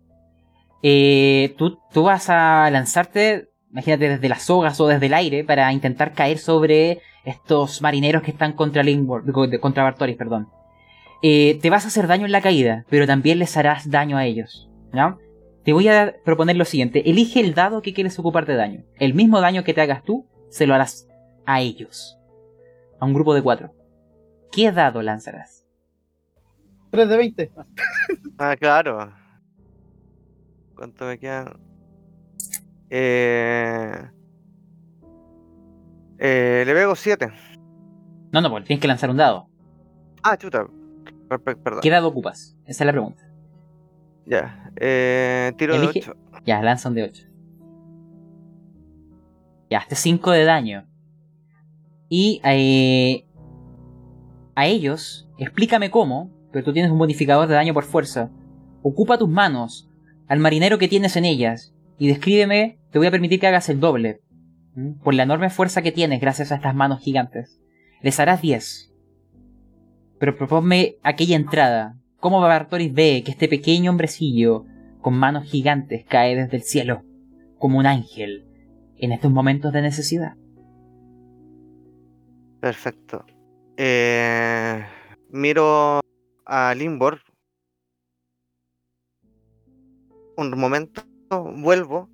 Eh, 0.83 1.55
tú, 1.59 1.79
tú 1.93 2.05
vas 2.05 2.31
a 2.31 2.71
lanzarte, 2.71 3.51
imagínate, 3.71 4.09
desde 4.09 4.29
las 4.29 4.43
sogas 4.43 4.81
o 4.81 4.87
desde 4.87 5.07
el 5.07 5.15
aire 5.15 5.45
para 5.45 5.73
intentar 5.73 6.13
caer 6.13 6.39
sobre 6.39 7.01
estos 7.25 7.83
marineros 7.83 8.23
que 8.23 8.31
están 8.31 8.53
contra 8.53 8.85
contra 9.61 9.83
Bartoris, 9.83 10.17
perdón. 10.17 10.49
Eh, 11.27 11.59
te 11.63 11.71
vas 11.71 11.87
a 11.87 11.89
hacer 11.89 12.07
daño 12.07 12.27
en 12.27 12.33
la 12.33 12.43
caída, 12.43 12.85
pero 12.91 13.07
también 13.07 13.39
les 13.39 13.57
harás 13.57 13.89
daño 13.89 14.19
a 14.19 14.27
ellos. 14.27 14.69
¿no? 14.93 15.19
Te 15.65 15.73
voy 15.73 15.89
a 15.89 16.17
proponer 16.23 16.55
lo 16.57 16.67
siguiente: 16.67 17.09
elige 17.09 17.41
el 17.41 17.55
dado 17.55 17.81
que 17.81 17.95
quieres 17.95 18.19
ocupar 18.19 18.45
de 18.45 18.57
daño. 18.57 18.85
El 18.99 19.15
mismo 19.15 19.41
daño 19.41 19.65
que 19.65 19.73
te 19.73 19.81
hagas 19.81 20.03
tú, 20.05 20.27
se 20.51 20.67
lo 20.67 20.75
harás 20.75 21.09
a 21.47 21.63
ellos. 21.63 22.19
A 23.01 23.07
un 23.07 23.15
grupo 23.15 23.33
de 23.33 23.41
cuatro. 23.41 23.75
¿Qué 24.53 24.71
dado 24.71 25.01
lanzarás? 25.01 25.65
3 26.91 27.09
de 27.09 27.17
20. 27.17 27.53
Ah, 28.37 28.55
claro. 28.57 29.11
¿Cuánto 30.77 31.07
me 31.07 31.19
queda? 31.19 31.57
Eh... 32.91 34.11
Eh, 36.19 36.65
le 36.67 36.75
pego 36.75 36.95
7. 36.95 37.33
No, 38.31 38.43
no, 38.43 38.51
pues 38.51 38.65
tienes 38.65 38.83
que 38.83 38.89
lanzar 38.89 39.09
un 39.09 39.17
dado. 39.17 39.49
Ah, 40.23 40.37
chuta. 40.37 40.67
Per- 41.29 41.41
Perdón. 41.59 41.81
¿Qué 41.83 41.91
dado 41.91 42.09
ocupas? 42.09 42.57
Esa 42.67 42.85
es 42.85 42.87
la 42.87 42.93
pregunta. 42.93 43.23
Ya. 44.27 44.71
Eh, 44.77 45.53
tiro 45.57 45.79
de 45.79 45.87
Elige- 45.87 46.11
8. 46.11 46.17
Ya, 46.47 46.63
lanza 46.63 46.89
un 46.89 46.95
de 46.95 47.05
8. 47.05 47.27
Ya, 49.71 49.79
este 49.79 49.97
5 49.97 50.31
de 50.31 50.45
daño. 50.45 50.87
Y 52.09 52.41
eh, 52.45 53.27
a 54.55 54.67
ellos, 54.67 55.29
explícame 55.39 55.91
cómo, 55.91 56.31
pero 56.53 56.65
tú 56.65 56.73
tienes 56.73 56.91
un 56.93 56.99
modificador 56.99 57.49
de 57.49 57.55
daño 57.55 57.75
por 57.75 57.85
fuerza. 57.85 58.31
Ocupa 58.83 59.19
tus 59.19 59.29
manos 59.29 59.91
al 60.29 60.39
marinero 60.39 60.79
que 60.79 60.89
tienes 60.89 61.17
en 61.17 61.25
ellas 61.25 61.75
y 61.99 62.09
descríbeme, 62.09 62.79
te 62.91 62.99
voy 62.99 63.07
a 63.09 63.11
permitir 63.11 63.41
que 63.41 63.47
hagas 63.47 63.69
el 63.69 63.81
doble. 63.81 64.21
¿m? 64.77 64.95
Por 65.03 65.15
la 65.15 65.23
enorme 65.25 65.51
fuerza 65.51 65.83
que 65.83 65.93
tienes 65.93 66.21
gracias 66.21 66.53
a 66.53 66.57
estas 66.57 66.75
manos 66.75 67.01
gigantes. 67.01 67.61
Les 68.03 68.21
harás 68.21 68.43
10. 68.43 68.93
Pero 70.19 70.37
proponme 70.37 70.97
aquella 71.03 71.37
entrada. 71.37 71.97
¿Cómo 72.21 72.41
Bartoris 72.41 72.93
ve 72.93 73.23
que 73.25 73.33
este 73.33 73.49
pequeño 73.49 73.91
hombrecillo 73.91 74.65
con 75.01 75.15
manos 75.15 75.45
gigantes 75.45 76.05
cae 76.09 76.37
desde 76.37 76.57
el 76.57 76.63
cielo 76.63 77.03
como 77.59 77.79
un 77.79 77.87
ángel 77.87 78.47
en 78.97 79.13
estos 79.13 79.31
momentos 79.31 79.73
de 79.73 79.83
necesidad? 79.83 80.37
Perfecto. 82.61 83.27
Eh, 83.77 84.83
miro 85.31 86.01
a 86.47 86.75
Limbor. 86.75 87.21
Un 90.37 90.59
momento, 90.59 91.03
vuelvo 91.57 92.09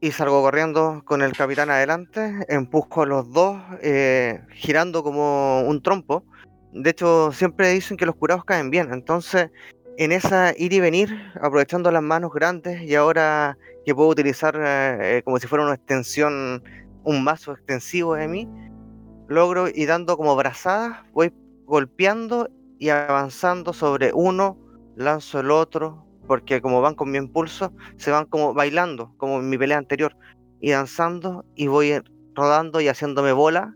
y 0.00 0.10
salgo 0.10 0.42
corriendo 0.42 1.02
con 1.04 1.22
el 1.22 1.32
capitán 1.32 1.70
adelante. 1.70 2.44
Empujo 2.48 3.02
a 3.02 3.06
los 3.06 3.32
dos, 3.32 3.62
eh, 3.82 4.40
girando 4.50 5.04
como 5.04 5.60
un 5.60 5.80
trompo. 5.80 6.24
De 6.72 6.90
hecho, 6.90 7.32
siempre 7.32 7.70
dicen 7.70 7.96
que 7.96 8.06
los 8.06 8.16
curados 8.16 8.44
caen 8.44 8.70
bien. 8.70 8.92
Entonces, 8.92 9.50
en 9.98 10.12
esa 10.12 10.54
ir 10.56 10.72
y 10.72 10.80
venir, 10.80 11.10
aprovechando 11.40 11.90
las 11.90 12.02
manos 12.02 12.32
grandes 12.32 12.82
y 12.82 12.94
ahora 12.94 13.58
que 13.84 13.94
puedo 13.94 14.08
utilizar 14.08 14.58
eh, 14.58 15.22
como 15.24 15.38
si 15.38 15.46
fuera 15.46 15.64
una 15.64 15.74
extensión, 15.74 16.62
un 17.04 17.24
mazo 17.24 17.52
extensivo 17.52 18.14
de 18.14 18.28
mí, 18.28 18.48
logro 19.28 19.68
y 19.68 19.86
dando 19.86 20.16
como 20.16 20.34
brazadas, 20.36 20.98
voy 21.12 21.32
golpeando 21.66 22.48
y 22.78 22.88
avanzando 22.88 23.72
sobre 23.72 24.12
uno, 24.12 24.58
lanzo 24.96 25.40
el 25.40 25.50
otro, 25.50 26.06
porque 26.26 26.60
como 26.60 26.80
van 26.80 26.94
con 26.94 27.10
mi 27.10 27.18
impulso, 27.18 27.72
se 27.96 28.10
van 28.10 28.26
como 28.26 28.54
bailando, 28.54 29.14
como 29.16 29.40
en 29.40 29.48
mi 29.48 29.58
pelea 29.58 29.78
anterior, 29.78 30.16
y 30.60 30.70
danzando 30.70 31.44
y 31.54 31.66
voy 31.66 32.00
rodando 32.34 32.80
y 32.80 32.88
haciéndome 32.88 33.32
bola, 33.32 33.74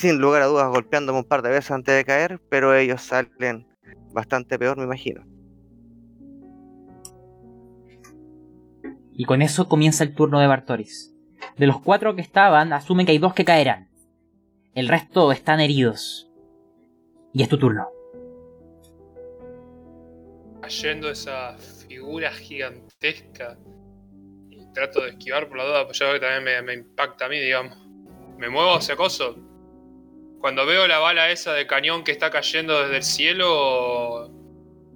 sin 0.00 0.18
lugar 0.18 0.40
a 0.40 0.46
dudas 0.46 0.70
golpeándome 0.70 1.18
un 1.18 1.24
par 1.24 1.42
de 1.42 1.50
veces 1.50 1.70
antes 1.70 1.94
de 1.94 2.06
caer, 2.06 2.40
pero 2.48 2.74
ellos 2.74 3.02
salen 3.02 3.66
bastante 4.12 4.58
peor, 4.58 4.78
me 4.78 4.84
imagino. 4.84 5.26
Y 9.12 9.26
con 9.26 9.42
eso 9.42 9.68
comienza 9.68 10.02
el 10.02 10.14
turno 10.14 10.40
de 10.40 10.46
Bartoris. 10.46 11.14
De 11.58 11.66
los 11.66 11.82
cuatro 11.82 12.16
que 12.16 12.22
estaban, 12.22 12.72
asumen 12.72 13.04
que 13.04 13.12
hay 13.12 13.18
dos 13.18 13.34
que 13.34 13.44
caerán. 13.44 13.90
El 14.74 14.88
resto 14.88 15.32
están 15.32 15.60
heridos. 15.60 16.30
Y 17.34 17.42
es 17.42 17.50
tu 17.50 17.58
turno. 17.58 17.90
Cayendo 20.62 21.10
esa 21.10 21.58
figura 21.58 22.30
gigantesca. 22.32 23.58
Y 24.48 24.72
trato 24.72 25.02
de 25.02 25.10
esquivar 25.10 25.46
por 25.46 25.58
la 25.58 25.64
duda, 25.64 25.84
pues 25.84 25.98
ya 25.98 26.06
veo 26.06 26.14
que 26.14 26.20
también 26.20 26.44
me, 26.44 26.62
me 26.62 26.72
impacta 26.72 27.26
a 27.26 27.28
mí, 27.28 27.38
digamos. 27.38 27.76
Me 28.38 28.48
muevo 28.48 28.74
hacia 28.74 28.96
coso. 28.96 29.49
Cuando 30.40 30.64
veo 30.64 30.86
la 30.86 30.98
bala 30.98 31.30
esa 31.30 31.52
de 31.52 31.66
cañón 31.66 32.02
que 32.02 32.12
está 32.12 32.30
cayendo 32.30 32.80
desde 32.80 32.96
el 32.96 33.02
cielo, 33.02 34.30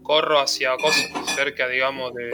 corro 0.02 0.40
hacia 0.40 0.74
coso, 0.78 1.06
cerca, 1.36 1.68
digamos, 1.68 2.14
de. 2.14 2.30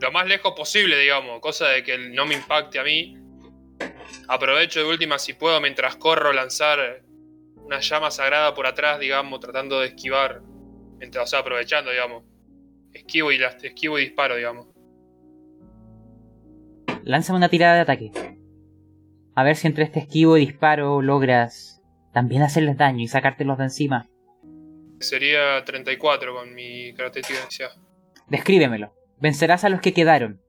Lo 0.00 0.10
más 0.10 0.26
lejos 0.26 0.54
posible, 0.56 0.98
digamos, 0.98 1.40
cosa 1.40 1.68
de 1.68 1.84
que 1.84 1.96
no 1.96 2.26
me 2.26 2.34
impacte 2.34 2.80
a 2.80 2.82
mí. 2.82 3.16
Aprovecho 4.26 4.80
de 4.80 4.86
última, 4.86 5.20
si 5.20 5.34
puedo, 5.34 5.60
mientras 5.60 5.94
corro, 5.94 6.32
lanzar 6.32 7.04
una 7.54 7.78
llama 7.78 8.10
sagrada 8.10 8.54
por 8.54 8.66
atrás, 8.66 8.98
digamos, 8.98 9.38
tratando 9.38 9.78
de 9.78 9.86
esquivar. 9.88 10.42
Mientras, 10.98 11.24
o 11.24 11.26
sea, 11.28 11.38
aprovechando, 11.40 11.92
digamos. 11.92 12.24
Esquivo 12.92 13.30
y, 13.30 13.40
esquivo 13.62 14.00
y 14.00 14.06
disparo, 14.06 14.34
digamos. 14.34 14.66
Lánzame 17.04 17.36
una 17.36 17.48
tirada 17.48 17.76
de 17.76 17.80
ataque. 17.80 18.10
A 19.36 19.44
ver 19.44 19.54
si 19.54 19.68
entre 19.68 19.84
este 19.84 20.00
esquivo 20.00 20.36
y 20.36 20.46
disparo 20.46 21.00
logras 21.02 21.73
también 22.14 22.42
hacerles 22.42 22.78
daño 22.78 23.02
y 23.02 23.08
sacártelos 23.08 23.58
de 23.58 23.64
encima. 23.64 24.08
Sería 25.00 25.62
34 25.64 26.34
con 26.34 26.54
mi 26.54 26.94
característica. 26.94 27.74
Descríbemelo. 28.28 28.94
Vencerás 29.18 29.64
a 29.64 29.68
los 29.68 29.80
que 29.80 29.92
quedaron. 29.92 30.40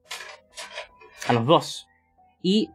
A 1.28 1.32
los 1.34 1.44
dos. 1.44 1.86
Y 2.40 2.70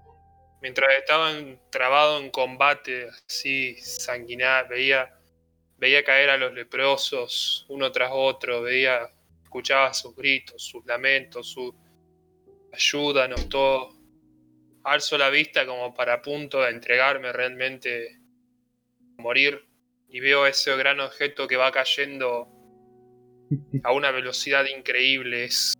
Mientras 0.61 0.93
estaban 0.93 1.59
trabados 1.71 2.21
en 2.21 2.29
combate, 2.29 3.07
así 3.25 3.75
sanguinar, 3.77 4.67
veía, 4.67 5.11
veía 5.77 6.03
caer 6.03 6.29
a 6.29 6.37
los 6.37 6.53
leprosos 6.53 7.65
uno 7.67 7.91
tras 7.91 8.11
otro, 8.13 8.61
veía, 8.61 9.09
escuchaba 9.41 9.91
sus 9.91 10.15
gritos, 10.15 10.63
sus 10.63 10.85
lamentos, 10.85 11.49
su 11.49 11.73
ayúdanos, 12.71 13.49
todo. 13.49 13.89
Alzo 14.83 15.17
la 15.17 15.29
vista 15.29 15.65
como 15.65 15.95
para 15.95 16.21
punto 16.21 16.61
de 16.61 16.69
entregarme 16.69 17.31
realmente 17.31 18.20
morir 19.21 19.65
y 20.09 20.19
veo 20.19 20.45
ese 20.45 20.75
gran 20.75 20.99
objeto 20.99 21.47
que 21.47 21.55
va 21.55 21.71
cayendo 21.71 22.49
a 23.83 23.93
una 23.93 24.11
velocidad 24.11 24.65
increíble. 24.65 25.45
Es 25.45 25.73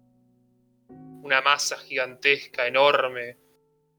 una 0.88 1.41
masa 1.41 1.77
gigantesca, 1.77 2.68
enorme 2.68 3.38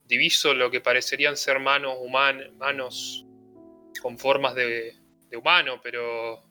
diviso 0.05 0.53
lo 0.53 0.71
que 0.71 0.83
parecerían 0.83 1.37
ser 1.39 1.59
manos 1.59 1.97
humanas, 1.99 2.53
manos 2.57 3.25
con 4.03 4.19
formas 4.19 4.55
de, 4.55 4.95
de 5.31 5.37
humano, 5.37 5.81
pero... 5.83 6.45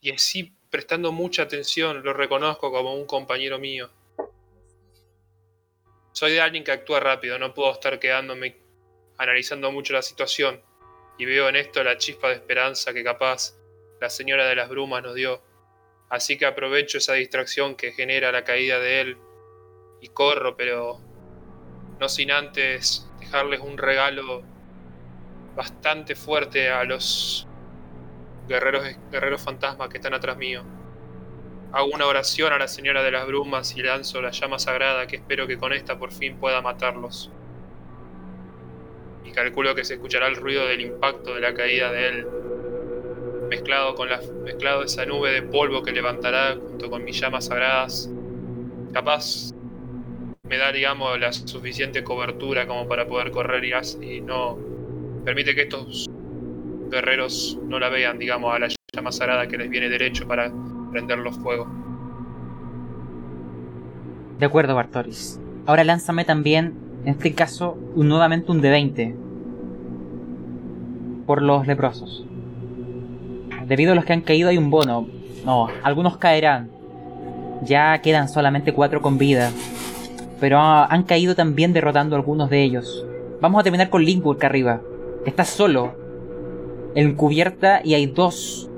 Y 0.00 0.12
así 0.12 0.56
prestando 0.70 1.10
mucha 1.10 1.42
atención, 1.42 2.04
lo 2.04 2.12
reconozco 2.12 2.70
como 2.70 2.94
un 2.94 3.06
compañero 3.06 3.58
mío. 3.58 3.90
Soy 6.12 6.32
de 6.32 6.40
alguien 6.40 6.62
que 6.62 6.72
actúa 6.72 7.00
rápido, 7.00 7.38
no 7.38 7.52
puedo 7.54 7.72
estar 7.72 7.98
quedándome 7.98 8.56
analizando 9.18 9.72
mucho 9.72 9.92
la 9.92 10.02
situación. 10.02 10.62
Y 11.18 11.24
veo 11.24 11.48
en 11.48 11.56
esto 11.56 11.82
la 11.82 11.96
chispa 11.96 12.28
de 12.28 12.34
esperanza 12.34 12.92
que 12.92 13.02
capaz 13.02 13.56
la 14.00 14.10
señora 14.10 14.46
de 14.46 14.56
las 14.56 14.68
brumas 14.68 15.02
nos 15.02 15.14
dio. 15.14 15.42
Así 16.08 16.38
que 16.38 16.46
aprovecho 16.46 16.98
esa 16.98 17.14
distracción 17.14 17.74
que 17.74 17.92
genera 17.92 18.30
la 18.32 18.44
caída 18.44 18.78
de 18.78 19.00
él 19.00 19.16
y 20.00 20.08
corro, 20.08 20.56
pero 20.56 21.00
no 21.98 22.08
sin 22.08 22.30
antes 22.30 23.08
dejarles 23.18 23.60
un 23.60 23.78
regalo 23.78 24.44
bastante 25.56 26.14
fuerte 26.14 26.70
a 26.70 26.84
los 26.84 27.48
guerreros, 28.46 28.84
guerreros 29.10 29.42
fantasmas 29.42 29.88
que 29.88 29.96
están 29.96 30.14
atrás 30.14 30.36
mío. 30.36 30.62
Hago 31.72 31.88
una 31.92 32.06
oración 32.06 32.52
a 32.52 32.58
la 32.58 32.68
Señora 32.68 33.02
de 33.02 33.10
las 33.10 33.26
Brumas 33.26 33.76
y 33.76 33.82
lanzo 33.82 34.22
la 34.22 34.30
llama 34.30 34.58
sagrada 34.58 35.06
que 35.06 35.16
espero 35.16 35.46
que 35.46 35.58
con 35.58 35.72
esta 35.72 35.98
por 35.98 36.12
fin 36.12 36.38
pueda 36.38 36.62
matarlos. 36.62 37.32
Calculo 39.36 39.74
que 39.74 39.84
se 39.84 39.94
escuchará 39.94 40.26
el 40.28 40.36
ruido 40.36 40.66
del 40.66 40.80
impacto 40.80 41.34
de 41.34 41.40
la 41.42 41.52
caída 41.54 41.92
de 41.92 42.08
él, 42.08 42.26
mezclado 43.50 43.94
con 43.94 44.08
la, 44.08 44.18
mezclado 44.44 44.82
esa 44.82 45.04
nube 45.04 45.30
de 45.30 45.42
polvo 45.42 45.82
que 45.82 45.92
levantará 45.92 46.56
junto 46.56 46.88
con 46.90 47.04
mis 47.04 47.20
llamas 47.20 47.44
sagradas. 47.44 48.10
Capaz 48.94 49.52
me 50.42 50.56
da, 50.56 50.72
digamos, 50.72 51.20
la 51.20 51.32
suficiente 51.32 52.02
cobertura 52.02 52.66
como 52.66 52.88
para 52.88 53.06
poder 53.06 53.30
correr 53.30 53.62
y, 53.64 53.72
y 54.16 54.20
no 54.22 54.58
permite 55.24 55.54
que 55.54 55.62
estos 55.62 56.06
guerreros 56.90 57.58
no 57.68 57.78
la 57.78 57.90
vean, 57.90 58.18
digamos, 58.18 58.54
a 58.54 58.58
la 58.58 58.68
llama 58.94 59.12
sagrada 59.12 59.46
que 59.48 59.58
les 59.58 59.68
viene 59.68 59.90
derecho 59.90 60.26
para 60.26 60.50
prenderlos 60.92 61.36
fuego. 61.40 61.66
De 64.38 64.46
acuerdo, 64.46 64.74
Bartoris. 64.74 65.38
Ahora 65.66 65.84
lánzame 65.84 66.24
también, 66.24 66.72
en 67.04 67.10
este 67.10 67.34
caso, 67.34 67.76
un- 67.94 68.08
nuevamente 68.08 68.50
un 68.50 68.62
D20. 68.62 69.25
Por 71.26 71.42
los 71.42 71.66
leprosos. 71.66 72.24
Debido 73.66 73.92
a 73.92 73.94
los 73.94 74.04
que 74.04 74.12
han 74.12 74.20
caído 74.20 74.48
hay 74.48 74.58
un 74.58 74.70
bono. 74.70 75.06
No, 75.44 75.68
algunos 75.82 76.18
caerán. 76.18 76.70
Ya 77.62 77.98
quedan 77.98 78.28
solamente 78.28 78.72
cuatro 78.72 79.02
con 79.02 79.18
vida. 79.18 79.50
Pero 80.40 80.58
han 80.58 81.02
caído 81.02 81.34
también 81.34 81.72
derrotando 81.72 82.14
algunos 82.16 82.50
de 82.50 82.62
ellos. 82.62 83.04
Vamos 83.40 83.60
a 83.60 83.62
terminar 83.64 83.90
con 83.90 84.04
Linkwood 84.04 84.36
acá 84.36 84.46
arriba. 84.46 84.80
Estás 85.24 85.48
solo. 85.48 85.94
En 86.94 87.14
cubierta 87.14 87.80
y 87.82 87.94
hay 87.94 88.06
dos 88.06 88.70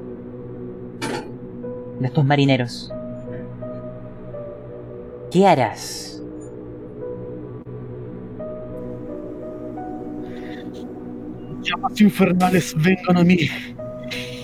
de 2.00 2.06
estos 2.06 2.24
marineros. 2.24 2.92
¿Qué 5.30 5.46
harás? 5.46 6.17
Llamas 11.68 12.00
infernales 12.00 12.74
vengan 12.76 13.16
a 13.18 13.24
mí 13.24 13.50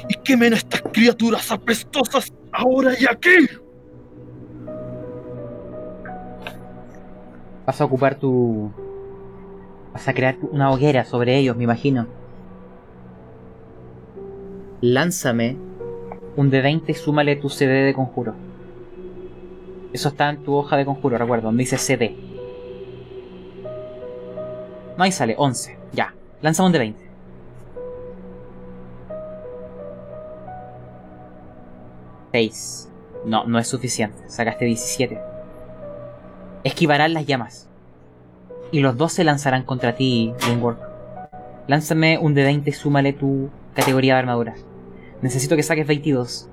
y 0.09 0.15
quemen 0.23 0.53
a 0.53 0.57
estas 0.57 0.83
criaturas 0.93 1.51
apestosas 1.51 2.33
ahora 2.53 2.93
y 2.99 3.07
aquí. 3.07 3.49
Vas 7.67 7.81
a 7.81 7.85
ocupar 7.85 8.17
tu... 8.17 8.71
Vas 9.93 10.07
a 10.09 10.13
crear 10.13 10.37
una 10.51 10.71
hoguera 10.71 11.05
sobre 11.05 11.37
ellos, 11.37 11.57
me 11.57 11.65
imagino. 11.65 12.07
Lánzame 14.81 15.57
un 16.37 16.51
D20 16.51 16.83
y 16.89 16.95
súmale 16.95 17.37
tu 17.37 17.49
CD 17.49 17.85
de 17.85 17.95
conjuro. 17.95 18.35
Eso 19.93 20.09
está 20.09 20.29
en 20.29 20.43
tu 20.43 20.55
hoja 20.55 20.77
de 20.77 20.85
conjuro, 20.85 21.17
recuerdo, 21.17 21.47
donde 21.47 21.63
dice 21.63 21.79
CD. 21.79 22.17
No, 24.99 25.05
ahí 25.05 25.13
sale, 25.13 25.35
11. 25.39 25.79
Ya. 25.93 26.15
Lánzame 26.43 26.67
un 26.67 26.75
D20. 26.75 27.04
Seis. 32.35 32.91
No, 33.25 33.45
no 33.45 33.61
es 33.61 33.69
suficiente. 33.69 34.29
Sacaste 34.29 34.65
17. 34.65 35.21
Esquivarán 36.65 37.15
las 37.15 37.27
llamas. 37.27 37.69
Y 38.73 38.81
los 38.81 38.97
dos 38.97 39.13
se 39.13 39.23
lanzarán 39.23 39.63
contra 39.63 39.95
ti, 39.95 40.35
Lingworth. 40.49 40.81
Lánzame 41.69 42.19
un 42.19 42.35
D20 42.35 42.67
y 42.67 42.73
súmale 42.73 43.13
tu 43.13 43.51
categoría 43.77 44.15
de 44.15 44.19
armaduras. 44.19 44.67
Necesito 45.23 45.55
que 45.55 45.63
saques 45.63 45.87
22. 45.87 46.49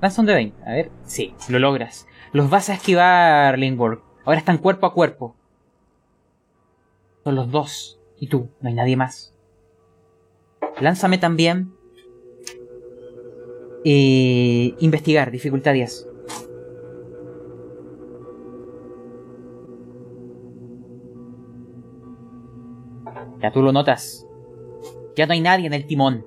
Lanza 0.00 0.22
un 0.22 0.26
D20. 0.26 0.54
A 0.64 0.72
ver. 0.72 0.90
Sí, 1.04 1.34
lo 1.50 1.58
logras. 1.58 2.06
Los 2.32 2.48
vas 2.48 2.70
a 2.70 2.72
esquivar, 2.72 3.58
Lingworth. 3.58 4.00
Ahora 4.24 4.38
están 4.38 4.56
cuerpo 4.56 4.86
a 4.86 4.94
cuerpo. 4.94 5.35
Son 7.26 7.34
los 7.34 7.50
dos. 7.50 7.98
Y 8.20 8.28
tú, 8.28 8.50
no 8.60 8.68
hay 8.68 8.74
nadie 8.76 8.96
más. 8.96 9.34
Lánzame 10.80 11.18
también. 11.18 11.72
eh, 13.84 14.76
investigar, 14.78 15.32
dificultad 15.32 15.72
10. 15.72 16.06
Ya 23.42 23.50
tú 23.50 23.60
lo 23.60 23.72
notas. 23.72 24.24
Ya 25.16 25.26
no 25.26 25.32
hay 25.32 25.40
nadie 25.40 25.66
en 25.66 25.74
el 25.74 25.88
timón. 25.88 26.24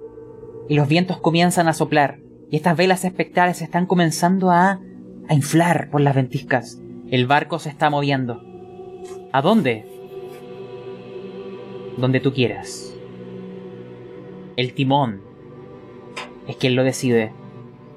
Y 0.67 0.75
los 0.75 0.89
vientos 0.89 1.21
comienzan 1.21 1.69
a 1.69 1.73
soplar. 1.73 2.19
Y 2.51 2.57
estas 2.57 2.75
velas 2.75 3.05
espectrales 3.05 3.61
están 3.61 3.85
comenzando 3.85 4.51
a, 4.51 4.81
a 5.29 5.33
inflar 5.33 5.91
por 5.91 6.01
las 6.01 6.13
ventiscas. 6.13 6.81
El 7.09 7.25
barco 7.25 7.57
se 7.57 7.69
está 7.69 7.89
moviendo. 7.89 8.41
¿A 9.31 9.41
dónde? 9.41 9.98
Donde 11.97 12.19
tú 12.19 12.33
quieras. 12.33 12.95
El 14.55 14.73
timón 14.73 15.21
es 16.47 16.55
quien 16.55 16.75
lo 16.75 16.83
decide, 16.83 17.31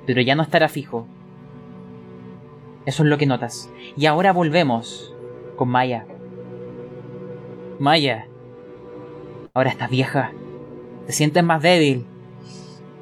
pero 0.06 0.20
ya 0.20 0.34
no 0.34 0.42
estará 0.42 0.68
fijo. 0.68 1.06
Eso 2.84 3.02
es 3.02 3.08
lo 3.08 3.18
que 3.18 3.26
notas. 3.26 3.70
Y 3.96 4.06
ahora 4.06 4.32
volvemos 4.32 5.14
con 5.56 5.68
Maya. 5.68 6.06
Maya, 7.78 8.26
ahora 9.54 9.70
estás 9.70 9.90
vieja. 9.90 10.32
Te 11.06 11.12
sientes 11.12 11.42
más 11.42 11.62
débil. 11.62 12.04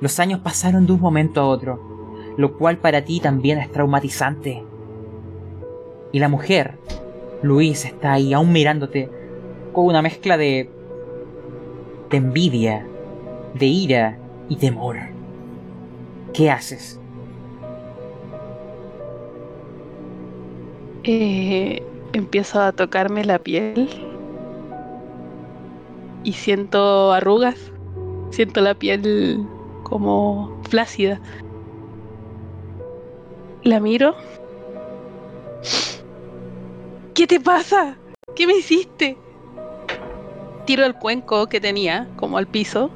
Los 0.00 0.18
años 0.20 0.40
pasaron 0.40 0.86
de 0.86 0.92
un 0.92 1.00
momento 1.00 1.40
a 1.40 1.46
otro, 1.46 1.80
lo 2.36 2.56
cual 2.56 2.78
para 2.78 3.04
ti 3.04 3.20
también 3.20 3.58
es 3.58 3.70
traumatizante. 3.70 4.64
Y 6.12 6.18
la 6.18 6.28
mujer, 6.28 6.78
Luis, 7.42 7.84
está 7.84 8.14
ahí 8.14 8.32
aún 8.32 8.52
mirándote 8.52 9.10
con 9.72 9.86
una 9.86 10.02
mezcla 10.02 10.36
de 10.36 10.70
de 12.10 12.16
envidia, 12.16 12.86
de 13.54 13.66
ira 13.66 14.18
y 14.48 14.56
temor. 14.56 14.98
¿Qué 16.32 16.50
haces? 16.50 17.00
Eh, 21.04 21.82
empiezo 22.12 22.60
a 22.60 22.72
tocarme 22.72 23.24
la 23.24 23.38
piel 23.38 23.88
y 26.24 26.32
siento 26.32 27.12
arrugas, 27.12 27.72
siento 28.30 28.60
la 28.60 28.74
piel 28.74 29.46
como 29.84 30.60
flácida. 30.68 31.20
La 33.62 33.80
miro. 33.80 34.14
¿Qué 37.14 37.26
te 37.26 37.40
pasa? 37.40 37.96
¿Qué 38.34 38.46
me 38.46 38.56
hiciste? 38.56 39.16
Tiro 40.70 40.86
el 40.86 40.94
cuenco 40.94 41.48
que 41.48 41.60
tenía 41.60 42.06
como 42.14 42.38
al 42.38 42.46
piso 42.46 42.92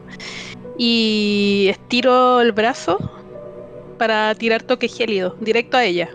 y 0.78 1.66
estiro 1.70 2.40
el 2.40 2.52
brazo 2.52 2.98
para 3.98 4.32
tirar 4.36 4.62
toque 4.62 4.86
gélido 4.86 5.34
directo 5.40 5.76
a 5.76 5.84
ella. 5.84 6.08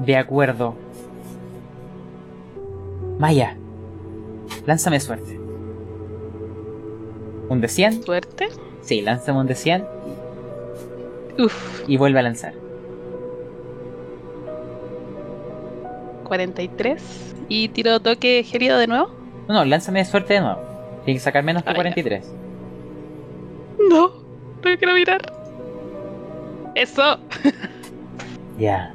De 0.00 0.18
acuerdo. 0.18 0.74
Maya, 3.18 3.56
lánzame 4.66 5.00
suerte. 5.00 5.40
¿Un 7.48 7.62
de 7.62 7.68
100? 7.68 8.02
Suerte. 8.02 8.50
Sí, 8.82 9.00
lánzame 9.00 9.40
un 9.40 9.46
de 9.46 9.54
100 9.54 9.86
Uf, 11.38 11.88
y 11.88 11.96
vuelve 11.96 12.18
a 12.18 12.22
lanzar. 12.22 12.52
43. 16.30 17.34
Y 17.48 17.68
tiro 17.70 17.98
toque 17.98 18.44
gélido 18.44 18.78
de 18.78 18.86
nuevo. 18.86 19.10
No, 19.48 19.54
no, 19.54 19.64
lánzame 19.64 20.04
suerte 20.04 20.34
de 20.34 20.40
nuevo. 20.42 20.60
Tiene 21.04 21.18
que 21.18 21.24
sacar 21.24 21.42
menos 21.42 21.64
que 21.64 21.70
Ah, 21.70 21.72
ya. 21.72 21.76
43. 21.76 22.32
No, 23.90 24.08
no 24.08 24.78
quiero 24.78 24.94
mirar. 24.94 25.20
Eso. 26.74 27.18
Ya. 28.58 28.92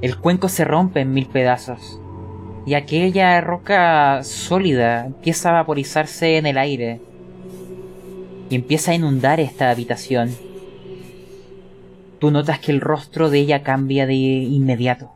El 0.00 0.16
cuenco 0.16 0.48
se 0.48 0.64
rompe 0.64 1.00
en 1.00 1.12
mil 1.12 1.26
pedazos. 1.26 2.00
Y 2.64 2.72
aquella 2.72 3.38
roca 3.42 4.24
sólida 4.24 5.04
empieza 5.04 5.50
a 5.50 5.52
vaporizarse 5.52 6.38
en 6.38 6.46
el 6.46 6.56
aire. 6.56 6.98
Y 8.48 8.54
empieza 8.54 8.92
a 8.92 8.94
inundar 8.94 9.40
esta 9.40 9.68
habitación. 9.70 10.30
Tú 12.18 12.30
notas 12.30 12.60
que 12.60 12.72
el 12.72 12.80
rostro 12.80 13.28
de 13.28 13.40
ella 13.40 13.62
cambia 13.62 14.06
de 14.06 14.14
inmediato. 14.14 15.10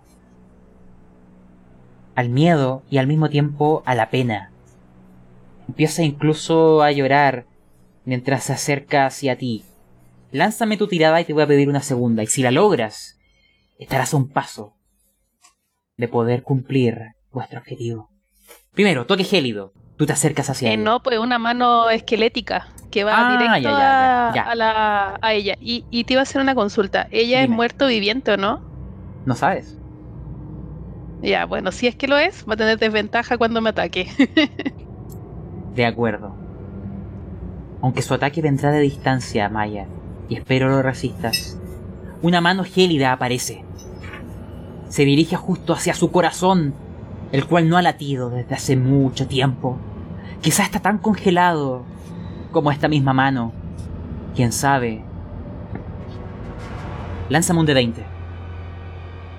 Al 2.17 2.29
miedo 2.31 2.83
y 2.91 2.99
al 2.99 3.07
mismo 3.07 3.29
tiempo 3.31 3.83
a 3.87 3.95
la 3.95 4.11
pena. 4.11 4.51
Empieza 5.69 6.03
incluso 6.03 6.83
a 6.83 6.91
llorar 6.91 7.45
mientras 8.05 8.45
se 8.45 8.53
acerca 8.55 9.07
hacia 9.07 9.37
ti. 9.39 9.65
Lánzame 10.33 10.77
tu 10.77 10.89
tirada 10.89 11.21
y 11.21 11.25
te 11.25 11.33
voy 11.33 11.43
a 11.45 11.47
pedir 11.47 11.69
una 11.69 11.81
segunda. 11.83 12.23
Y 12.23 12.27
si 12.27 12.43
la 12.43 12.51
logras, 12.51 13.19
estarás 13.79 14.13
a 14.13 14.17
un 14.17 14.29
paso 14.29 14.75
de 15.97 16.09
poder 16.09 16.43
cumplir 16.43 16.99
vuestro 17.31 17.59
objetivo. 17.61 18.11
Primero, 18.73 19.07
toque 19.07 19.25
gélido. 19.25 19.73
Tú 19.97 20.05
te 20.05 20.13
acercas 20.13 20.51
hacia 20.51 20.71
Eh, 20.71 20.75
él. 20.75 20.85
no, 20.85 21.03
pues 21.03 21.19
una 21.19 21.39
mano 21.39 21.89
esquelética 21.89 22.69
que 22.91 23.03
va 23.05 23.13
Ah, 23.17 23.31
directo 23.39 23.69
ya, 23.71 23.71
ya, 23.71 24.33
ya, 24.35 24.43
a, 24.51 24.55
la, 24.55 25.19
a 25.23 25.33
ella. 25.33 25.55
Y, 25.61 25.87
y 25.91 26.05
te 26.05 26.13
iba 26.15 26.21
a 26.21 26.25
hacer 26.25 26.41
una 26.43 26.55
consulta. 26.55 27.09
¿Ella 27.11 27.43
es 27.43 27.49
muerto 27.49 27.87
viviente 27.87 28.33
o 28.33 28.37
no? 28.37 28.61
¿No 29.25 29.35
sabes? 29.35 29.76
Ya, 31.23 31.47
bueno, 31.47 31.73
si 31.73 31.87
es 31.87 31.97
que 31.97 32.09
lo 32.09 32.19
es, 32.19 32.45
va 32.49 32.55
a 32.55 32.57
tener 32.57 32.79
desventaja 32.79 33.39
cuando 33.39 33.61
me 33.61 33.71
ataque. 33.71 34.09
De 35.75 35.85
acuerdo. 35.85 36.35
aunque 37.83 38.03
su 38.03 38.15
ataque 38.15 38.41
vendrá 38.43 38.71
de 38.71 38.81
distancia, 38.81 39.49
Maya, 39.49 39.87
y 40.29 40.37
espero 40.37 40.69
lo 40.69 40.83
resistas. 40.83 41.59
Una 42.23 42.41
mano 42.41 42.65
gélida 42.65 43.13
aparece. 43.13 43.65
Se 44.89 45.05
dirige 45.05 45.37
justo 45.37 45.75
hacia 45.75 45.95
su 45.95 46.11
corazón, 46.11 46.75
el 47.33 47.47
cual 47.47 47.69
no 47.69 47.77
ha 47.77 47.83
latido 47.83 48.31
desde 48.31 48.55
hace 48.55 48.77
mucho 48.77 49.27
tiempo. 49.29 49.79
Quizá 50.41 50.63
está 50.63 50.81
tan 50.81 50.99
congelado 50.99 51.85
como 52.53 52.71
esta 52.71 52.89
misma 52.89 53.13
mano. 53.13 53.53
Quién 54.35 54.53
sabe. 54.53 55.05
Lánzame 57.29 57.61
un 57.61 57.67
de 57.67 57.75
20. 57.75 58.05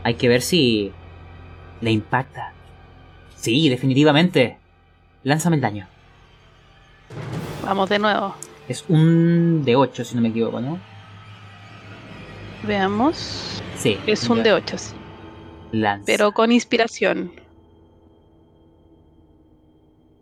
Hay 0.03 0.13
que 0.15 0.27
ver 0.27 0.41
si 0.41 0.93
le 1.81 1.91
impacta. 1.91 2.53
Sí, 3.35 3.69
definitivamente. 3.69 4.57
Lánzame 5.23 5.55
el 5.57 5.61
daño. 5.61 5.87
Vamos 7.63 7.89
de 7.89 7.99
nuevo. 7.99 8.35
Es 8.67 8.83
un 8.89 9.63
de 9.63 9.75
8, 9.75 10.03
si 10.05 10.15
no 10.15 10.21
me 10.21 10.29
equivoco, 10.29 10.59
¿no? 10.59 10.79
Veamos. 12.63 13.61
Sí. 13.75 13.97
Es 14.07 14.29
un 14.29 14.43
de 14.43 14.53
8, 14.53 14.77
sí. 14.77 14.95
Lanza. 15.71 16.05
Pero 16.05 16.31
con 16.31 16.51
inspiración. 16.51 17.31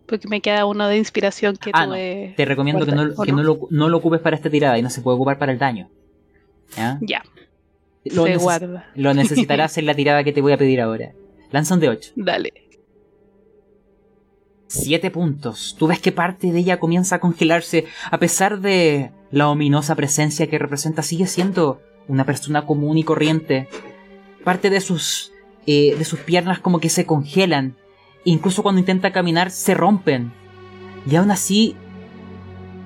Porque 0.08 0.28
me 0.28 0.42
queda 0.42 0.66
uno 0.66 0.88
de 0.88 0.98
inspiración 0.98 1.56
que 1.58 1.72
Ah, 1.74 1.88
no. 1.88 1.94
Te 1.94 2.46
recomiendo 2.46 2.86
que, 2.86 2.92
no, 2.92 3.04
¿O 3.18 3.24
que 3.24 3.32
no 3.32 3.42
lo, 3.42 3.68
no 3.72 3.90
lo 3.90 3.98
ocupes 3.98 4.22
para 4.22 4.36
esta 4.36 4.50
tirada 4.50 4.78
y 4.78 4.82
no 4.84 4.90
se 4.90 5.02
puede 5.02 5.16
ocupar 5.16 5.40
para 5.40 5.52
el 5.52 5.58
daño. 5.58 5.90
¿Ya? 6.76 6.98
Ya, 7.02 7.24
Lo, 8.06 8.26
se 8.26 8.38
guarda. 8.38 8.90
lo 8.96 9.14
necesitarás 9.14 9.78
en 9.78 9.86
la 9.86 9.94
tirada 9.96 10.24
que 10.24 10.32
te 10.34 10.42
voy 10.42 10.52
a 10.54 10.58
pedir 10.58 10.82
ahora. 10.82 11.14
Lanza 11.56 11.76
un 11.76 11.80
de 11.80 11.88
8. 11.88 12.12
Dale. 12.18 12.52
7 14.68 15.10
puntos. 15.10 15.78
Tú 15.80 15.88
ves 15.88 16.02
que 16.02 16.12
parte 16.12 16.52
de 16.52 16.60
ella 16.60 16.82
comienza 16.82 17.16
a 17.16 17.20
congelarse 17.20 17.86
a 18.12 18.18
pesar 18.18 18.60
de 18.60 19.14
la 19.32 19.48
ominosa 19.48 19.96
presencia 19.96 20.50
que 20.50 20.60
representa. 20.60 21.02
Sigue 21.02 21.28
siendo 21.28 21.80
una 22.10 22.26
persona 22.26 22.66
común 22.66 22.98
y 22.98 23.06
corriente. 23.06 23.70
Parte 24.44 24.70
de 24.70 24.82
sus, 24.82 25.32
eh, 25.66 25.96
de 25.98 26.04
sus 26.04 26.20
piernas 26.20 26.60
como 26.60 26.82
que 26.82 26.90
se 26.90 27.06
congelan. 27.06 27.78
Incluso 28.26 28.62
cuando 28.62 28.80
intenta 28.80 29.14
caminar 29.14 29.50
se 29.50 29.76
rompen. 29.76 30.34
Y 31.10 31.16
aún 31.16 31.32
así, 31.32 31.78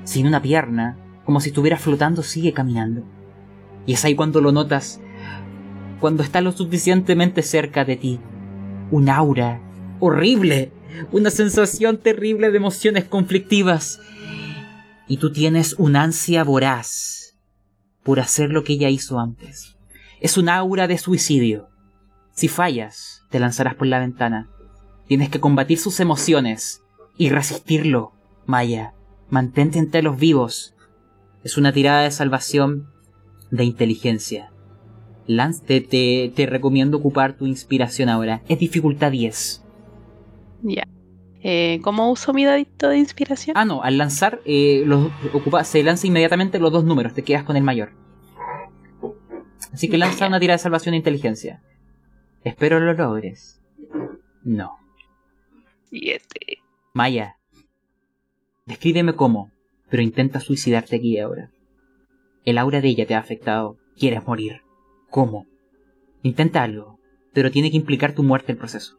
sin 0.03 0.27
una 0.27 0.43
pierna, 0.43 0.95
como 1.25 1.39
si 1.39 1.49
estuviera 1.49 1.77
flotando, 1.79 2.21
sigue 2.21 2.53
caminando. 2.53 3.01
Y 3.87 3.93
es 3.93 4.05
ahí 4.05 4.13
cuando 4.13 4.41
lo 4.41 4.51
notas. 4.51 5.01
Cuando 5.99 6.21
está 6.21 6.39
lo 6.41 6.51
suficientemente 6.51 7.41
cerca 7.41 7.83
de 7.83 7.95
ti. 7.95 8.19
Un 8.91 9.09
aura 9.09 9.61
horrible. 9.99 10.71
Una 11.11 11.29
sensación 11.29 11.97
terrible 11.97 12.51
de 12.51 12.57
emociones 12.57 13.05
conflictivas. 13.05 13.99
Y 15.07 15.17
tú 15.17 15.31
tienes 15.31 15.73
un 15.77 15.95
ansia 15.95 16.43
voraz 16.43 17.35
por 18.03 18.19
hacer 18.19 18.49
lo 18.51 18.63
que 18.63 18.73
ella 18.73 18.89
hizo 18.89 19.19
antes. 19.19 19.77
Es 20.19 20.37
un 20.37 20.49
aura 20.49 20.87
de 20.87 20.97
suicidio. 20.97 21.69
Si 22.31 22.47
fallas, 22.47 23.23
te 23.29 23.39
lanzarás 23.39 23.75
por 23.75 23.87
la 23.87 23.99
ventana. 23.99 24.49
Tienes 25.07 25.29
que 25.29 25.39
combatir 25.39 25.77
sus 25.77 25.99
emociones 25.99 26.81
y 27.17 27.29
resistirlo, 27.29 28.13
Maya. 28.45 28.93
Mantente 29.29 29.79
entre 29.79 30.01
los 30.01 30.17
vivos. 30.17 30.75
Es 31.43 31.57
una 31.57 31.71
tirada 31.71 32.01
de 32.01 32.11
salvación 32.11 32.89
de 33.51 33.63
inteligencia. 33.63 34.51
Lance, 35.29 35.63
te, 35.63 35.79
te, 35.79 36.33
te 36.35 36.47
recomiendo 36.47 36.97
ocupar 36.97 37.37
tu 37.37 37.45
inspiración 37.45 38.09
ahora. 38.09 38.41
Es 38.49 38.57
dificultad 38.57 39.11
10. 39.11 39.63
Ya. 40.63 40.87
Eh, 41.43 41.79
¿Cómo 41.83 42.09
uso 42.09 42.33
mi 42.33 42.45
dadito 42.45 42.89
de 42.89 42.97
inspiración? 42.97 43.55
Ah, 43.55 43.63
no, 43.63 43.83
al 43.83 43.99
lanzar, 43.99 44.41
eh, 44.45 44.81
los, 44.87 45.11
ocupa, 45.31 45.63
se 45.65 45.83
lanza 45.83 46.07
inmediatamente 46.07 46.57
los 46.57 46.71
dos 46.71 46.83
números, 46.83 47.13
te 47.13 47.23
quedas 47.23 47.43
con 47.43 47.55
el 47.55 47.61
mayor. 47.61 47.91
Así 49.71 49.87
que 49.87 49.99
lanza 49.99 50.25
una 50.25 50.39
tirada 50.39 50.57
de 50.57 50.63
salvación 50.63 50.93
de 50.93 50.97
inteligencia. 50.97 51.61
Espero 52.43 52.79
lo 52.79 52.93
logres. 52.93 53.61
No. 54.43 54.79
Siete. 55.91 56.57
Maya, 56.91 57.37
descríbeme 58.65 59.13
cómo, 59.13 59.51
pero 59.91 60.01
intenta 60.01 60.39
suicidarte 60.39 60.95
aquí 60.95 61.19
ahora. 61.19 61.51
El 62.45 62.57
aura 62.57 62.81
de 62.81 62.87
ella 62.87 63.05
te 63.05 63.13
ha 63.13 63.19
afectado. 63.19 63.77
Quieres 63.95 64.25
morir. 64.25 64.63
¿Cómo? 65.09 65.45
Intenta 66.23 66.63
algo, 66.63 66.99
pero 67.33 67.51
tiene 67.51 67.71
que 67.71 67.77
implicar 67.77 68.13
tu 68.13 68.23
muerte 68.23 68.51
el 68.51 68.57
proceso. 68.57 68.97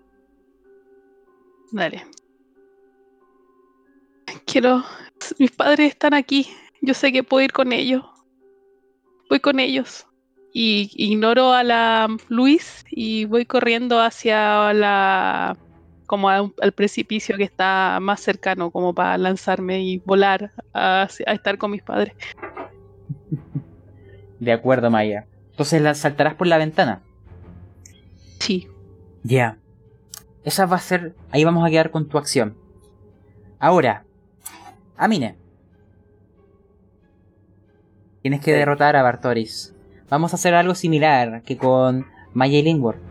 Dale. 1.73 2.05
Quiero. 4.47 4.83
Mis 5.39 5.51
padres 5.53 5.91
están 5.93 6.15
aquí. 6.15 6.49
Yo 6.81 6.95
sé 6.95 7.13
que 7.13 7.23
puedo 7.23 7.45
ir 7.45 7.53
con 7.53 7.73
ellos. 7.73 8.03
Voy 9.29 9.41
con 9.41 9.61
ellos. 9.61 10.07
Y 10.53 10.91
ignoro 10.95 11.53
a 11.53 11.63
la 11.63 12.09
Luis 12.29 12.85
y 12.91 13.25
voy 13.27 13.45
corriendo 13.47 14.01
hacia 14.01 14.73
la. 14.73 15.57
como 16.07 16.27
un- 16.27 16.55
al 16.61 16.73
precipicio 16.73 17.37
que 17.37 17.45
está 17.45 17.99
más 18.03 18.19
cercano, 18.21 18.73
como 18.73 18.93
para 18.93 19.17
lanzarme 19.17 19.81
y 19.85 19.99
volar 19.99 20.51
a, 20.75 21.03
a 21.27 21.33
estar 21.33 21.57
con 21.57 21.71
mis 21.71 21.83
padres. 21.85 22.15
De 24.41 24.51
acuerdo, 24.51 24.91
Maya. 24.91 25.27
Entonces 25.61 25.83
la 25.83 25.93
saltarás 25.93 26.37
por 26.37 26.47
la 26.47 26.57
ventana. 26.57 27.03
Sí. 28.39 28.67
Ya. 29.23 29.59
Esa 30.43 30.65
va 30.65 30.77
a 30.77 30.81
ser. 30.81 31.15
Ahí 31.33 31.45
vamos 31.45 31.67
a 31.67 31.69
quedar 31.69 31.91
con 31.91 32.09
tu 32.09 32.17
acción. 32.17 32.57
Ahora. 33.59 34.07
Amine. 34.97 35.37
Tienes 38.23 38.41
que 38.41 38.53
Sí. 38.53 38.59
derrotar 38.59 38.97
a 38.97 39.03
Bartoris. 39.03 39.75
Vamos 40.09 40.33
a 40.33 40.37
hacer 40.37 40.55
algo 40.55 40.75
similar 40.75 41.43
que 41.43 41.59
con 41.59 42.07
Maya 42.33 42.59
y 42.59 42.63
Lingworth. 42.63 43.03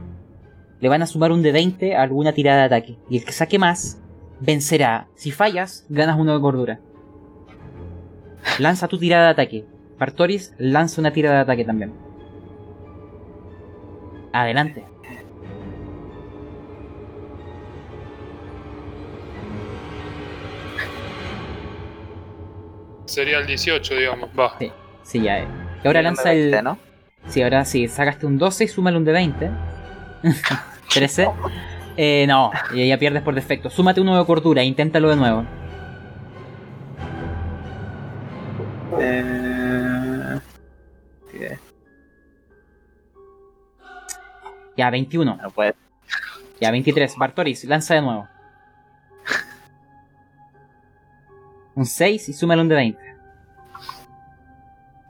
Le 0.79 0.89
van 0.89 1.03
a 1.03 1.05
sumar 1.05 1.31
un 1.31 1.43
de 1.43 1.51
20 1.51 1.95
a 1.95 2.01
alguna 2.01 2.33
tirada 2.33 2.61
de 2.61 2.65
ataque. 2.65 2.97
Y 3.11 3.19
el 3.19 3.25
que 3.25 3.31
saque 3.31 3.59
más, 3.59 4.01
vencerá. 4.39 5.07
Si 5.13 5.29
fallas, 5.29 5.85
ganas 5.87 6.17
uno 6.19 6.33
de 6.33 6.41
cordura. 6.41 6.79
Lanza 8.57 8.87
tu 8.87 8.97
tirada 8.97 9.25
de 9.25 9.31
ataque. 9.33 9.65
Bartoris 9.99 10.55
lanza 10.57 10.99
una 10.99 11.13
tirada 11.13 11.35
de 11.35 11.41
ataque 11.41 11.63
también. 11.63 12.08
Adelante. 14.31 14.85
Sería 23.05 23.39
el 23.39 23.47
18, 23.47 23.95
digamos. 23.95 24.29
Va. 24.37 24.53
Sí, 25.03 25.21
ya. 25.21 25.39
eh. 25.39 25.47
Y 25.83 25.87
ahora 25.87 26.01
lanza 26.01 26.31
el. 26.31 26.53
Este, 26.53 26.61
¿no? 26.61 26.77
Sí, 27.27 27.41
ahora 27.41 27.65
sí, 27.65 27.87
sacaste 27.87 28.25
un 28.25 28.37
12 28.37 28.65
y 28.65 28.67
súmale 28.67 28.97
un 28.97 29.05
de 29.05 29.11
20. 29.11 29.51
13. 30.93 31.29
Eh, 32.01 32.25
no, 32.29 32.49
ya 32.73 32.85
ya 32.85 32.97
pierdes 32.97 33.21
por 33.23 33.35
defecto. 33.35 33.69
Súmate 33.69 33.99
uno 33.99 34.17
de 34.17 34.25
cordura, 34.25 34.63
inténtalo 34.63 35.09
de 35.09 35.17
nuevo. 35.17 35.43
Eh... 39.01 39.38
Ya, 44.79 44.89
21. 44.89 45.35
no 45.35 45.49
puede. 45.51 45.75
Ya, 46.61 46.71
23. 46.71 47.17
Bartoris, 47.17 47.65
lanza 47.65 47.95
de 47.95 48.01
nuevo. 48.01 48.29
Un 51.75 51.85
6 51.85 52.29
y 52.29 52.33
súmale 52.33 52.61
un 52.61 52.69
de 52.69 52.75
20. 52.75 53.15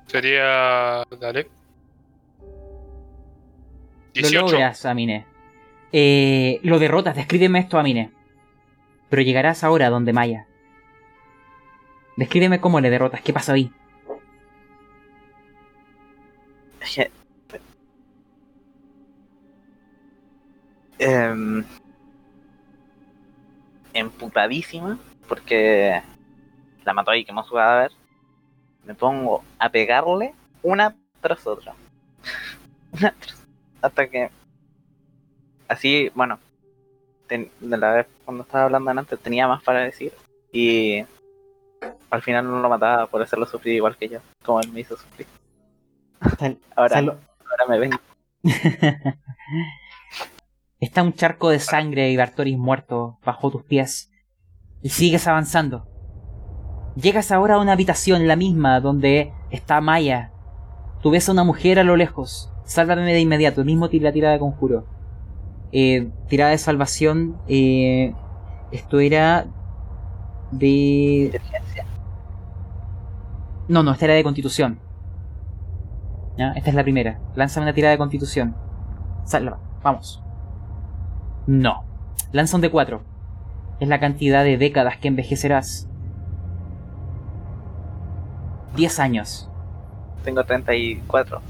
Sería. 0.07 1.03
Dale. 1.19 1.49
Lo 4.15 4.27
18. 4.27 4.41
logras, 4.41 4.85
Amine. 4.87 5.27
Eh, 5.91 6.59
lo 6.63 6.79
derrotas, 6.79 7.15
descríbeme 7.15 7.59
esto, 7.59 7.77
Amine. 7.77 8.11
Pero 9.09 9.21
llegarás 9.21 9.63
ahora 9.63 9.85
a 9.85 9.89
donde 9.91 10.13
Maya. 10.13 10.47
Descríbeme 12.17 12.59
cómo 12.59 12.79
le 12.81 12.89
derrotas, 12.89 13.21
qué 13.21 13.33
pasó 13.33 13.53
ahí. 13.53 13.71
Es 16.81 16.95
que- 16.95 17.18
Em, 20.99 21.63
emputadísima 23.93 24.97
porque 25.27 26.01
la 26.83 26.93
mató 26.93 27.11
ahí 27.11 27.23
quemó 27.25 27.43
su 27.43 27.53
cadáver. 27.55 27.91
Me 28.85 28.95
pongo 28.95 29.43
a 29.59 29.69
pegarle 29.69 30.33
una 30.63 30.95
tras 31.21 31.45
otra. 31.45 31.73
Una 32.91 33.11
tras- 33.19 33.45
hasta 33.81 34.07
que 34.09 34.29
así, 35.67 36.09
bueno, 36.15 36.39
ten- 37.27 37.51
de 37.59 37.77
la 37.77 37.93
vez 37.93 38.07
cuando 38.25 38.43
estaba 38.43 38.65
hablando 38.65 38.91
antes 38.91 39.19
tenía 39.19 39.47
más 39.47 39.61
para 39.63 39.81
decir 39.81 40.11
y 40.51 41.05
al 42.09 42.21
final 42.23 42.45
no 42.45 42.59
lo 42.59 42.69
mataba 42.69 43.05
por 43.07 43.21
hacerlo 43.21 43.45
sufrir 43.45 43.75
igual 43.75 43.95
que 43.95 44.09
yo, 44.09 44.19
como 44.43 44.59
él 44.61 44.71
me 44.71 44.79
hizo 44.81 44.97
sufrir. 44.97 45.27
Ahora, 46.75 46.97
ahora 47.49 47.65
me 47.69 47.79
ven 47.79 47.91
Está 50.79 51.03
un 51.03 51.13
charco 51.13 51.49
de 51.49 51.59
sangre 51.59 52.09
y 52.09 52.15
Bartoris 52.15 52.57
muerto 52.57 53.19
bajo 53.25 53.51
tus 53.51 53.63
pies. 53.63 54.11
Y 54.81 54.89
sigues 54.89 55.27
avanzando. 55.27 55.87
Llegas 56.95 57.31
ahora 57.31 57.55
a 57.55 57.59
una 57.59 57.73
habitación, 57.73 58.27
la 58.27 58.37
misma, 58.37 58.79
donde 58.79 59.33
está 59.51 59.81
Maya. 59.81 60.31
Tú 61.01 61.11
ves 61.11 61.27
a 61.27 61.33
una 61.33 61.43
mujer 61.43 61.79
a 61.79 61.83
lo 61.83 61.97
lejos. 61.97 62.53
Sálvame 62.63 63.11
de 63.11 63.19
inmediato, 63.19 63.61
el 63.61 63.65
mismo 63.65 63.89
la 63.91 64.11
tirada 64.13 64.33
de 64.33 64.39
conjuro. 64.39 64.85
Eh, 65.73 66.09
tirada 66.29 66.51
de 66.51 66.57
salvación. 66.57 67.37
Eh, 67.47 68.13
esto 68.71 68.99
era 69.01 69.47
de... 70.51 71.41
No, 73.67 73.83
no, 73.83 73.91
esta 73.91 74.05
era 74.05 74.13
de 74.13 74.23
constitución. 74.23 74.79
¿Ya? 76.37 76.53
Esta 76.53 76.69
es 76.69 76.75
la 76.75 76.83
primera. 76.83 77.19
Lanza 77.35 77.59
una 77.59 77.73
tirada 77.73 77.91
de 77.91 77.97
constitución. 77.97 78.55
Salva, 79.25 79.59
vamos. 79.83 80.23
No. 81.49 81.83
Lanza 82.31 82.57
un 82.57 82.61
de 82.61 82.69
4. 82.69 83.01
Es 83.79 83.87
la 83.87 83.99
cantidad 83.99 84.43
de 84.43 84.59
décadas 84.59 84.97
que 84.97 85.07
envejecerás. 85.07 85.89
10 88.75 88.99
años. 88.99 89.49
Tengo 90.23 90.43
34. 90.43 91.41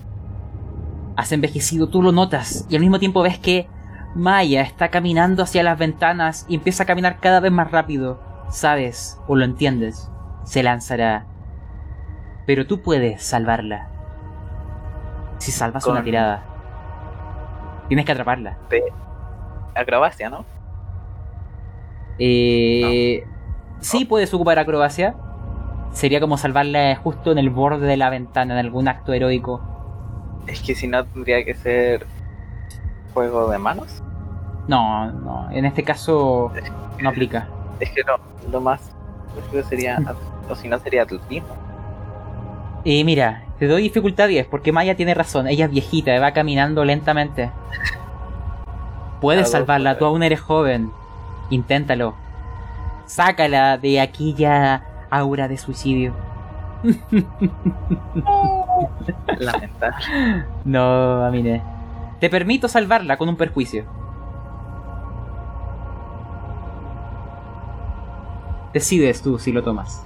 Has 1.18 1.34
envejecido, 1.34 1.90
tú 1.90 2.02
lo 2.02 2.14
notas. 2.14 2.66
Y 2.70 2.78
al 2.78 2.82
mismo 2.82 3.00
tiempo 3.00 3.22
ves 3.22 3.40
que 3.40 3.68
Maya 4.16 4.62
está 4.62 4.88
caminando 4.88 5.44
hacia 5.44 5.64
las 5.64 5.78
ventanas 5.78 6.46
y 6.48 6.56
empieza 6.56 6.84
a 6.84 6.86
caminar 6.86 7.20
cada 7.20 7.42
vez 7.42 7.52
más 7.52 7.70
rápido. 7.70 8.22
Sabes, 8.50 9.20
o 9.28 9.36
lo 9.36 9.44
entiendes, 9.44 10.10
se 10.46 10.64
lanzará. 10.64 11.26
Pero 12.46 12.66
tú 12.66 12.82
puedes 12.82 13.22
salvarla. 13.22 13.90
Si 15.40 15.52
salvas 15.52 15.86
una 15.88 16.04
tirada. 16.04 16.46
Tienes 17.90 18.06
que 18.06 18.14
atraparla. 18.14 18.58
Acrobacia, 19.76 20.30
¿no? 20.30 20.46
Eh, 22.18 23.24
Sí, 23.82 24.06
puedes 24.06 24.34
ocupar 24.34 24.60
acrobacia. 24.60 25.16
Sería 25.92 26.20
como 26.20 26.38
salvarla 26.38 26.96
justo 26.98 27.32
en 27.32 27.38
el 27.38 27.50
borde 27.50 27.88
de 27.88 27.98
la 27.98 28.10
ventana, 28.10 28.54
en 28.54 28.66
algún 28.66 28.88
acto 28.88 29.14
heroico. 29.14 29.62
Es 30.48 30.62
que 30.62 30.76
si 30.76 30.88
no 30.88 31.06
tendría 31.06 31.44
que 31.46 31.56
ser 31.56 32.06
juego 33.14 33.50
de 33.50 33.58
manos. 33.58 34.04
No, 34.68 35.12
no, 35.12 35.50
en 35.52 35.66
este 35.66 35.84
caso 35.84 36.52
no 37.00 37.10
aplica. 37.10 37.48
Es 37.80 37.90
que 37.92 38.02
lo, 38.04 38.20
lo 38.52 38.62
más 38.62 38.92
lógico 39.36 39.64
sería, 39.68 40.00
o 40.50 40.56
si 40.56 40.68
no 40.68 40.78
sería 40.80 41.04
atletismo. 41.04 41.56
Y 42.84 43.04
mira, 43.04 43.44
te 43.58 43.68
doy 43.68 43.84
dificultad 43.84 44.28
10 44.28 44.48
porque 44.48 44.72
Maya 44.72 44.96
tiene 44.96 45.14
razón, 45.14 45.48
ella 45.48 45.66
es 45.66 45.72
viejita, 45.72 46.20
va 46.20 46.34
caminando 46.34 46.86
lentamente. 46.86 47.52
Puedes 49.22 49.52
salvarla, 49.52 49.98
tú 49.98 50.06
aún 50.06 50.24
eres 50.24 50.40
joven. 50.40 50.92
Inténtalo. 51.50 52.16
Sácala 53.06 53.78
de 53.78 54.00
aquella 54.00 54.84
aura 55.10 55.48
de 55.48 55.58
suicidio. 55.58 56.14
Lamentable. 59.40 60.46
No, 60.64 61.26
Amine. 61.26 61.62
Te 62.20 62.30
permito 62.30 62.68
salvarla 62.68 63.18
con 63.18 63.30
un 63.30 63.36
perjuicio. 63.36 63.86
Decides 68.74 69.22
tú 69.22 69.40
si 69.40 69.52
lo 69.52 69.64
tomas. 69.64 70.06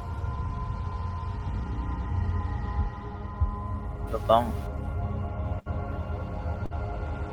Lo 4.11 4.17
tomo. 4.19 4.47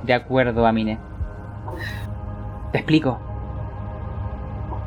De 0.02 0.14
acuerdo, 0.14 0.66
Amine. 0.66 1.09
Te 2.72 2.78
explico. 2.78 3.18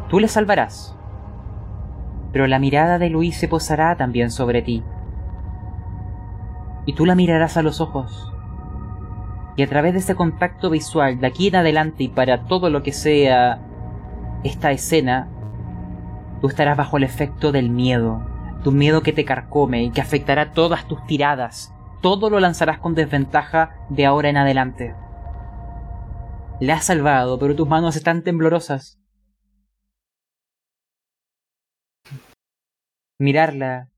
Tú 0.10 0.19
le 0.19 0.27
salvarás. 0.27 0.95
Pero 2.31 2.47
la 2.47 2.60
mirada 2.60 2.97
de 2.99 3.10
Luis 3.10 3.38
se 3.38 3.47
posará 3.47 3.95
también 3.95 4.31
sobre 4.31 4.61
ti. 4.61 4.84
Y 6.85 6.93
tú 6.93 7.05
la 7.05 7.15
mirarás 7.15 7.57
a 7.57 7.61
los 7.61 7.81
ojos. 7.81 8.31
Y 9.55 9.64
a 9.64 9.69
través 9.69 9.93
de 9.93 9.99
ese 9.99 10.15
contacto 10.15 10.69
visual, 10.69 11.19
de 11.19 11.27
aquí 11.27 11.47
en 11.47 11.57
adelante 11.57 12.03
y 12.03 12.07
para 12.07 12.45
todo 12.45 12.69
lo 12.69 12.81
que 12.81 12.91
sea 12.91 13.60
esta 14.43 14.72
escena, 14.72 15.27
tú 16.41 16.47
estarás 16.47 16.76
bajo 16.76 16.97
el 16.97 17.03
efecto 17.03 17.51
del 17.51 17.69
miedo. 17.69 18.22
Tu 18.64 18.72
miedo 18.72 19.03
que 19.03 19.14
te 19.14 19.26
carcome 19.26 19.84
y 19.84 19.91
que 19.91 20.01
afectará 20.01 20.51
todas 20.51 20.88
tus 20.88 21.05
tiradas. 21.05 21.73
Todo 22.01 22.30
lo 22.30 22.39
lanzarás 22.39 22.80
con 22.80 22.95
desventaja 22.95 23.76
de 23.89 24.05
ahora 24.05 24.30
en 24.30 24.38
adelante. 24.38 24.95
La 26.65 26.76
has 26.76 26.85
salvado, 26.85 27.38
pero 27.38 27.57
tus 27.57 27.68
manos 27.68 27.98
están 27.98 28.23
temblorosas. 28.23 28.98
Mirarla 33.19 33.90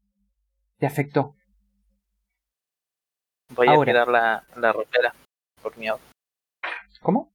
te 0.79 0.87
afectó. 0.87 1.35
Voy 3.53 3.67
a 3.67 3.85
tirar 3.85 4.07
la, 4.07 4.47
la 4.55 4.73
ropera 4.73 5.13
por 5.61 5.77
miedo. 5.77 5.99
¿Cómo? 7.03 7.31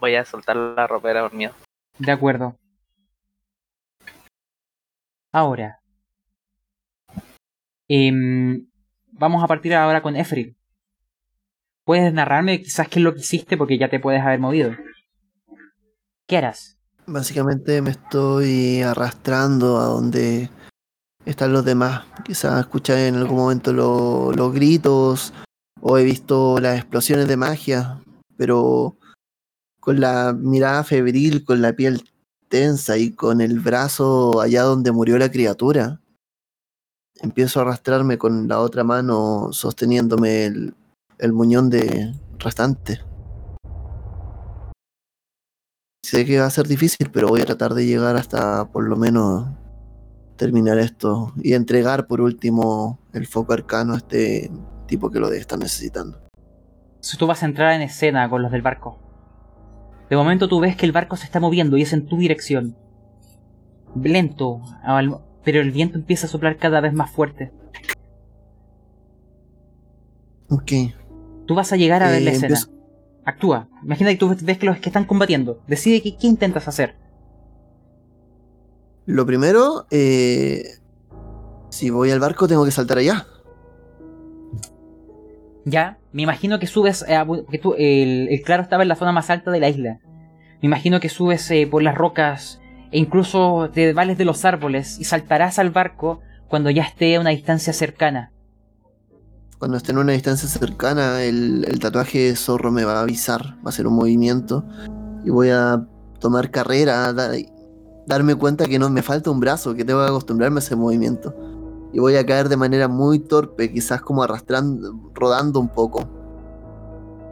Voy 0.00 0.16
a 0.16 0.24
soltar 0.24 0.56
la 0.56 0.88
ropera 0.88 1.22
por 1.22 1.34
miedo. 1.34 1.54
De 2.00 2.10
acuerdo. 2.10 2.58
Ahora. 5.30 5.80
em, 7.86 8.68
vamos 9.12 9.44
a 9.44 9.46
partir 9.46 9.72
ahora 9.72 10.02
con 10.02 10.16
Efril. 10.16 10.57
¿Puedes 11.88 12.12
narrarme 12.12 12.60
quizás 12.60 12.86
qué 12.86 12.98
es 12.98 13.02
lo 13.02 13.14
que 13.14 13.20
hiciste 13.20 13.56
porque 13.56 13.78
ya 13.78 13.88
te 13.88 13.98
puedes 13.98 14.20
haber 14.20 14.38
movido? 14.38 14.72
¿Qué 16.26 16.36
harás? 16.36 16.76
Básicamente 17.06 17.80
me 17.80 17.88
estoy 17.92 18.82
arrastrando 18.82 19.78
a 19.78 19.84
donde 19.84 20.50
están 21.24 21.54
los 21.54 21.64
demás. 21.64 22.04
Quizás 22.26 22.60
escuché 22.60 23.08
en 23.08 23.14
algún 23.14 23.38
momento 23.38 23.72
lo- 23.72 24.32
los 24.32 24.52
gritos 24.52 25.32
o 25.80 25.96
he 25.96 26.04
visto 26.04 26.58
las 26.60 26.76
explosiones 26.76 27.26
de 27.26 27.38
magia, 27.38 28.02
pero 28.36 28.98
con 29.80 29.98
la 29.98 30.34
mirada 30.38 30.84
febril, 30.84 31.42
con 31.42 31.62
la 31.62 31.72
piel 31.72 32.02
tensa 32.50 32.98
y 32.98 33.12
con 33.12 33.40
el 33.40 33.60
brazo 33.60 34.42
allá 34.42 34.64
donde 34.64 34.92
murió 34.92 35.16
la 35.16 35.30
criatura. 35.30 36.02
Empiezo 37.22 37.60
a 37.60 37.62
arrastrarme 37.62 38.18
con 38.18 38.46
la 38.46 38.60
otra 38.60 38.84
mano 38.84 39.48
sosteniéndome 39.52 40.44
el, 40.44 40.74
el 41.18 41.32
muñón 41.32 41.70
de 41.70 42.12
restante. 42.38 43.00
Sé 46.02 46.24
que 46.24 46.38
va 46.40 46.46
a 46.46 46.50
ser 46.50 46.66
difícil, 46.66 47.10
pero 47.12 47.28
voy 47.28 47.42
a 47.42 47.46
tratar 47.46 47.74
de 47.74 47.84
llegar 47.84 48.16
hasta 48.16 48.66
por 48.70 48.84
lo 48.88 48.96
menos 48.96 49.48
terminar 50.36 50.78
esto 50.78 51.32
y 51.42 51.52
entregar 51.54 52.06
por 52.06 52.20
último 52.20 52.98
el 53.12 53.26
foco 53.26 53.52
arcano 53.52 53.94
a 53.94 53.98
este 53.98 54.50
tipo 54.86 55.10
que 55.10 55.20
lo 55.20 55.30
estar 55.30 55.58
necesitando. 55.58 56.20
Si 57.00 57.18
tú 57.18 57.26
vas 57.26 57.42
a 57.42 57.46
entrar 57.46 57.74
en 57.74 57.82
escena 57.82 58.30
con 58.30 58.42
los 58.42 58.50
del 58.50 58.62
barco. 58.62 58.98
De 60.08 60.16
momento 60.16 60.48
tú 60.48 60.60
ves 60.60 60.76
que 60.76 60.86
el 60.86 60.92
barco 60.92 61.16
se 61.16 61.24
está 61.24 61.40
moviendo 61.40 61.76
y 61.76 61.82
es 61.82 61.92
en 61.92 62.06
tu 62.06 62.16
dirección. 62.16 62.76
Lento, 64.02 64.62
pero 65.44 65.60
el 65.60 65.70
viento 65.72 65.98
empieza 65.98 66.26
a 66.26 66.30
soplar 66.30 66.56
cada 66.56 66.80
vez 66.80 66.94
más 66.94 67.10
fuerte. 67.10 67.52
Ok. 70.48 70.72
Tú 71.48 71.54
vas 71.56 71.72
a 71.72 71.76
llegar 71.76 72.02
a 72.04 72.10
ver 72.10 72.20
Eh, 72.22 72.24
la 72.26 72.30
escena. 72.30 72.56
empiezo- 72.58 72.70
Actúa. 73.24 73.68
Imagina 73.82 74.10
que 74.10 74.16
tú 74.16 74.36
ves 74.40 74.56
que 74.58 74.66
los 74.66 74.78
que 74.78 74.88
están 74.90 75.04
combatiendo. 75.04 75.60
Decide 75.66 76.00
qué, 76.02 76.16
qué 76.16 76.26
intentas 76.28 76.68
hacer. 76.68 76.94
Lo 79.06 79.26
primero, 79.26 79.86
eh, 79.90 80.62
si 81.70 81.90
voy 81.90 82.10
al 82.10 82.20
barco 82.20 82.46
tengo 82.48 82.64
que 82.64 82.70
saltar 82.70 82.98
allá. 82.98 83.26
Ya, 85.64 85.98
me 86.12 86.22
imagino 86.22 86.58
que 86.58 86.66
subes. 86.66 87.04
eh, 87.08 87.18
tú, 87.60 87.74
el 87.76 88.40
claro 88.44 88.62
estaba 88.62 88.82
en 88.82 88.88
la 88.88 88.94
zona 88.96 89.12
más 89.12 89.28
alta 89.30 89.50
de 89.50 89.60
la 89.60 89.68
isla. 89.68 89.98
Me 90.62 90.66
imagino 90.66 91.00
que 91.00 91.08
subes 91.08 91.50
eh, 91.50 91.66
por 91.66 91.82
las 91.82 91.94
rocas 91.94 92.60
e 92.90 92.98
incluso 92.98 93.70
te 93.72 93.92
vales 93.92 94.16
de 94.18 94.24
los 94.24 94.44
árboles 94.44 94.98
y 94.98 95.04
saltarás 95.04 95.58
al 95.58 95.70
barco 95.70 96.20
cuando 96.48 96.70
ya 96.70 96.82
esté 96.82 97.16
a 97.16 97.20
una 97.20 97.30
distancia 97.30 97.72
cercana. 97.72 98.32
Cuando 99.58 99.76
esté 99.76 99.90
en 99.92 99.98
una 99.98 100.12
distancia 100.12 100.48
cercana, 100.48 101.22
el, 101.22 101.64
el 101.66 101.80
tatuaje 101.80 102.18
de 102.30 102.36
zorro 102.36 102.70
me 102.70 102.84
va 102.84 102.98
a 102.98 103.02
avisar, 103.02 103.56
va 103.56 103.66
a 103.66 103.68
hacer 103.70 103.86
un 103.86 103.94
movimiento 103.94 104.64
y 105.24 105.30
voy 105.30 105.50
a 105.50 105.84
tomar 106.20 106.50
carrera, 106.50 107.12
dar- 107.12 107.32
darme 108.06 108.36
cuenta 108.36 108.66
que 108.66 108.78
no 108.78 108.88
me 108.88 109.02
falta 109.02 109.30
un 109.30 109.40
brazo, 109.40 109.74
que 109.74 109.84
tengo 109.84 110.00
que 110.00 110.08
acostumbrarme 110.08 110.58
a 110.58 110.60
ese 110.60 110.76
movimiento. 110.76 111.34
Y 111.92 111.98
voy 112.00 112.16
a 112.16 112.24
caer 112.24 112.48
de 112.48 112.56
manera 112.56 112.86
muy 112.86 113.18
torpe, 113.18 113.72
quizás 113.72 114.00
como 114.00 114.22
arrastrando, 114.22 114.94
rodando 115.14 115.58
un 115.58 115.68
poco. 115.68 116.08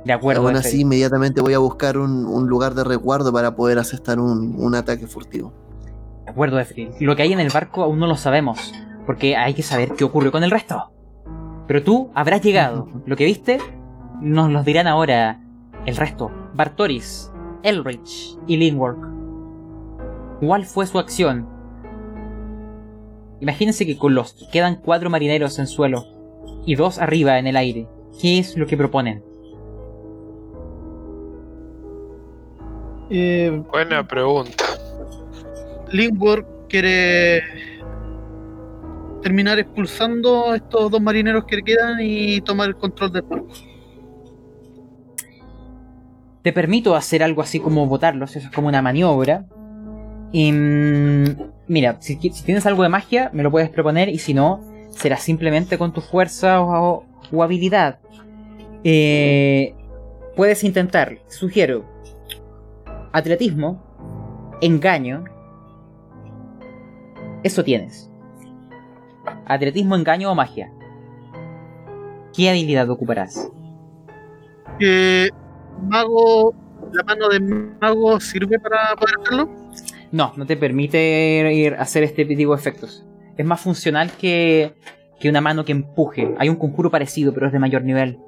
De 0.05 0.13
acuerdo. 0.13 0.43
Aún 0.47 0.57
así, 0.57 0.81
inmediatamente 0.81 1.41
voy 1.41 1.55
a 1.55 1.59
buscar 1.59 1.99
un, 1.99 2.27
un 2.27 2.49
lugar 2.49 2.75
de 2.75 2.83
resguardo 2.85 3.33
para 3.33 3.55
poder 3.55 3.79
asestar 3.79 4.19
un, 4.19 4.55
un 4.59 4.75
ataque 4.75 5.07
furtivo. 5.07 5.53
De 6.25 6.31
acuerdo, 6.31 6.59
Efraín. 6.59 6.91
Lo 7.01 7.15
que 7.15 7.23
hay 7.23 7.33
en 7.33 7.41
el 7.41 7.51
barco 7.51 7.83
aún 7.83 7.99
no 7.99 8.07
lo 8.07 8.17
sabemos. 8.17 8.73
Porque 9.05 9.37
hay 9.37 9.55
que 9.55 9.63
saber 9.63 9.93
qué 9.93 10.05
ocurrió 10.05 10.33
con 10.33 10.43
el 10.43 10.51
resto. 10.51 10.91
Pero 11.67 11.83
tú 11.83 12.11
habrás 12.15 12.43
llegado. 12.43 12.89
Lo 13.07 13.17
que 13.17 13.25
viste 13.25 13.59
nos 14.21 14.51
lo 14.51 14.63
dirán 14.63 14.87
ahora 14.87 15.41
el 15.85 15.97
resto. 15.97 16.31
Bartoris, 16.55 17.31
Elrich 17.63 18.39
y 18.47 18.57
Lingwork. 18.57 18.99
¿Cuál 20.41 20.65
fue 20.65 20.87
su 20.87 20.99
acción? 20.99 21.49
Imagínense 23.41 23.85
que 23.87 23.99
con 23.99 24.15
los 24.15 24.49
quedan 24.53 24.77
cuatro 24.77 25.11
marineros 25.11 25.59
en 25.59 25.67
suelo 25.67 26.05
y 26.65 26.75
dos 26.75 26.99
arriba 26.99 27.39
en 27.39 27.47
el 27.47 27.57
aire. 27.57 27.87
¿Qué 28.21 28.39
es 28.39 28.57
lo 28.57 28.67
que 28.67 28.77
proponen? 28.77 29.23
Eh, 33.11 33.63
Buena 33.71 34.07
pregunta. 34.07 34.65
Lindbergh 35.93 36.47
quiere 36.69 37.43
terminar 39.27 39.59
expulsando 39.59 40.53
a 40.53 40.57
estos 40.57 40.89
dos 40.89 41.03
marineros 41.03 41.47
que 41.47 41.61
quedan 41.61 41.99
y 42.01 42.41
tomar 42.43 42.69
el 42.69 42.77
control 42.77 43.11
del 43.11 43.23
barco. 43.23 43.49
Te 46.43 46.53
permito 46.53 46.95
hacer 46.95 47.25
algo 47.25 47.43
así 47.43 47.59
como 47.59 47.89
botarlos, 47.89 48.37
eso 48.37 48.47
es 48.47 48.55
como 48.55 48.69
una 48.69 48.83
maniobra. 48.83 49.47
Y, 50.31 50.53
mm, 50.53 51.25
mira, 51.67 51.97
si, 51.99 52.15
tienes 52.19 52.67
algo 52.67 52.85
de 52.85 52.89
magia, 52.89 53.31
me 53.33 53.43
lo 53.43 53.51
puedes 53.51 53.69
proponer 53.69 54.09
y 54.09 54.19
si 54.19 54.33
no, 54.33 54.61
será 54.91 55.17
simplemente 55.17 55.77
con 55.77 55.93
tu 55.93 56.03
fuerza 56.03 56.61
o, 56.61 57.05
o 57.33 57.43
habilidad. 57.43 57.99
Eh, 58.85 59.75
puedes 60.37 60.63
intentar, 60.63 61.19
sugiero, 61.27 61.85
atletismo, 63.11 63.83
engaño. 64.61 65.25
Eso 67.43 67.65
tienes. 67.65 68.06
Atletismo, 69.47 69.97
engaño 69.97 70.31
o 70.31 70.35
magia. 70.35 70.71
¿Qué 72.35 72.51
habilidad 72.51 72.91
ocuparás? 72.91 73.51
Que 74.79 75.31
mago, 75.83 76.55
la 76.93 77.03
mano 77.05 77.29
de 77.29 77.41
mago 77.41 78.21
sirve 78.21 78.59
para 78.59 78.95
poder 78.97 79.15
hacerlo. 79.21 79.51
No, 80.13 80.33
no 80.37 80.47
te 80.47 80.57
permite 80.57 81.53
ir 81.55 81.75
a 81.75 81.83
hacer 81.83 82.03
este 82.03 82.25
tipo 82.25 82.55
de 82.55 82.59
efectos. 82.59 83.07
Es 83.37 83.45
más 83.45 83.61
funcional 83.61 84.11
que, 84.13 84.75
que 85.19 85.29
una 85.29 85.41
mano 85.41 85.65
que 85.65 85.73
empuje. 85.73 86.35
Hay 86.39 86.49
un 86.49 86.57
conjuro 86.57 86.91
parecido, 86.91 87.33
pero 87.33 87.47
es 87.47 87.53
de 87.53 87.59
mayor 87.59 87.83
nivel. 87.85 88.19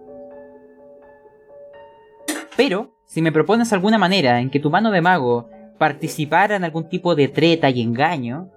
Pero, 2.57 2.95
si 3.05 3.23
me 3.23 3.33
propones 3.33 3.73
alguna 3.73 3.99
manera 3.99 4.41
en 4.41 4.51
que 4.51 4.61
tu 4.61 4.71
mano 4.71 4.91
de 4.91 5.01
mago 5.01 5.49
participara 5.79 6.57
en 6.57 6.65
algún 6.65 6.89
tipo 6.89 7.15
de 7.15 7.29
treta 7.29 7.71
y 7.71 7.83
engaño, 7.83 8.51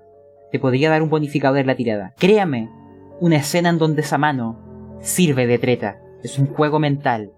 te 0.52 0.60
podría 0.60 0.90
dar 0.90 1.02
un 1.02 1.10
bonificador 1.10 1.60
en 1.60 1.68
la 1.68 1.76
tirada. 1.76 2.14
Créame, 2.18 2.70
una 3.20 3.38
escena 3.38 3.70
en 3.70 3.78
donde 3.78 4.02
esa 4.02 4.18
mano 4.18 4.98
sirve 5.02 5.48
de 5.48 5.60
treta. 5.60 6.00
Es 6.24 6.38
un 6.38 6.48
juego 6.48 6.80
mental. 6.80 7.32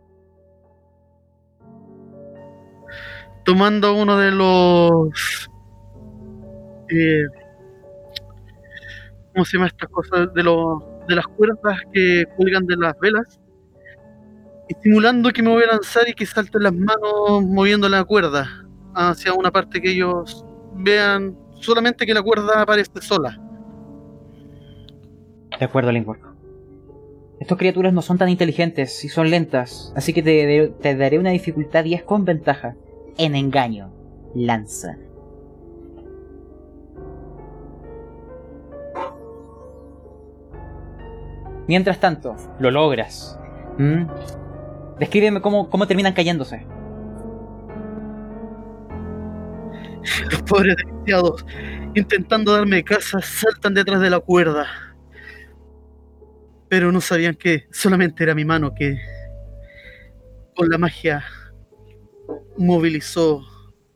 tomando 3.44 3.94
uno 3.94 4.18
de 4.18 4.31
los 4.31 5.49
eh, 6.90 7.26
¿cómo 9.34 9.45
se 9.45 9.57
llama 9.57 9.68
estas 9.68 9.90
cosas? 9.90 10.34
de 10.34 10.44
los 10.44 10.81
de 11.07 11.15
las 11.15 11.27
cuerdas 11.27 11.80
que 11.91 12.26
cuelgan 12.38 12.65
de 12.65 12.77
las 12.77 12.98
velas 12.99 13.40
y 14.69 14.76
simulando 14.81 15.31
que 15.31 15.44
me 15.44 15.49
voy 15.49 15.64
a 15.64 15.73
lanzar 15.73 16.07
y 16.07 16.14
que 16.14 16.26
salten 16.26 16.64
las 16.64 16.73
manos 16.73 17.44
moviendo 17.44 17.90
la 17.90 18.03
cuerda 18.06 18.48
hacia 18.95 19.34
una 19.34 19.52
parte 19.52 19.81
que 19.81 19.91
ellos 19.91 20.45
vean 20.76 21.38
solamente 21.64 22.06
que 22.06 22.14
la 22.14 22.22
cuerda 22.22 22.61
aparece 22.61 23.02
sola 23.02 23.40
De 25.60 25.65
acuerdo, 25.65 25.91
Lingwork. 25.91 26.34
Estas 27.40 27.57
criaturas 27.57 27.94
no 27.94 28.02
son 28.02 28.18
tan 28.18 28.30
inteligentes 28.30 29.03
y 29.03 29.10
son 29.10 29.30
lentas, 29.30 29.91
así 29.95 30.14
que 30.14 30.23
te, 30.23 30.73
te 30.81 30.95
daré 30.95 31.19
una 31.19 31.31
dificultad 31.31 31.84
10 31.84 32.03
con 32.03 32.26
ventaja. 32.26 32.76
En 33.18 33.35
engaño. 33.35 33.91
Lanza. 34.34 34.98
Mientras 41.68 41.99
tanto, 41.99 42.35
lo 42.60 42.72
logras. 42.72 43.40
¿Mm? 43.77 44.06
Descríbeme 44.99 45.41
cómo, 45.41 45.69
cómo 45.69 45.88
terminan 45.88 46.14
cayéndose. 46.14 46.65
Los 50.32 50.42
pobres 50.44 50.76
desgraciados 50.78 51.46
intentando 51.96 52.54
darme 52.54 52.84
casa 52.84 53.22
saltan 53.22 53.74
detrás 53.74 54.02
de 54.02 54.10
la 54.10 54.20
cuerda 54.20 54.68
pero 56.70 56.92
no 56.92 57.02
sabían 57.02 57.36
que 57.36 57.68
solamente 57.72 58.24
era 58.24 58.34
mi 58.36 58.46
mano 58.46 58.74
que 58.74 58.98
con 60.56 60.70
la 60.70 60.78
magia 60.78 61.24
movilizó 62.58 63.42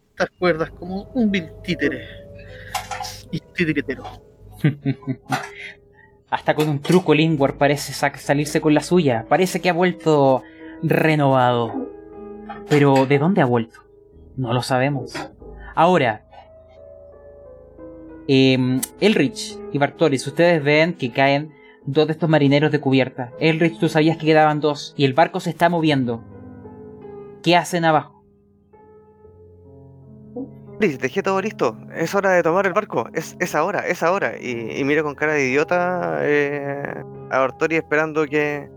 estas 0.09 0.29
cuerdas 0.37 0.69
como 0.71 1.03
un 1.13 1.31
vil 1.31 1.49
títere 1.63 2.05
y 3.31 3.39
titiritero. 3.39 4.03
Hasta 6.29 6.55
con 6.55 6.67
un 6.69 6.81
truco 6.81 7.13
Lingwar 7.13 7.57
parece 7.57 7.93
sa- 7.93 8.15
salirse 8.17 8.59
con 8.59 8.73
la 8.73 8.81
suya. 8.81 9.25
Parece 9.29 9.61
que 9.61 9.69
ha 9.69 9.73
vuelto 9.73 10.43
renovado. 10.81 11.89
Pero 12.69 13.05
¿de 13.05 13.19
dónde 13.19 13.41
ha 13.41 13.45
vuelto? 13.45 13.79
No 14.35 14.53
lo 14.53 14.61
sabemos. 14.61 15.13
Ahora, 15.77 16.23
em, 18.27 18.81
Elrich 18.99 19.59
y 19.71 19.77
Bartoris, 19.77 20.25
ustedes 20.25 20.63
ven 20.63 20.93
que 20.95 21.11
caen 21.11 21.53
dos 21.85 22.07
de 22.07 22.13
estos 22.13 22.27
marineros 22.27 22.71
de 22.71 22.79
cubierta. 22.79 23.31
Elrich, 23.39 23.77
tú 23.77 23.87
sabías 23.87 24.17
que 24.17 24.25
quedaban 24.25 24.59
dos 24.59 24.95
y 24.97 25.05
el 25.05 25.13
barco 25.13 25.39
se 25.39 25.51
está 25.51 25.69
moviendo. 25.69 26.23
¿Qué 27.43 27.55
hacen 27.55 27.85
abajo? 27.85 28.25
Liz, 30.79 30.97
dejé 30.97 31.21
todo 31.21 31.39
listo. 31.41 31.77
Es 31.95 32.15
hora 32.15 32.31
de 32.31 32.41
tomar 32.41 32.65
el 32.65 32.73
barco. 32.73 33.07
Es, 33.13 33.37
es 33.39 33.53
ahora, 33.53 33.87
es 33.87 34.01
ahora. 34.01 34.33
Y, 34.41 34.79
y 34.79 34.83
miro 34.83 35.03
con 35.03 35.13
cara 35.13 35.33
de 35.33 35.47
idiota 35.47 36.21
eh, 36.21 37.03
a 37.29 37.41
Ortori 37.43 37.75
esperando 37.75 38.25
que, 38.25 38.67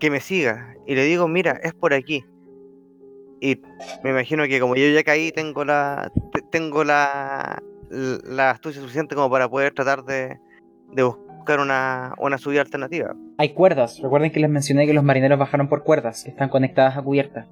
que 0.00 0.10
me 0.10 0.18
siga. 0.18 0.74
Y 0.88 0.96
le 0.96 1.04
digo, 1.04 1.28
mira, 1.28 1.60
es 1.62 1.72
por 1.72 1.94
aquí. 1.94 2.24
Y 3.44 3.60
me 4.04 4.10
imagino 4.10 4.44
que 4.44 4.60
como 4.60 4.76
yo 4.76 4.88
ya 4.90 5.02
caí, 5.02 5.32
tengo 5.32 5.64
la 5.64 6.12
te- 6.32 6.42
tengo 6.52 6.84
la, 6.84 7.60
la 7.90 8.50
astucia 8.50 8.80
suficiente 8.80 9.16
como 9.16 9.28
para 9.28 9.48
poder 9.48 9.74
tratar 9.74 10.04
de, 10.04 10.38
de 10.92 11.02
buscar 11.02 11.58
una, 11.58 12.14
una 12.18 12.38
subida 12.38 12.60
alternativa. 12.60 13.16
Hay 13.38 13.52
cuerdas. 13.52 13.98
Recuerden 14.00 14.30
que 14.30 14.38
les 14.38 14.48
mencioné 14.48 14.86
que 14.86 14.94
los 14.94 15.02
marineros 15.02 15.40
bajaron 15.40 15.68
por 15.68 15.82
cuerdas 15.82 16.22
que 16.22 16.30
están 16.30 16.50
conectadas 16.50 16.96
a 16.96 17.02
cubierta. 17.02 17.48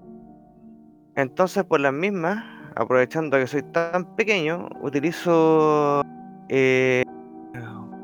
Entonces, 1.16 1.64
por 1.64 1.80
las 1.80 1.92
mismas, 1.92 2.44
aprovechando 2.76 3.36
que 3.36 3.48
soy 3.48 3.64
tan 3.64 4.14
pequeño, 4.14 4.68
utilizo 4.82 6.02
eh, 6.48 7.02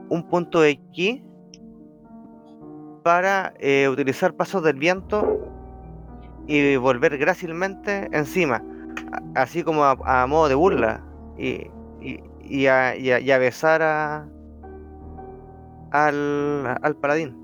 un 0.08 0.26
punto 0.28 0.60
de 0.60 0.80
ki 0.90 1.22
para 3.04 3.54
eh, 3.60 3.88
utilizar 3.88 4.34
pasos 4.34 4.64
del 4.64 4.76
viento 4.76 5.52
y 6.46 6.76
volver 6.76 7.18
grácilmente 7.18 8.08
encima, 8.12 8.62
así 9.34 9.62
como 9.62 9.84
a, 9.84 9.96
a 10.04 10.26
modo 10.26 10.48
de 10.48 10.54
burla, 10.54 11.02
y, 11.38 11.66
y, 12.00 12.20
y 12.42 12.66
a, 12.66 12.96
y 12.96 13.10
a- 13.10 13.20
y 13.20 13.30
a 13.30 13.38
besar 13.38 13.82
a, 13.82 14.28
al, 15.90 16.78
al 16.82 16.96
paladín. 16.96 17.36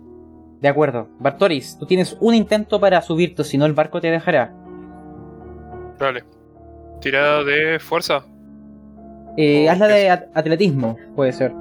De 0.60 0.68
acuerdo. 0.68 1.08
Bartoris, 1.18 1.76
tú 1.78 1.86
tienes 1.86 2.16
un 2.20 2.34
intento 2.34 2.78
para 2.80 3.02
subirte, 3.02 3.42
si 3.44 3.58
no 3.58 3.66
el 3.66 3.72
barco 3.72 4.00
te 4.00 4.08
dejará. 4.10 4.54
Dale. 5.98 6.22
Tirada 7.00 7.42
de 7.42 7.78
fuerza. 7.80 8.24
Eh, 9.36 9.68
hazla 9.68 9.88
¿qué 9.88 9.94
de 9.94 10.10
at- 10.10 10.28
atletismo, 10.34 10.96
puede 11.16 11.32
ser. 11.32 11.52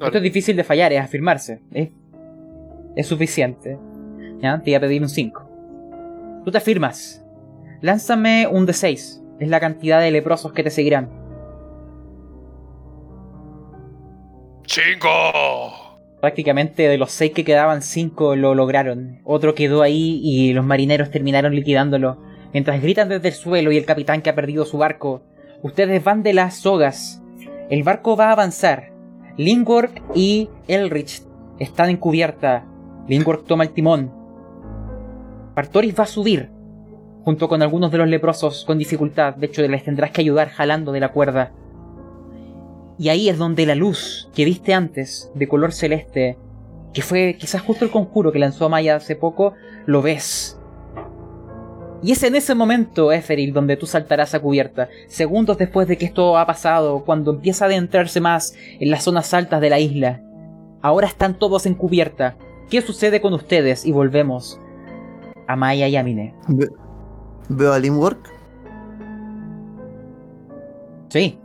Esto 0.00 0.18
es 0.18 0.22
difícil 0.22 0.56
de 0.56 0.62
fallar, 0.64 0.92
es 0.92 1.00
afirmarse. 1.02 1.60
Es, 1.72 1.88
es 2.96 3.06
suficiente. 3.06 3.76
Ya, 4.42 4.58
te 4.58 4.70
voy 4.70 4.74
a 4.74 4.80
pedir 4.80 5.02
un 5.02 5.08
5. 5.08 6.42
Tú 6.44 6.50
te 6.50 6.58
afirmas. 6.58 7.24
Lánzame 7.80 8.46
un 8.46 8.66
D6. 8.66 9.20
Es 9.38 9.48
la 9.48 9.60
cantidad 9.60 10.00
de 10.00 10.10
leprosos 10.10 10.52
que 10.52 10.62
te 10.62 10.70
seguirán. 10.70 11.08
¡Cinco! 14.66 15.10
Prácticamente 16.20 16.86
de 16.86 16.98
los 16.98 17.10
6 17.12 17.32
que 17.32 17.44
quedaban, 17.44 17.82
5 17.82 18.36
lo 18.36 18.54
lograron. 18.54 19.20
Otro 19.24 19.54
quedó 19.54 19.82
ahí 19.82 20.20
y 20.22 20.52
los 20.52 20.64
marineros 20.64 21.10
terminaron 21.10 21.54
liquidándolo. 21.54 22.22
Mientras 22.52 22.82
gritan 22.82 23.08
desde 23.08 23.28
el 23.28 23.34
suelo 23.34 23.72
y 23.72 23.76
el 23.76 23.86
capitán 23.86 24.22
que 24.22 24.30
ha 24.30 24.34
perdido 24.34 24.64
su 24.64 24.78
barco, 24.78 25.22
ustedes 25.62 26.04
van 26.04 26.22
de 26.22 26.34
las 26.34 26.56
sogas. 26.56 27.22
El 27.70 27.82
barco 27.82 28.16
va 28.16 28.28
a 28.28 28.32
avanzar. 28.32 28.92
Lingwork 29.36 30.02
y 30.14 30.50
Elrich 30.68 31.22
están 31.58 31.88
en 31.88 31.96
cubierta. 31.96 32.66
Lingwork 33.08 33.46
toma 33.46 33.64
el 33.64 33.70
timón. 33.70 34.19
Partoris 35.54 35.98
va 35.98 36.04
a 36.04 36.06
subir, 36.06 36.50
junto 37.24 37.48
con 37.48 37.62
algunos 37.62 37.90
de 37.90 37.98
los 37.98 38.08
leprosos 38.08 38.64
con 38.64 38.78
dificultad. 38.78 39.34
De 39.34 39.46
hecho, 39.46 39.62
les 39.62 39.84
tendrás 39.84 40.10
que 40.10 40.20
ayudar 40.20 40.48
jalando 40.48 40.92
de 40.92 41.00
la 41.00 41.12
cuerda. 41.12 41.52
Y 42.98 43.08
ahí 43.08 43.28
es 43.28 43.38
donde 43.38 43.66
la 43.66 43.74
luz 43.74 44.28
que 44.34 44.44
viste 44.44 44.74
antes, 44.74 45.30
de 45.34 45.48
color 45.48 45.72
celeste, 45.72 46.38
que 46.92 47.02
fue 47.02 47.36
quizás 47.38 47.62
justo 47.62 47.84
el 47.84 47.90
conjuro 47.90 48.32
que 48.32 48.38
lanzó 48.38 48.68
Maya 48.68 48.96
hace 48.96 49.16
poco, 49.16 49.54
lo 49.86 50.02
ves. 50.02 50.58
Y 52.02 52.12
es 52.12 52.22
en 52.22 52.34
ese 52.34 52.54
momento, 52.54 53.12
Eferil, 53.12 53.52
donde 53.52 53.76
tú 53.76 53.86
saltarás 53.86 54.34
a 54.34 54.40
cubierta. 54.40 54.88
Segundos 55.06 55.58
después 55.58 55.86
de 55.86 55.98
que 55.98 56.06
esto 56.06 56.38
ha 56.38 56.46
pasado, 56.46 57.04
cuando 57.04 57.32
empieza 57.32 57.64
a 57.64 57.68
adentrarse 57.68 58.20
más 58.20 58.54
en 58.78 58.90
las 58.90 59.04
zonas 59.04 59.34
altas 59.34 59.60
de 59.60 59.70
la 59.70 59.80
isla. 59.80 60.22
Ahora 60.80 61.06
están 61.06 61.38
todos 61.38 61.66
en 61.66 61.74
cubierta. 61.74 62.36
¿Qué 62.70 62.80
sucede 62.80 63.20
con 63.20 63.34
ustedes? 63.34 63.84
Y 63.84 63.92
volvemos 63.92 64.58
a 65.50 65.56
Maya 65.56 65.88
y 65.88 65.96
a 65.96 66.02
Mine. 66.04 66.34
Ve- 66.48 66.70
Veo 67.48 67.72
a 67.72 67.78
Limwork. 67.78 68.28
Sí. 71.08 71.38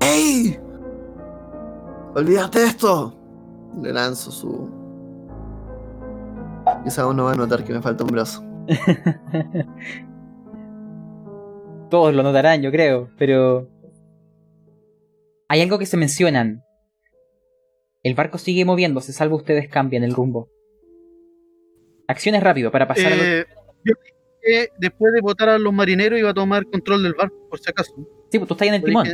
¡Ey! 0.00 0.58
¡Olvídate 2.14 2.64
esto! 2.64 3.14
Le 3.82 3.92
lanzo 3.92 4.30
su. 4.30 4.70
Quizá 6.84 7.06
uno 7.06 7.24
va 7.24 7.32
a 7.32 7.36
notar 7.36 7.64
que 7.64 7.72
me 7.74 7.82
falta 7.82 8.04
un 8.04 8.10
brazo. 8.10 8.42
Todos 11.90 12.14
lo 12.14 12.22
notarán, 12.22 12.62
yo 12.62 12.70
creo, 12.70 13.08
pero... 13.18 13.68
Hay 15.48 15.60
algo 15.62 15.78
que 15.78 15.86
se 15.86 15.96
mencionan. 15.96 16.62
El 18.02 18.14
barco 18.14 18.36
sigue 18.38 18.64
moviéndose, 18.66 19.12
salvo 19.12 19.36
ustedes 19.36 19.68
cambian 19.68 20.04
el 20.04 20.14
rumbo. 20.14 20.48
Acciones 22.08 22.42
rápido 22.42 22.70
para 22.72 22.88
pasar 22.88 23.12
a 23.12 23.16
lo- 23.16 23.22
Eh, 23.22 23.46
yo 23.84 23.94
dije 24.02 24.14
que 24.42 24.68
después 24.78 25.12
de 25.12 25.20
votar 25.20 25.48
a 25.50 25.58
los 25.58 25.72
marineros 25.72 26.18
iba 26.18 26.30
a 26.30 26.34
tomar 26.34 26.64
control 26.66 27.02
del 27.04 27.14
barco, 27.14 27.36
por 27.50 27.60
si 27.60 27.70
acaso. 27.70 27.94
Sí, 28.30 28.38
pues 28.38 28.48
tú 28.48 28.54
estás 28.54 28.62
ahí 28.62 28.68
en 28.68 28.74
el 28.74 28.82
timón. 28.82 29.06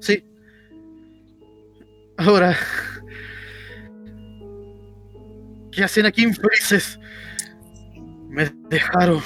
Sí. 0.00 0.24
Ahora. 2.16 2.56
¿Qué 5.72 5.84
hacen 5.84 6.06
aquí 6.06 6.22
infelices? 6.24 6.98
Me 8.28 8.50
dejaron. 8.68 9.20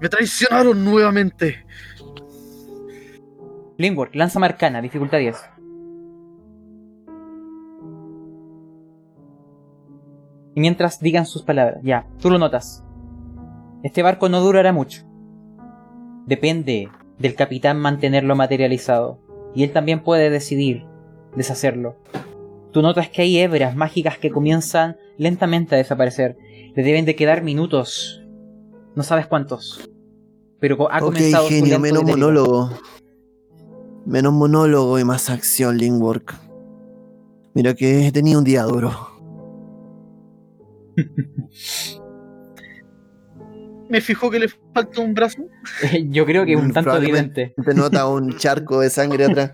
Me 0.00 0.08
traicionaron 0.08 0.82
nuevamente. 0.84 1.64
Limwork, 3.76 4.14
lanza 4.14 4.38
marcana, 4.38 4.80
dificultad 4.80 5.18
10. 5.18 5.36
Mientras 10.60 11.00
digan 11.00 11.26
sus 11.26 11.42
palabras, 11.42 11.80
ya, 11.82 12.06
tú 12.20 12.30
lo 12.30 12.38
notas. 12.38 12.84
Este 13.82 14.02
barco 14.02 14.28
no 14.28 14.40
durará 14.40 14.72
mucho. 14.72 15.02
Depende 16.26 16.88
del 17.18 17.34
capitán 17.34 17.78
mantenerlo 17.78 18.36
materializado. 18.36 19.18
Y 19.54 19.64
él 19.64 19.72
también 19.72 20.02
puede 20.02 20.30
decidir 20.30 20.84
deshacerlo. 21.34 21.96
Tú 22.72 22.82
notas 22.82 23.08
que 23.08 23.22
hay 23.22 23.38
hebras 23.38 23.74
mágicas 23.74 24.18
que 24.18 24.30
comienzan 24.30 24.96
lentamente 25.18 25.74
a 25.74 25.78
desaparecer. 25.78 26.36
Le 26.74 26.82
deben 26.82 27.04
de 27.04 27.16
quedar 27.16 27.42
minutos. 27.42 28.22
No 28.94 29.02
sabes 29.02 29.26
cuántos. 29.26 29.90
Pero 30.60 30.92
ha 30.92 31.00
comenzado 31.00 31.44
su 31.44 31.50
genio, 31.50 31.64
lento 31.64 31.80
menos 31.80 32.06
deterioro. 32.06 32.32
monólogo. 32.32 32.70
Menos 34.06 34.32
monólogo 34.32 34.98
y 34.98 35.04
más 35.04 35.30
acción, 35.30 35.78
Linkwork. 35.78 36.34
Mira 37.54 37.74
que 37.74 38.06
he 38.06 38.12
tenido 38.12 38.38
un 38.38 38.44
día 38.44 38.62
duro. 38.62 39.19
Me 43.88 44.00
fijó 44.00 44.30
que 44.30 44.38
le 44.38 44.48
falta 44.48 45.00
un 45.00 45.14
brazo. 45.14 45.44
Yo 46.10 46.24
creo 46.24 46.44
que 46.46 46.56
un 46.56 46.72
tanto 46.72 46.96
evidente. 46.96 47.54
Te 47.64 47.74
nota 47.74 48.06
un 48.06 48.36
charco 48.38 48.80
de 48.80 48.90
sangre 48.90 49.24
atrás. 49.24 49.52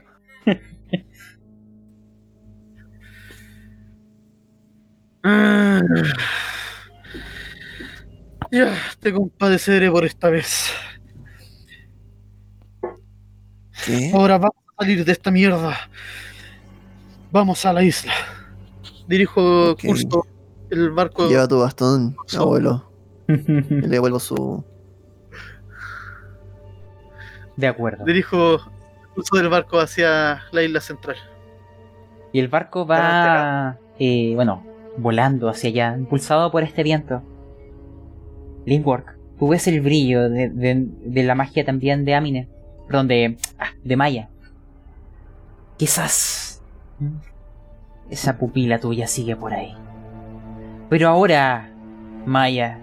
Ah. 5.22 5.80
Ya, 8.52 8.74
te 9.00 9.12
compadeceré 9.12 9.90
por 9.90 10.04
esta 10.04 10.30
vez. 10.30 10.70
¿Qué? 13.84 14.10
Ahora 14.14 14.38
vamos 14.38 14.56
a 14.76 14.82
salir 14.84 15.04
de 15.04 15.12
esta 15.12 15.30
mierda. 15.30 15.76
Vamos 17.32 17.64
a 17.66 17.72
la 17.72 17.82
isla. 17.82 18.12
Dirijo 19.08 19.72
Ok. 19.72 19.84
curso 19.86 20.26
el 20.70 20.90
barco. 20.90 21.28
Lleva 21.28 21.46
tu 21.48 21.58
bastón, 21.60 22.16
So- 22.26 22.42
abuelo. 22.42 22.90
Le 23.26 23.88
devuelvo 23.88 24.18
su. 24.20 24.64
De 27.56 27.66
acuerdo. 27.66 28.04
Dirijo 28.04 28.54
el 28.54 29.08
curso 29.14 29.36
del 29.36 29.48
barco 29.48 29.78
hacia 29.80 30.42
la 30.52 30.62
isla 30.62 30.80
central. 30.80 31.16
Y 32.32 32.40
el 32.40 32.48
barco 32.48 32.86
va, 32.86 33.78
eh, 33.98 34.32
bueno, 34.34 34.62
volando 34.98 35.48
hacia 35.48 35.70
allá, 35.70 35.96
impulsado 35.96 36.50
por 36.50 36.62
este 36.62 36.82
viento. 36.82 37.22
Linkwork, 38.66 39.16
tú 39.38 39.48
ves 39.48 39.66
el 39.68 39.80
brillo 39.80 40.28
de, 40.28 40.50
de- 40.50 40.86
de 41.04 41.22
la 41.22 41.34
magia 41.34 41.64
también 41.64 42.04
de 42.04 42.14
Amine, 42.14 42.48
perdón, 42.86 43.08
de, 43.08 43.38
ah, 43.58 43.68
de 43.82 43.96
Maya. 43.96 44.28
Quizás 45.78 46.62
mm, 46.98 47.06
esa 48.10 48.36
pupila 48.38 48.80
tuya 48.80 49.06
sigue 49.06 49.34
por 49.36 49.54
ahí. 49.54 49.74
Pero 50.88 51.08
ahora, 51.08 51.70
Maya, 52.26 52.78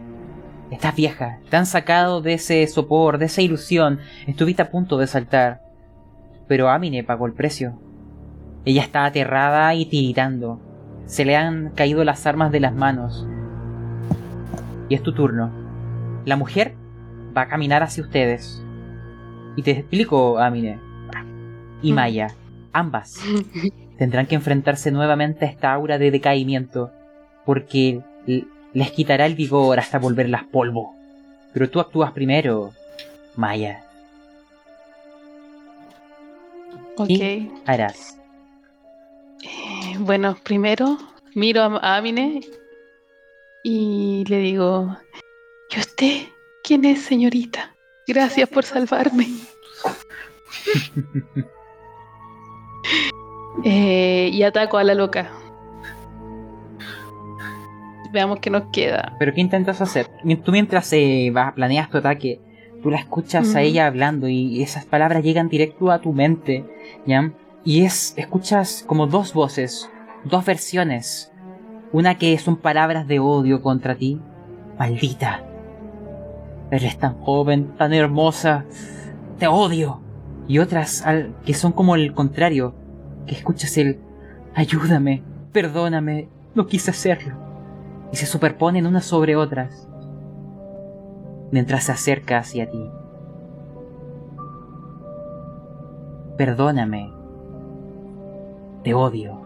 estás 0.71 0.95
vieja, 0.95 1.39
te 1.49 1.55
han 1.55 1.65
sacado 1.65 2.21
de 2.21 2.33
ese 2.33 2.67
sopor, 2.67 3.17
de 3.17 3.25
esa 3.25 3.41
ilusión, 3.41 3.99
estuviste 4.27 4.61
a 4.61 4.69
punto 4.69 4.97
de 4.97 5.07
saltar. 5.07 5.61
Pero 6.47 6.69
Amine 6.69 7.03
pagó 7.03 7.25
el 7.25 7.33
precio. 7.33 7.79
Ella 8.65 8.81
está 8.81 9.05
aterrada 9.05 9.73
y 9.73 9.85
tiritando. 9.85 10.59
Se 11.05 11.25
le 11.25 11.35
han 11.35 11.69
caído 11.71 12.03
las 12.03 12.25
armas 12.25 12.51
de 12.51 12.59
las 12.59 12.73
manos. 12.73 13.27
Y 14.89 14.95
es 14.95 15.03
tu 15.03 15.13
turno. 15.13 15.51
La 16.25 16.35
mujer 16.35 16.75
va 17.35 17.43
a 17.43 17.47
caminar 17.47 17.83
hacia 17.83 18.03
ustedes. 18.03 18.61
Y 19.55 19.61
te 19.61 19.71
explico, 19.71 20.39
Amine. 20.39 20.79
Y 21.81 21.93
Maya. 21.93 22.27
Ambas 22.73 23.21
tendrán 23.97 24.25
que 24.25 24.35
enfrentarse 24.35 24.91
nuevamente 24.91 25.45
a 25.45 25.49
esta 25.49 25.71
aura 25.71 25.97
de 25.97 26.11
decaimiento. 26.11 26.91
Porque 27.45 28.01
les 28.73 28.91
quitará 28.91 29.25
el 29.25 29.35
vigor 29.35 29.79
hasta 29.79 29.99
volverlas 29.99 30.43
polvo. 30.45 30.95
Pero 31.53 31.69
tú 31.69 31.79
actúas 31.79 32.11
primero, 32.11 32.71
Maya. 33.35 33.83
Ok. 36.97 37.07
¿Qué 37.07 37.49
harás? 37.65 38.17
Eh, 39.43 39.95
Bueno, 39.99 40.37
primero 40.43 40.97
miro 41.35 41.61
a 41.61 41.77
a 41.77 41.97
Amine 41.97 42.41
y 43.63 44.23
le 44.27 44.37
digo, 44.37 44.97
¿y 45.69 45.79
usted 45.79 46.27
quién 46.63 46.85
es, 46.85 47.03
señorita? 47.03 47.75
Gracias 48.07 48.49
por 48.49 48.63
salvarme. 48.63 49.27
Eh, 53.65 54.29
y 54.33 54.43
ataco 54.43 54.77
a 54.77 54.83
la 54.83 54.95
loca. 54.95 55.31
Veamos 58.13 58.39
qué 58.39 58.51
nos 58.51 58.65
queda. 58.71 59.15
¿Pero 59.17 59.33
qué 59.33 59.41
intentas 59.41 59.81
hacer? 59.81 60.07
Tú 60.45 60.51
mientras 60.51 60.93
eh, 60.93 61.31
vas, 61.33 61.53
planeas 61.53 61.89
tu 61.89 61.97
ataque, 61.97 62.39
tú 62.83 62.91
la 62.91 62.99
escuchas 62.99 63.55
a 63.55 63.61
ella 63.61 63.87
hablando 63.87 64.27
y 64.27 64.61
esas 64.61 64.85
palabras 64.85 65.23
llegan 65.23 65.49
directo 65.49 65.89
a 65.89 65.99
tu 65.99 66.13
mente, 66.13 66.63
¿ya? 67.07 67.31
Y 67.65 67.85
es, 67.85 68.13
escuchas 68.15 68.83
como 68.85 69.07
dos 69.07 69.33
voces, 69.33 69.89
dos 70.25 70.45
versiones. 70.45 71.31
Una 71.91 72.15
que 72.19 72.37
son 72.37 72.57
palabras 72.57 73.07
de 73.07 73.17
odio 73.17 73.63
contra 73.63 73.95
ti. 73.95 74.19
Maldita. 74.77 75.43
Eres 76.69 76.97
tan 76.99 77.15
joven, 77.19 77.75
tan 77.77 77.93
hermosa. 77.93 78.65
Te 79.39 79.47
odio. 79.47 80.01
Y 80.47 80.59
otras 80.59 81.03
al- 81.03 81.35
que 81.45 81.53
son 81.55 81.71
como 81.71 81.95
el 81.95 82.13
contrario. 82.13 82.75
Que 83.25 83.33
escuchas 83.35 83.75
el... 83.77 83.99
Ayúdame. 84.53 85.23
Perdóname. 85.51 86.27
No 86.53 86.67
quise 86.67 86.91
hacerlo 86.91 87.42
y 88.13 88.15
se 88.15 88.27
superponen 88.27 88.85
unas 88.85 89.05
sobre 89.05 89.35
otras 89.35 89.87
mientras 91.51 91.85
se 91.85 91.91
acerca 91.93 92.37
hacia 92.37 92.69
ti. 92.69 92.89
Perdóname. 96.37 97.11
Te 98.83 98.93
odio. 98.93 99.41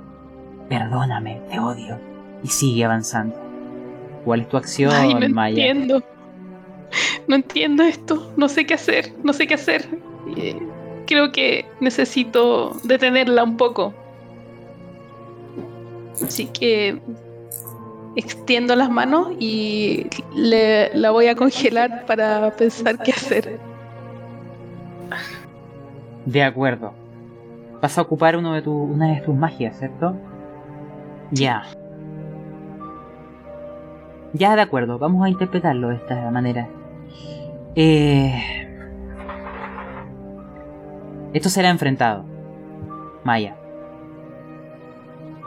Perdóname, 0.67 1.41
te 1.49 1.59
odio. 1.59 1.97
Y 2.43 2.47
sigue 2.49 2.83
avanzando. 2.83 3.37
¿Cuál 4.25 4.41
es 4.41 4.49
tu 4.49 4.57
acción, 4.57 4.91
Ay, 4.93 5.13
no 5.13 5.29
Maya? 5.29 5.65
entiendo. 5.67 6.03
No 7.27 7.35
entiendo 7.37 7.83
esto. 7.83 8.31
No 8.35 8.49
sé 8.49 8.65
qué 8.65 8.73
hacer. 8.73 9.13
No 9.23 9.31
sé 9.31 9.47
qué 9.47 9.53
hacer. 9.53 9.87
Eh, 10.35 10.59
Creo 11.05 11.31
que 11.31 11.65
necesito 11.79 12.73
detenerla 12.83 13.45
un 13.45 13.55
poco. 13.55 13.93
Así 16.21 16.47
que 16.47 16.99
extiendo 18.17 18.75
las 18.75 18.89
manos 18.89 19.29
y 19.39 20.07
le, 20.35 20.89
la 20.95 21.11
voy 21.11 21.27
a 21.27 21.35
congelar 21.35 22.05
para 22.07 22.49
pensar 22.51 22.97
qué 22.97 23.11
hacer. 23.11 23.59
De 26.25 26.43
acuerdo. 26.43 26.93
Vas 27.79 27.95
a 27.95 28.01
ocupar 28.01 28.35
uno 28.35 28.53
de 28.55 28.63
tu, 28.63 28.73
una 28.73 29.13
de 29.13 29.21
tus 29.21 29.35
magias, 29.35 29.77
¿cierto? 29.77 30.15
Ya. 31.29 31.63
Ya, 34.33 34.55
de 34.55 34.61
acuerdo, 34.63 34.97
vamos 34.97 35.23
a 35.23 35.29
interpretarlo 35.29 35.89
de 35.89 35.95
esta 35.97 36.31
manera. 36.31 36.67
Eh... 37.75 38.33
Esto 41.33 41.49
será 41.49 41.69
enfrentado. 41.69 42.25
Maya. 43.23 43.55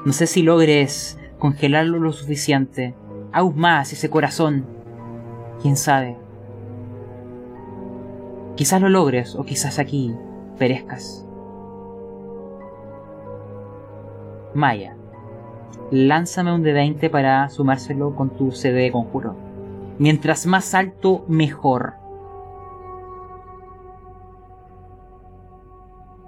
No 0.05 0.13
sé 0.13 0.29
si 0.29 0.43
logres 0.43 1.20
congelarlo 1.41 1.99
lo 1.99 2.13
suficiente. 2.13 2.95
Aún 3.33 3.59
más 3.59 3.93
ese 3.93 4.09
corazón. 4.09 4.65
Quién 5.61 5.77
sabe. 5.77 6.17
Quizás 8.55 8.81
lo 8.81 8.89
logres 8.89 9.35
o 9.35 9.43
quizás 9.43 9.81
aquí 9.81 10.15
perezcas. 10.59 11.27
Maya. 14.55 14.97
Lánzame 15.91 16.55
un 16.55 16.63
D20 16.63 17.11
para 17.11 17.49
sumárselo 17.49 18.15
con 18.15 18.31
tu 18.31 18.53
CD 18.53 18.83
de 18.83 18.93
conjuro. 18.93 19.35
Mientras 19.99 20.47
más 20.47 20.75
alto, 20.75 21.25
mejor. 21.27 21.95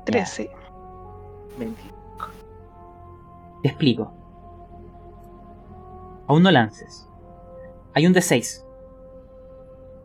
13. 0.05 0.51
20. 1.59 1.83
Te 3.63 3.69
explico. 3.69 4.22
Aún 6.33 6.45
no 6.45 6.51
lances. 6.51 7.07
Hay 7.93 8.07
un 8.07 8.15
D6 8.15 8.65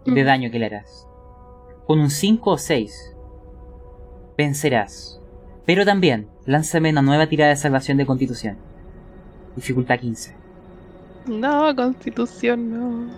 de 0.03 0.11
Ujú. 0.11 0.25
daño 0.25 0.51
que 0.51 0.59
le 0.59 0.65
harás. 0.65 1.07
Con 1.85 2.01
un 2.01 2.09
5 2.09 2.51
o 2.51 2.57
6 2.57 3.15
vencerás. 4.37 5.21
Pero 5.65 5.85
también 5.85 6.27
lánzame 6.45 6.89
una 6.89 7.01
nueva 7.01 7.27
tirada 7.27 7.51
de 7.51 7.55
salvación 7.55 7.97
de 7.97 8.05
constitución. 8.05 8.57
Dificultad 9.55 9.99
15. 9.99 10.35
No, 11.27 11.73
constitución, 11.73 12.73
no. 12.73 13.13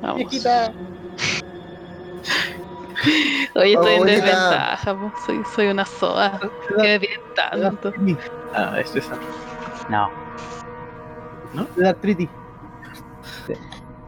Vamos. 0.00 0.18
Viejita. 0.18 0.72
Hoy 3.56 3.72
estoy 3.74 3.94
en 3.94 4.06
desventaja, 4.06 4.96
soy, 5.26 5.42
soy 5.56 5.66
una 5.66 5.84
soda. 5.84 6.38
Tanto. 7.34 7.92
Ah, 8.54 8.78
es 8.78 8.94
esa. 8.94 9.18
No. 9.90 10.25
Te 11.64 11.82
da 11.82 11.90
artritis. 11.90 12.28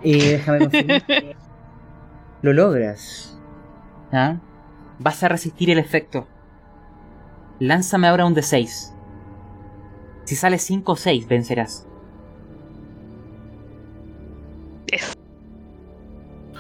Eh, 0.03 0.33
déjame. 0.33 0.69
Lo 2.43 2.53
logras. 2.53 3.39
¿Ah? 4.13 4.37
Vas 4.99 5.23
a 5.23 5.29
resistir 5.29 5.71
el 5.71 5.79
efecto. 5.79 6.27
Lánzame 7.59 8.07
ahora 8.07 8.27
un 8.27 8.35
D6. 8.35 8.95
Si 10.25 10.37
sale 10.37 10.59
5 10.59 10.93
o 10.93 10.97
6, 10.97 11.27
vencerás. 11.27 11.87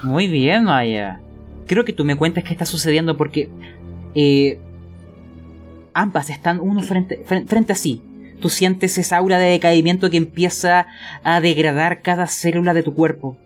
Muy 0.03 0.29
bien, 0.29 0.65
Maya. 0.65 1.21
Creo 1.67 1.85
que 1.85 1.93
tú 1.93 2.05
me 2.05 2.17
cuentes 2.17 2.45
qué 2.45 2.53
está 2.53 2.65
sucediendo 2.65 3.17
porque 3.17 3.51
eh, 4.15 4.59
ambas 5.93 6.31
están 6.31 6.61
uno 6.61 6.83
frente, 6.83 7.25
fren- 7.27 7.47
frente 7.47 7.73
a 7.73 7.77
sí. 7.77 8.03
Tú 8.41 8.49
sientes 8.49 8.99
esa 8.99 9.17
aura 9.17 9.39
de 9.39 9.51
decaimiento 9.51 10.11
que 10.11 10.17
empieza 10.17 10.87
a 11.25 11.41
degradar 11.41 12.03
cada 12.03 12.27
célula 12.27 12.75
de 12.75 12.83
tu 12.83 12.95
cuerpo. 12.95 13.37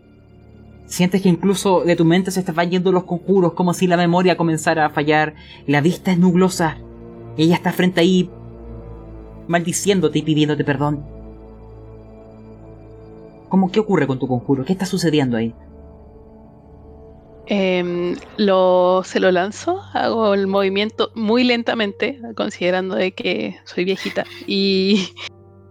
Sientes 0.87 1.23
que 1.23 1.31
incluso 1.31 1.85
de 1.85 1.97
tu 1.97 2.05
mente 2.05 2.31
se 2.31 2.41
están 2.41 2.71
yendo 2.71 2.93
los 2.93 3.05
conjuros, 3.05 3.55
como 3.55 3.73
si 3.73 3.87
la 3.87 3.97
memoria 3.97 4.37
comenzara 4.37 4.85
a 4.85 4.91
fallar. 4.91 5.35
La 5.67 5.81
vista 5.81 6.13
es 6.13 6.19
nublosa. 6.19 6.77
Ella 7.39 7.55
está 7.55 7.73
frente 7.73 8.01
ahí, 8.01 8.29
maldiciéndote 9.49 10.19
y 10.19 10.23
pidiéndote 10.23 10.65
perdón. 10.65 11.03
¿Cómo 13.49 13.71
qué 13.71 13.81
ocurre 13.81 14.07
con 14.07 14.19
tu 14.19 14.29
conjuro? 14.29 14.65
¿Qué 14.65 14.73
está 14.73 14.85
sucediendo 14.85 15.37
ahí? 15.39 15.55
Em, 17.47 18.17
lo, 18.37 19.03
se 19.05 19.19
lo 19.19 19.33
lanzo, 19.33 19.83
hago 19.95 20.33
el 20.35 20.47
movimiento 20.47 21.11
muy 21.15 21.43
lentamente, 21.43 22.21
considerando 22.37 22.95
de 22.95 23.13
que 23.13 23.59
soy 23.65 23.85
viejita. 23.85 24.25
Y, 24.47 25.09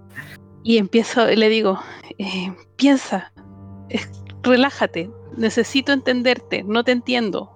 y 0.63 0.77
empiezo, 0.77 1.25
le 1.27 1.49
digo, 1.49 1.79
eh, 2.17 2.53
piensa, 2.75 3.31
es- 3.89 4.09
relájate, 4.43 5.09
necesito 5.37 5.93
entenderte, 5.93 6.63
no 6.63 6.83
te 6.83 6.91
entiendo, 6.91 7.51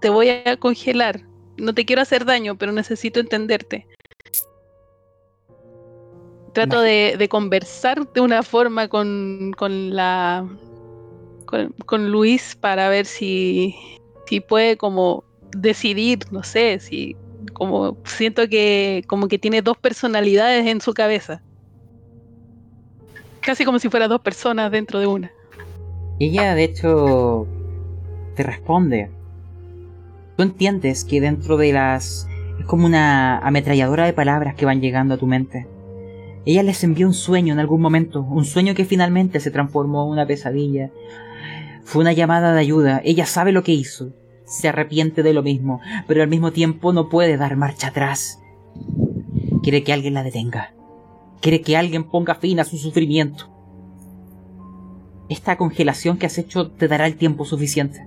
te 0.00 0.10
voy 0.10 0.28
a 0.28 0.56
congelar, 0.58 1.22
no 1.56 1.74
te 1.74 1.86
quiero 1.86 2.02
hacer 2.02 2.24
daño, 2.26 2.56
pero 2.58 2.72
necesito 2.72 3.20
entenderte. 3.20 3.86
Trato 6.52 6.80
de, 6.80 7.16
de 7.18 7.28
conversar 7.28 8.10
de 8.12 8.20
una 8.20 8.42
forma 8.42 8.88
con, 8.88 9.52
con 9.58 9.94
la 9.94 10.46
con, 11.46 12.10
Luis 12.10 12.56
para 12.56 12.88
ver 12.88 13.06
si, 13.06 13.74
si 14.26 14.40
puede 14.40 14.76
como 14.76 15.24
decidir, 15.56 16.20
no 16.30 16.42
sé, 16.42 16.78
si 16.80 17.16
como 17.52 17.96
siento 18.04 18.48
que 18.48 19.04
como 19.06 19.28
que 19.28 19.38
tiene 19.38 19.62
dos 19.62 19.78
personalidades 19.78 20.66
en 20.66 20.80
su 20.80 20.92
cabeza. 20.92 21.42
Casi 23.40 23.64
como 23.64 23.78
si 23.78 23.88
fuera 23.88 24.08
dos 24.08 24.20
personas 24.20 24.72
dentro 24.72 24.98
de 24.98 25.06
una. 25.06 25.30
Ella, 26.18 26.54
de 26.54 26.64
hecho, 26.64 27.46
te 28.34 28.42
responde. 28.42 29.10
Tú 30.36 30.42
entiendes 30.42 31.04
que 31.04 31.20
dentro 31.20 31.56
de 31.56 31.72
las... 31.72 32.28
Es 32.58 32.66
como 32.66 32.86
una 32.86 33.38
ametralladora 33.38 34.06
de 34.06 34.12
palabras 34.12 34.54
que 34.54 34.64
van 34.64 34.80
llegando 34.80 35.14
a 35.14 35.18
tu 35.18 35.26
mente. 35.26 35.66
Ella 36.46 36.62
les 36.62 36.82
envió 36.84 37.06
un 37.06 37.14
sueño 37.14 37.52
en 37.52 37.58
algún 37.58 37.80
momento, 37.80 38.22
un 38.22 38.44
sueño 38.44 38.74
que 38.74 38.84
finalmente 38.84 39.40
se 39.40 39.50
transformó 39.50 40.04
en 40.04 40.10
una 40.10 40.26
pesadilla. 40.26 40.90
Fue 41.86 42.00
una 42.00 42.12
llamada 42.12 42.52
de 42.52 42.58
ayuda, 42.58 43.00
ella 43.04 43.26
sabe 43.26 43.52
lo 43.52 43.62
que 43.62 43.70
hizo, 43.70 44.12
se 44.44 44.68
arrepiente 44.68 45.22
de 45.22 45.32
lo 45.32 45.44
mismo, 45.44 45.80
pero 46.08 46.20
al 46.20 46.28
mismo 46.28 46.50
tiempo 46.50 46.92
no 46.92 47.08
puede 47.08 47.36
dar 47.36 47.54
marcha 47.54 47.88
atrás. 47.88 48.40
Quiere 49.62 49.84
que 49.84 49.92
alguien 49.92 50.12
la 50.12 50.24
detenga. 50.24 50.74
Quiere 51.40 51.60
que 51.60 51.76
alguien 51.76 52.02
ponga 52.02 52.34
fin 52.34 52.58
a 52.58 52.64
su 52.64 52.76
sufrimiento. 52.76 53.48
Esta 55.28 55.56
congelación 55.56 56.18
que 56.18 56.26
has 56.26 56.38
hecho 56.38 56.72
te 56.72 56.88
dará 56.88 57.06
el 57.06 57.14
tiempo 57.14 57.44
suficiente. 57.44 58.04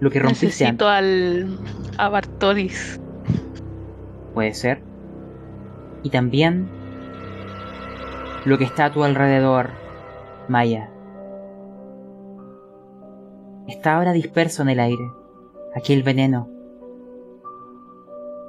Lo 0.00 0.10
que 0.10 0.20
rompiste 0.20 0.46
Necesito 0.46 0.88
al 0.88 1.58
a 1.98 2.08
Bartolis. 2.08 2.98
puede 4.32 4.54
ser. 4.54 4.80
Y 6.02 6.08
también 6.08 6.83
lo 8.44 8.58
que 8.58 8.64
está 8.64 8.86
a 8.86 8.92
tu 8.92 9.04
alrededor, 9.04 9.70
Maya. 10.48 10.90
Está 13.66 13.96
ahora 13.96 14.12
disperso 14.12 14.62
en 14.62 14.68
el 14.68 14.80
aire, 14.80 15.10
aquel 15.74 16.02
veneno. 16.02 16.48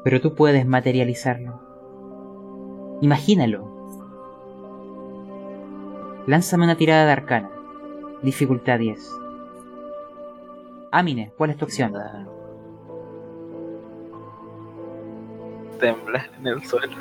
Pero 0.04 0.20
tú 0.20 0.36
puedes 0.36 0.66
materializarlo. 0.66 1.62
Imagínalo. 3.02 3.74
Lánzame 6.28 6.66
una 6.66 6.76
tirada 6.76 7.06
de 7.06 7.12
arcana. 7.12 7.50
Dificultad 8.22 8.80
10. 8.80 9.00
Amine, 10.92 11.32
¿cuál 11.38 11.52
es 11.52 11.58
tu 11.58 11.66
opción? 11.66 11.94
Temblar 15.80 16.30
en 16.40 16.48
el 16.48 16.64
suelo. 16.64 16.96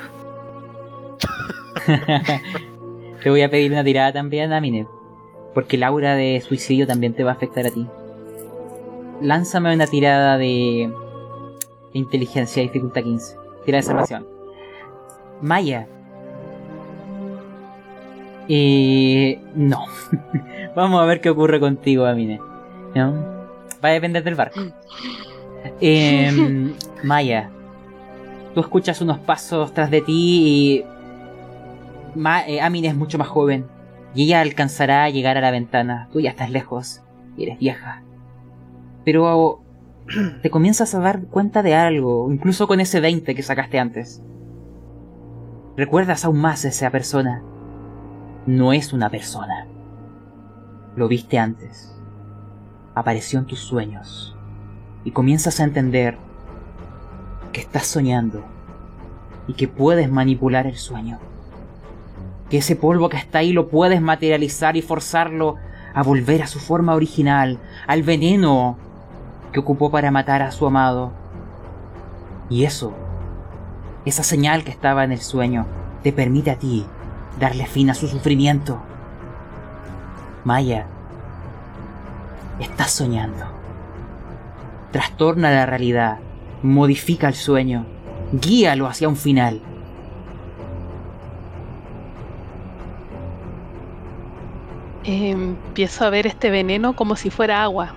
te 3.23 3.29
voy 3.29 3.41
a 3.41 3.49
pedir 3.49 3.71
una 3.71 3.83
tirada 3.83 4.13
también, 4.13 4.53
Amine. 4.53 4.87
Porque 5.53 5.75
el 5.77 5.83
aura 5.83 6.15
de 6.15 6.41
suicidio 6.41 6.85
también 6.85 7.13
te 7.13 7.23
va 7.23 7.31
a 7.31 7.35
afectar 7.35 7.65
a 7.65 7.71
ti. 7.71 7.87
Lánzame 9.21 9.73
una 9.73 9.87
tirada 9.87 10.37
de 10.37 10.91
de 11.95 11.99
inteligencia, 11.99 12.61
dificultad 12.61 13.03
15. 13.03 13.37
Tira 13.63 13.77
de 13.77 13.83
salvación. 13.83 14.27
Maya. 15.41 15.87
Eh, 18.49 19.39
no. 19.55 19.85
Vamos 20.75 21.01
a 21.01 21.05
ver 21.05 21.21
qué 21.21 21.29
ocurre 21.29 21.61
contigo, 21.61 22.05
Amine. 22.05 22.41
¿No? 22.93 23.13
Va 23.83 23.89
a 23.89 23.93
depender 23.93 24.25
del 24.25 24.35
barco. 24.35 24.59
Em, 25.79 26.73
Maya. 27.03 27.49
Tú 28.53 28.59
escuchas 28.59 28.99
unos 28.99 29.19
pasos 29.19 29.73
tras 29.73 29.89
de 29.89 30.01
ti 30.01 30.41
y 30.43 30.85
Ma- 32.15 32.45
eh, 32.47 32.61
Amine 32.61 32.87
es 32.89 32.95
mucho 32.95 33.17
más 33.17 33.27
joven 33.27 33.65
y 34.13 34.23
ella 34.23 34.41
alcanzará 34.41 35.03
a 35.03 35.09
llegar 35.09 35.37
a 35.37 35.41
la 35.41 35.51
ventana. 35.51 36.09
Tú 36.11 36.19
ya 36.19 36.29
estás 36.29 36.49
lejos 36.49 37.01
y 37.37 37.43
eres 37.43 37.59
vieja. 37.59 38.03
Pero 39.03 39.61
te 40.41 40.49
comienzas 40.49 40.95
a 40.95 40.99
dar 40.99 41.23
cuenta 41.25 41.61
de 41.63 41.75
algo, 41.75 42.31
incluso 42.31 42.67
con 42.67 42.79
ese 42.79 42.99
20 42.99 43.35
que 43.35 43.43
sacaste 43.43 43.79
antes. 43.79 44.23
Recuerdas 45.77 46.23
aún 46.25 46.39
más 46.39 46.63
a 46.65 46.69
esa 46.69 46.89
persona. 46.89 47.43
No 48.45 48.71
es 48.73 48.93
una 48.93 49.09
persona. 49.09 49.67
Lo 50.95 51.07
viste 51.07 51.37
antes. 51.37 51.99
Apareció 52.93 53.39
en 53.39 53.45
tus 53.45 53.59
sueños. 53.59 54.37
Y 55.03 55.11
comienzas 55.11 55.59
a 55.59 55.65
entender 55.65 56.17
que 57.51 57.59
estás 57.61 57.85
soñando 57.87 58.43
y 59.47 59.53
que 59.53 59.67
puedes 59.67 60.09
manipular 60.09 60.65
el 60.67 60.77
sueño. 60.77 61.19
Que 62.49 62.57
ese 62.59 62.75
polvo 62.75 63.09
que 63.09 63.17
está 63.17 63.39
ahí 63.39 63.53
lo 63.53 63.69
puedes 63.69 64.01
materializar 64.01 64.77
y 64.77 64.81
forzarlo 64.81 65.55
a 65.93 66.03
volver 66.03 66.43
a 66.43 66.47
su 66.47 66.59
forma 66.59 66.93
original, 66.93 67.59
al 67.87 68.03
veneno 68.03 68.77
que 69.51 69.59
ocupó 69.59 69.89
para 69.89 70.11
matar 70.11 70.41
a 70.41 70.51
su 70.51 70.65
amado. 70.67 71.13
Y 72.49 72.65
eso, 72.65 72.93
esa 74.05 74.23
señal 74.23 74.63
que 74.63 74.71
estaba 74.71 75.03
en 75.03 75.11
el 75.11 75.21
sueño, 75.21 75.65
te 76.03 76.11
permite 76.11 76.51
a 76.51 76.59
ti 76.59 76.85
darle 77.39 77.65
fin 77.65 77.89
a 77.89 77.95
su 77.95 78.07
sufrimiento. 78.07 78.79
Maya, 80.43 80.85
estás 82.59 82.91
soñando. 82.91 83.45
Trastorna 84.91 85.51
la 85.51 85.65
realidad, 85.65 86.19
modifica 86.61 87.27
el 87.27 87.33
sueño, 87.33 87.85
guíalo 88.31 88.87
hacia 88.87 89.09
un 89.09 89.15
final. 89.15 89.61
Empiezo 95.05 96.05
a 96.05 96.09
ver 96.09 96.27
este 96.27 96.49
veneno 96.49 96.95
como 96.95 97.15
si 97.15 97.29
fuera 97.29 97.63
agua. 97.63 97.93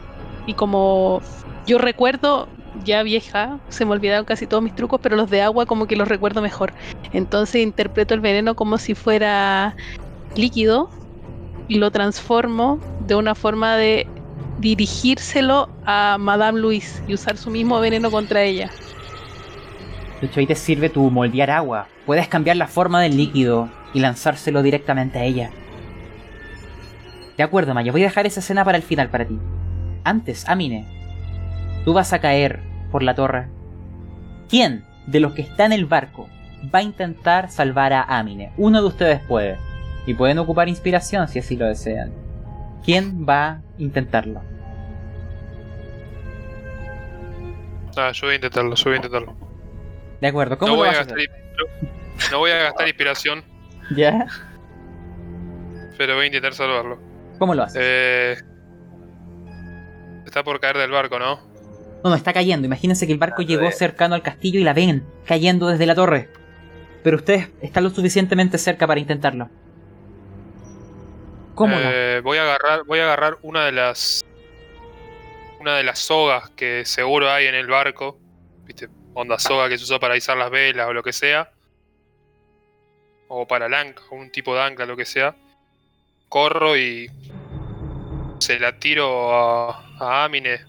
Y 0.47 0.55
como 0.55 1.21
yo 1.67 1.79
recuerdo, 1.79 2.49
ya 2.85 3.03
vieja, 3.03 3.59
se 3.69 3.85
me 3.85 3.93
olvidaron 3.93 4.25
casi 4.25 4.47
todos 4.47 4.63
mis 4.63 4.75
trucos, 4.75 5.01
pero 5.03 5.17
los 5.17 5.31
de 5.31 5.43
agua 5.43 5.67
como 5.67 5.87
que 5.87 5.97
los 5.97 6.09
recuerdo 6.09 6.43
mejor. 6.43 6.73
Entonces 7.13 7.63
interpreto 7.63 8.15
el 8.15 8.21
veneno 8.21 8.55
como 8.55 8.79
si 8.79 8.95
fuera 8.95 9.75
líquido 10.37 10.91
y 11.67 11.77
lo 11.77 11.91
transformo 11.91 12.79
de 13.07 13.15
una 13.15 13.35
forma 13.35 13.77
de 13.77 14.07
dirigírselo 14.59 15.69
a 15.85 16.17
Madame 16.19 16.61
Louise 16.61 17.03
y 17.07 17.15
usar 17.15 17.37
su 17.37 17.51
mismo 17.51 17.81
veneno 17.81 18.11
contra 18.11 18.43
ella. 18.43 18.71
De 20.21 20.27
hecho, 20.27 20.41
ahí 20.41 20.47
te 20.47 20.57
sirve 20.57 20.89
tu 20.89 21.11
moldear 21.11 21.51
agua. 21.51 21.87
Puedes 22.05 22.27
cambiar 22.27 22.57
la 22.57 22.67
forma 22.67 23.01
del 23.01 23.17
líquido 23.17 23.69
y 23.95 24.01
lanzárselo 24.01 24.63
directamente 24.63 25.19
a 25.19 25.25
ella. 25.25 25.51
De 27.39 27.45
acuerdo, 27.45 27.73
Maya, 27.73 27.93
voy 27.93 28.03
a 28.03 28.07
dejar 28.07 28.27
esa 28.27 28.41
escena 28.41 28.65
para 28.65 28.77
el 28.77 28.83
final 28.83 29.09
para 29.09 29.25
ti. 29.25 29.39
Antes, 30.05 30.47
Amine, 30.49 30.85
tú 31.85 31.95
vas 31.95 32.13
a 32.13 32.19
caer 32.21 32.61
por 32.91 33.03
la 33.03 33.15
torre. 33.15 33.47
¿Quién 34.49 34.85
de 35.07 35.21
los 35.21 35.33
que 35.35 35.43
está 35.43 35.65
en 35.65 35.73
el 35.73 35.87
barco 35.87 36.29
va 36.75 36.81
a 36.81 36.83
intentar 36.83 37.51
salvar 37.51 37.93
a 37.93 38.03
Amine? 38.03 38.53
Uno 38.57 38.81
de 38.83 38.89
ustedes 38.89 39.21
puede. 39.21 39.57
Y 40.07 40.15
pueden 40.15 40.39
ocupar 40.39 40.69
inspiración 40.69 41.29
si 41.29 41.39
así 41.39 41.57
lo 41.57 41.67
desean. 41.67 42.13
¿Quién 42.85 43.27
va 43.29 43.47
a 43.49 43.61
intentarlo? 43.79 44.41
Ah, 47.97 48.11
yo 48.13 48.27
voy 48.27 48.33
a 48.33 48.37
intentarlo, 48.37 48.75
yo 48.75 48.85
voy 48.85 48.93
a 48.95 48.97
intentarlo. 48.97 49.37
De 50.21 50.27
acuerdo, 50.29 50.59
¿cómo 50.59 50.73
No 50.73 50.77
lo 50.77 50.79
voy, 50.83 50.89
a 50.89 50.91
vas 50.91 50.99
a 50.99 51.05
gastar, 51.05 51.19
hacer? 51.19 52.33
no 52.33 52.39
voy 52.39 52.51
a 52.51 52.57
gastar 52.59 52.89
inspiración, 52.89 53.45
¿Ya? 53.97 54.27
pero 55.97 56.15
voy 56.15 56.25
a 56.25 56.27
intentar 56.27 56.55
salvarlo. 56.55 57.08
¿Cómo 57.39 57.55
lo 57.55 57.63
haces? 57.63 57.81
Eh, 57.83 58.37
está 60.27 60.43
por 60.43 60.61
caer 60.61 60.77
del 60.79 60.91
barco, 60.91 61.19
¿no? 61.19 61.37
No, 62.05 62.11
no, 62.11 62.15
está 62.15 62.33
cayendo. 62.33 62.67
Imagínense 62.67 63.07
que 63.07 63.13
el 63.13 63.19
barco 63.19 63.43
A 63.43 63.45
llegó 63.45 63.71
cercano 63.73 64.15
al 64.15 64.23
castillo 64.23 64.61
y 64.61 64.65
la 64.65 64.73
ven 64.73 65.05
cayendo 65.25 65.69
desde 65.69 65.87
la 65.87 65.95
torre. 65.95 66.29
Pero 67.03 67.17
ustedes 67.17 67.49
están 67.61 67.85
lo 67.85 67.91
suficientemente 67.91 68.59
cerca 68.59 68.87
para 68.87 69.01
intentarlo. 69.01 69.49
¿Cómo 71.55 71.75
no? 71.75 71.83
Eh, 71.83 72.21
voy 72.23 72.39
a 72.39 72.43
agarrar, 72.43 72.85
voy 72.85 73.01
a 73.01 73.05
agarrar 73.05 73.39
una 73.43 73.65
de 73.65 73.73
las 73.73 74.25
una 75.61 75.77
de 75.77 75.83
las 75.83 75.99
sogas 75.99 76.51
que 76.51 76.85
seguro 76.85 77.31
hay 77.31 77.47
en 77.47 77.55
el 77.55 77.67
barco, 77.67 78.19
viste, 78.65 78.89
onda 79.15 79.39
soga 79.39 79.69
que 79.69 79.77
se 79.77 79.85
usa 79.85 79.99
para 79.99 80.17
izar 80.17 80.37
las 80.37 80.51
velas 80.51 80.87
o 80.87 80.93
lo 80.93 81.03
que 81.03 81.13
sea, 81.13 81.51
o 83.27 83.47
para 83.47 83.67
el 83.67 83.75
ancla, 83.75 84.05
un 84.13 84.31
tipo 84.31 84.55
de 84.55 84.63
ancla, 84.63 84.87
lo 84.87 84.97
que 84.97 85.05
sea. 85.05 85.35
Corro 86.29 86.77
y 86.77 87.11
se 88.49 88.59
la 88.59 88.79
tiro 88.79 89.31
a, 89.35 89.85
a 90.01 90.25
Amine. 90.25 90.61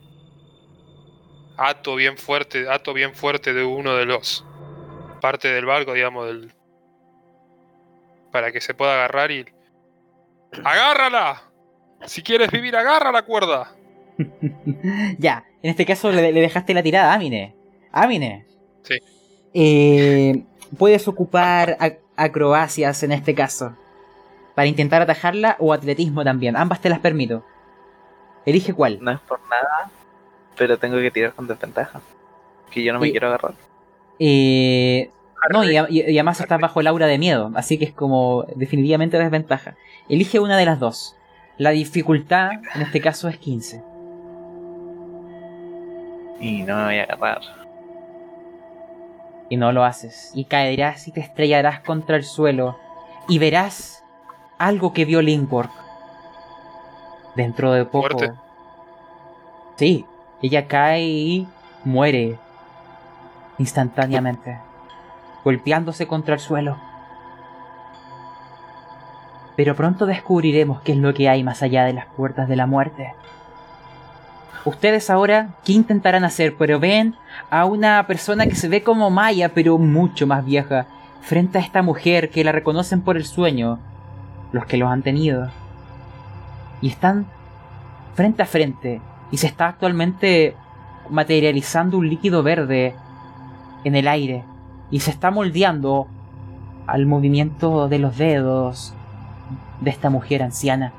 Ato 1.55 1.95
bien 1.95 2.17
fuerte, 2.17 2.69
ato 2.69 2.93
bien 2.93 3.13
fuerte 3.15 3.53
de 3.53 3.63
uno 3.63 3.95
de 3.95 4.05
los 4.05 4.45
parte 5.21 5.47
del 5.47 5.65
barco, 5.65 5.93
digamos, 5.93 6.27
del 6.27 6.51
para 8.33 8.51
que 8.51 8.59
se 8.59 8.73
pueda 8.73 8.93
agarrar 8.95 9.31
y 9.31 9.45
¡Agárrala! 10.63 11.41
Si 12.05 12.21
quieres 12.21 12.51
vivir, 12.51 12.75
agarra 12.75 13.13
la 13.13 13.21
cuerda. 13.23 13.71
ya, 15.17 15.45
en 15.63 15.71
este 15.71 15.85
caso 15.85 16.11
le, 16.11 16.33
le 16.33 16.41
dejaste 16.41 16.73
la 16.73 16.83
tirada 16.83 17.11
a 17.13 17.15
Amine. 17.15 17.55
Amine. 17.93 18.45
Sí. 18.83 18.95
Eh, 19.53 20.43
puedes 20.77 21.07
ocupar 21.07 21.77
ac- 21.79 21.99
acrobacias 22.17 23.03
en 23.03 23.13
este 23.13 23.33
caso. 23.35 23.77
Para 24.53 24.67
intentar 24.67 25.01
atajarla 25.01 25.55
o 25.59 25.71
atletismo 25.71 26.25
también. 26.25 26.57
Ambas 26.57 26.81
te 26.81 26.89
las 26.89 26.99
permito. 26.99 27.45
Elige 28.45 28.73
cuál. 28.73 28.99
No 29.01 29.11
es 29.11 29.19
por 29.19 29.39
nada, 29.49 29.89
pero 30.57 30.77
tengo 30.77 30.97
que 30.97 31.11
tirar 31.11 31.33
con 31.33 31.47
desventaja. 31.47 32.01
Que 32.71 32.83
yo 32.83 32.93
no 32.93 32.99
me 32.99 33.07
Y- 33.07 33.11
quiero 33.11 33.27
agarrar. 33.27 33.53
Eh, 34.19 35.09
no, 35.51 35.63
y, 35.63 35.77
y- 35.89 36.01
y 36.11 36.17
además 36.17 36.39
estás 36.41 36.59
bajo 36.59 36.79
el 36.81 36.87
aura 36.87 37.07
de 37.07 37.17
miedo, 37.17 37.51
así 37.55 37.77
que 37.77 37.85
es 37.85 37.93
como 37.93 38.45
definitivamente 38.55 39.17
desventaja. 39.17 39.75
Elige 40.09 40.39
una 40.39 40.57
de 40.57 40.65
las 40.65 40.79
dos. 40.79 41.15
La 41.57 41.69
dificultad 41.71 42.51
en 42.75 42.81
este 42.81 43.01
caso 43.01 43.27
es 43.27 43.37
15. 43.37 43.83
Y 46.39 46.63
no 46.63 46.75
me 46.77 46.83
voy 46.85 46.99
a 46.99 47.03
agarrar. 47.03 47.41
Y 49.49 49.57
no 49.57 49.71
lo 49.71 49.83
haces. 49.83 50.31
Y 50.33 50.45
caerás 50.45 51.07
y 51.07 51.11
te 51.11 51.19
estrellarás 51.21 51.81
contra 51.81 52.15
el 52.15 52.23
suelo. 52.23 52.77
Y 53.27 53.39
verás 53.39 54.03
algo 54.57 54.93
que 54.93 55.05
vio 55.05 55.21
Linkwork. 55.21 55.71
Dentro 57.39 57.71
de 57.71 57.85
poco. 57.85 58.17
Muerte. 58.17 58.33
Sí, 59.77 60.05
ella 60.41 60.67
cae 60.67 61.03
y 61.03 61.47
muere. 61.85 62.37
Instantáneamente. 63.57 64.59
Golpeándose 65.45 66.05
contra 66.05 66.33
el 66.33 66.41
suelo. 66.41 66.75
Pero 69.55 69.73
pronto 69.73 70.05
descubriremos 70.05 70.81
qué 70.81 70.91
es 70.91 70.97
lo 70.97 71.13
que 71.13 71.29
hay 71.29 71.45
más 71.45 71.63
allá 71.63 71.85
de 71.85 71.93
las 71.93 72.07
puertas 72.07 72.49
de 72.49 72.57
la 72.57 72.65
muerte. 72.65 73.13
Ustedes 74.65 75.09
ahora, 75.09 75.51
¿qué 75.63 75.71
intentarán 75.71 76.25
hacer? 76.25 76.57
Pero 76.57 76.77
ven 76.77 77.15
a 77.49 77.63
una 77.63 78.05
persona 78.05 78.47
que 78.47 78.55
se 78.55 78.67
ve 78.67 78.83
como 78.83 79.09
Maya, 79.09 79.53
pero 79.53 79.77
mucho 79.77 80.27
más 80.27 80.43
vieja, 80.43 80.87
frente 81.21 81.57
a 81.57 81.61
esta 81.61 81.83
mujer 81.83 82.31
que 82.31 82.43
la 82.43 82.51
reconocen 82.51 82.99
por 82.99 83.15
el 83.15 83.23
sueño, 83.23 83.79
los 84.51 84.65
que 84.65 84.75
los 84.75 84.91
han 84.91 85.03
tenido. 85.03 85.49
Y 86.81 86.87
están 86.87 87.27
frente 88.15 88.43
a 88.43 88.45
frente, 88.45 89.01
y 89.31 89.37
se 89.37 89.47
está 89.47 89.67
actualmente 89.67 90.55
materializando 91.09 91.97
un 91.97 92.09
líquido 92.09 92.43
verde 92.43 92.95
en 93.83 93.95
el 93.95 94.07
aire, 94.07 94.43
y 94.91 94.99
se 94.99 95.11
está 95.11 95.31
moldeando 95.31 96.07
al 96.87 97.05
movimiento 97.05 97.87
de 97.87 97.99
los 97.99 98.17
dedos 98.17 98.93
de 99.81 99.89
esta 99.89 100.09
mujer 100.09 100.43
anciana. 100.43 100.93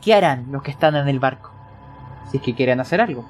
¿Qué 0.00 0.14
harán 0.14 0.52
los 0.52 0.62
que 0.62 0.70
están 0.70 0.94
en 0.96 1.08
el 1.08 1.18
barco? 1.18 1.50
Si 2.30 2.38
es 2.38 2.42
que 2.42 2.54
quieren 2.54 2.80
hacer 2.80 3.00
algo. 3.00 3.24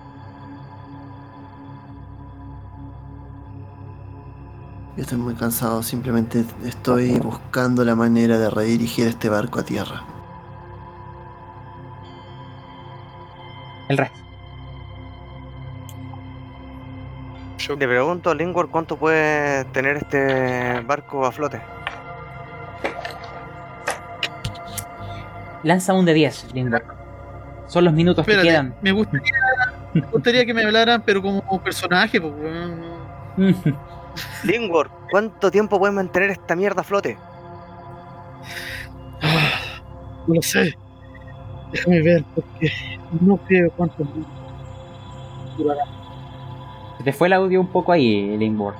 Yo 4.96 5.02
estoy 5.02 5.18
muy 5.18 5.34
cansado, 5.34 5.82
simplemente 5.82 6.44
estoy 6.64 7.18
buscando 7.18 7.84
la 7.84 7.96
manera 7.96 8.38
de 8.38 8.48
redirigir 8.48 9.08
este 9.08 9.28
barco 9.28 9.58
a 9.58 9.64
tierra. 9.64 10.13
El 13.88 13.98
resto. 13.98 14.18
Yo 17.58 17.76
Le 17.76 17.86
pregunto 17.88 18.30
a 18.30 18.34
Lingward 18.34 18.68
cuánto 18.68 18.96
puede 18.96 19.64
tener 19.66 19.96
este 19.96 20.80
barco 20.80 21.24
a 21.24 21.32
flote. 21.32 21.60
Lanza 25.62 25.94
un 25.94 26.04
de 26.04 26.12
10, 26.12 26.52
Lindbergh. 26.54 26.84
Son 27.68 27.84
los 27.84 27.94
minutos 27.94 28.24
que 28.26 28.32
Espérate, 28.32 28.48
quedan. 28.50 28.74
me 28.82 28.92
gustaría, 28.92 29.32
me 29.94 30.00
gustaría 30.02 30.44
que 30.44 30.52
me 30.52 30.62
hablaran, 30.64 31.02
pero 31.06 31.22
como 31.22 31.62
personaje, 31.62 32.18
weón. 32.18 32.82
Lingward, 34.44 34.90
¿cuánto 35.10 35.50
tiempo 35.50 35.78
puede 35.78 35.92
mantener 35.94 36.30
esta 36.30 36.54
mierda 36.54 36.82
a 36.82 36.84
flote? 36.84 37.16
Ah, 39.22 39.50
No 40.28 40.34
lo 40.34 40.42
sé. 40.42 40.76
Déjame 41.74 42.02
ver, 42.02 42.24
porque 42.34 42.72
no 43.20 43.36
creo 43.36 43.70
cuánto 43.72 44.06
durará. 45.58 45.84
Se 46.98 47.04
te 47.04 47.12
fue 47.12 47.26
el 47.26 47.32
audio 47.32 47.60
un 47.60 47.66
poco 47.66 47.92
ahí, 47.92 48.36
Lindbergh. 48.38 48.76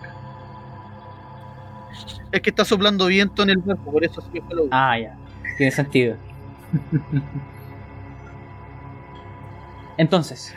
Es 2.30 2.40
que 2.40 2.50
está 2.50 2.64
soplando 2.64 3.06
viento 3.06 3.42
en 3.42 3.50
el 3.50 3.58
barco, 3.58 3.92
por 3.92 4.04
eso 4.04 4.20
se 4.20 4.30
me 4.30 4.40
fue 4.40 4.52
el 4.52 4.58
audio. 4.60 4.70
Ah, 4.72 4.98
ya. 4.98 5.16
Tiene 5.56 5.72
sentido. 5.72 6.16
Entonces, 9.98 10.54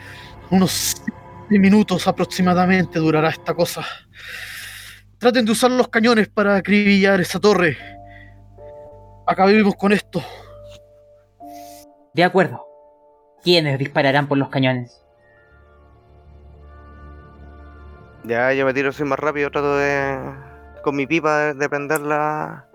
Unos 0.50 1.02
7 1.48 1.58
minutos 1.58 2.06
aproximadamente 2.08 2.98
durará 2.98 3.28
esta 3.28 3.52
cosa. 3.52 3.84
Traten 5.18 5.44
de 5.44 5.52
usar 5.52 5.70
los 5.70 5.88
cañones 5.88 6.28
para 6.28 6.56
acribillar 6.56 7.20
esa 7.20 7.38
torre. 7.38 7.76
Acabemos 9.26 9.74
con 9.74 9.92
esto. 9.92 10.22
De 12.14 12.24
acuerdo. 12.24 12.64
¿Quiénes 13.42 13.78
dispararán 13.78 14.26
por 14.28 14.38
los 14.38 14.48
cañones? 14.48 15.04
Ya, 18.24 18.52
yo 18.52 18.66
me 18.66 18.74
tiro 18.74 18.90
así 18.90 19.04
más 19.04 19.18
rápido, 19.18 19.50
trato 19.50 19.76
de. 19.76 20.18
con 20.82 20.96
mi 20.96 21.06
pipa 21.06 21.38
de, 21.38 21.54
de 21.54 21.68
prenderla. 21.68 22.66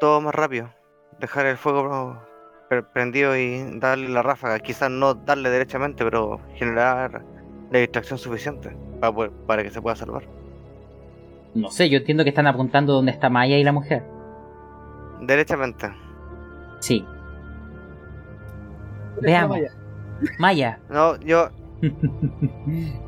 todo 0.00 0.20
más 0.20 0.34
rápido. 0.34 0.70
Dejar 1.18 1.46
el 1.46 1.56
fuego 1.56 2.18
pre- 2.68 2.82
prendido 2.82 3.36
y 3.36 3.78
darle 3.78 4.08
la 4.08 4.22
ráfaga. 4.22 4.58
Quizás 4.60 4.90
no 4.90 5.14
darle 5.14 5.50
derechamente, 5.50 6.04
pero 6.04 6.40
generar 6.54 7.22
la 7.70 7.78
distracción 7.78 8.18
suficiente 8.18 8.76
para, 9.00 9.12
poder- 9.12 9.32
para 9.46 9.62
que 9.62 9.70
se 9.70 9.82
pueda 9.82 9.96
salvar. 9.96 10.24
No 11.54 11.70
sé, 11.70 11.88
yo 11.88 11.98
entiendo 11.98 12.24
que 12.24 12.30
están 12.30 12.46
apuntando 12.46 12.92
donde 12.94 13.12
está 13.12 13.28
Maya 13.30 13.56
y 13.56 13.64
la 13.64 13.72
mujer. 13.72 14.04
Derechamente. 15.20 15.88
Sí. 16.80 17.04
Veamos. 19.20 19.58
Maya. 20.38 20.78
No, 20.90 21.16
yo. 21.20 21.50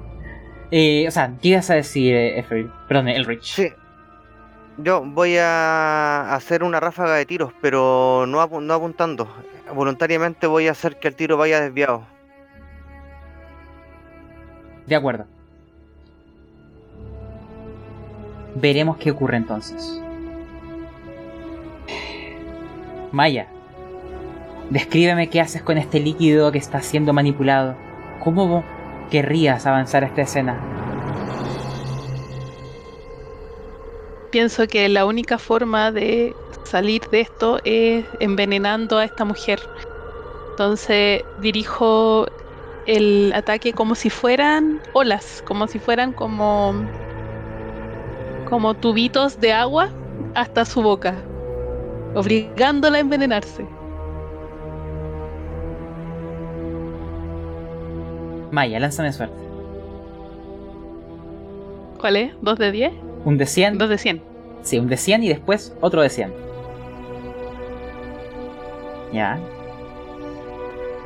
Eh, 0.73 1.05
o 1.07 1.13
sea, 1.13 1.33
¿qué 1.41 1.51
ibas 1.51 1.71
a 1.71 1.75
decir, 1.75 2.13
eh, 2.13 2.41
Efraín? 2.41 2.73
Perdón, 2.89 3.07
Elrich. 3.07 3.45
Sí. 3.55 3.69
Yo 4.79 5.01
voy 5.05 5.37
a 5.39 6.35
hacer 6.35 6.65
una 6.65 6.81
ráfaga 6.81 7.15
de 7.15 7.25
tiros, 7.25 7.53
pero 7.63 8.25
no, 8.27 8.43
apu- 8.43 8.61
no 8.61 8.75
apuntando. 8.75 9.29
Voluntariamente 9.73 10.49
voy 10.49 10.67
a 10.67 10.73
hacer 10.73 10.99
que 10.99 11.07
el 11.07 11.15
tiro 11.15 11.37
vaya 11.37 11.61
desviado. 11.61 12.03
De 14.89 14.97
acuerdo. 14.97 15.27
Veremos 18.57 18.97
qué 18.97 19.13
ocurre 19.13 19.37
entonces. 19.37 20.03
Maya, 23.13 23.47
descríbeme 24.71 25.29
qué 25.31 25.41
haces 25.41 25.63
con 25.63 25.79
este 25.79 26.01
líquido 26.01 26.53
que 26.53 26.59
está 26.59 26.81
siendo 26.83 27.13
manipulado. 27.13 27.77
¿Cómo 28.23 28.65
querrías 29.11 29.67
avanzar 29.67 30.05
esta 30.05 30.23
escena? 30.23 30.61
Pienso 34.31 34.67
que 34.67 34.89
la 34.89 35.07
única 35.07 35.39
forma 35.39 35.93
de 35.93 36.35
salir 36.65 37.03
de 37.11 37.21
esto 37.21 37.61
es 37.65 38.05
envenenando 38.21 38.99
a 38.99 39.05
esta 39.05 39.25
mujer. 39.25 39.61
Entonces 40.51 41.23
dirijo 41.41 42.27
el 42.87 43.33
ataque 43.35 43.73
como 43.73 43.95
si 43.95 44.11
fueran 44.11 44.81
olas, 44.93 45.43
como 45.47 45.67
si 45.67 45.79
fueran 45.79 46.13
como 46.13 46.75
como 48.49 48.75
tubitos 48.75 49.41
de 49.41 49.53
agua 49.53 49.91
hasta 50.35 50.65
su 50.65 50.81
boca, 50.81 51.15
obligándola 52.15 52.99
a 52.99 53.01
envenenarse. 53.01 53.76
Maya, 58.51 58.79
lánzame 58.79 59.13
suerte. 59.13 59.37
¿Cuál 61.99 62.17
es? 62.17 62.33
¿Dos 62.41 62.59
de 62.59 62.73
10? 62.73 62.93
Un 63.25 63.39
de 63.39 63.47
100. 63.47 63.79
Dos 63.79 63.89
de 63.89 63.99
100. 63.99 64.23
Sí, 64.63 64.79
un 64.79 64.89
de 64.89 64.97
100 64.97 65.25
y 65.25 65.29
después 65.29 65.75
otro 65.81 66.03
de 66.03 66.11
100. 66.11 66.33
Ya. 69.13 69.39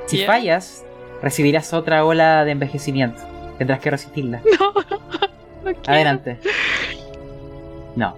Si 0.06 0.24
fallas, 0.24 0.84
recibirás 1.22 1.72
otra 1.72 2.04
ola 2.04 2.44
de 2.44 2.52
envejecimiento. 2.52 3.22
Tendrás 3.58 3.80
que 3.80 3.90
resistirla. 3.90 4.42
No, 5.62 5.72
no. 5.72 5.78
Adelante. 5.86 6.40
No. 7.94 8.16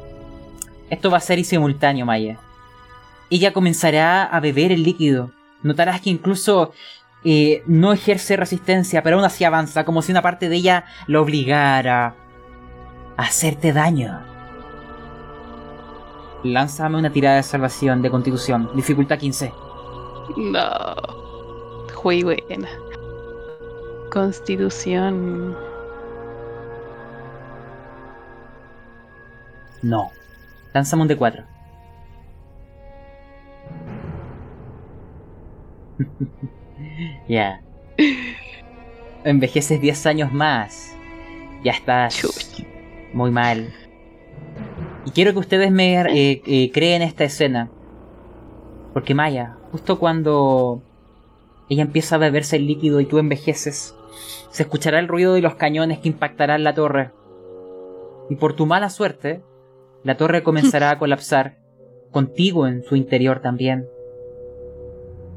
Esto 0.89 1.11
va 1.11 1.17
a 1.17 1.21
ser 1.21 1.45
simultáneo, 1.45 2.07
Maya. 2.07 2.39
Ella 3.31 3.53
comenzará 3.53 4.25
a 4.25 4.39
beber 4.41 4.71
el 4.73 4.85
líquido. 4.85 5.33
Notarás 5.63 6.01
que 6.01 6.11
incluso 6.11 6.73
eh, 7.25 7.63
no 7.67 7.93
ejerce 7.93 8.37
resistencia, 8.37 9.03
pero 9.03 9.17
aún 9.17 9.25
así 9.25 9.45
avanza, 9.45 9.85
como 9.85 10.03
si 10.03 10.11
una 10.13 10.23
parte 10.23 10.49
de 10.49 10.57
ella 10.57 10.85
la 11.07 11.21
obligara 11.21 12.17
a 13.17 13.23
hacerte 13.23 13.73
daño. 13.73 14.21
Lánzame 16.43 16.99
una 16.99 17.13
tirada 17.13 17.37
de 17.37 17.45
salvación 17.45 18.03
de 18.03 18.11
constitución, 18.11 18.71
dificultad 18.75 19.19
15. 19.19 19.53
No. 20.37 20.95
Muy 22.03 22.23
buena. 22.25 22.69
Constitución. 24.11 25.57
No. 29.83 30.11
Lánzame 30.75 31.03
un 31.03 31.09
de 31.09 31.17
4. 31.17 31.45
ya. 37.29 37.63
Envejeces 39.25 39.81
10 39.81 40.07
años 40.07 40.33
más. 40.33 40.95
Ya 41.65 41.73
estás 41.73 42.65
muy 43.13 43.31
mal. 43.31 43.73
Y 45.05 45.11
quiero 45.11 45.33
que 45.33 45.39
ustedes 45.39 45.71
me 45.71 46.01
eh, 46.01 46.43
eh, 46.47 46.71
creen 46.73 47.03
esta 47.03 47.25
escena. 47.25 47.71
Porque 48.93 49.15
Maya, 49.15 49.57
justo 49.71 49.99
cuando 49.99 50.83
ella 51.69 51.83
empieza 51.83 52.17
a 52.17 52.19
beberse 52.19 52.57
el 52.57 52.67
líquido 52.67 53.01
y 53.01 53.07
tú 53.07 53.19
envejeces, 53.19 53.95
se 54.51 54.63
escuchará 54.63 54.99
el 54.99 55.09
ruido 55.09 55.35
de 55.35 55.41
los 55.41 55.55
cañones 55.55 55.99
que 55.99 56.09
impactarán 56.09 56.65
la 56.65 56.75
torre. 56.75 57.13
Y 58.29 58.37
por 58.37 58.55
tu 58.55 58.67
mala 58.67 58.91
suerte, 58.91 59.43
la 60.05 60.17
torre 60.17 60.43
comenzará 60.43 60.91
a 60.91 60.99
colapsar, 60.99 61.59
contigo 62.11 62.67
en 62.67 62.85
su 62.85 62.97
interior 62.97 63.41
también. 63.41 63.89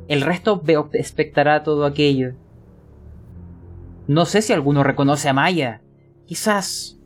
El 0.08 0.22
resto 0.22 0.62
expectará 0.94 1.64
todo 1.64 1.86
aquello. 1.86 2.34
No 4.08 4.26
sé 4.26 4.42
si 4.42 4.54
alguno 4.54 4.84
reconoce 4.84 5.30
a 5.30 5.34
Maya. 5.34 5.82
Quizás 6.26 7.00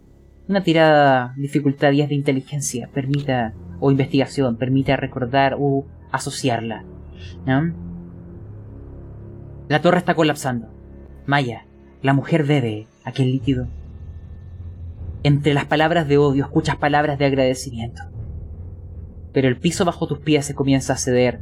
una 0.48 0.64
tirada 0.64 1.34
dificultad 1.38 1.92
10 1.92 2.10
de 2.10 2.16
inteligencia 2.16 2.90
permita, 2.94 3.54
o 3.80 3.92
investigación, 3.92 4.58
permita 4.58 4.98
recordar 4.98 5.56
o 5.58 5.86
asociarla. 6.12 6.84
¿no? 7.46 7.74
La 9.70 9.82
torre 9.82 10.00
está 10.00 10.16
colapsando. 10.16 10.68
Maya, 11.26 11.66
la 12.02 12.14
mujer 12.14 12.44
bebe 12.44 12.88
aquel 13.06 13.32
líquido. 13.32 13.68
Entre 15.24 15.54
las 15.54 15.66
palabras 15.66 16.08
de 16.08 16.18
odio 16.18 16.44
escuchas 16.44 16.78
palabras 16.78 17.20
de 17.20 17.26
agradecimiento. 17.26 18.02
Pero 19.32 19.48
el 19.48 19.58
piso 19.58 19.86
bajo 19.86 20.08
tus 20.08 20.20
pies 20.20 20.46
se 20.46 20.56
comienza 20.56 20.94
a 20.94 20.98
ceder. 20.98 21.42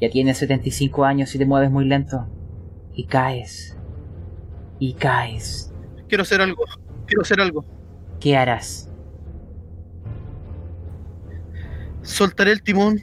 Ya 0.00 0.10
tienes 0.10 0.38
75 0.38 1.04
años 1.04 1.34
y 1.34 1.38
te 1.38 1.46
mueves 1.46 1.70
muy 1.70 1.84
lento. 1.86 2.26
Y 2.94 3.04
caes. 3.06 3.76
Y 4.78 4.92
caes. 4.94 5.72
Quiero 6.08 6.22
hacer 6.22 6.40
algo. 6.40 6.62
Quiero 7.06 7.22
hacer 7.22 7.40
algo. 7.40 7.64
¿Qué 8.20 8.36
harás? 8.36 8.90
Soltaré 12.02 12.52
el 12.52 12.62
timón, 12.62 13.00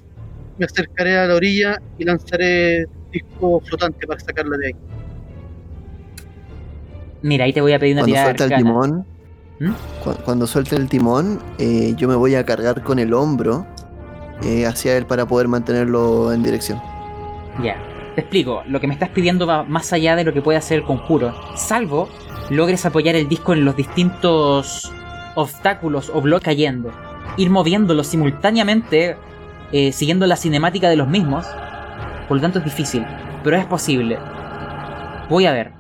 me 0.57 0.65
acercaré 0.65 1.17
a 1.17 1.25
la 1.27 1.35
orilla 1.35 1.81
y 1.97 2.05
lanzaré 2.05 2.85
disco 3.11 3.59
flotante 3.61 4.07
para 4.07 4.19
sacarla 4.19 4.57
de 4.57 4.67
ahí. 4.67 4.73
Mira, 7.21 7.45
ahí 7.45 7.53
te 7.53 7.61
voy 7.61 7.73
a 7.73 7.79
pedir 7.79 7.93
una 7.95 8.01
Cuando 8.01 8.13
tirada 8.13 8.35
suelta 8.37 8.55
el 8.55 8.63
timón, 8.63 9.05
¿Mm? 9.59 9.71
cu- 10.03 10.23
cuando 10.25 10.47
suelte 10.47 10.75
el 10.75 10.89
timón, 10.89 11.39
eh, 11.57 11.93
yo 11.97 12.07
me 12.07 12.15
voy 12.15 12.35
a 12.35 12.45
cargar 12.45 12.81
con 12.83 12.99
el 12.99 13.13
hombro 13.13 13.65
eh, 14.45 14.65
hacia 14.65 14.97
él 14.97 15.05
para 15.05 15.25
poder 15.25 15.47
mantenerlo 15.47 16.33
en 16.33 16.43
dirección. 16.43 16.81
Ya, 17.63 17.77
te 18.15 18.21
explico. 18.21 18.63
Lo 18.67 18.79
que 18.79 18.87
me 18.87 18.93
estás 18.93 19.09
pidiendo 19.09 19.47
va 19.47 19.63
más 19.63 19.93
allá 19.93 20.15
de 20.15 20.23
lo 20.23 20.33
que 20.33 20.41
puede 20.41 20.57
hacer 20.57 20.79
el 20.79 20.83
conjuro. 20.83 21.33
Salvo 21.55 22.09
logres 22.49 22.85
apoyar 22.85 23.15
el 23.15 23.27
disco 23.27 23.53
en 23.53 23.65
los 23.65 23.75
distintos 23.75 24.91
obstáculos 25.35 26.11
o 26.13 26.21
bloques 26.21 26.45
cayendo. 26.45 26.91
Ir 27.37 27.49
moviéndolos 27.49 28.07
simultáneamente, 28.07 29.17
eh, 29.71 29.91
siguiendo 29.91 30.27
la 30.27 30.35
cinemática 30.35 30.89
de 30.89 30.95
los 30.95 31.07
mismos. 31.07 31.45
Por 32.27 32.37
lo 32.37 32.41
tanto 32.41 32.59
es 32.59 32.65
difícil, 32.65 33.05
pero 33.43 33.57
es 33.57 33.65
posible. 33.65 34.17
Voy 35.29 35.45
a 35.45 35.51
ver. 35.51 35.71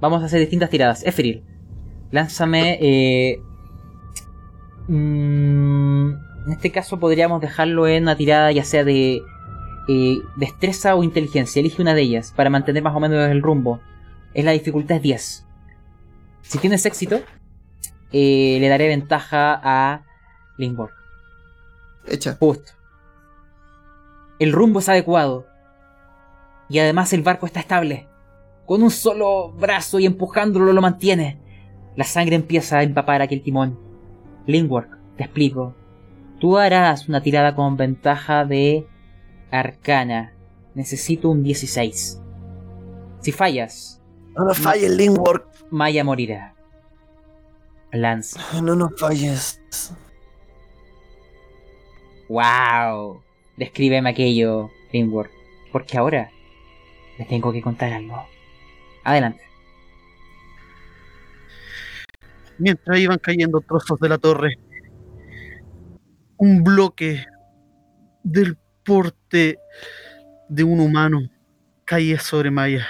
Vamos 0.00 0.22
a 0.22 0.26
hacer 0.26 0.40
distintas 0.40 0.70
tiradas. 0.70 1.04
Efril, 1.04 1.44
lánzame... 2.10 2.78
eh, 2.80 3.40
mm, 4.88 6.33
en 6.46 6.52
este 6.52 6.70
caso 6.70 6.98
podríamos 6.98 7.40
dejarlo 7.40 7.86
en 7.86 8.02
una 8.04 8.16
tirada 8.16 8.52
ya 8.52 8.64
sea 8.64 8.84
de 8.84 9.22
eh, 9.88 10.22
destreza 10.36 10.94
o 10.94 11.02
inteligencia. 11.02 11.60
Elige 11.60 11.80
una 11.80 11.94
de 11.94 12.02
ellas 12.02 12.32
para 12.34 12.50
mantener 12.50 12.82
más 12.82 12.94
o 12.94 13.00
menos 13.00 13.30
el 13.30 13.42
rumbo. 13.42 13.80
Es 14.34 14.44
la 14.44 14.52
dificultad 14.52 14.96
es 14.96 15.02
10. 15.02 15.46
Si 16.42 16.58
tienes 16.58 16.84
éxito, 16.84 17.20
eh, 18.12 18.58
le 18.60 18.68
daré 18.68 18.88
ventaja 18.88 19.60
a 19.62 20.04
Lingborg. 20.58 20.92
Hecha. 22.06 22.36
Justo. 22.38 22.72
El 24.38 24.52
rumbo 24.52 24.80
es 24.80 24.88
adecuado. 24.88 25.46
Y 26.68 26.78
además 26.78 27.12
el 27.12 27.22
barco 27.22 27.46
está 27.46 27.60
estable. 27.60 28.08
Con 28.66 28.82
un 28.82 28.90
solo 28.90 29.52
brazo 29.52 29.98
y 29.98 30.06
empujándolo 30.06 30.72
lo 30.72 30.82
mantiene. 30.82 31.40
La 31.96 32.04
sangre 32.04 32.36
empieza 32.36 32.78
a 32.78 32.82
empapar 32.82 33.22
aquel 33.22 33.42
timón. 33.42 33.78
Lingwork, 34.46 34.98
te 35.16 35.24
explico. 35.24 35.74
Tú 36.44 36.58
harás 36.58 37.08
una 37.08 37.22
tirada 37.22 37.54
con 37.54 37.78
ventaja 37.78 38.44
de 38.44 38.86
arcana. 39.50 40.34
Necesito 40.74 41.30
un 41.30 41.42
16. 41.42 42.20
Si 43.20 43.32
fallas, 43.32 44.02
No 44.36 44.44
nos 44.44 44.58
falles, 44.58 44.90
Linkwork. 44.90 45.48
Maya 45.70 46.04
morirá. 46.04 46.54
Lance. 47.92 48.38
No 48.62 48.76
nos 48.76 48.90
falles. 49.00 49.58
¡Wow! 52.28 53.22
Descríbeme 53.56 54.10
aquello, 54.10 54.70
Ringworld. 54.92 55.32
Porque 55.72 55.96
ahora 55.96 56.30
le 57.16 57.24
tengo 57.24 57.54
que 57.54 57.62
contar 57.62 57.90
algo. 57.90 58.22
Adelante. 59.02 59.42
Mientras 62.58 62.98
iban 62.98 63.18
cayendo 63.18 63.62
trozos 63.62 63.98
de 63.98 64.10
la 64.10 64.18
torre, 64.18 64.58
un 66.36 66.64
bloque 66.64 67.26
del 68.22 68.56
porte 68.84 69.58
de 70.48 70.64
un 70.64 70.80
humano 70.80 71.20
caía 71.84 72.18
sobre 72.18 72.50
Maya. 72.50 72.86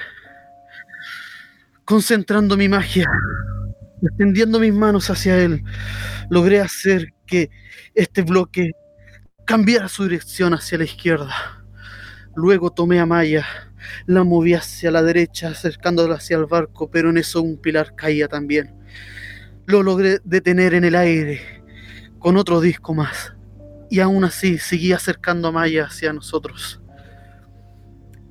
Concentrando 1.85 2.57
mi 2.57 2.69
magia, 2.69 3.09
extendiendo 4.03 4.59
mis 4.59 4.73
manos 4.73 5.11
hacia 5.11 5.39
él, 5.39 5.63
logré 6.31 6.61
hacer 6.61 7.13
que 7.27 7.51
este 7.95 8.23
bloque 8.23 8.73
cambiara 9.45 9.89
su 9.89 10.05
dirección 10.05 10.55
hacia 10.55 10.79
la 10.79 10.85
izquierda. 10.85 11.35
Luego 12.35 12.71
tomé 12.71 12.99
a 12.99 13.07
Maya, 13.07 13.45
la 14.07 14.25
moví 14.25 14.55
hacia 14.55 14.91
la 14.91 15.03
derecha, 15.03 15.49
acercándola 15.49 16.15
hacia 16.15 16.39
el 16.39 16.47
barco, 16.47 16.91
pero 16.91 17.11
en 17.11 17.19
eso 17.19 17.43
un 17.43 17.61
pilar 17.61 17.95
caía 17.95 18.29
también. 18.29 18.75
Lo 19.67 19.83
logré 19.83 20.19
detener 20.25 20.75
en 20.75 20.85
el 20.85 20.95
aire 20.95 21.64
con 22.25 22.39
otro 22.39 22.63
disco 22.63 22.95
más, 22.95 23.35
y 23.91 24.01
aún 24.01 24.25
así 24.25 24.57
seguía 24.57 24.97
acercando 24.97 25.49
a 25.49 25.53
Maya 25.53 25.85
hacia 25.85 26.11
nosotros. 26.11 26.81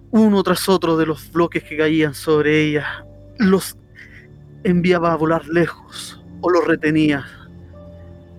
Uno 0.09 0.41
tras 0.41 0.67
otro 0.67 0.97
de 0.97 1.05
los 1.05 1.31
bloques 1.31 1.63
que 1.63 1.77
caían 1.77 2.15
sobre 2.15 2.59
ella, 2.59 3.05
los 3.37 3.77
enviaba 4.63 5.13
a 5.13 5.15
volar 5.15 5.45
lejos 5.45 6.19
o 6.41 6.49
los 6.49 6.65
retenía 6.65 7.23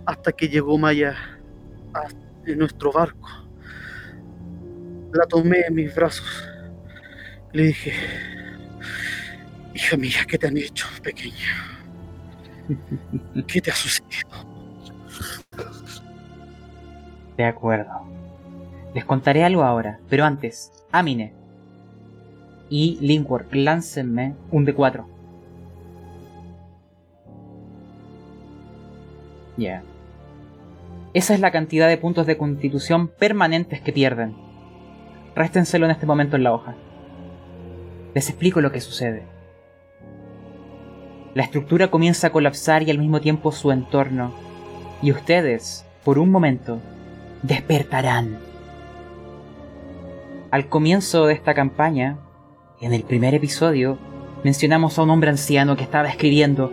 hasta 0.06 0.32
que 0.32 0.48
llegó 0.48 0.76
Maya 0.76 1.14
a 1.94 2.09
en 2.47 2.59
nuestro 2.59 2.90
barco. 2.90 3.28
La 5.12 5.24
tomé 5.26 5.60
en 5.68 5.74
mis 5.76 5.94
brazos. 5.94 6.48
Le 7.52 7.66
dije, 7.66 7.93
hija 9.72 9.97
mía, 9.97 10.24
¿qué 10.26 10.36
te 10.36 10.48
han 10.48 10.56
hecho, 10.56 10.89
pequeña? 11.01 11.78
¿Qué 13.47 13.60
te 13.60 13.70
ha 13.70 13.76
sucedido? 13.76 14.53
De 17.36 17.44
acuerdo. 17.44 17.93
Les 18.94 19.05
contaré 19.05 19.44
algo 19.44 19.64
ahora, 19.64 19.98
pero 20.09 20.24
antes, 20.24 20.72
Amine 20.93 21.44
y 22.70 22.98
Linkwork, 23.01 23.55
láncenme 23.55 24.35
un 24.51 24.66
D4. 24.66 25.05
Ya. 29.56 29.82
Esa 31.12 31.35
es 31.35 31.40
la 31.40 31.52
cantidad 31.52 31.89
de 31.89 31.98
puntos 31.98 32.26
de 32.26 32.36
constitución 32.36 33.09
permanentes 33.09 33.81
que 33.81 33.93
pierden. 33.93 34.35
Réstenselo 35.36 35.85
en 35.85 35.93
este 35.93 36.06
momento 36.06 36.36
en 36.36 36.43
la 36.43 36.52
hoja. 36.52 36.74
Les 38.14 38.28
explico 38.28 38.60
lo 38.60 38.72
que 38.72 38.81
sucede. 38.81 39.22
La 41.35 41.43
estructura 41.43 41.90
comienza 41.90 42.28
a 42.28 42.32
colapsar 42.32 42.82
y 42.82 42.90
al 42.90 42.98
mismo 42.98 43.20
tiempo 43.20 43.52
su 43.52 43.70
entorno. 43.72 44.32
Y 45.05 45.12
ustedes, 45.12 45.85
por 46.02 46.18
un 46.18 46.31
momento, 46.31 46.81
despertarán. 47.43 48.39
Al 50.51 50.70
comienzo 50.70 51.26
de 51.26 51.35
esta 51.35 51.52
campaña, 51.52 52.16
en 52.81 52.94
el 52.94 53.02
primer 53.02 53.35
episodio, 53.35 53.98
mencionamos 54.44 54.98
a 54.98 55.02
un 55.02 55.10
hombre 55.10 55.28
anciano 55.28 55.76
que 55.76 55.82
estaba 55.82 56.09
escribiendo. 56.09 56.72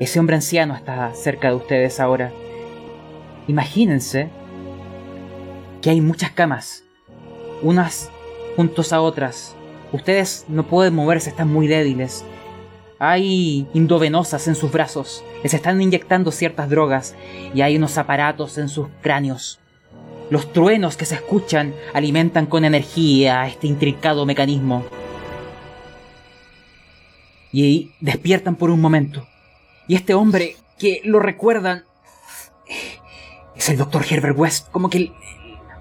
Ese 0.00 0.18
hombre 0.18 0.36
anciano 0.36 0.74
está 0.74 1.12
cerca 1.12 1.50
de 1.50 1.56
ustedes 1.56 2.00
ahora. 2.00 2.32
Imagínense 3.46 4.30
que 5.82 5.90
hay 5.90 6.00
muchas 6.00 6.30
camas, 6.30 6.84
unas 7.60 8.10
juntos 8.56 8.94
a 8.94 9.02
otras. 9.02 9.54
Ustedes 9.92 10.46
no 10.48 10.66
pueden 10.66 10.94
moverse, 10.94 11.28
están 11.28 11.52
muy 11.52 11.66
débiles. 11.66 12.24
Hay 12.98 13.68
indovenosas 13.74 14.48
en 14.48 14.54
sus 14.54 14.72
brazos, 14.72 15.22
les 15.42 15.54
están 15.54 15.80
inyectando 15.80 16.30
ciertas 16.32 16.68
drogas 16.68 17.14
y 17.54 17.62
hay 17.62 17.76
unos 17.76 17.98
aparatos 17.98 18.58
en 18.58 18.68
sus 18.68 18.88
cráneos. 19.00 19.60
Los 20.30 20.52
truenos 20.52 20.96
que 20.96 21.06
se 21.06 21.16
escuchan 21.16 21.74
alimentan 21.92 22.46
con 22.46 22.64
energía 22.64 23.46
este 23.46 23.66
intrincado 23.66 24.26
mecanismo. 24.26 24.84
Y 27.52 27.90
despiertan 28.00 28.54
por 28.54 28.70
un 28.70 28.80
momento. 28.80 29.26
Y 29.88 29.96
este 29.96 30.14
hombre 30.14 30.56
que 30.78 31.00
lo 31.04 31.18
recuerdan 31.18 31.82
es 33.56 33.68
el 33.68 33.76
doctor 33.76 34.04
Herbert 34.08 34.38
West. 34.38 34.68
Como 34.70 34.88
que 34.88 35.12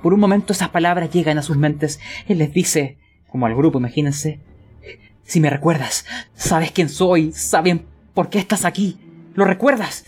por 0.02 0.16
un 0.16 0.20
momento 0.20 0.54
esas 0.54 0.70
palabras 0.70 1.12
llegan 1.12 1.38
a 1.38 1.44
sus 1.44 1.58
mentes. 1.58 2.00
Él 2.28 2.40
les 2.40 2.52
dice, 2.52 2.98
como 3.28 3.46
al 3.46 3.56
grupo, 3.56 3.78
imagínense, 3.78 4.40
si 5.24 5.40
me 5.40 5.52
recuerdas, 5.52 6.06
sabes 6.34 6.72
quién 6.72 6.90
soy, 6.90 7.32
saben 7.34 7.86
por 8.16 8.30
qué 8.30 8.40
estás 8.40 8.66
aquí, 8.66 8.98
¿lo 9.34 9.46
recuerdas? 9.46 10.06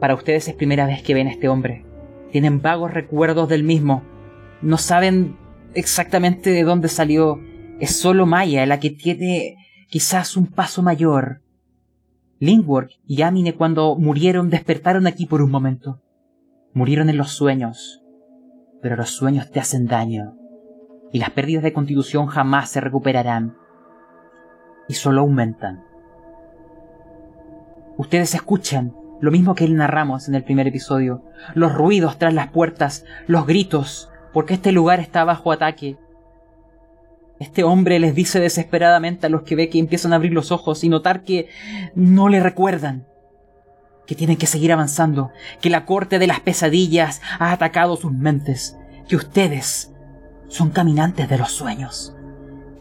Para 0.00 0.14
ustedes 0.14 0.48
es 0.48 0.54
primera 0.54 0.86
vez 0.86 1.02
que 1.02 1.14
ven 1.14 1.28
a 1.28 1.30
este 1.30 1.48
hombre. 1.48 1.86
Tienen 2.32 2.60
vagos 2.60 2.92
recuerdos 2.92 3.48
del 3.48 3.62
mismo. 3.62 4.02
No 4.60 4.78
saben 4.78 5.36
exactamente 5.74 6.50
de 6.50 6.64
dónde 6.64 6.88
salió. 6.88 7.40
Es 7.78 7.96
solo 7.96 8.26
Maya 8.26 8.66
la 8.66 8.80
que 8.80 8.90
tiene 8.90 9.56
quizás 9.88 10.36
un 10.36 10.46
paso 10.46 10.82
mayor. 10.82 11.42
Lingwork 12.40 12.90
y 13.06 13.22
Amine 13.22 13.54
cuando 13.54 13.94
murieron 13.94 14.50
despertaron 14.50 15.06
aquí 15.06 15.26
por 15.26 15.42
un 15.42 15.52
momento. 15.52 16.02
Murieron 16.74 17.08
en 17.08 17.16
los 17.16 17.30
sueños. 17.30 18.02
Pero 18.80 18.96
los 18.96 19.10
sueños 19.10 19.52
te 19.52 19.60
hacen 19.60 19.86
daño. 19.86 20.34
Y 21.12 21.20
las 21.20 21.30
pérdidas 21.30 21.62
de 21.62 21.72
constitución 21.72 22.26
jamás 22.26 22.70
se 22.70 22.80
recuperarán. 22.80 23.56
Y 24.88 24.94
solo 24.94 25.22
aumentan. 25.22 25.84
Ustedes 27.96 28.34
escuchan 28.34 28.94
lo 29.20 29.30
mismo 29.30 29.54
que 29.54 29.68
narramos 29.68 30.28
en 30.28 30.34
el 30.34 30.42
primer 30.42 30.66
episodio. 30.66 31.22
Los 31.54 31.72
ruidos 31.72 32.18
tras 32.18 32.34
las 32.34 32.50
puertas, 32.50 33.04
los 33.28 33.46
gritos, 33.46 34.10
porque 34.32 34.54
este 34.54 34.72
lugar 34.72 34.98
está 34.98 35.24
bajo 35.24 35.52
ataque. 35.52 35.96
Este 37.38 37.64
hombre 37.64 37.98
les 37.98 38.14
dice 38.14 38.40
desesperadamente 38.40 39.26
a 39.26 39.30
los 39.30 39.42
que 39.42 39.56
ve 39.56 39.68
que 39.68 39.78
empiezan 39.78 40.12
a 40.12 40.16
abrir 40.16 40.32
los 40.32 40.52
ojos 40.52 40.82
y 40.84 40.88
notar 40.88 41.22
que 41.22 41.48
no 41.94 42.28
le 42.28 42.40
recuerdan, 42.40 43.06
que 44.06 44.14
tienen 44.14 44.36
que 44.36 44.46
seguir 44.46 44.72
avanzando, 44.72 45.30
que 45.60 45.70
la 45.70 45.84
corte 45.84 46.18
de 46.18 46.26
las 46.26 46.40
pesadillas 46.40 47.20
ha 47.38 47.52
atacado 47.52 47.96
sus 47.96 48.12
mentes, 48.12 48.76
que 49.08 49.16
ustedes 49.16 49.92
son 50.48 50.70
caminantes 50.70 51.28
de 51.28 51.38
los 51.38 51.52
sueños, 51.52 52.14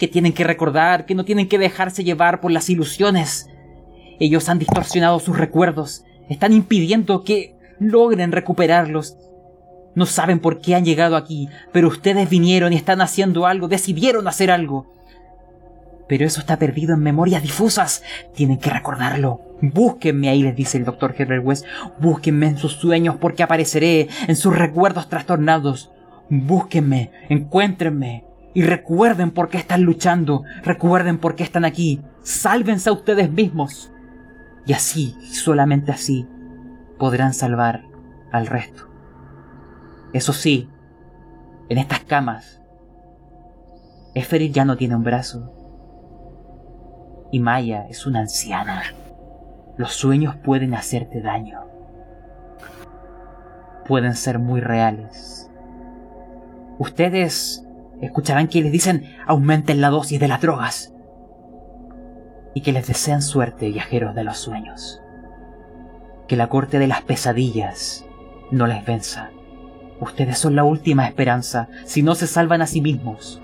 que 0.02 0.08
tienen 0.08 0.34
que 0.34 0.44
recordar, 0.44 1.06
que 1.06 1.16
no 1.16 1.24
tienen 1.24 1.48
que 1.48 1.60
dejarse 1.60 2.04
llevar 2.04 2.42
por 2.42 2.52
las 2.52 2.70
ilusiones. 2.70 3.48
Ellos 4.20 4.50
han 4.50 4.58
distorsionado 4.60 5.20
sus 5.20 5.38
recuerdos, 5.38 6.04
están 6.28 6.52
impidiendo 6.52 7.24
que 7.24 7.56
logren 7.80 8.32
recuperarlos 8.32 9.16
no 9.94 10.06
saben 10.06 10.40
por 10.40 10.62
qué 10.62 10.76
han 10.76 10.86
llegado 10.86 11.18
aquí, 11.18 11.50
pero 11.74 11.90
ustedes 11.90 12.30
vinieron 12.30 12.72
y 12.72 12.78
están 12.78 13.02
haciendo 13.02 13.46
algo, 13.46 13.68
decidieron 13.68 14.28
hacer 14.28 14.50
algo. 14.50 14.88
Pero 16.08 16.26
eso 16.26 16.40
está 16.40 16.58
perdido 16.58 16.94
en 16.94 17.02
memorias 17.02 17.42
difusas. 17.42 18.04
Tienen 18.34 18.58
que 18.58 18.70
recordarlo. 18.70 19.42
Búsquenme 19.62 20.30
ahí, 20.30 20.44
les 20.44 20.56
dice 20.56 20.78
el 20.78 20.86
doctor 20.86 21.16
Herbert 21.18 21.46
West. 21.46 21.66
Búsquenme 22.00 22.48
en 22.48 22.58
sus 22.58 22.74
sueños 22.74 23.16
porque 23.20 23.44
apareceré 23.44 24.10
en 24.28 24.36
sus 24.36 24.56
recuerdos 24.56 25.08
trastornados. 25.08 25.92
Búsquenme, 26.30 27.12
encuéntrenme. 27.30 28.26
Y 28.54 28.64
recuerden 28.64 29.32
por 29.32 29.50
qué 29.50 29.58
están 29.58 29.84
luchando. 29.84 30.44
Recuerden 30.64 31.18
por 31.18 31.36
qué 31.36 31.44
están 31.44 31.66
aquí. 31.66 32.02
Sálvense 32.22 32.90
a 32.90 32.94
ustedes 32.94 33.32
mismos. 33.32 33.92
Y 34.66 34.74
así, 34.74 35.16
solamente 35.32 35.92
así, 35.92 36.28
podrán 36.98 37.34
salvar 37.34 37.86
al 38.32 38.48
resto. 38.48 38.90
Eso 40.14 40.34
sí, 40.34 40.70
en 41.70 41.78
estas 41.78 42.02
camas, 42.02 42.62
Eferil 44.14 44.52
ya 44.52 44.66
no 44.66 44.76
tiene 44.76 44.96
un 44.96 45.04
brazo. 45.04 45.54
Y 47.32 47.40
Maya 47.40 47.88
es 47.88 48.06
una 48.06 48.20
anciana. 48.20 48.84
Los 49.78 49.94
sueños 49.94 50.36
pueden 50.36 50.74
hacerte 50.74 51.22
daño. 51.22 51.62
Pueden 53.88 54.16
ser 54.16 54.38
muy 54.38 54.60
reales. 54.60 55.50
Ustedes 56.78 57.66
escucharán 58.02 58.48
que 58.48 58.62
les 58.62 58.72
dicen 58.72 59.16
aumenten 59.28 59.82
la 59.82 59.90
dosis 59.90 60.20
de 60.20 60.28
las 60.28 60.42
drogas. 60.42 60.94
Y 62.54 62.62
que 62.62 62.72
les 62.72 62.88
desean 62.88 63.22
suerte, 63.22 63.70
viajeros 63.70 64.14
de 64.16 64.24
los 64.24 64.38
sueños. 64.38 65.02
que 66.28 66.38
la 66.38 66.48
corte 66.48 66.80
de 66.80 66.88
las 66.88 67.02
pesadillas 67.02 68.06
no 68.52 68.66
les 68.66 68.86
venza. 68.86 69.32
Ustedes 70.00 70.38
son 70.38 70.56
la 70.56 70.64
última 70.64 71.06
esperanza 71.06 71.68
si 71.84 72.04
no 72.04 72.16
se 72.16 72.26
salvan 72.26 72.62
a 72.62 72.68
sí 72.68 72.80
mismos. 72.80 73.42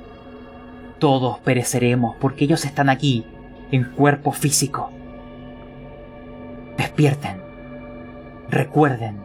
Todos 0.97 1.39
pereceremos 1.39 2.15
porque 2.15 2.45
ellos 2.45 2.63
están 2.63 2.89
aquí, 2.89 3.25
en 3.71 3.84
cuerpo 3.91 4.31
físico. 4.31 4.89
Despierten. 6.77 7.41
Recuerden. 8.49 9.21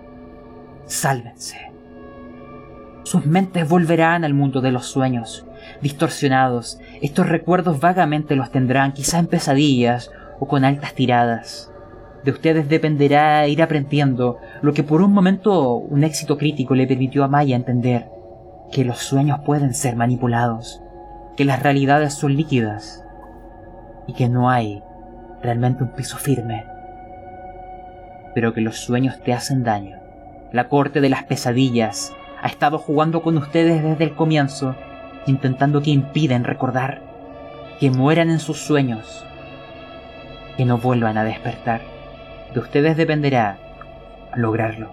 Sálvense. 0.87 1.72
Sus 3.05 3.27
mentes 3.27 3.69
volverán 3.69 4.25
al 4.25 4.33
mundo 4.33 4.61
de 4.61 4.71
los 4.71 4.87
sueños, 4.87 5.45
distorsionados. 5.81 6.79
Estos 7.01 7.29
recuerdos 7.29 7.81
vagamente 7.81 8.37
los 8.37 8.51
tendrán, 8.51 8.93
quizá 8.93 9.19
en 9.19 9.27
pesadillas 9.27 10.11
o 10.39 10.47
con 10.47 10.65
altas 10.65 10.95
tiradas. 10.95 11.73
De 12.25 12.31
ustedes 12.31 12.69
dependerá 12.69 13.47
ir 13.49 13.61
aprendiendo 13.63 14.39
lo 14.61 14.73
que 14.73 14.85
por 14.85 15.03
un 15.03 15.13
momento 15.13 15.75
un 15.75 16.05
éxito 16.05 16.39
crítico 16.39 16.77
le 16.77 16.87
permitió 16.87 17.25
a 17.25 17.29
Maya 17.29 17.57
entender, 17.57 18.09
que 18.71 18.85
los 18.85 18.99
sueños 18.99 19.41
pueden 19.45 19.75
ser 19.75 19.97
manipulados, 19.97 20.81
que 21.37 21.45
las 21.45 21.63
realidades 21.63 22.15
son 22.15 22.37
líquidas 22.37 23.05
y 24.07 24.13
que 24.13 24.29
no 24.29 24.49
hay 24.49 24.83
realmente 25.43 25.83
un 25.83 25.91
piso 25.91 26.17
firme, 26.17 26.65
pero 28.35 28.55
que 28.55 28.61
los 28.61 28.77
sueños 28.77 29.21
te 29.23 29.33
hacen 29.33 29.65
daño. 29.65 29.99
La 30.53 30.69
corte 30.69 31.01
de 31.01 31.09
las 31.09 31.25
pesadillas 31.25 32.15
ha 32.43 32.49
estado 32.49 32.79
jugando 32.79 33.23
con 33.23 33.39
ustedes 33.39 33.83
desde 33.83 34.05
el 34.05 34.15
comienzo, 34.15 34.75
intentando 35.27 35.81
que 35.81 35.91
impiden 35.91 36.43
recordar, 36.43 37.01
que 37.79 37.91
mueran 37.91 38.31
en 38.31 38.41
sus 38.41 38.59
sueños, 38.59 39.25
que 40.57 40.65
no 40.65 40.79
vuelvan 40.79 41.17
a 41.19 41.25
despertar. 41.25 41.81
De 42.53 42.61
ustedes 42.61 42.97
dependerá 42.97 43.59
lograrlo. 44.35 44.91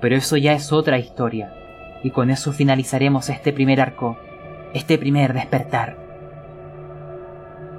Pero 0.00 0.16
eso 0.16 0.36
ya 0.36 0.52
es 0.52 0.72
otra 0.72 0.98
historia, 0.98 1.52
y 2.02 2.10
con 2.10 2.30
eso 2.30 2.52
finalizaremos 2.52 3.30
este 3.30 3.52
primer 3.52 3.80
arco, 3.80 4.18
este 4.74 4.98
primer 4.98 5.32
despertar. 5.32 5.96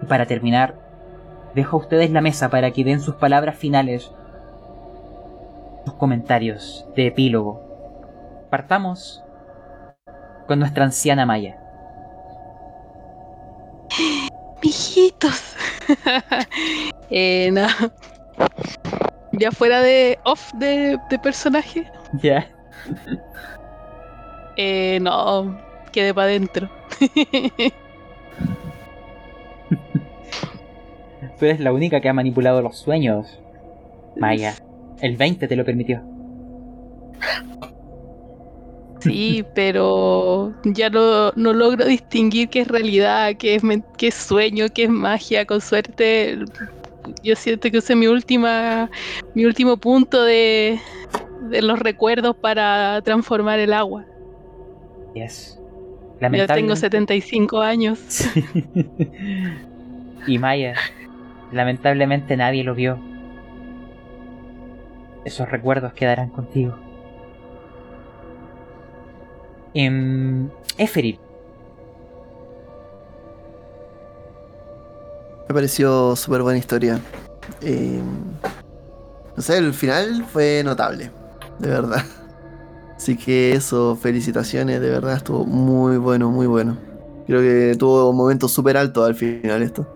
Y 0.01 0.05
para 0.05 0.25
terminar, 0.25 0.75
dejo 1.53 1.77
a 1.77 1.79
ustedes 1.81 2.11
la 2.11 2.21
mesa 2.21 2.49
para 2.49 2.71
que 2.71 2.85
den 2.85 3.01
sus 3.01 3.15
palabras 3.15 3.57
finales, 3.57 4.11
sus 5.83 5.93
comentarios 5.95 6.87
de 6.95 7.07
epílogo. 7.07 7.64
Partamos 8.49 9.23
con 10.47 10.59
nuestra 10.59 10.85
anciana 10.85 11.25
Maya. 11.25 11.57
Mijitos. 14.63 15.55
eh, 17.09 17.49
no. 17.51 17.67
Ya 19.31 19.51
fuera 19.51 19.81
de 19.81 20.19
off 20.23 20.53
de, 20.53 20.97
de 21.09 21.19
personaje. 21.19 21.91
Ya. 22.13 22.47
Eh, 24.57 24.99
no, 25.01 25.59
quedé 25.91 26.13
para 26.13 26.27
adentro. 26.27 26.69
Tú 31.37 31.45
eres 31.45 31.59
la 31.59 31.73
única 31.73 31.99
que 31.99 32.07
ha 32.07 32.13
manipulado 32.13 32.61
los 32.61 32.77
sueños. 32.77 33.39
Maya. 34.15 34.55
El 35.01 35.17
20 35.17 35.47
te 35.47 35.55
lo 35.55 35.65
permitió. 35.65 36.01
Sí, 39.11 39.45
pero 39.53 40.53
ya 40.63 40.89
no, 40.89 41.31
no 41.35 41.53
logro 41.53 41.85
distinguir 41.85 42.49
qué 42.49 42.61
es 42.61 42.67
realidad, 42.67 43.33
qué 43.37 43.55
es, 43.55 43.63
qué 43.97 44.07
es 44.07 44.15
sueño, 44.15 44.65
qué 44.73 44.83
es 44.83 44.89
magia. 44.89 45.45
Con 45.45 45.61
suerte, 45.61 46.39
yo 47.23 47.35
siento 47.35 47.69
que 47.71 47.77
usé 47.77 47.95
mi 47.95 48.07
última, 48.07 48.89
mi 49.33 49.45
último 49.45 49.77
punto 49.77 50.23
de, 50.23 50.79
de 51.49 51.61
los 51.61 51.79
recuerdos 51.79 52.35
para 52.35 53.01
transformar 53.03 53.59
el 53.59 53.73
agua. 53.73 54.05
Yes. 55.13 55.59
Ya 56.21 56.29
tengo 56.29 56.37
Lamentablemente- 56.73 56.75
75 56.77 57.59
años. 57.61 57.99
y 60.27 60.37
Maya, 60.39 60.75
lamentablemente 61.51 62.37
nadie 62.37 62.63
lo 62.63 62.73
vio. 62.75 62.99
Esos 65.25 65.49
recuerdos 65.49 65.93
quedarán 65.93 66.29
contigo. 66.29 66.77
Em, 69.75 70.49
Eferil, 70.77 71.19
Me 75.47 75.53
pareció 75.53 76.15
súper 76.15 76.41
buena 76.41 76.57
historia. 76.57 76.99
Eh, 77.61 78.01
no 79.35 79.41
sé, 79.41 79.57
el 79.57 79.73
final 79.73 80.25
fue 80.25 80.63
notable, 80.65 81.11
de 81.59 81.69
verdad. 81.69 82.01
Así 82.97 83.15
que 83.15 83.53
eso, 83.53 83.95
felicitaciones, 83.95 84.81
de 84.81 84.89
verdad 84.89 85.17
estuvo 85.17 85.45
muy 85.45 85.97
bueno, 85.97 86.31
muy 86.31 86.47
bueno. 86.47 86.77
Creo 87.27 87.41
que 87.41 87.75
tuvo 87.77 88.09
un 88.09 88.17
momento 88.17 88.47
súper 88.47 88.77
alto 88.77 89.03
al 89.03 89.15
final 89.15 89.61
esto. 89.61 89.87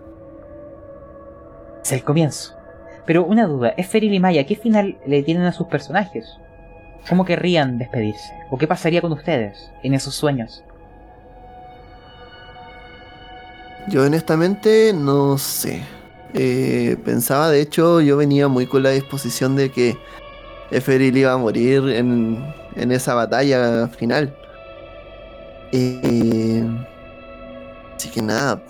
es 1.82 1.92
el 1.92 2.04
comienzo. 2.04 2.54
Pero 3.06 3.24
una 3.24 3.46
duda, 3.46 3.72
Eferil 3.76 4.12
y 4.14 4.20
Maya, 4.20 4.46
¿qué 4.46 4.54
final 4.54 4.98
le 5.06 5.22
tienen 5.22 5.44
a 5.44 5.52
sus 5.52 5.66
personajes? 5.66 6.26
¿Cómo 7.08 7.24
querrían 7.24 7.78
despedirse? 7.78 8.34
¿O 8.50 8.58
qué 8.58 8.66
pasaría 8.66 9.00
con 9.00 9.12
ustedes 9.12 9.70
en 9.82 9.94
esos 9.94 10.14
sueños? 10.14 10.62
Yo 13.88 14.04
honestamente 14.04 14.92
no 14.94 15.38
sé. 15.38 15.82
Eh, 16.34 16.96
pensaba, 17.04 17.50
de 17.50 17.60
hecho, 17.60 18.00
yo 18.00 18.16
venía 18.16 18.46
muy 18.46 18.66
con 18.66 18.82
la 18.82 18.90
disposición 18.90 19.56
de 19.56 19.72
que 19.72 19.96
Eferil 20.70 21.16
iba 21.16 21.32
a 21.32 21.36
morir 21.36 21.88
en, 21.88 22.44
en 22.76 22.92
esa 22.92 23.14
batalla 23.14 23.88
final. 23.88 24.32
Eh, 25.72 26.64
así 27.96 28.10
que 28.10 28.22
nada, 28.22 28.62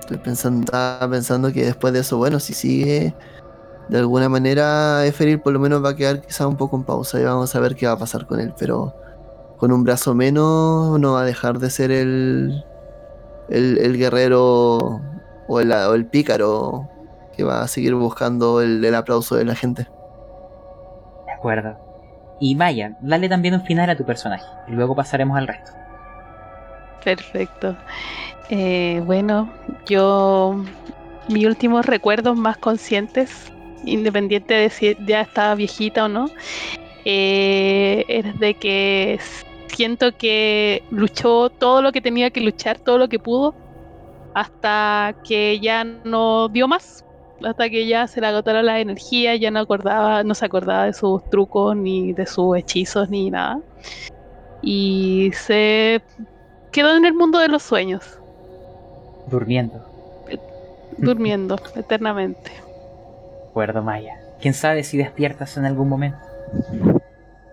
estoy 0.00 0.18
pensando, 0.18 0.64
estaba 0.64 1.08
pensando 1.08 1.52
que 1.52 1.64
después 1.64 1.92
de 1.92 2.00
eso, 2.00 2.16
bueno, 2.16 2.40
si 2.40 2.54
sigue 2.54 3.14
de 3.88 3.98
alguna 3.98 4.28
manera, 4.28 5.04
Eferil 5.06 5.40
por 5.40 5.52
lo 5.52 5.60
menos 5.60 5.84
va 5.84 5.90
a 5.90 5.96
quedar 5.96 6.20
quizá 6.20 6.46
un 6.46 6.56
poco 6.56 6.76
en 6.76 6.84
pausa 6.84 7.20
y 7.20 7.24
vamos 7.24 7.54
a 7.54 7.60
ver 7.60 7.76
qué 7.76 7.86
va 7.86 7.92
a 7.92 7.98
pasar 7.98 8.26
con 8.26 8.40
él. 8.40 8.52
Pero 8.58 8.94
con 9.58 9.72
un 9.72 9.84
brazo 9.84 10.14
menos 10.14 10.98
no 10.98 11.12
va 11.12 11.22
a 11.22 11.24
dejar 11.24 11.58
de 11.58 11.70
ser 11.70 11.90
el, 11.90 12.64
el, 13.48 13.78
el 13.78 13.96
guerrero 13.96 15.00
o 15.48 15.60
el, 15.60 15.72
o 15.72 15.94
el 15.94 16.06
pícaro 16.06 16.88
que 17.36 17.44
va 17.44 17.62
a 17.62 17.68
seguir 17.68 17.94
buscando 17.94 18.60
el, 18.60 18.84
el 18.84 18.94
aplauso 18.94 19.36
de 19.36 19.44
la 19.44 19.54
gente. 19.54 19.88
De 21.26 21.32
acuerdo. 21.32 21.76
Y 22.40 22.54
Maya, 22.54 22.96
dale 23.00 23.28
también 23.28 23.54
un 23.54 23.62
final 23.62 23.88
a 23.88 23.96
tu 23.96 24.04
personaje. 24.04 24.44
Y 24.68 24.72
luego 24.72 24.94
pasaremos 24.94 25.38
al 25.38 25.46
resto. 25.46 25.70
Perfecto. 27.04 27.76
Eh, 28.50 29.02
bueno, 29.06 29.48
yo 29.86 30.62
mis 31.28 31.46
últimos 31.46 31.86
recuerdos 31.86 32.36
más 32.36 32.56
conscientes, 32.56 33.52
independiente 33.86 34.54
de 34.54 34.70
si 34.70 34.96
ya 35.06 35.22
estaba 35.22 35.54
viejita 35.54 36.04
o 36.04 36.08
no, 36.08 36.30
eh, 37.04 38.04
es 38.08 38.38
de 38.38 38.54
que 38.54 39.18
siento 39.68 40.16
que 40.16 40.82
luchó 40.90 41.50
todo 41.50 41.80
lo 41.82 41.92
que 41.92 42.00
tenía 42.00 42.30
que 42.30 42.40
luchar, 42.40 42.78
todo 42.78 42.98
lo 42.98 43.08
que 43.08 43.18
pudo, 43.18 43.54
hasta 44.34 45.14
que 45.26 45.58
ya 45.60 45.84
no 45.84 46.48
dio 46.48 46.68
más, 46.68 47.04
hasta 47.44 47.68
que 47.70 47.86
ya 47.86 48.06
se 48.06 48.20
le 48.20 48.26
agotaron 48.26 48.66
las 48.66 48.80
energías, 48.80 49.38
ya 49.38 49.50
no 49.50 49.60
acordaba, 49.60 50.22
no 50.24 50.34
se 50.34 50.44
acordaba 50.46 50.86
de 50.86 50.92
sus 50.92 51.22
trucos 51.30 51.76
ni 51.76 52.12
de 52.12 52.26
sus 52.26 52.56
hechizos 52.56 53.08
ni 53.08 53.30
nada. 53.30 53.60
Y 54.62 55.30
se 55.32 56.02
quedó 56.72 56.96
en 56.96 57.04
el 57.04 57.14
mundo 57.14 57.38
de 57.38 57.48
los 57.48 57.62
sueños, 57.62 58.18
Durmiendo. 59.30 59.80
durmiendo 60.98 61.58
eternamente. 61.74 62.65
De 63.56 63.62
acuerdo, 63.62 63.82
Maya. 63.82 64.20
¿Quién 64.38 64.52
sabe 64.52 64.84
si 64.84 64.98
despiertas 64.98 65.56
en 65.56 65.64
algún 65.64 65.88
momento? 65.88 66.18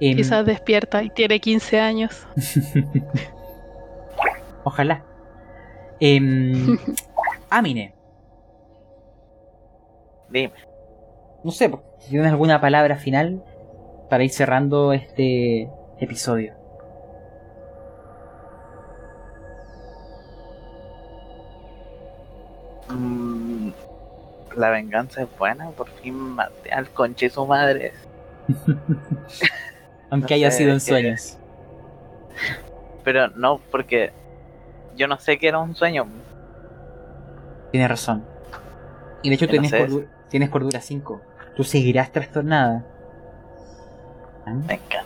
Em, 0.01 0.17
Quizás 0.17 0.45
despierta 0.45 1.01
y 1.01 1.09
tiene 1.09 1.39
15 1.39 1.79
años. 1.79 2.27
Ojalá. 4.65 5.01
Em, 6.01 6.77
Amine, 7.49 7.93
Dime. 10.29 10.51
no 11.41 11.51
sé, 11.51 11.71
si 11.99 12.09
tienes 12.09 12.33
alguna 12.33 12.59
palabra 12.59 12.97
final 12.97 13.41
para 14.09 14.25
ir 14.25 14.31
cerrando 14.31 14.91
este 14.91 15.69
episodio. 16.01 16.53
Mm, 22.89 23.22
la 24.57 24.69
venganza 24.69 25.21
es 25.23 25.27
buena, 25.37 25.69
por 25.71 25.87
fin 25.89 26.15
maté 26.15 26.71
al 26.71 26.89
conche 26.89 27.29
su 27.29 27.45
madre. 27.45 27.93
Aunque 30.09 30.33
No 30.33 30.35
haya 30.35 30.51
sé, 30.51 30.57
sido 30.59 30.71
en 30.73 30.79
sueños. 30.79 31.37
Pero 33.03 33.27
no, 33.29 33.59
porque 33.71 34.11
yo 34.95 35.07
no 35.07 35.17
sé 35.19 35.37
que 35.37 35.47
era 35.47 35.59
un 35.59 35.75
sueño. 35.75 36.05
Tienes 37.71 37.89
razón. 37.89 38.23
Y 39.23 39.29
de 39.29 39.35
hecho 39.35 39.47
Que 39.47 39.57
no 39.57 39.61
tienes, 39.63 39.71
sé. 39.71 39.87
cordu- 39.87 40.07
tienes 40.29 40.49
cordura 40.49 40.79
5. 40.81 41.21
Tú 41.55 41.63
seguirás 41.63 42.11
trastornada. 42.11 42.85
Me 44.45 44.73
encanta. 44.75 45.05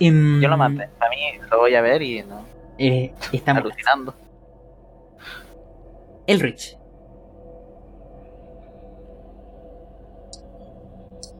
Em, 0.00 0.40
Yo 0.40 0.48
lo 0.48 0.56
maté. 0.56 0.84
A 0.84 1.08
mí 1.10 1.38
lo 1.50 1.58
voy 1.58 1.74
a 1.74 1.80
ver 1.82 2.02
y 2.02 2.22
no. 2.22 2.44
eh, 2.78 3.14
estamos 3.32 3.62
Alucinando. 3.64 4.14
Elrich. 6.26 6.76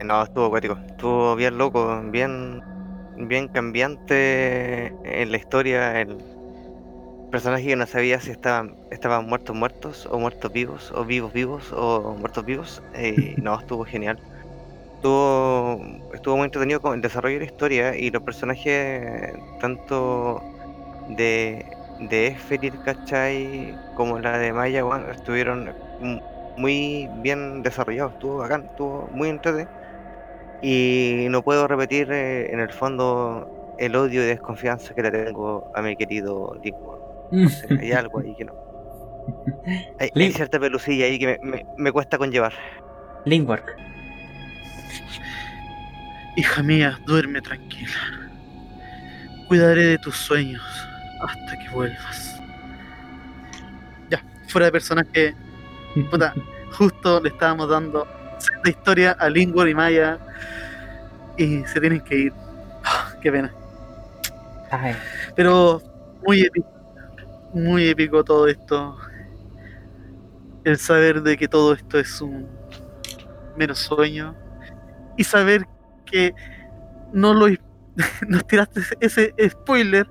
No, 0.05 0.23
estuvo 0.23 0.45
acuático. 0.47 0.79
Estuvo 0.87 1.35
bien 1.35 1.57
loco, 1.57 2.01
bien, 2.11 2.61
bien 3.15 3.47
cambiante 3.49 4.97
en 5.03 5.31
la 5.31 5.37
historia. 5.37 5.99
El 6.01 6.25
personaje 7.29 7.65
que 7.67 7.75
no 7.75 7.87
sabía 7.87 8.19
si 8.21 8.31
estaban, 8.31 8.75
estaban 8.89 9.25
muertos 9.27 9.55
muertos, 9.55 10.05
o 10.07 10.19
muertos 10.19 10.51
vivos, 10.51 10.91
o 10.91 11.05
vivos 11.05 11.33
vivos, 11.33 11.67
o 11.73 12.15
muertos 12.17 12.45
vivos. 12.45 12.83
eh, 12.93 13.35
no, 13.41 13.57
estuvo 13.59 13.85
genial. 13.85 14.21
Estuvo, 14.97 15.81
estuvo 16.13 16.37
muy 16.37 16.45
entretenido 16.45 16.81
con 16.81 16.95
el 16.95 17.01
desarrollo 17.01 17.35
de 17.35 17.39
la 17.41 17.45
historia 17.45 17.97
y 17.97 18.11
los 18.11 18.23
personajes, 18.23 19.33
tanto 19.57 20.47
de, 21.05 21.65
de 21.97 22.27
Esferir, 22.29 22.81
¿cachai? 22.81 23.81
Como 23.93 24.19
la 24.19 24.37
de 24.39 24.53
Maya, 24.53 24.83
bueno, 24.83 25.11
estuvieron 25.11 25.73
muy 26.55 27.09
bien 27.11 27.63
desarrollados. 27.63 28.13
Estuvo 28.13 28.37
bacán, 28.37 28.65
estuvo 28.67 29.09
muy 29.11 29.29
entretenido. 29.29 29.71
Y 30.61 31.27
no 31.29 31.41
puedo 31.43 31.67
repetir 31.67 32.11
eh, 32.11 32.51
en 32.51 32.59
el 32.59 32.71
fondo 32.71 33.75
el 33.77 33.95
odio 33.95 34.23
y 34.23 34.25
desconfianza 34.27 34.93
que 34.93 35.03
le 35.03 35.11
tengo 35.11 35.71
a 35.75 35.81
mi 35.81 35.95
querido 35.95 36.57
Lingworth. 36.63 37.01
No 37.31 37.49
sé, 37.49 37.67
hay 37.79 37.91
algo 37.93 38.19
ahí 38.19 38.33
que 38.35 38.45
no. 38.45 38.53
Hay, 39.99 40.09
hay 40.15 40.31
cierta 40.31 40.59
pelucilla 40.59 41.05
ahí 41.05 41.17
que 41.19 41.39
me, 41.43 41.51
me- 41.57 41.65
me 41.77 41.91
cuesta 41.91 42.17
conllevar. 42.17 42.53
Lindbergh. 43.25 43.65
Hija 46.37 46.61
mía, 46.63 46.99
duerme 47.05 47.41
tranquila. 47.41 47.91
Cuidaré 49.47 49.83
de 49.83 49.97
tus 49.97 50.15
sueños 50.15 50.61
hasta 51.21 51.57
que 51.59 51.69
vuelvas. 51.69 52.39
Ya, 54.09 54.21
fuera 54.47 54.65
de 54.65 54.71
personaje, 54.71 55.33
puta, 56.11 56.33
justo 56.73 57.21
le 57.21 57.29
estábamos 57.29 57.69
dando 57.69 58.05
la 58.63 58.69
historia 58.69 59.11
a 59.19 59.29
Lingor 59.29 59.67
y 59.69 59.75
Maya 59.75 60.17
y 61.37 61.63
se 61.65 61.79
tienen 61.79 62.01
que 62.01 62.15
ir. 62.15 62.33
Qué 63.21 63.31
pena. 63.31 63.53
Ay, 64.71 64.95
Pero 65.35 65.81
muy 66.25 66.41
épico, 66.41 66.67
muy 67.53 67.87
épico 67.87 68.23
todo 68.23 68.47
esto. 68.47 68.97
El 70.63 70.77
saber 70.77 71.21
de 71.21 71.37
que 71.37 71.47
todo 71.47 71.73
esto 71.73 71.99
es 71.99 72.19
un 72.21 72.47
mero 73.55 73.75
sueño 73.75 74.35
y 75.15 75.23
saber 75.23 75.65
que 76.05 76.33
no 77.13 77.33
lo 77.33 77.47
nos 78.27 78.45
tiraste 78.47 78.81
ese 78.99 79.33
spoiler, 79.49 80.07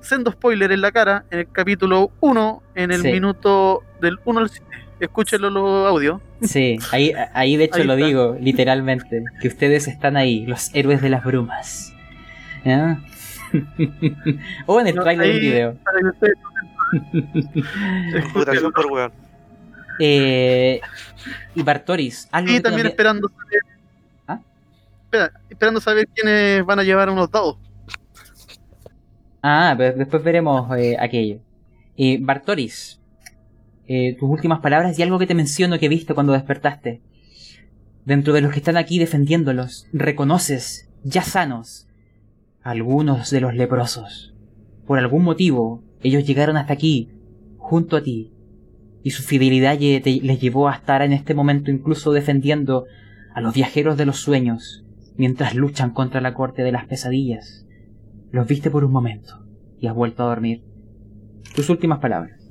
sendo 0.00 0.30
spoiler 0.30 0.70
en 0.70 0.82
la 0.82 0.92
cara 0.92 1.24
en 1.30 1.40
el 1.40 1.50
capítulo 1.50 2.12
1, 2.20 2.62
en 2.76 2.90
el 2.92 3.00
Sí. 3.02 3.10
minuto 3.12 3.82
del 4.00 4.18
1 4.24 4.40
al 4.40 4.50
7. 4.50 4.66
Escúchenlo 5.04 5.50
los 5.50 5.86
audios. 5.88 6.20
Sí, 6.42 6.78
ahí, 6.92 7.12
ahí 7.32 7.56
de 7.56 7.64
hecho 7.64 7.76
Ahí 7.76 7.84
lo 7.84 7.94
está. 7.94 8.06
digo, 8.06 8.36
literalmente, 8.40 9.24
que 9.40 9.48
ustedes 9.48 9.88
están 9.88 10.16
ahí, 10.16 10.46
los 10.46 10.74
héroes 10.74 11.00
de 11.02 11.08
las 11.10 11.24
brumas. 11.24 11.92
O 14.66 14.80
en 14.80 14.86
el 14.88 14.96
No, 14.96 15.02
trailer 15.02 15.26
del 15.28 15.40
video. 15.40 15.76
Escuchen. 18.14 18.72
por 18.74 18.86
weón. 18.92 19.12
Eh, 20.00 20.80
y 21.54 21.62
Bartoris, 21.62 22.28
algo 22.32 22.50
Y 22.52 22.60
también 22.60 22.88
esperando 22.88 23.28
saber, 23.28 23.60
¿Ah? 24.26 24.40
Espera, 25.04 25.32
esperando 25.48 25.80
saber 25.80 26.08
quiénes 26.08 26.66
van 26.66 26.80
a 26.80 26.82
llevar 26.82 27.08
unos 27.10 27.30
dados. 27.30 27.58
Ah, 29.40 29.72
pero 29.78 29.96
después 29.96 30.20
veremos 30.24 30.68
eh, 30.76 30.96
aquello. 30.98 31.38
Eh, 31.96 32.18
Bartoris, 32.20 33.00
eh, 33.86 34.16
tus 34.18 34.30
últimas 34.30 34.60
palabras 34.60 34.98
y 34.98 35.02
algo 35.02 35.18
que 35.18 35.26
te 35.26 35.34
menciono 35.34 35.78
que 35.78 35.88
viste 35.88 36.14
cuando 36.14 36.32
despertaste. 36.32 37.02
Dentro 38.04 38.32
de 38.32 38.40
los 38.40 38.52
que 38.52 38.58
están 38.58 38.76
aquí 38.76 38.98
defendiéndolos, 38.98 39.86
reconoces, 39.92 40.88
ya 41.02 41.22
sanos, 41.22 41.86
a 42.62 42.70
algunos 42.70 43.30
de 43.30 43.40
los 43.40 43.54
leprosos. 43.54 44.34
Por 44.86 44.98
algún 44.98 45.22
motivo, 45.24 45.82
ellos 46.02 46.26
llegaron 46.26 46.56
hasta 46.56 46.72
aquí, 46.72 47.10
junto 47.56 47.96
a 47.96 48.02
ti, 48.02 48.32
y 49.02 49.10
su 49.10 49.22
fidelidad 49.22 49.78
les 49.78 50.40
llevó 50.40 50.68
a 50.68 50.74
estar 50.74 51.02
en 51.02 51.12
este 51.12 51.34
momento 51.34 51.70
incluso 51.70 52.12
defendiendo 52.12 52.86
a 53.34 53.40
los 53.40 53.54
viajeros 53.54 53.96
de 53.96 54.06
los 54.06 54.18
sueños, 54.18 54.84
mientras 55.16 55.54
luchan 55.54 55.90
contra 55.90 56.20
la 56.20 56.34
corte 56.34 56.62
de 56.62 56.72
las 56.72 56.86
pesadillas. 56.86 57.66
Los 58.30 58.46
viste 58.46 58.70
por 58.70 58.84
un 58.84 58.92
momento 58.92 59.44
y 59.78 59.86
has 59.86 59.94
vuelto 59.94 60.22
a 60.22 60.26
dormir. 60.26 60.62
Tus 61.54 61.68
últimas 61.68 62.00
palabras. 62.00 62.43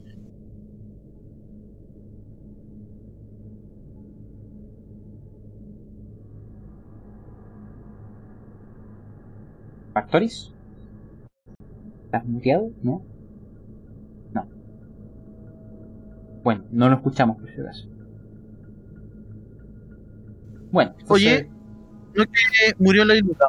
¿Factoris? 9.93 10.51
¿Estás 12.05 12.25
muteado? 12.25 12.69
¿No? 12.81 13.03
No. 14.33 14.47
Bueno, 16.43 16.63
no 16.71 16.89
lo 16.89 16.95
escuchamos 16.95 17.37
por 17.37 17.49
si 17.49 17.61
acaso. 17.61 17.87
Bueno, 20.71 20.95
Oye, 21.07 21.49
¿no 22.15 22.25
que 22.25 22.73
murió 22.79 23.05
la 23.05 23.15
ilusión? 23.15 23.47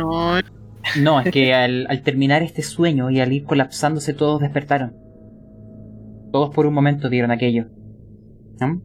No, 0.00 0.40
No, 1.00 1.20
es 1.20 1.30
que 1.32 1.54
al, 1.54 1.86
al 1.88 2.02
terminar 2.02 2.42
este 2.42 2.62
sueño 2.62 3.10
y 3.10 3.20
al 3.20 3.32
ir 3.32 3.44
colapsándose 3.44 4.12
todos 4.12 4.40
despertaron. 4.40 4.94
Todos 6.32 6.54
por 6.54 6.66
un 6.66 6.74
momento 6.74 7.08
vieron 7.08 7.30
aquello. 7.30 7.66
¿No? 8.60 8.82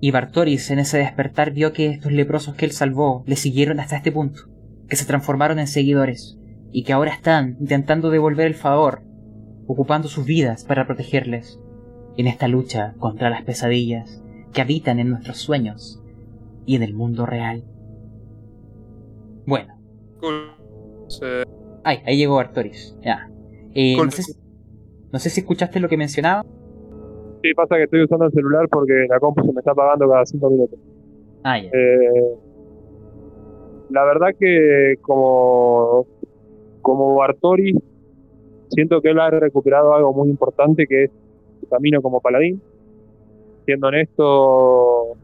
Y 0.00 0.10
Bartoris 0.10 0.70
en 0.70 0.80
ese 0.80 0.98
despertar 0.98 1.52
vio 1.52 1.72
que 1.72 1.86
estos 1.86 2.12
leprosos 2.12 2.54
que 2.54 2.66
él 2.66 2.72
salvó 2.72 3.22
le 3.26 3.36
siguieron 3.36 3.80
hasta 3.80 3.96
este 3.96 4.12
punto, 4.12 4.42
que 4.88 4.96
se 4.96 5.06
transformaron 5.06 5.58
en 5.58 5.66
seguidores, 5.66 6.38
y 6.72 6.84
que 6.84 6.92
ahora 6.92 7.12
están 7.12 7.56
intentando 7.60 8.10
devolver 8.10 8.46
el 8.46 8.54
favor, 8.54 9.02
ocupando 9.66 10.08
sus 10.08 10.24
vidas 10.24 10.64
para 10.64 10.86
protegerles, 10.86 11.60
en 12.16 12.26
esta 12.26 12.48
lucha 12.48 12.94
contra 12.98 13.30
las 13.30 13.42
pesadillas 13.42 14.22
que 14.52 14.60
habitan 14.60 14.98
en 14.98 15.10
nuestros 15.10 15.38
sueños 15.38 16.00
y 16.66 16.76
en 16.76 16.82
el 16.82 16.94
mundo 16.94 17.26
real. 17.26 17.64
Bueno, 19.46 19.74
Cool. 20.20 20.50
Sí. 21.08 21.26
Ay, 21.82 21.98
ahí 22.06 22.16
llegó 22.16 22.38
Artoris. 22.38 22.96
Ya. 23.02 23.30
Eh, 23.74 23.94
Con- 23.96 24.06
no, 24.06 24.10
sé 24.12 24.22
si, 24.22 24.32
no 25.12 25.18
sé 25.18 25.28
si 25.30 25.40
escuchaste 25.40 25.80
lo 25.80 25.88
que 25.88 25.96
mencionaba. 25.96 26.44
Sí, 27.42 27.52
pasa 27.54 27.76
que 27.76 27.82
estoy 27.84 28.04
usando 28.04 28.24
el 28.24 28.32
celular 28.32 28.66
porque 28.70 28.92
la 29.08 29.20
compu 29.20 29.44
se 29.44 29.52
me 29.52 29.58
está 29.58 29.72
apagando 29.72 30.08
cada 30.08 30.24
cinco 30.24 30.48
minutos. 30.50 30.78
Ah, 31.42 31.58
ya. 31.58 31.68
Eh, 31.68 32.38
la 33.94 34.04
verdad 34.04 34.34
que 34.38 34.96
como, 35.02 36.06
como 36.82 37.14
Bartori, 37.14 37.72
siento 38.70 39.00
que 39.00 39.10
él 39.10 39.20
ha 39.20 39.30
recuperado 39.30 39.94
algo 39.94 40.12
muy 40.12 40.28
importante 40.28 40.86
que 40.88 41.04
es 41.04 41.10
su 41.60 41.68
camino 41.68 42.02
como 42.02 42.20
paladín. 42.20 42.60
Siendo 43.64 43.86
honesto, 43.86 45.16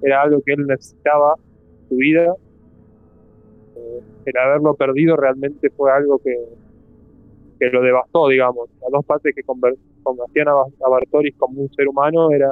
era 0.00 0.22
algo 0.22 0.40
que 0.42 0.54
él 0.54 0.66
necesitaba 0.66 1.34
en 1.36 1.88
su 1.90 1.96
vida. 1.96 2.34
Eh, 3.76 4.00
el 4.24 4.36
haberlo 4.38 4.74
perdido 4.74 5.14
realmente 5.16 5.68
fue 5.70 5.92
algo 5.92 6.18
que, 6.18 6.34
que 7.60 7.66
lo 7.66 7.82
devastó, 7.82 8.28
digamos. 8.28 8.70
Las 8.80 8.90
dos 8.90 9.04
partes 9.04 9.34
que 9.34 9.42
conver- 9.42 9.76
convertían 10.02 10.48
a, 10.48 10.52
a 10.52 10.90
Bartoris 10.90 11.34
como 11.36 11.60
un 11.60 11.68
ser 11.74 11.88
humano 11.88 12.30
era 12.32 12.50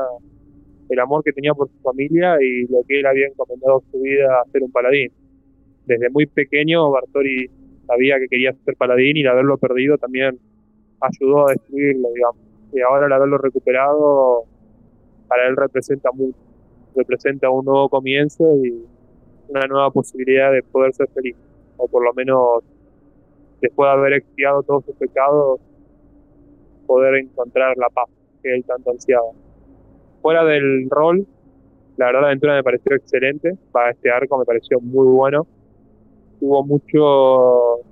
el 0.90 0.98
amor 0.98 1.24
que 1.24 1.32
tenía 1.32 1.54
por 1.54 1.68
su 1.68 1.78
familia 1.82 2.36
y 2.42 2.66
lo 2.66 2.82
que 2.86 3.00
él 3.00 3.06
había 3.06 3.26
encomendado 3.26 3.82
su 3.90 4.00
vida 4.00 4.40
a 4.40 4.50
ser 4.50 4.62
un 4.62 4.70
paladín. 4.70 5.10
Desde 5.90 6.08
muy 6.08 6.26
pequeño 6.26 6.88
Bartori 6.88 7.50
sabía 7.84 8.20
que 8.20 8.28
quería 8.28 8.52
ser 8.64 8.76
paladín 8.76 9.16
y 9.16 9.22
el 9.22 9.26
haberlo 9.26 9.58
perdido 9.58 9.98
también 9.98 10.38
ayudó 11.00 11.48
a 11.48 11.50
destruirlo, 11.50 12.10
digamos. 12.14 12.36
Y 12.72 12.80
ahora 12.80 13.06
el 13.06 13.12
haberlo 13.12 13.38
recuperado 13.38 14.44
para 15.26 15.48
él 15.48 15.56
representa 15.56 16.12
mucho, 16.12 16.38
representa 16.94 17.50
un 17.50 17.64
nuevo 17.64 17.88
comienzo 17.88 18.44
y 18.64 18.84
una 19.48 19.66
nueva 19.66 19.90
posibilidad 19.90 20.52
de 20.52 20.62
poder 20.62 20.92
ser 20.92 21.08
feliz, 21.08 21.34
o 21.76 21.88
por 21.88 22.04
lo 22.04 22.14
menos 22.14 22.62
después 23.60 23.88
de 23.88 23.92
haber 23.92 24.12
expiado 24.12 24.62
todos 24.62 24.84
sus 24.84 24.94
pecados, 24.94 25.58
poder 26.86 27.16
encontrar 27.16 27.76
la 27.76 27.88
paz 27.88 28.08
que 28.44 28.54
él 28.54 28.64
tanto 28.64 28.92
ansiaba 28.92 29.32
fuera 30.22 30.44
del 30.44 30.88
rol, 30.88 31.26
la 31.96 32.06
verdad 32.06 32.20
la 32.22 32.26
aventura 32.28 32.54
me 32.54 32.62
pareció 32.62 32.96
excelente. 32.96 33.58
Para 33.72 33.90
este 33.90 34.10
arco 34.10 34.38
me 34.38 34.46
pareció 34.46 34.80
muy 34.80 35.06
bueno. 35.06 35.46
Tuvo 36.40 36.64
mucho, 36.64 37.84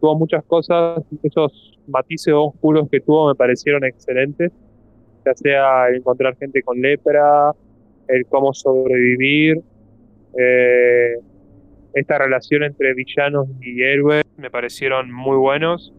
tuvo 0.00 0.18
muchas 0.18 0.44
cosas, 0.44 1.02
esos 1.22 1.78
matices 1.86 2.34
oscuros 2.34 2.88
que 2.90 3.00
tuvo 3.00 3.28
me 3.28 3.34
parecieron 3.34 3.84
excelentes. 3.84 4.50
Ya 5.24 5.34
sea 5.34 5.90
encontrar 5.90 6.36
gente 6.36 6.62
con 6.62 6.80
lepra, 6.80 7.52
el 8.08 8.26
cómo 8.26 8.54
sobrevivir, 8.54 9.60
eh, 10.38 11.14
esta 11.94 12.18
relación 12.18 12.62
entre 12.62 12.94
villanos 12.94 13.48
y 13.60 13.82
héroes 13.82 14.24
me 14.36 14.50
parecieron 14.50 15.10
muy 15.10 15.36
buenos. 15.36 15.92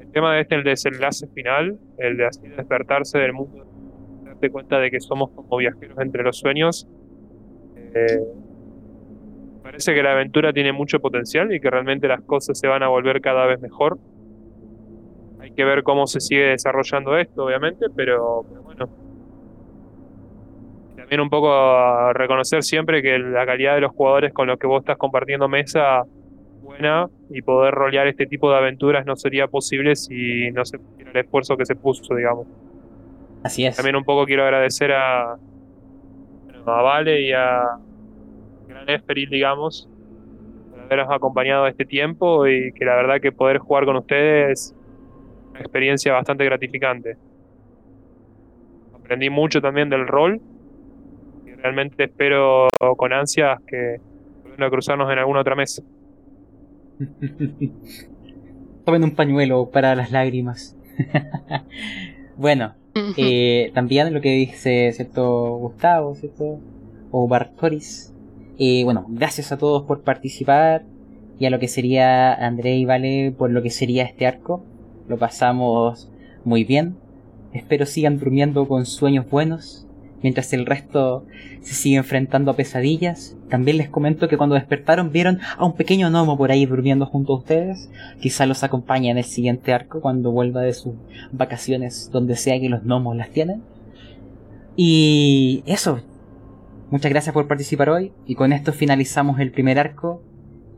El 0.00 0.10
tema 0.12 0.34
de 0.34 0.42
este, 0.42 0.54
el 0.54 0.64
desenlace 0.64 1.26
final, 1.28 1.78
el 1.98 2.16
de 2.16 2.26
así 2.26 2.46
despertarse 2.48 3.18
del 3.18 3.32
mundo, 3.32 3.66
darte 4.24 4.50
cuenta 4.50 4.78
de 4.78 4.90
que 4.90 5.00
somos 5.00 5.30
como 5.30 5.56
viajeros 5.56 5.98
entre 5.98 6.22
los 6.22 6.38
sueños. 6.38 6.88
eh, 7.94 8.20
parece 9.76 9.94
que 9.94 10.02
la 10.02 10.12
aventura 10.12 10.54
tiene 10.54 10.72
mucho 10.72 11.00
potencial 11.00 11.52
y 11.52 11.60
que 11.60 11.68
realmente 11.68 12.08
las 12.08 12.22
cosas 12.22 12.58
se 12.58 12.66
van 12.66 12.82
a 12.82 12.88
volver 12.88 13.20
cada 13.20 13.44
vez 13.44 13.60
mejor. 13.60 13.98
Hay 15.38 15.52
que 15.52 15.64
ver 15.64 15.82
cómo 15.82 16.06
se 16.06 16.18
sigue 16.18 16.44
desarrollando 16.44 17.18
esto, 17.18 17.44
obviamente, 17.44 17.84
pero, 17.94 18.46
pero 18.48 18.62
bueno. 18.62 18.88
También 20.96 21.20
un 21.20 21.28
poco 21.28 21.52
a 21.52 22.14
reconocer 22.14 22.62
siempre 22.62 23.02
que 23.02 23.18
la 23.18 23.44
calidad 23.44 23.74
de 23.74 23.82
los 23.82 23.92
jugadores 23.92 24.32
con 24.32 24.46
los 24.46 24.58
que 24.58 24.66
vos 24.66 24.80
estás 24.80 24.96
compartiendo 24.96 25.46
mesa 25.46 26.04
buena 26.62 27.08
y 27.28 27.42
poder 27.42 27.74
rolear 27.74 28.06
este 28.06 28.26
tipo 28.26 28.50
de 28.50 28.56
aventuras 28.56 29.04
no 29.04 29.14
sería 29.14 29.46
posible 29.46 29.94
si 29.94 30.50
no 30.52 30.64
se 30.64 30.78
pusiera 30.78 31.10
el 31.10 31.18
esfuerzo 31.18 31.54
que 31.58 31.66
se 31.66 31.76
puso, 31.76 32.14
digamos. 32.14 32.46
Así 33.44 33.66
es. 33.66 33.76
También 33.76 33.96
un 33.96 34.04
poco 34.04 34.24
quiero 34.24 34.42
agradecer 34.42 34.92
a, 34.92 35.36
Vale 36.64 37.20
y 37.20 37.32
a 37.32 37.78
Esperil, 38.86 39.30
digamos, 39.30 39.88
por 40.70 40.80
habernos 40.80 41.08
acompañado 41.10 41.66
este 41.66 41.84
tiempo 41.84 42.46
y 42.46 42.72
que 42.72 42.84
la 42.84 42.94
verdad 42.96 43.20
que 43.20 43.32
poder 43.32 43.58
jugar 43.58 43.84
con 43.84 43.96
ustedes 43.96 44.50
es 44.50 44.74
una 45.50 45.60
experiencia 45.60 46.12
bastante 46.12 46.44
gratificante. 46.44 47.16
Aprendí 48.94 49.30
mucho 49.30 49.60
también 49.60 49.88
del 49.88 50.06
rol 50.06 50.40
y 51.46 51.50
realmente 51.50 52.04
espero 52.04 52.68
con 52.96 53.12
ansias 53.12 53.60
que 53.66 54.00
vuelvan 54.42 54.62
a 54.62 54.70
cruzarnos 54.70 55.12
en 55.12 55.18
alguna 55.18 55.40
otra 55.40 55.54
mesa. 55.54 55.82
Tomen 58.84 59.04
un 59.04 59.14
pañuelo 59.14 59.70
para 59.70 59.94
las 59.94 60.12
lágrimas. 60.12 60.76
bueno, 62.36 62.74
eh, 63.16 63.70
también 63.74 64.12
lo 64.14 64.20
que 64.20 64.30
dice 64.30 64.92
cierto 64.92 65.56
Gustavo, 65.56 66.14
cierto 66.14 66.60
o 67.10 67.28
Bartoris. 67.28 68.12
Bueno, 68.58 69.06
gracias 69.08 69.52
a 69.52 69.58
todos 69.58 69.82
por 69.82 70.02
participar 70.02 70.84
y 71.38 71.46
a 71.46 71.50
lo 71.50 71.58
que 71.58 71.68
sería 71.68 72.32
André 72.34 72.76
y 72.76 72.84
Vale 72.84 73.32
por 73.36 73.50
lo 73.50 73.62
que 73.62 73.70
sería 73.70 74.04
este 74.04 74.26
arco. 74.26 74.64
Lo 75.08 75.18
pasamos 75.18 76.10
muy 76.44 76.64
bien. 76.64 76.96
Espero 77.52 77.86
sigan 77.86 78.18
durmiendo 78.18 78.66
con 78.66 78.86
sueños 78.86 79.28
buenos 79.28 79.86
mientras 80.22 80.52
el 80.52 80.66
resto 80.66 81.24
se 81.60 81.74
sigue 81.74 81.96
enfrentando 81.96 82.50
a 82.50 82.56
pesadillas. 82.56 83.36
También 83.48 83.76
les 83.76 83.88
comento 83.88 84.28
que 84.28 84.36
cuando 84.36 84.54
despertaron 84.54 85.12
vieron 85.12 85.40
a 85.56 85.64
un 85.64 85.74
pequeño 85.74 86.08
gnomo 86.10 86.36
por 86.36 86.50
ahí 86.50 86.66
durmiendo 86.66 87.06
junto 87.06 87.34
a 87.34 87.36
ustedes. 87.36 87.90
Quizá 88.20 88.46
los 88.46 88.64
acompañe 88.64 89.10
en 89.10 89.18
el 89.18 89.24
siguiente 89.24 89.72
arco 89.72 90.00
cuando 90.00 90.32
vuelva 90.32 90.62
de 90.62 90.72
sus 90.72 90.94
vacaciones 91.32 92.10
donde 92.12 92.36
sea 92.36 92.58
que 92.58 92.68
los 92.68 92.82
gnomos 92.82 93.16
las 93.16 93.30
tienen. 93.30 93.62
Y 94.76 95.62
eso. 95.66 96.00
Muchas 96.90 97.10
gracias 97.10 97.32
por 97.32 97.48
participar 97.48 97.90
hoy 97.90 98.12
y 98.26 98.36
con 98.36 98.52
esto 98.52 98.72
finalizamos 98.72 99.40
el 99.40 99.50
primer 99.50 99.78
arco. 99.78 100.22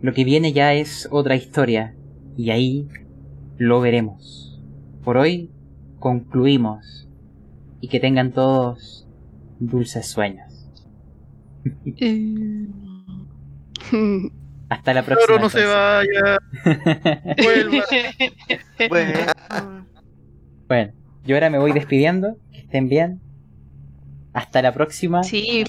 Lo 0.00 0.14
que 0.14 0.24
viene 0.24 0.52
ya 0.52 0.72
es 0.72 1.06
otra 1.10 1.36
historia 1.36 1.94
y 2.36 2.50
ahí 2.50 2.88
lo 3.58 3.80
veremos. 3.80 4.62
Por 5.04 5.18
hoy 5.18 5.50
concluimos 5.98 7.08
y 7.80 7.88
que 7.88 8.00
tengan 8.00 8.32
todos 8.32 9.06
dulces 9.58 10.06
sueños. 10.06 10.70
Hasta 14.70 14.94
la 14.94 15.02
próxima. 15.02 15.26
Pero 15.26 15.40
no 15.40 15.50
se 15.50 15.64
vaya, 15.64 16.38
vuelva. 17.42 17.84
Bueno, 18.88 19.84
Bueno, 20.68 20.92
yo 21.24 21.36
ahora 21.36 21.50
me 21.50 21.58
voy 21.58 21.72
despidiendo. 21.72 22.36
Que 22.52 22.60
estén 22.60 22.88
bien. 22.88 23.20
Hasta 24.32 24.62
la 24.62 24.72
próxima. 24.72 25.22
Sí, 25.22 25.64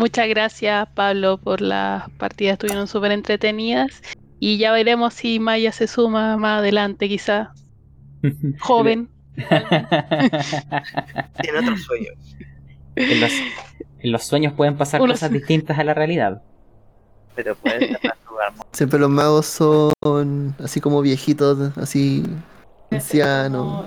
muchas 0.00 0.28
gracias 0.28 0.88
Pablo 0.94 1.38
por 1.38 1.60
las 1.60 2.08
partidas, 2.12 2.54
estuvieron 2.54 2.88
súper 2.88 3.12
entretenidas. 3.12 4.02
Y 4.40 4.56
ya 4.58 4.72
veremos 4.72 5.12
si 5.14 5.38
Maya 5.38 5.70
se 5.70 5.86
suma 5.86 6.36
más 6.38 6.60
adelante, 6.60 7.08
quizá. 7.08 7.52
Joven. 8.58 9.08
tiene 11.40 11.58
otros 11.60 11.82
sueños. 11.82 12.14
en, 12.96 13.20
los, 13.20 13.30
en 14.00 14.12
los 14.12 14.24
sueños 14.24 14.52
pueden 14.54 14.76
pasar 14.76 15.00
Unos- 15.00 15.14
cosas 15.20 15.30
distintas 15.30 15.78
a 15.78 15.84
la 15.84 15.94
realidad. 15.94 16.42
Pero 17.36 17.54
puede 17.54 17.88
ser 17.88 18.00
más 18.04 18.18
lugar 18.28 18.52
Siempre 18.72 18.98
los 18.98 19.10
magos 19.10 19.46
son 19.46 20.54
así 20.62 20.80
como 20.80 21.00
viejitos, 21.02 21.76
así 21.78 22.24
ancianos. 22.90 23.86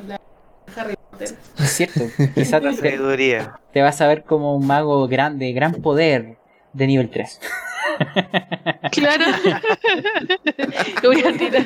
Es 1.20 1.70
cierto. 1.70 2.02
Quizás 2.36 2.62
te, 2.82 3.42
te 3.72 3.82
vas 3.82 4.02
a 4.02 4.08
ver 4.08 4.24
como 4.24 4.56
un 4.56 4.68
mago 4.68 5.08
grande, 5.08 5.52
gran 5.54 5.74
poder 5.76 6.38
de 6.74 6.88
nivel 6.88 7.10
3. 7.10 7.40
Claro. 8.92 9.24
Le 11.02 11.08
voy 11.08 11.22
a 11.22 11.38
tirar 11.38 11.64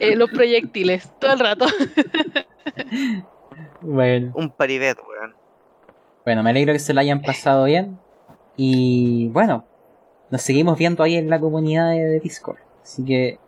eh, 0.00 0.16
los 0.16 0.30
proyectiles 0.30 1.08
todo 1.18 1.32
el 1.32 1.38
rato. 1.38 1.66
Bueno. 3.80 4.32
Un 4.34 4.50
paribet, 4.50 4.98
weón. 4.98 5.34
Bueno, 6.24 6.42
me 6.42 6.50
alegro 6.50 6.72
que 6.72 6.78
se 6.78 6.92
lo 6.92 7.00
hayan 7.00 7.22
pasado 7.22 7.64
bien. 7.64 7.98
Y 8.56 9.28
bueno, 9.28 9.64
nos 10.30 10.42
seguimos 10.42 10.78
viendo 10.78 11.02
ahí 11.02 11.16
en 11.16 11.30
la 11.30 11.40
comunidad 11.40 11.90
de 11.90 12.20
Discord. 12.20 12.58
Así 12.82 13.04
que 13.04 13.38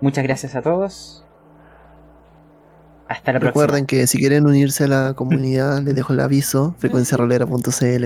muchas 0.00 0.24
gracias 0.24 0.54
a 0.54 0.62
todos. 0.62 1.25
Hasta 3.08 3.32
la 3.32 3.38
Recuerden 3.38 3.86
que 3.86 4.06
si 4.06 4.18
quieren 4.18 4.46
unirse 4.46 4.84
a 4.84 4.88
la 4.88 5.14
comunidad, 5.14 5.80
les 5.82 5.94
dejo 5.94 6.12
el 6.12 6.20
aviso, 6.20 6.74
frecuenciarolera.cl. 6.78 8.04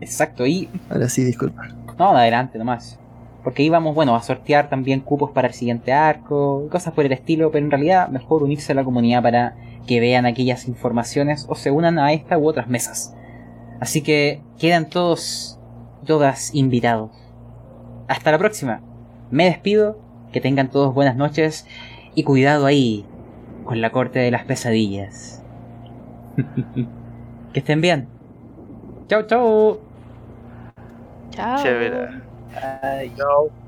Exacto, 0.00 0.46
y 0.46 0.68
Ahora 0.90 1.08
sí, 1.08 1.24
disculpa. 1.24 1.68
no, 1.98 2.16
adelante 2.16 2.58
nomás. 2.58 2.98
Porque 3.44 3.62
íbamos, 3.62 3.94
bueno, 3.94 4.16
a 4.16 4.22
sortear 4.22 4.68
también 4.68 5.00
cupos 5.00 5.30
para 5.30 5.48
el 5.48 5.54
siguiente 5.54 5.92
arco, 5.92 6.64
y 6.66 6.68
cosas 6.68 6.94
por 6.94 7.04
el 7.04 7.12
estilo, 7.12 7.52
pero 7.52 7.64
en 7.64 7.70
realidad 7.70 8.08
mejor 8.08 8.42
unirse 8.42 8.72
a 8.72 8.74
la 8.74 8.82
comunidad 8.82 9.22
para 9.22 9.56
que 9.86 10.00
vean 10.00 10.26
aquellas 10.26 10.66
informaciones 10.66 11.46
o 11.48 11.54
se 11.54 11.70
unan 11.70 12.00
a 12.00 12.12
esta 12.12 12.38
u 12.38 12.48
otras 12.48 12.66
mesas. 12.66 13.14
Así 13.78 14.02
que 14.02 14.42
quedan 14.58 14.88
todos, 14.88 15.60
todas 16.04 16.52
invitados. 16.54 17.10
Hasta 18.08 18.32
la 18.32 18.38
próxima. 18.38 18.80
Me 19.30 19.44
despido, 19.44 20.00
que 20.32 20.40
tengan 20.40 20.70
todos 20.70 20.92
buenas 20.92 21.14
noches 21.14 21.66
y 22.16 22.24
cuidado 22.24 22.66
ahí 22.66 23.06
con 23.66 23.80
la 23.80 23.90
corte 23.90 24.20
de 24.20 24.30
las 24.30 24.44
pesadillas. 24.44 25.42
que 27.52 27.60
estén 27.60 27.80
bien. 27.80 28.08
Chau, 29.08 29.26
chau. 29.26 29.80
Chao. 31.30 31.62
Chévere. 31.62 32.08
Ay, 32.82 33.12
Chao. 33.16 33.65